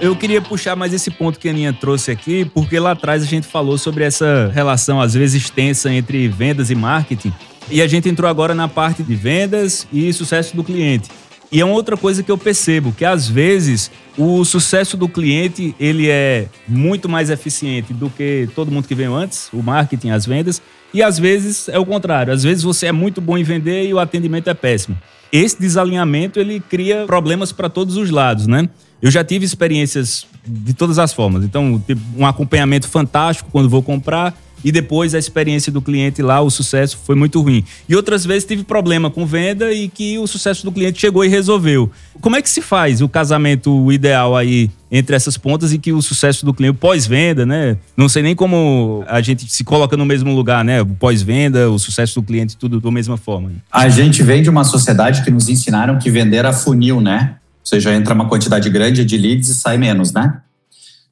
Eu 0.00 0.14
queria 0.14 0.40
puxar 0.40 0.76
mais 0.76 0.94
esse 0.94 1.10
ponto 1.10 1.40
que 1.40 1.48
a 1.48 1.50
Aninha 1.50 1.72
trouxe 1.72 2.12
aqui, 2.12 2.44
porque 2.44 2.78
lá 2.78 2.92
atrás 2.92 3.20
a 3.20 3.26
gente 3.26 3.48
falou 3.48 3.76
sobre 3.76 4.04
essa 4.04 4.48
relação, 4.54 5.00
às 5.00 5.14
vezes 5.14 5.50
tensa, 5.50 5.92
entre 5.92 6.28
vendas 6.28 6.70
e 6.70 6.74
marketing. 6.76 7.32
E 7.68 7.82
a 7.82 7.86
gente 7.88 8.08
entrou 8.08 8.30
agora 8.30 8.54
na 8.54 8.68
parte 8.68 9.02
de 9.02 9.16
vendas 9.16 9.88
e 9.92 10.12
sucesso 10.12 10.54
do 10.54 10.62
cliente. 10.62 11.10
E 11.50 11.60
é 11.60 11.64
uma 11.64 11.74
outra 11.74 11.96
coisa 11.96 12.22
que 12.22 12.30
eu 12.30 12.38
percebo, 12.38 12.92
que 12.92 13.04
às 13.04 13.28
vezes 13.28 13.90
o 14.16 14.44
sucesso 14.44 14.96
do 14.96 15.08
cliente, 15.08 15.74
ele 15.80 16.08
é 16.08 16.46
muito 16.68 17.08
mais 17.08 17.28
eficiente 17.28 17.92
do 17.92 18.08
que 18.08 18.48
todo 18.54 18.70
mundo 18.70 18.86
que 18.86 18.94
veio 18.94 19.12
antes, 19.14 19.48
o 19.52 19.60
marketing, 19.62 20.10
as 20.10 20.24
vendas, 20.24 20.62
e 20.94 21.02
às 21.02 21.18
vezes 21.18 21.68
é 21.68 21.78
o 21.78 21.84
contrário. 21.84 22.32
Às 22.32 22.44
vezes 22.44 22.62
você 22.62 22.86
é 22.86 22.92
muito 22.92 23.20
bom 23.20 23.36
em 23.36 23.42
vender 23.42 23.88
e 23.88 23.92
o 23.92 23.98
atendimento 23.98 24.48
é 24.48 24.54
péssimo. 24.54 24.96
Esse 25.32 25.60
desalinhamento, 25.60 26.38
ele 26.38 26.60
cria 26.60 27.04
problemas 27.04 27.50
para 27.50 27.68
todos 27.68 27.96
os 27.96 28.10
lados, 28.10 28.46
né? 28.46 28.68
Eu 29.00 29.10
já 29.10 29.22
tive 29.22 29.44
experiências 29.44 30.26
de 30.46 30.74
todas 30.74 30.98
as 30.98 31.12
formas. 31.12 31.44
Então, 31.44 31.82
um 32.16 32.26
acompanhamento 32.26 32.88
fantástico 32.88 33.48
quando 33.50 33.68
vou 33.68 33.82
comprar 33.82 34.34
e 34.64 34.72
depois 34.72 35.14
a 35.14 35.18
experiência 35.18 35.70
do 35.70 35.80
cliente 35.80 36.20
lá, 36.20 36.40
o 36.40 36.50
sucesso 36.50 36.98
foi 37.04 37.14
muito 37.14 37.40
ruim. 37.40 37.64
E 37.88 37.94
outras 37.94 38.24
vezes 38.24 38.44
tive 38.44 38.64
problema 38.64 39.10
com 39.10 39.24
venda 39.24 39.72
e 39.72 39.88
que 39.88 40.18
o 40.18 40.26
sucesso 40.26 40.64
do 40.64 40.72
cliente 40.72 41.00
chegou 41.00 41.24
e 41.24 41.28
resolveu. 41.28 41.90
Como 42.20 42.34
é 42.34 42.42
que 42.42 42.50
se 42.50 42.60
faz 42.60 43.00
o 43.00 43.08
casamento 43.08 43.90
ideal 43.92 44.36
aí 44.36 44.70
entre 44.90 45.14
essas 45.14 45.36
pontas 45.36 45.72
e 45.72 45.78
que 45.78 45.92
o 45.92 46.02
sucesso 46.02 46.44
do 46.44 46.52
cliente 46.52 46.78
pós-venda, 46.78 47.46
né? 47.46 47.76
Não 47.96 48.08
sei 48.08 48.22
nem 48.22 48.34
como 48.34 49.04
a 49.06 49.20
gente 49.20 49.50
se 49.50 49.62
coloca 49.62 49.96
no 49.96 50.04
mesmo 50.04 50.34
lugar, 50.34 50.64
né? 50.64 50.84
Pós-venda, 50.98 51.70
o 51.70 51.78
sucesso 51.78 52.20
do 52.20 52.26
cliente, 52.26 52.56
tudo 52.56 52.80
da 52.80 52.90
mesma 52.90 53.16
forma. 53.16 53.52
A 53.70 53.88
gente 53.88 54.22
vem 54.22 54.42
de 54.42 54.50
uma 54.50 54.64
sociedade 54.64 55.22
que 55.22 55.30
nos 55.30 55.48
ensinaram 55.48 55.98
que 55.98 56.10
vender 56.10 56.44
a 56.44 56.52
funil, 56.52 57.00
né? 57.00 57.36
Seja, 57.68 57.94
entra 57.94 58.14
uma 58.14 58.26
quantidade 58.26 58.70
grande 58.70 59.04
de 59.04 59.18
leads 59.18 59.50
e 59.50 59.54
sai 59.54 59.76
menos, 59.76 60.10
né? 60.10 60.40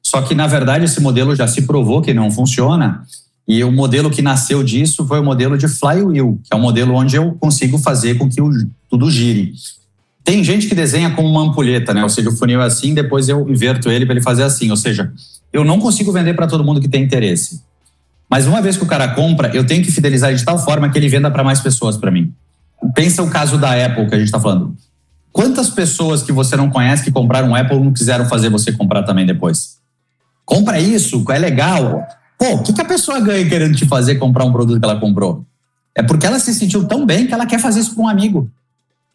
Só 0.01 0.23
que, 0.23 0.33
na 0.33 0.47
verdade, 0.47 0.85
esse 0.85 0.99
modelo 0.99 1.35
já 1.35 1.47
se 1.47 1.61
provou 1.67 2.01
que 2.01 2.15
não 2.15 2.31
funciona 2.31 3.03
e 3.47 3.63
o 3.63 3.71
modelo 3.71 4.09
que 4.09 4.23
nasceu 4.23 4.63
disso 4.63 5.05
foi 5.05 5.19
o 5.19 5.23
modelo 5.23 5.55
de 5.55 5.67
flywheel, 5.67 6.39
que 6.43 6.51
é 6.51 6.55
um 6.55 6.59
modelo 6.59 6.95
onde 6.95 7.15
eu 7.15 7.33
consigo 7.39 7.77
fazer 7.77 8.15
com 8.17 8.27
que 8.27 8.41
tudo 8.89 9.11
gire. 9.11 9.53
Tem 10.23 10.43
gente 10.43 10.67
que 10.67 10.73
desenha 10.73 11.11
como 11.11 11.29
uma 11.29 11.43
ampulheta, 11.43 11.93
né? 11.93 12.01
Ou 12.01 12.09
seja, 12.09 12.27
o 12.27 12.35
funil 12.35 12.59
é 12.59 12.65
assim, 12.65 12.95
depois 12.95 13.29
eu 13.29 13.47
inverto 13.47 13.91
ele 13.91 14.07
para 14.07 14.15
ele 14.15 14.23
fazer 14.23 14.41
assim. 14.41 14.71
Ou 14.71 14.77
seja, 14.77 15.13
eu 15.53 15.63
não 15.63 15.79
consigo 15.79 16.11
vender 16.11 16.33
para 16.33 16.47
todo 16.47 16.63
mundo 16.63 16.81
que 16.81 16.89
tem 16.89 17.03
interesse. 17.03 17.61
Mas 18.27 18.47
uma 18.47 18.63
vez 18.63 18.75
que 18.75 18.83
o 18.83 18.87
cara 18.87 19.09
compra, 19.09 19.55
eu 19.55 19.63
tenho 19.63 19.83
que 19.83 19.91
fidelizar 19.91 20.33
de 20.33 20.43
tal 20.43 20.57
forma 20.57 20.89
que 20.89 20.97
ele 20.97 21.07
venda 21.07 21.29
para 21.29 21.43
mais 21.43 21.59
pessoas 21.59 21.95
para 21.97 22.09
mim. 22.09 22.33
Pensa 22.95 23.21
o 23.21 23.29
caso 23.29 23.59
da 23.59 23.85
Apple 23.85 24.07
que 24.07 24.15
a 24.15 24.17
gente 24.17 24.29
está 24.29 24.39
falando. 24.39 24.75
Quantas 25.37 25.69
pessoas 25.69 26.23
que 26.23 26.31
você 26.31 26.55
não 26.55 26.67
conhece 26.67 27.03
que 27.03 27.11
compraram 27.11 27.53
Apple 27.53 27.79
não 27.79 27.93
quiseram 27.93 28.25
fazer 28.25 28.49
você 28.49 28.71
comprar 28.71 29.03
também 29.03 29.23
depois? 29.23 29.77
Compra 30.43 30.79
isso, 30.79 31.23
é 31.29 31.37
legal. 31.37 32.07
Pô, 32.39 32.55
o 32.55 32.63
que, 32.63 32.73
que 32.73 32.81
a 32.81 32.85
pessoa 32.85 33.19
ganha 33.19 33.47
querendo 33.47 33.75
te 33.75 33.85
fazer 33.85 34.15
comprar 34.15 34.45
um 34.45 34.51
produto 34.51 34.79
que 34.79 34.83
ela 34.83 34.99
comprou? 34.99 35.45
É 35.93 36.01
porque 36.01 36.25
ela 36.25 36.39
se 36.39 36.51
sentiu 36.55 36.85
tão 36.85 37.05
bem 37.05 37.27
que 37.27 37.35
ela 37.35 37.45
quer 37.45 37.59
fazer 37.59 37.81
isso 37.81 37.93
para 37.93 38.05
um 38.05 38.07
amigo, 38.07 38.49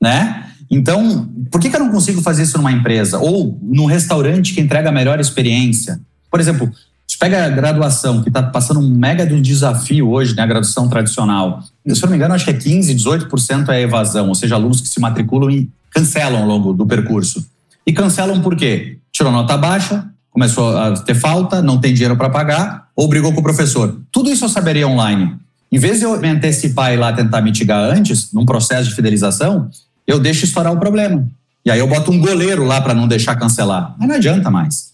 né? 0.00 0.46
Então, 0.70 1.28
por 1.50 1.60
que, 1.60 1.68
que 1.68 1.74
eu 1.74 1.80
não 1.80 1.90
consigo 1.90 2.22
fazer 2.22 2.44
isso 2.44 2.56
numa 2.56 2.70
empresa? 2.70 3.18
Ou 3.18 3.58
num 3.60 3.86
restaurante 3.86 4.54
que 4.54 4.60
entrega 4.60 4.90
a 4.90 4.92
melhor 4.92 5.18
experiência? 5.18 6.00
Por 6.30 6.38
exemplo, 6.38 6.70
pega 7.18 7.46
a 7.46 7.48
graduação, 7.48 8.22
que 8.22 8.28
está 8.28 8.44
passando 8.44 8.78
um 8.78 8.88
mega 8.88 9.26
de 9.26 9.34
um 9.34 9.42
desafio 9.42 10.08
hoje, 10.08 10.36
né, 10.36 10.44
a 10.44 10.46
graduação 10.46 10.88
tradicional. 10.88 11.64
Se 11.86 12.02
eu 12.02 12.06
não 12.06 12.10
me 12.10 12.16
engano, 12.16 12.34
acho 12.34 12.44
que 12.44 12.50
é 12.50 12.54
15%, 12.54 13.28
18% 13.28 13.68
é 13.70 13.82
evasão, 13.82 14.28
ou 14.28 14.34
seja, 14.34 14.54
alunos 14.54 14.80
que 14.80 14.88
se 14.88 15.00
matriculam 15.00 15.50
e 15.50 15.70
cancelam 15.90 16.42
ao 16.42 16.48
longo 16.48 16.72
do 16.72 16.86
percurso. 16.86 17.44
E 17.86 17.92
cancelam 17.92 18.40
por 18.40 18.56
quê? 18.56 18.98
Tirou 19.10 19.32
nota 19.32 19.56
baixa, 19.56 20.06
começou 20.30 20.76
a 20.76 20.92
ter 20.92 21.14
falta, 21.14 21.60
não 21.60 21.78
tem 21.78 21.92
dinheiro 21.92 22.16
para 22.16 22.30
pagar, 22.30 22.88
ou 22.94 23.08
brigou 23.08 23.32
com 23.32 23.40
o 23.40 23.42
professor. 23.42 24.00
Tudo 24.10 24.30
isso 24.30 24.44
eu 24.44 24.48
saberia 24.48 24.86
online. 24.86 25.36
Em 25.70 25.78
vez 25.78 25.98
de 25.98 26.04
eu 26.04 26.18
me 26.20 26.28
antecipar 26.28 26.92
e 26.92 26.96
lá 26.96 27.12
tentar 27.12 27.40
mitigar 27.40 27.82
antes, 27.82 28.32
num 28.32 28.44
processo 28.44 28.90
de 28.90 28.94
fidelização, 28.94 29.68
eu 30.06 30.18
deixo 30.18 30.44
estourar 30.44 30.72
o 30.72 30.78
problema. 30.78 31.26
E 31.64 31.70
aí 31.70 31.78
eu 31.78 31.88
boto 31.88 32.10
um 32.10 32.20
goleiro 32.20 32.64
lá 32.64 32.80
para 32.80 32.94
não 32.94 33.08
deixar 33.08 33.36
cancelar. 33.36 33.94
Mas 33.98 34.08
não 34.08 34.16
adianta 34.16 34.50
mais. 34.50 34.92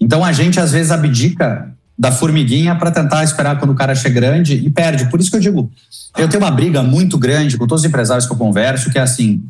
Então 0.00 0.24
a 0.24 0.32
gente 0.32 0.60
às 0.60 0.72
vezes 0.72 0.90
abdica 0.90 1.72
da 1.98 2.10
formiguinha 2.10 2.74
para 2.74 2.90
tentar 2.90 3.22
esperar 3.22 3.58
quando 3.58 3.70
o 3.70 3.74
cara 3.74 3.94
chega 3.94 4.20
grande 4.20 4.54
e 4.54 4.70
perde. 4.70 5.06
Por 5.06 5.20
isso 5.20 5.30
que 5.30 5.36
eu 5.36 5.40
digo, 5.40 5.70
eu 6.16 6.28
tenho 6.28 6.42
uma 6.42 6.50
briga 6.50 6.82
muito 6.82 7.18
grande 7.18 7.56
com 7.56 7.66
todos 7.66 7.82
os 7.82 7.88
empresários 7.88 8.26
que 8.26 8.32
eu 8.32 8.36
converso, 8.36 8.90
que 8.90 8.98
é 8.98 9.02
assim, 9.02 9.42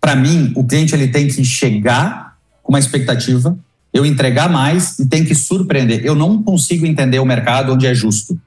para 0.00 0.16
mim, 0.16 0.52
o 0.56 0.64
cliente 0.64 0.94
ele 0.94 1.08
tem 1.08 1.28
que 1.28 1.44
chegar 1.44 2.36
com 2.62 2.72
uma 2.72 2.78
expectativa, 2.78 3.58
eu 3.92 4.06
entregar 4.06 4.48
mais 4.48 4.98
e 4.98 5.06
tem 5.06 5.24
que 5.24 5.34
surpreender. 5.34 6.04
Eu 6.04 6.14
não 6.14 6.42
consigo 6.42 6.86
entender 6.86 7.18
o 7.18 7.26
mercado 7.26 7.72
onde 7.72 7.86
é 7.86 7.94
justo. 7.94 8.38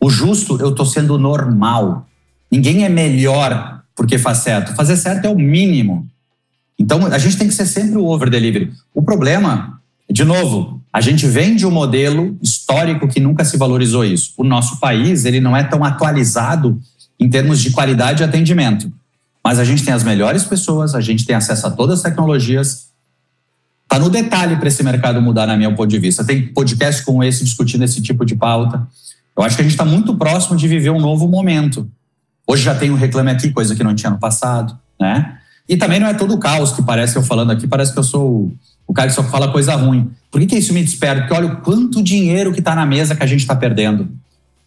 O 0.00 0.10
justo, 0.10 0.58
eu 0.60 0.70
estou 0.70 0.86
sendo 0.86 1.18
normal. 1.18 2.06
Ninguém 2.50 2.84
é 2.84 2.88
melhor 2.88 3.82
porque 3.94 4.18
faz 4.18 4.38
certo. 4.38 4.74
Fazer 4.74 4.96
certo 4.96 5.26
é 5.26 5.28
o 5.28 5.38
mínimo. 5.38 6.06
Então, 6.78 7.06
a 7.06 7.18
gente 7.18 7.38
tem 7.38 7.48
que 7.48 7.54
ser 7.54 7.66
sempre 7.66 7.96
o 7.96 8.04
over 8.04 8.28
delivery. 8.28 8.72
O 8.94 9.02
problema, 9.02 9.80
de 10.10 10.24
novo, 10.24 10.82
a 10.96 11.00
gente 11.02 11.26
vem 11.26 11.54
de 11.54 11.66
um 11.66 11.70
modelo 11.70 12.38
histórico 12.42 13.06
que 13.06 13.20
nunca 13.20 13.44
se 13.44 13.58
valorizou 13.58 14.02
isso. 14.02 14.32
O 14.34 14.42
nosso 14.42 14.80
país, 14.80 15.26
ele 15.26 15.42
não 15.42 15.54
é 15.54 15.62
tão 15.62 15.84
atualizado 15.84 16.80
em 17.20 17.28
termos 17.28 17.60
de 17.60 17.70
qualidade 17.70 18.16
de 18.16 18.24
atendimento. 18.24 18.90
Mas 19.44 19.58
a 19.58 19.64
gente 19.64 19.84
tem 19.84 19.92
as 19.92 20.02
melhores 20.02 20.44
pessoas, 20.44 20.94
a 20.94 21.02
gente 21.02 21.26
tem 21.26 21.36
acesso 21.36 21.66
a 21.66 21.70
todas 21.70 21.98
as 21.98 22.02
tecnologias, 22.02 22.86
Está 23.82 23.98
no 23.98 24.08
detalhe 24.08 24.56
para 24.56 24.68
esse 24.68 24.82
mercado 24.82 25.20
mudar, 25.20 25.46
na 25.46 25.54
minha 25.54 25.70
ponto 25.70 25.86
de 25.86 25.98
vista. 25.98 26.24
Tem 26.24 26.48
podcast 26.48 27.04
como 27.04 27.22
esse 27.22 27.44
discutindo 27.44 27.84
esse 27.84 28.00
tipo 28.00 28.24
de 28.24 28.34
pauta. 28.34 28.88
Eu 29.36 29.42
acho 29.42 29.54
que 29.54 29.60
a 29.60 29.64
gente 29.64 29.74
está 29.74 29.84
muito 29.84 30.16
próximo 30.16 30.56
de 30.56 30.66
viver 30.66 30.90
um 30.90 30.98
novo 30.98 31.28
momento. 31.28 31.86
Hoje 32.46 32.62
já 32.62 32.74
tem 32.74 32.90
um 32.90 32.94
Reclame 32.96 33.30
Aqui, 33.30 33.50
coisa 33.50 33.76
que 33.76 33.84
não 33.84 33.94
tinha 33.94 34.10
no 34.10 34.18
passado, 34.18 34.78
né? 34.98 35.36
E 35.68 35.76
também 35.76 36.00
não 36.00 36.08
é 36.08 36.14
todo 36.14 36.32
o 36.32 36.38
caos 36.38 36.72
que 36.72 36.82
parece 36.82 37.16
eu 37.16 37.22
falando 37.22 37.52
aqui, 37.52 37.66
parece 37.66 37.92
que 37.92 37.98
eu 37.98 38.02
sou 38.02 38.50
o 38.86 38.94
cara 38.94 39.08
que 39.08 39.14
só 39.14 39.22
fala 39.22 39.50
coisa 39.50 39.74
ruim. 39.74 40.10
Por 40.30 40.40
que, 40.40 40.46
que 40.46 40.56
isso 40.56 40.72
me 40.72 40.82
desperta? 40.82 41.22
Porque 41.22 41.34
olha 41.34 41.46
o 41.46 41.56
quanto 41.56 42.02
dinheiro 42.02 42.52
que 42.52 42.60
está 42.60 42.74
na 42.74 42.86
mesa 42.86 43.14
que 43.14 43.22
a 43.22 43.26
gente 43.26 43.40
está 43.40 43.56
perdendo, 43.56 44.08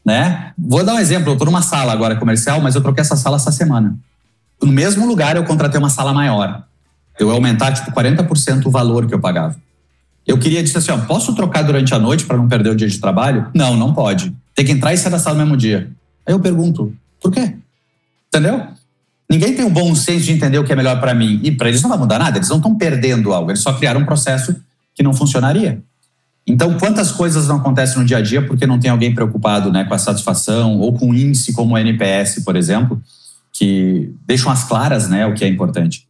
né? 0.06 0.52
Vou 0.58 0.84
dar 0.84 0.96
um 0.96 1.00
exemplo. 1.00 1.30
Eu 1.30 1.34
estou 1.34 1.46
numa 1.46 1.62
sala 1.62 1.94
agora 1.94 2.16
comercial, 2.16 2.62
mas 2.62 2.76
eu 2.76 2.82
troquei 2.82 3.02
essa 3.02 3.16
sala 3.16 3.38
essa 3.38 3.52
semana. 3.52 3.98
No 4.62 4.72
mesmo 4.72 5.06
lugar 5.08 5.36
eu 5.36 5.44
contratei 5.44 5.80
uma 5.80 5.90
sala 5.90 6.14
maior 6.14 6.64
eu 7.20 7.28
ia 7.28 7.34
aumentar 7.34 7.74
tipo 7.74 7.92
40% 7.92 8.66
o 8.66 8.72
valor 8.72 9.06
que 9.06 9.14
eu 9.14 9.20
pagava. 9.20 9.56
Eu 10.26 10.38
queria 10.40 10.64
dizer 10.64 10.78
assim, 10.78 10.92
ó, 10.92 10.98
posso 10.98 11.36
trocar 11.36 11.64
durante 11.64 11.94
a 11.94 12.00
noite 12.00 12.26
para 12.26 12.38
não 12.38 12.48
perder 12.48 12.70
o 12.70 12.76
dia 12.76 12.88
de 12.88 13.00
trabalho? 13.00 13.48
Não, 13.54 13.76
não 13.76 13.94
pode. 13.94 14.34
Tem 14.56 14.66
que 14.66 14.72
entrar 14.72 14.94
e 14.94 14.98
sair 14.98 15.12
da 15.12 15.20
sala 15.20 15.38
no 15.38 15.44
mesmo 15.44 15.58
dia. 15.58 15.92
Aí 16.26 16.34
eu 16.34 16.40
pergunto, 16.40 16.94
por 17.22 17.32
quê? 17.32 17.56
Entendeu? 18.28 18.68
Ninguém 19.30 19.54
tem 19.54 19.64
o 19.64 19.70
bom 19.70 19.94
senso 19.94 20.26
de 20.26 20.32
entender 20.32 20.58
o 20.58 20.64
que 20.64 20.74
é 20.74 20.76
melhor 20.76 21.00
para 21.00 21.14
mim. 21.14 21.40
E 21.44 21.52
para 21.52 21.70
eles 21.70 21.82
não 21.84 21.90
vai 21.90 22.00
mudar 22.00 22.18
nada, 22.18 22.38
eles 22.38 22.50
não 22.50 22.58
estão 22.58 22.76
perdendo 22.76 23.32
algo, 23.32 23.52
eles 23.52 23.62
só 23.62 23.74
criaram 23.74 24.02
um 24.02 24.06
processo 24.06 24.56
que 24.96 25.04
não 25.04 25.14
funcionaria. 25.14 25.82
Então, 26.48 26.80
quantas 26.80 27.12
coisas 27.12 27.48
não 27.48 27.58
acontecem 27.58 28.00
no 28.00 28.06
dia 28.06 28.18
a 28.18 28.22
dia 28.22 28.42
porque 28.42 28.66
não 28.66 28.80
tem 28.80 28.90
alguém 28.90 29.14
preocupado 29.14 29.72
né, 29.72 29.84
com 29.84 29.94
a 29.94 30.00
satisfação 30.00 30.80
ou 30.80 30.94
com 30.94 31.10
um 31.10 31.14
índice 31.14 31.54
como 31.54 31.76
o 31.76 31.78
NPS, 31.78 32.44
por 32.44 32.56
exemplo, 32.56 33.00
que 33.54 34.12
deixam 34.26 34.52
as 34.52 34.64
claras 34.64 35.08
né, 35.08 35.28
o 35.28 35.36
que 35.36 35.46
é 35.46 35.48
importante. 35.48 36.09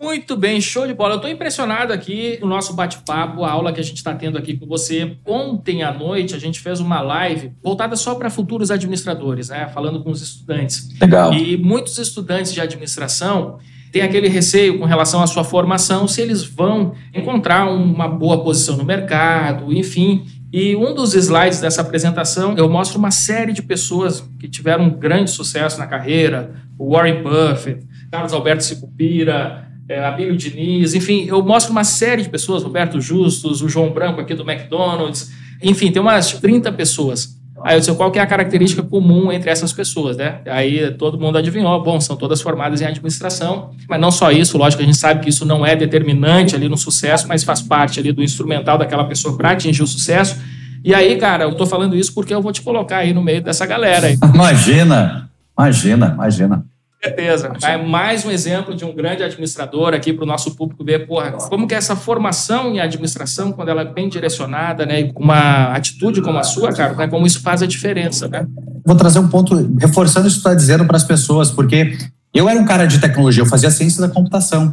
Muito 0.00 0.34
bem, 0.34 0.58
show 0.62 0.86
de 0.86 0.94
bola. 0.94 1.12
Eu 1.12 1.16
estou 1.16 1.30
impressionado 1.30 1.92
aqui 1.92 2.38
no 2.40 2.46
nosso 2.46 2.72
bate-papo, 2.72 3.44
a 3.44 3.50
aula 3.50 3.70
que 3.70 3.80
a 3.80 3.84
gente 3.84 3.98
está 3.98 4.14
tendo 4.14 4.38
aqui 4.38 4.56
com 4.56 4.66
você. 4.66 5.18
Ontem 5.26 5.82
à 5.82 5.92
noite 5.92 6.34
a 6.34 6.38
gente 6.38 6.58
fez 6.58 6.80
uma 6.80 7.02
live 7.02 7.52
voltada 7.62 7.94
só 7.96 8.14
para 8.14 8.30
futuros 8.30 8.70
administradores, 8.70 9.50
né? 9.50 9.68
Falando 9.68 10.02
com 10.02 10.10
os 10.10 10.22
estudantes. 10.22 10.88
Legal. 10.98 11.34
E 11.34 11.58
muitos 11.58 11.98
estudantes 11.98 12.54
de 12.54 12.62
administração 12.62 13.58
têm 13.92 14.00
aquele 14.00 14.28
receio 14.28 14.78
com 14.78 14.86
relação 14.86 15.22
à 15.22 15.26
sua 15.26 15.44
formação, 15.44 16.08
se 16.08 16.22
eles 16.22 16.42
vão 16.44 16.94
encontrar 17.14 17.70
uma 17.70 18.08
boa 18.08 18.42
posição 18.42 18.78
no 18.78 18.84
mercado, 18.86 19.70
enfim. 19.70 20.24
E 20.50 20.74
um 20.74 20.94
dos 20.94 21.12
slides 21.14 21.60
dessa 21.60 21.82
apresentação 21.82 22.56
eu 22.56 22.70
mostro 22.70 22.98
uma 22.98 23.10
série 23.10 23.52
de 23.52 23.62
pessoas 23.62 24.26
que 24.38 24.48
tiveram 24.48 24.84
um 24.84 24.98
grande 24.98 25.30
sucesso 25.30 25.78
na 25.78 25.86
carreira, 25.86 26.54
o 26.78 26.92
Warren 26.92 27.22
Buffett, 27.22 27.86
Carlos 28.10 28.32
Alberto 28.32 28.64
Sicupira, 28.64 29.69
é, 29.90 30.04
Abílio 30.04 30.36
Diniz, 30.36 30.94
enfim, 30.94 31.24
eu 31.26 31.42
mostro 31.42 31.72
uma 31.72 31.82
série 31.82 32.22
de 32.22 32.28
pessoas, 32.28 32.62
Roberto 32.62 33.00
Justus, 33.00 33.60
o 33.60 33.68
João 33.68 33.90
Branco 33.90 34.20
aqui 34.20 34.34
do 34.34 34.48
McDonald's, 34.48 35.32
enfim, 35.60 35.90
tem 35.90 36.00
umas 36.00 36.32
30 36.34 36.70
pessoas. 36.70 37.36
Aí 37.64 37.74
eu 37.74 37.80
disse, 37.80 37.92
qual 37.94 38.10
que 38.10 38.18
é 38.18 38.22
a 38.22 38.26
característica 38.26 38.84
comum 38.84 39.32
entre 39.32 39.50
essas 39.50 39.72
pessoas, 39.72 40.16
né? 40.16 40.42
Aí 40.46 40.92
todo 40.92 41.18
mundo 41.18 41.36
adivinhou, 41.36 41.82
bom, 41.82 42.00
são 42.00 42.16
todas 42.16 42.40
formadas 42.40 42.80
em 42.80 42.86
administração, 42.86 43.72
mas 43.88 44.00
não 44.00 44.12
só 44.12 44.30
isso, 44.30 44.56
lógico, 44.56 44.80
a 44.80 44.86
gente 44.86 44.96
sabe 44.96 45.20
que 45.22 45.28
isso 45.28 45.44
não 45.44 45.66
é 45.66 45.74
determinante 45.74 46.54
ali 46.54 46.68
no 46.68 46.76
sucesso, 46.76 47.26
mas 47.26 47.42
faz 47.42 47.60
parte 47.60 47.98
ali 47.98 48.12
do 48.12 48.22
instrumental 48.22 48.78
daquela 48.78 49.04
pessoa 49.04 49.36
para 49.36 49.50
atingir 49.50 49.82
o 49.82 49.88
sucesso. 49.88 50.40
E 50.84 50.94
aí, 50.94 51.16
cara, 51.16 51.44
eu 51.44 51.54
tô 51.54 51.66
falando 51.66 51.96
isso 51.96 52.14
porque 52.14 52.32
eu 52.32 52.40
vou 52.40 52.52
te 52.52 52.62
colocar 52.62 52.98
aí 52.98 53.12
no 53.12 53.22
meio 53.22 53.42
dessa 53.42 53.66
galera 53.66 54.06
aí. 54.06 54.16
Imagina, 54.32 55.28
imagina, 55.58 56.12
imagina 56.14 56.69
certeza. 57.02 57.52
É 57.62 57.76
mais 57.76 58.24
um 58.24 58.30
exemplo 58.30 58.74
de 58.74 58.84
um 58.84 58.94
grande 58.94 59.22
administrador 59.22 59.94
aqui 59.94 60.12
para 60.12 60.24
o 60.24 60.26
nosso 60.26 60.54
público 60.54 60.84
ver, 60.84 61.06
porra, 61.06 61.32
como 61.32 61.66
que 61.66 61.74
essa 61.74 61.96
formação 61.96 62.74
em 62.74 62.80
administração, 62.80 63.52
quando 63.52 63.68
ela 63.70 63.82
é 63.82 63.84
bem 63.84 64.08
direcionada, 64.08 64.84
né, 64.84 65.00
e 65.00 65.12
com 65.12 65.22
uma 65.22 65.72
atitude 65.72 66.20
como 66.20 66.38
a 66.38 66.42
sua, 66.42 66.72
cara, 66.72 66.94
né, 66.94 67.08
como 67.08 67.26
isso 67.26 67.40
faz 67.40 67.62
a 67.62 67.66
diferença, 67.66 68.28
né? 68.28 68.46
Vou 68.84 68.96
trazer 68.96 69.18
um 69.18 69.28
ponto, 69.28 69.54
reforçando 69.78 70.26
isso 70.26 70.36
que 70.36 70.40
está 70.40 70.54
dizendo 70.54 70.84
para 70.84 70.96
as 70.96 71.04
pessoas, 71.04 71.50
porque 71.50 71.96
Eu 72.32 72.48
era 72.48 72.58
um 72.58 72.64
cara 72.64 72.86
de 72.86 73.00
tecnologia, 73.00 73.42
eu 73.42 73.46
fazia 73.46 73.70
ciência 73.70 74.00
da 74.00 74.08
computação. 74.08 74.72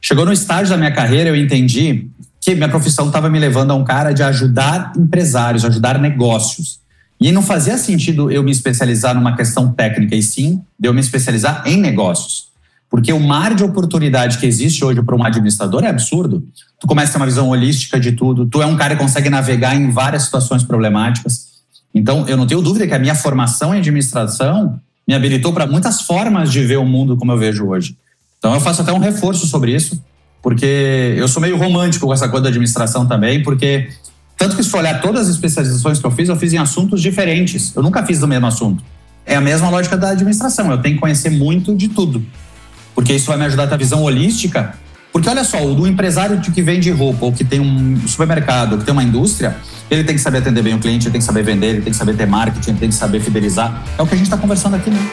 Chegou 0.00 0.24
no 0.24 0.32
estágio 0.32 0.70
da 0.70 0.76
minha 0.76 0.92
carreira, 0.92 1.30
eu 1.30 1.36
entendi 1.36 2.08
que 2.40 2.54
minha 2.54 2.68
profissão 2.68 3.06
estava 3.06 3.28
me 3.30 3.38
levando 3.38 3.70
a 3.70 3.74
um 3.74 3.84
cara 3.84 4.12
de 4.12 4.22
ajudar 4.22 4.92
empresários, 4.96 5.64
ajudar 5.64 5.98
negócios. 5.98 6.80
E 7.20 7.32
não 7.32 7.42
fazia 7.42 7.78
sentido 7.78 8.30
eu 8.30 8.42
me 8.42 8.50
especializar 8.50 9.14
numa 9.14 9.36
questão 9.36 9.72
técnica, 9.72 10.14
e 10.14 10.22
sim 10.22 10.60
de 10.78 10.88
eu 10.88 10.94
me 10.94 11.00
especializar 11.00 11.62
em 11.66 11.76
negócios. 11.76 12.46
Porque 12.88 13.12
o 13.12 13.20
mar 13.20 13.54
de 13.54 13.64
oportunidade 13.64 14.38
que 14.38 14.46
existe 14.46 14.84
hoje 14.84 15.02
para 15.02 15.16
um 15.16 15.24
administrador 15.24 15.82
é 15.84 15.88
absurdo. 15.88 16.46
Tu 16.78 16.86
começa 16.86 17.10
a 17.10 17.12
ter 17.12 17.18
uma 17.18 17.26
visão 17.26 17.48
holística 17.48 17.98
de 17.98 18.12
tudo, 18.12 18.46
tu 18.46 18.62
é 18.62 18.66
um 18.66 18.76
cara 18.76 18.94
que 18.94 19.02
consegue 19.02 19.28
navegar 19.28 19.74
em 19.74 19.90
várias 19.90 20.24
situações 20.24 20.62
problemáticas. 20.62 21.56
Então, 21.94 22.28
eu 22.28 22.36
não 22.36 22.46
tenho 22.46 22.60
dúvida 22.60 22.86
que 22.86 22.94
a 22.94 22.98
minha 22.98 23.14
formação 23.14 23.74
em 23.74 23.78
administração 23.78 24.78
me 25.08 25.14
habilitou 25.14 25.52
para 25.52 25.66
muitas 25.66 26.02
formas 26.02 26.52
de 26.52 26.62
ver 26.62 26.76
o 26.76 26.84
mundo 26.84 27.16
como 27.16 27.32
eu 27.32 27.38
vejo 27.38 27.66
hoje. 27.66 27.96
Então, 28.38 28.52
eu 28.52 28.60
faço 28.60 28.82
até 28.82 28.92
um 28.92 28.98
reforço 28.98 29.46
sobre 29.46 29.74
isso, 29.74 30.00
porque 30.42 31.14
eu 31.16 31.26
sou 31.26 31.40
meio 31.40 31.56
romântico 31.56 32.06
com 32.06 32.12
essa 32.12 32.28
coisa 32.28 32.44
da 32.44 32.48
administração 32.50 33.06
também, 33.06 33.42
porque 33.42 33.88
tanto 34.36 34.54
que 34.54 34.62
se 34.62 34.68
for 34.68 34.78
olhar 34.78 35.00
todas 35.00 35.22
as 35.22 35.34
especializações 35.34 35.98
que 35.98 36.06
eu 36.06 36.10
fiz, 36.10 36.28
eu 36.28 36.36
fiz 36.36 36.52
em 36.52 36.58
assuntos 36.58 37.00
diferentes. 37.00 37.74
Eu 37.74 37.82
nunca 37.82 38.04
fiz 38.04 38.20
do 38.20 38.28
mesmo 38.28 38.46
assunto. 38.46 38.84
É 39.24 39.34
a 39.34 39.40
mesma 39.40 39.70
lógica 39.70 39.96
da 39.96 40.10
administração. 40.10 40.70
Eu 40.70 40.78
tenho 40.78 40.96
que 40.96 41.00
conhecer 41.00 41.30
muito 41.30 41.74
de 41.74 41.88
tudo. 41.88 42.24
Porque 42.94 43.14
isso 43.14 43.26
vai 43.26 43.38
me 43.38 43.44
ajudar 43.46 43.64
a 43.64 43.66
ter 43.66 43.74
a 43.74 43.78
visão 43.78 44.02
holística. 44.02 44.74
Porque 45.10 45.28
olha 45.28 45.44
só, 45.44 45.64
o 45.64 45.86
empresário 45.86 46.38
que 46.40 46.60
vende 46.60 46.90
roupa, 46.90 47.24
ou 47.24 47.32
que 47.32 47.42
tem 47.42 47.58
um 47.58 48.06
supermercado, 48.06 48.74
ou 48.74 48.78
que 48.78 48.84
tem 48.84 48.92
uma 48.92 49.02
indústria, 49.02 49.56
ele 49.90 50.04
tem 50.04 50.14
que 50.14 50.20
saber 50.20 50.38
atender 50.38 50.62
bem 50.62 50.74
o 50.74 50.78
cliente, 50.78 51.06
ele 51.06 51.12
tem 51.12 51.20
que 51.20 51.24
saber 51.24 51.42
vender, 51.42 51.68
ele 51.68 51.80
tem 51.80 51.90
que 51.90 51.98
saber 51.98 52.14
ter 52.14 52.26
marketing, 52.26 52.70
ele 52.70 52.78
tem 52.78 52.88
que 52.90 52.94
saber 52.94 53.20
fidelizar. 53.20 53.82
É 53.96 54.02
o 54.02 54.06
que 54.06 54.14
a 54.14 54.16
gente 54.18 54.26
está 54.26 54.36
conversando 54.36 54.76
aqui, 54.76 54.90
né? 54.90 55.10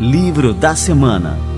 Livro 0.00 0.54
da 0.54 0.74
semana. 0.74 1.55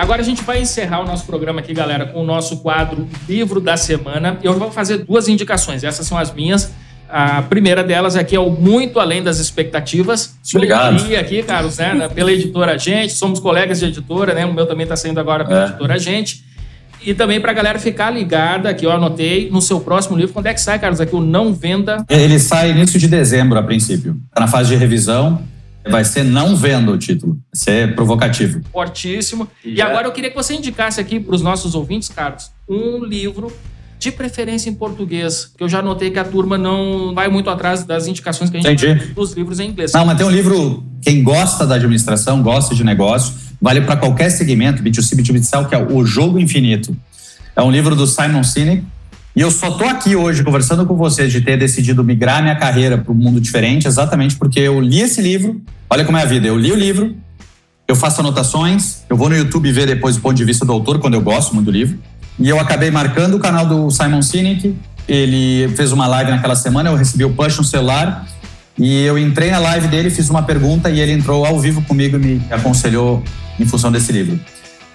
Agora 0.00 0.22
a 0.22 0.24
gente 0.24 0.42
vai 0.42 0.62
encerrar 0.62 1.02
o 1.02 1.06
nosso 1.06 1.26
programa 1.26 1.60
aqui, 1.60 1.74
galera, 1.74 2.06
com 2.06 2.22
o 2.22 2.24
nosso 2.24 2.56
quadro 2.60 3.06
Livro 3.28 3.60
da 3.60 3.76
Semana. 3.76 4.38
Eu 4.42 4.58
vou 4.58 4.72
fazer 4.72 5.04
duas 5.04 5.28
indicações. 5.28 5.84
Essas 5.84 6.06
são 6.06 6.16
as 6.16 6.32
minhas. 6.32 6.72
A 7.06 7.42
primeira 7.42 7.84
delas 7.84 8.16
aqui 8.16 8.34
é 8.34 8.40
o 8.40 8.48
Muito 8.48 8.98
Além 8.98 9.22
das 9.22 9.38
Expectativas. 9.38 10.38
Obrigado. 10.54 11.14
aqui, 11.16 11.42
Carlos, 11.42 11.76
né, 11.76 12.08
pela 12.14 12.32
editora 12.32 12.78
Gente. 12.78 13.12
Somos 13.12 13.38
colegas 13.40 13.78
de 13.78 13.84
editora, 13.84 14.32
né? 14.32 14.46
O 14.46 14.54
meu 14.54 14.64
também 14.64 14.84
está 14.84 14.96
saindo 14.96 15.20
agora 15.20 15.44
pela 15.44 15.64
é. 15.64 15.66
editora 15.66 15.98
Gente. 15.98 16.46
E 17.04 17.12
também 17.12 17.38
para 17.38 17.50
a 17.50 17.54
galera 17.54 17.78
ficar 17.78 18.10
ligada, 18.10 18.72
que 18.72 18.86
eu 18.86 18.90
anotei, 18.90 19.50
no 19.50 19.60
seu 19.60 19.80
próximo 19.80 20.16
livro. 20.16 20.32
Quando 20.32 20.46
é 20.46 20.54
que 20.54 20.62
sai, 20.62 20.78
Carlos? 20.78 20.98
Aqui 20.98 21.14
o 21.14 21.20
Não 21.20 21.52
Venda. 21.52 22.06
Ele 22.08 22.38
sai 22.38 22.70
início 22.70 22.98
de 22.98 23.06
dezembro, 23.06 23.58
a 23.58 23.62
princípio. 23.62 24.18
Está 24.30 24.40
na 24.40 24.48
fase 24.48 24.70
de 24.70 24.76
revisão. 24.76 25.42
Vai 25.88 26.04
ser 26.04 26.24
não 26.24 26.54
vendo 26.54 26.92
o 26.92 26.98
título. 26.98 27.32
Vai 27.32 27.40
ser 27.54 27.94
provocativo. 27.94 28.60
Fortíssimo. 28.72 29.48
E, 29.64 29.74
e 29.74 29.82
agora 29.82 30.06
eu 30.06 30.12
queria 30.12 30.30
que 30.30 30.36
você 30.36 30.54
indicasse 30.54 31.00
aqui 31.00 31.18
para 31.18 31.34
os 31.34 31.42
nossos 31.42 31.74
ouvintes, 31.74 32.08
Carlos, 32.08 32.50
um 32.68 33.04
livro 33.04 33.52
de 33.98 34.10
preferência 34.10 34.70
em 34.70 34.74
português, 34.74 35.52
que 35.56 35.62
eu 35.62 35.68
já 35.68 35.82
notei 35.82 36.10
que 36.10 36.18
a 36.18 36.24
turma 36.24 36.56
não 36.56 37.14
vai 37.14 37.28
muito 37.28 37.50
atrás 37.50 37.84
das 37.84 38.06
indicações 38.06 38.48
que 38.48 38.56
a 38.56 38.60
gente 38.60 38.84
Entendi. 38.84 39.04
tem 39.04 39.14
dos 39.14 39.32
livros 39.32 39.60
em 39.60 39.68
inglês. 39.68 39.92
Não, 39.92 40.06
mas 40.06 40.16
tem 40.16 40.26
um 40.26 40.30
livro, 40.30 40.82
quem 41.02 41.22
gosta 41.22 41.66
da 41.66 41.74
administração, 41.74 42.42
gosta 42.42 42.74
de 42.74 42.82
negócio, 42.82 43.34
vale 43.60 43.82
para 43.82 43.98
qualquer 43.98 44.30
segmento, 44.30 44.82
B2C, 44.82 45.14
B2B, 45.16 45.68
que 45.68 45.74
é 45.74 45.78
O 45.78 46.04
Jogo 46.06 46.38
Infinito. 46.38 46.96
É 47.54 47.60
um 47.60 47.70
livro 47.70 47.94
do 47.94 48.06
Simon 48.06 48.42
Sinek, 48.42 48.82
e 49.34 49.40
eu 49.40 49.50
só 49.50 49.70
tô 49.70 49.84
aqui 49.84 50.16
hoje 50.16 50.42
conversando 50.42 50.84
com 50.84 50.96
vocês 50.96 51.30
de 51.30 51.40
ter 51.40 51.56
decidido 51.56 52.02
migrar 52.02 52.42
minha 52.42 52.56
carreira 52.56 52.98
para 52.98 53.12
um 53.12 53.14
mundo 53.14 53.40
diferente, 53.40 53.86
exatamente 53.86 54.36
porque 54.36 54.58
eu 54.58 54.80
li 54.80 55.00
esse 55.00 55.22
livro. 55.22 55.60
Olha 55.88 56.04
como 56.04 56.18
é 56.18 56.22
a 56.22 56.26
vida. 56.26 56.48
Eu 56.48 56.58
li 56.58 56.72
o 56.72 56.76
livro, 56.76 57.14
eu 57.86 57.94
faço 57.94 58.20
anotações, 58.20 59.02
eu 59.08 59.16
vou 59.16 59.28
no 59.28 59.36
YouTube 59.36 59.70
ver 59.70 59.86
depois 59.86 60.16
o 60.16 60.20
ponto 60.20 60.36
de 60.36 60.44
vista 60.44 60.64
do 60.64 60.72
autor, 60.72 60.98
quando 60.98 61.14
eu 61.14 61.20
gosto 61.20 61.54
muito 61.54 61.66
do 61.66 61.72
livro. 61.72 61.98
E 62.38 62.48
eu 62.48 62.58
acabei 62.58 62.90
marcando 62.90 63.34
o 63.34 63.38
canal 63.38 63.66
do 63.66 63.90
Simon 63.90 64.22
Sinek. 64.22 64.74
Ele 65.06 65.68
fez 65.76 65.92
uma 65.92 66.06
live 66.06 66.30
naquela 66.30 66.56
semana, 66.56 66.90
eu 66.90 66.96
recebi 66.96 67.24
o 67.24 67.30
push 67.30 67.56
no 67.58 67.64
celular. 67.64 68.26
E 68.76 69.02
eu 69.04 69.18
entrei 69.18 69.50
na 69.50 69.58
live 69.58 69.88
dele, 69.88 70.10
fiz 70.10 70.28
uma 70.30 70.42
pergunta 70.42 70.90
e 70.90 71.00
ele 71.00 71.12
entrou 71.12 71.44
ao 71.44 71.60
vivo 71.60 71.82
comigo 71.82 72.16
e 72.16 72.18
me 72.18 72.42
aconselhou 72.50 73.22
em 73.58 73.66
função 73.66 73.92
desse 73.92 74.10
livro. 74.10 74.40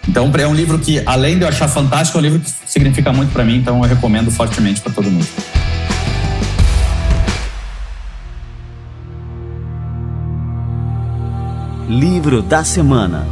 Então, 0.07 0.31
é 0.37 0.47
um 0.47 0.53
livro 0.53 0.77
que, 0.77 1.01
além 1.05 1.37
de 1.37 1.43
eu 1.43 1.47
achar 1.47 1.67
fantástico, 1.67 2.17
é 2.17 2.21
um 2.21 2.23
livro 2.23 2.39
que 2.39 2.51
significa 2.65 3.11
muito 3.11 3.31
para 3.33 3.43
mim, 3.43 3.57
então 3.57 3.83
eu 3.83 3.89
recomendo 3.89 4.29
fortemente 4.31 4.79
para 4.81 4.93
todo 4.93 5.09
mundo. 5.09 5.27
Livro 11.89 12.41
da 12.41 12.63
semana. 12.63 13.27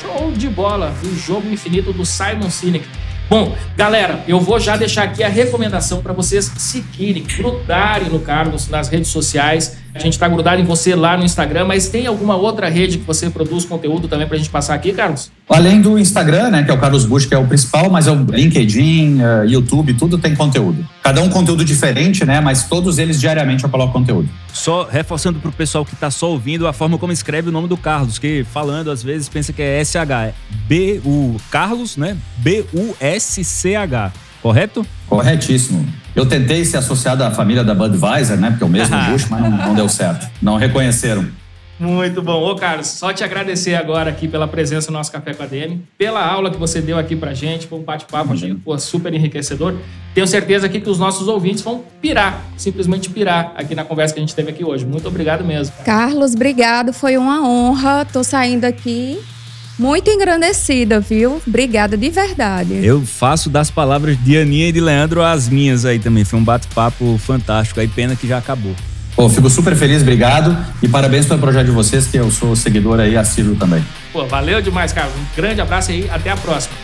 Show 0.00 0.32
de 0.32 0.48
bola! 0.48 0.94
O 1.02 1.16
jogo 1.18 1.48
infinito 1.48 1.92
do 1.92 2.04
Simon 2.04 2.50
Sinek. 2.50 2.86
Bom, 3.32 3.56
galera, 3.78 4.22
eu 4.28 4.38
vou 4.38 4.60
já 4.60 4.76
deixar 4.76 5.04
aqui 5.04 5.22
a 5.22 5.28
recomendação 5.28 6.02
para 6.02 6.12
vocês 6.12 6.52
seguirem, 6.58 7.22
grudarem 7.22 8.10
no 8.10 8.20
Carlos 8.20 8.68
nas 8.68 8.90
redes 8.90 9.08
sociais. 9.08 9.78
A 9.94 9.98
gente 9.98 10.14
está 10.14 10.26
grudado 10.26 10.60
em 10.60 10.64
você 10.64 10.94
lá 10.94 11.18
no 11.18 11.24
Instagram, 11.24 11.66
mas 11.66 11.88
tem 11.88 12.06
alguma 12.06 12.34
outra 12.34 12.68
rede 12.68 12.96
que 12.96 13.04
você 13.04 13.28
produz 13.28 13.66
conteúdo 13.66 14.08
também 14.08 14.26
para 14.26 14.36
a 14.36 14.38
gente 14.38 14.48
passar 14.48 14.74
aqui, 14.74 14.92
Carlos? 14.92 15.30
Além 15.48 15.82
do 15.82 15.98
Instagram, 15.98 16.50
né, 16.50 16.62
que 16.62 16.70
é 16.70 16.74
o 16.74 16.78
Carlos 16.78 17.04
Bush, 17.04 17.26
que 17.26 17.34
é 17.34 17.38
o 17.38 17.46
principal, 17.46 17.90
mas 17.90 18.06
é 18.06 18.10
o 18.10 18.24
LinkedIn, 18.24 19.20
uh, 19.20 19.44
YouTube, 19.44 19.92
tudo 19.94 20.16
tem 20.16 20.34
conteúdo. 20.34 20.86
Cada 21.02 21.20
um 21.20 21.28
conteúdo 21.28 21.62
diferente, 21.62 22.24
né, 22.24 22.40
mas 22.40 22.64
todos 22.64 22.98
eles 22.98 23.20
diariamente 23.20 23.64
eu 23.64 23.70
coloco 23.70 23.92
conteúdo. 23.92 24.28
Só 24.50 24.88
reforçando 24.90 25.38
para 25.40 25.50
o 25.50 25.52
pessoal 25.52 25.84
que 25.84 25.92
está 25.92 26.10
só 26.10 26.30
ouvindo 26.30 26.66
a 26.66 26.72
forma 26.72 26.96
como 26.96 27.12
escreve 27.12 27.50
o 27.50 27.52
nome 27.52 27.68
do 27.68 27.76
Carlos, 27.76 28.18
que 28.18 28.44
falando 28.50 28.90
às 28.90 29.02
vezes 29.02 29.28
pensa 29.28 29.52
que 29.52 29.60
é 29.60 29.84
SH, 29.84 30.10
é 30.10 30.34
B-U 30.66 31.36
Carlos, 31.50 31.98
né? 31.98 32.16
B-U-S-C-H, 32.38 34.12
correto? 34.40 34.86
Corretíssimo. 35.06 36.01
Eu 36.14 36.26
tentei 36.26 36.64
ser 36.64 36.76
associado 36.76 37.24
à 37.24 37.30
família 37.30 37.64
da 37.64 37.74
Budweiser, 37.74 38.38
né? 38.38 38.50
Porque 38.50 38.64
é 38.64 38.66
o 38.66 38.70
mesmo 38.70 38.96
Bush, 39.10 39.26
mas 39.28 39.40
não, 39.40 39.50
não 39.50 39.74
deu 39.74 39.88
certo. 39.88 40.28
Não 40.40 40.56
reconheceram. 40.56 41.26
Muito 41.80 42.22
bom. 42.22 42.40
Ô, 42.48 42.54
Carlos, 42.54 42.86
só 42.86 43.12
te 43.12 43.24
agradecer 43.24 43.74
agora 43.74 44.08
aqui 44.08 44.28
pela 44.28 44.46
presença 44.46 44.90
no 44.90 44.98
nosso 44.98 45.10
Café 45.10 45.34
com 45.34 45.42
a 45.42 45.46
DM, 45.46 45.82
pela 45.98 46.24
aula 46.24 46.48
que 46.48 46.56
você 46.56 46.80
deu 46.80 46.96
aqui 46.96 47.16
pra 47.16 47.34
gente, 47.34 47.66
foi 47.66 47.78
um 47.78 47.82
bate-papo, 47.82 48.32
achei 48.32 48.54
pô, 48.54 48.78
super 48.78 49.12
enriquecedor. 49.12 49.74
Tenho 50.14 50.26
certeza 50.26 50.66
aqui 50.66 50.80
que 50.80 50.88
os 50.88 51.00
nossos 51.00 51.26
ouvintes 51.26 51.60
vão 51.62 51.82
pirar, 52.00 52.40
simplesmente 52.56 53.10
pirar 53.10 53.52
aqui 53.56 53.74
na 53.74 53.84
conversa 53.84 54.14
que 54.14 54.20
a 54.20 54.22
gente 54.22 54.34
teve 54.34 54.50
aqui 54.50 54.64
hoje. 54.64 54.86
Muito 54.86 55.08
obrigado 55.08 55.42
mesmo. 55.42 55.74
Carlos, 55.84 56.34
obrigado, 56.34 56.92
foi 56.92 57.16
uma 57.16 57.42
honra. 57.44 58.04
Tô 58.04 58.22
saindo 58.22 58.64
aqui 58.64 59.18
muito 59.78 60.10
engrandecida, 60.10 61.00
viu? 61.00 61.40
Obrigada 61.46 61.96
de 61.96 62.10
verdade. 62.10 62.74
Eu 62.84 63.02
faço 63.04 63.50
das 63.50 63.70
palavras 63.70 64.16
de 64.22 64.36
Aninha 64.36 64.68
e 64.68 64.72
de 64.72 64.80
Leandro 64.80 65.22
as 65.22 65.48
minhas 65.48 65.84
aí 65.84 65.98
também. 65.98 66.24
Foi 66.24 66.38
um 66.38 66.44
bate-papo 66.44 67.18
fantástico. 67.18 67.80
Aí 67.80 67.88
pena 67.88 68.14
que 68.14 68.26
já 68.26 68.38
acabou. 68.38 68.74
Pô, 69.14 69.28
fico 69.28 69.50
super 69.50 69.76
feliz, 69.76 70.02
obrigado. 70.02 70.56
E 70.82 70.88
parabéns 70.88 71.26
pelo 71.26 71.38
projeto 71.38 71.66
de 71.66 71.72
vocês, 71.72 72.06
que 72.06 72.16
eu 72.16 72.30
sou 72.30 72.56
seguidor 72.56 72.98
aí 72.98 73.16
assíduo 73.16 73.54
também. 73.56 73.84
Pô, 74.12 74.24
valeu 74.26 74.62
demais, 74.62 74.92
Carlos. 74.92 75.14
Um 75.14 75.36
grande 75.36 75.60
abraço 75.60 75.90
aí, 75.90 76.08
até 76.10 76.30
a 76.30 76.36
próxima. 76.36 76.74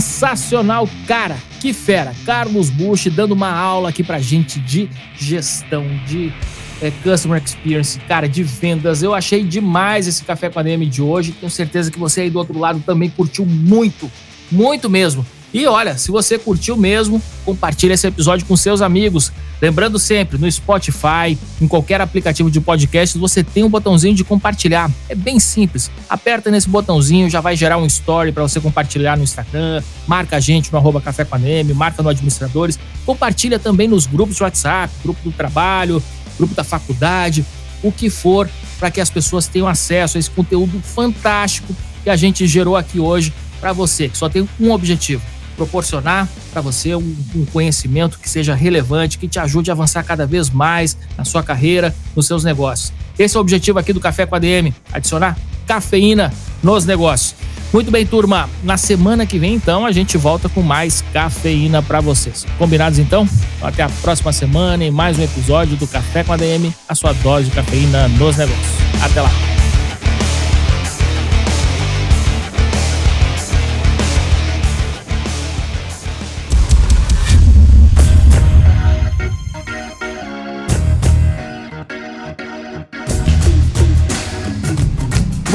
Sensacional, 0.00 0.88
cara. 1.08 1.36
Que 1.60 1.72
fera. 1.72 2.14
Carlos 2.24 2.70
Bush 2.70 3.08
dando 3.10 3.32
uma 3.32 3.50
aula 3.50 3.88
aqui 3.88 4.04
pra 4.04 4.20
gente 4.20 4.60
de 4.60 4.88
gestão, 5.18 5.84
de 6.06 6.32
é, 6.80 6.92
customer 7.02 7.42
experience, 7.44 7.98
cara, 8.06 8.28
de 8.28 8.44
vendas. 8.44 9.02
Eu 9.02 9.12
achei 9.12 9.42
demais 9.42 10.06
esse 10.06 10.22
café 10.22 10.48
com 10.48 10.60
a 10.60 10.62
DM 10.62 10.86
de 10.86 11.02
hoje. 11.02 11.32
Tenho 11.32 11.50
certeza 11.50 11.90
que 11.90 11.98
você 11.98 12.20
aí 12.22 12.30
do 12.30 12.38
outro 12.38 12.56
lado 12.56 12.80
também 12.86 13.10
curtiu 13.10 13.44
muito, 13.44 14.10
muito 14.52 14.88
mesmo. 14.88 15.26
E 15.52 15.66
olha, 15.66 15.96
se 15.96 16.10
você 16.10 16.38
curtiu 16.38 16.76
mesmo, 16.76 17.22
compartilhe 17.44 17.94
esse 17.94 18.06
episódio 18.06 18.44
com 18.46 18.54
seus 18.54 18.82
amigos. 18.82 19.32
Lembrando 19.62 19.98
sempre, 19.98 20.38
no 20.38 20.50
Spotify, 20.50 21.36
em 21.60 21.66
qualquer 21.66 22.00
aplicativo 22.00 22.50
de 22.50 22.60
podcast, 22.60 23.16
você 23.18 23.42
tem 23.42 23.64
um 23.64 23.68
botãozinho 23.68 24.14
de 24.14 24.22
compartilhar. 24.22 24.90
É 25.08 25.14
bem 25.14 25.40
simples. 25.40 25.90
Aperta 26.08 26.50
nesse 26.50 26.68
botãozinho, 26.68 27.30
já 27.30 27.40
vai 27.40 27.56
gerar 27.56 27.78
um 27.78 27.86
story 27.86 28.30
para 28.30 28.42
você 28.42 28.60
compartilhar 28.60 29.16
no 29.16 29.24
Instagram. 29.24 29.82
Marca 30.06 30.36
a 30.36 30.40
gente 30.40 30.70
no 30.70 30.78
arroba 30.78 31.00
Café 31.00 31.24
com 31.24 31.34
a 31.34 31.38
Neme, 31.38 31.72
marca 31.72 32.02
no 32.02 32.10
Administradores. 32.10 32.78
Compartilha 33.06 33.58
também 33.58 33.88
nos 33.88 34.06
grupos 34.06 34.36
de 34.36 34.42
WhatsApp, 34.42 34.92
grupo 35.02 35.20
do 35.24 35.32
trabalho, 35.32 36.02
grupo 36.36 36.54
da 36.54 36.62
faculdade, 36.62 37.44
o 37.82 37.90
que 37.90 38.10
for, 38.10 38.48
para 38.78 38.90
que 38.90 39.00
as 39.00 39.10
pessoas 39.10 39.46
tenham 39.46 39.66
acesso 39.66 40.18
a 40.18 40.20
esse 40.20 40.30
conteúdo 40.30 40.80
fantástico 40.82 41.74
que 42.04 42.10
a 42.10 42.16
gente 42.16 42.46
gerou 42.46 42.76
aqui 42.76 43.00
hoje 43.00 43.32
para 43.60 43.72
você, 43.72 44.08
que 44.08 44.16
só 44.16 44.28
tem 44.28 44.48
um 44.60 44.70
objetivo: 44.70 45.22
proporcionar 45.58 46.28
para 46.52 46.62
você 46.62 46.94
um, 46.94 47.16
um, 47.34 47.44
conhecimento 47.44 48.18
que 48.18 48.30
seja 48.30 48.54
relevante, 48.54 49.18
que 49.18 49.28
te 49.28 49.38
ajude 49.38 49.70
a 49.70 49.74
avançar 49.74 50.04
cada 50.04 50.24
vez 50.24 50.48
mais 50.48 50.96
na 51.18 51.24
sua 51.24 51.42
carreira, 51.42 51.94
nos 52.16 52.26
seus 52.26 52.44
negócios. 52.44 52.92
Esse 53.18 53.36
é 53.36 53.38
o 53.38 53.42
objetivo 53.42 53.78
aqui 53.78 53.92
do 53.92 54.00
Café 54.00 54.24
com 54.24 54.36
a 54.36 54.38
DM: 54.38 54.72
adicionar 54.92 55.36
cafeína 55.66 56.32
nos 56.62 56.86
negócios. 56.86 57.34
Muito 57.70 57.90
bem, 57.90 58.06
turma. 58.06 58.48
Na 58.62 58.78
semana 58.78 59.26
que 59.26 59.38
vem, 59.38 59.54
então, 59.54 59.84
a 59.84 59.92
gente 59.92 60.16
volta 60.16 60.48
com 60.48 60.62
mais 60.62 61.04
cafeína 61.12 61.82
para 61.82 62.00
vocês. 62.00 62.46
Combinados, 62.56 62.98
então? 62.98 63.28
Até 63.60 63.82
a 63.82 63.90
próxima 64.00 64.32
semana 64.32 64.84
em 64.84 64.90
mais 64.90 65.18
um 65.18 65.22
episódio 65.22 65.76
do 65.76 65.86
Café 65.86 66.24
com 66.24 66.32
a 66.32 66.36
DM, 66.36 66.72
a 66.88 66.94
sua 66.94 67.12
dose 67.12 67.50
de 67.50 67.50
cafeína 67.50 68.08
nos 68.08 68.38
negócios. 68.38 69.02
Até 69.02 69.20
lá. 69.20 69.57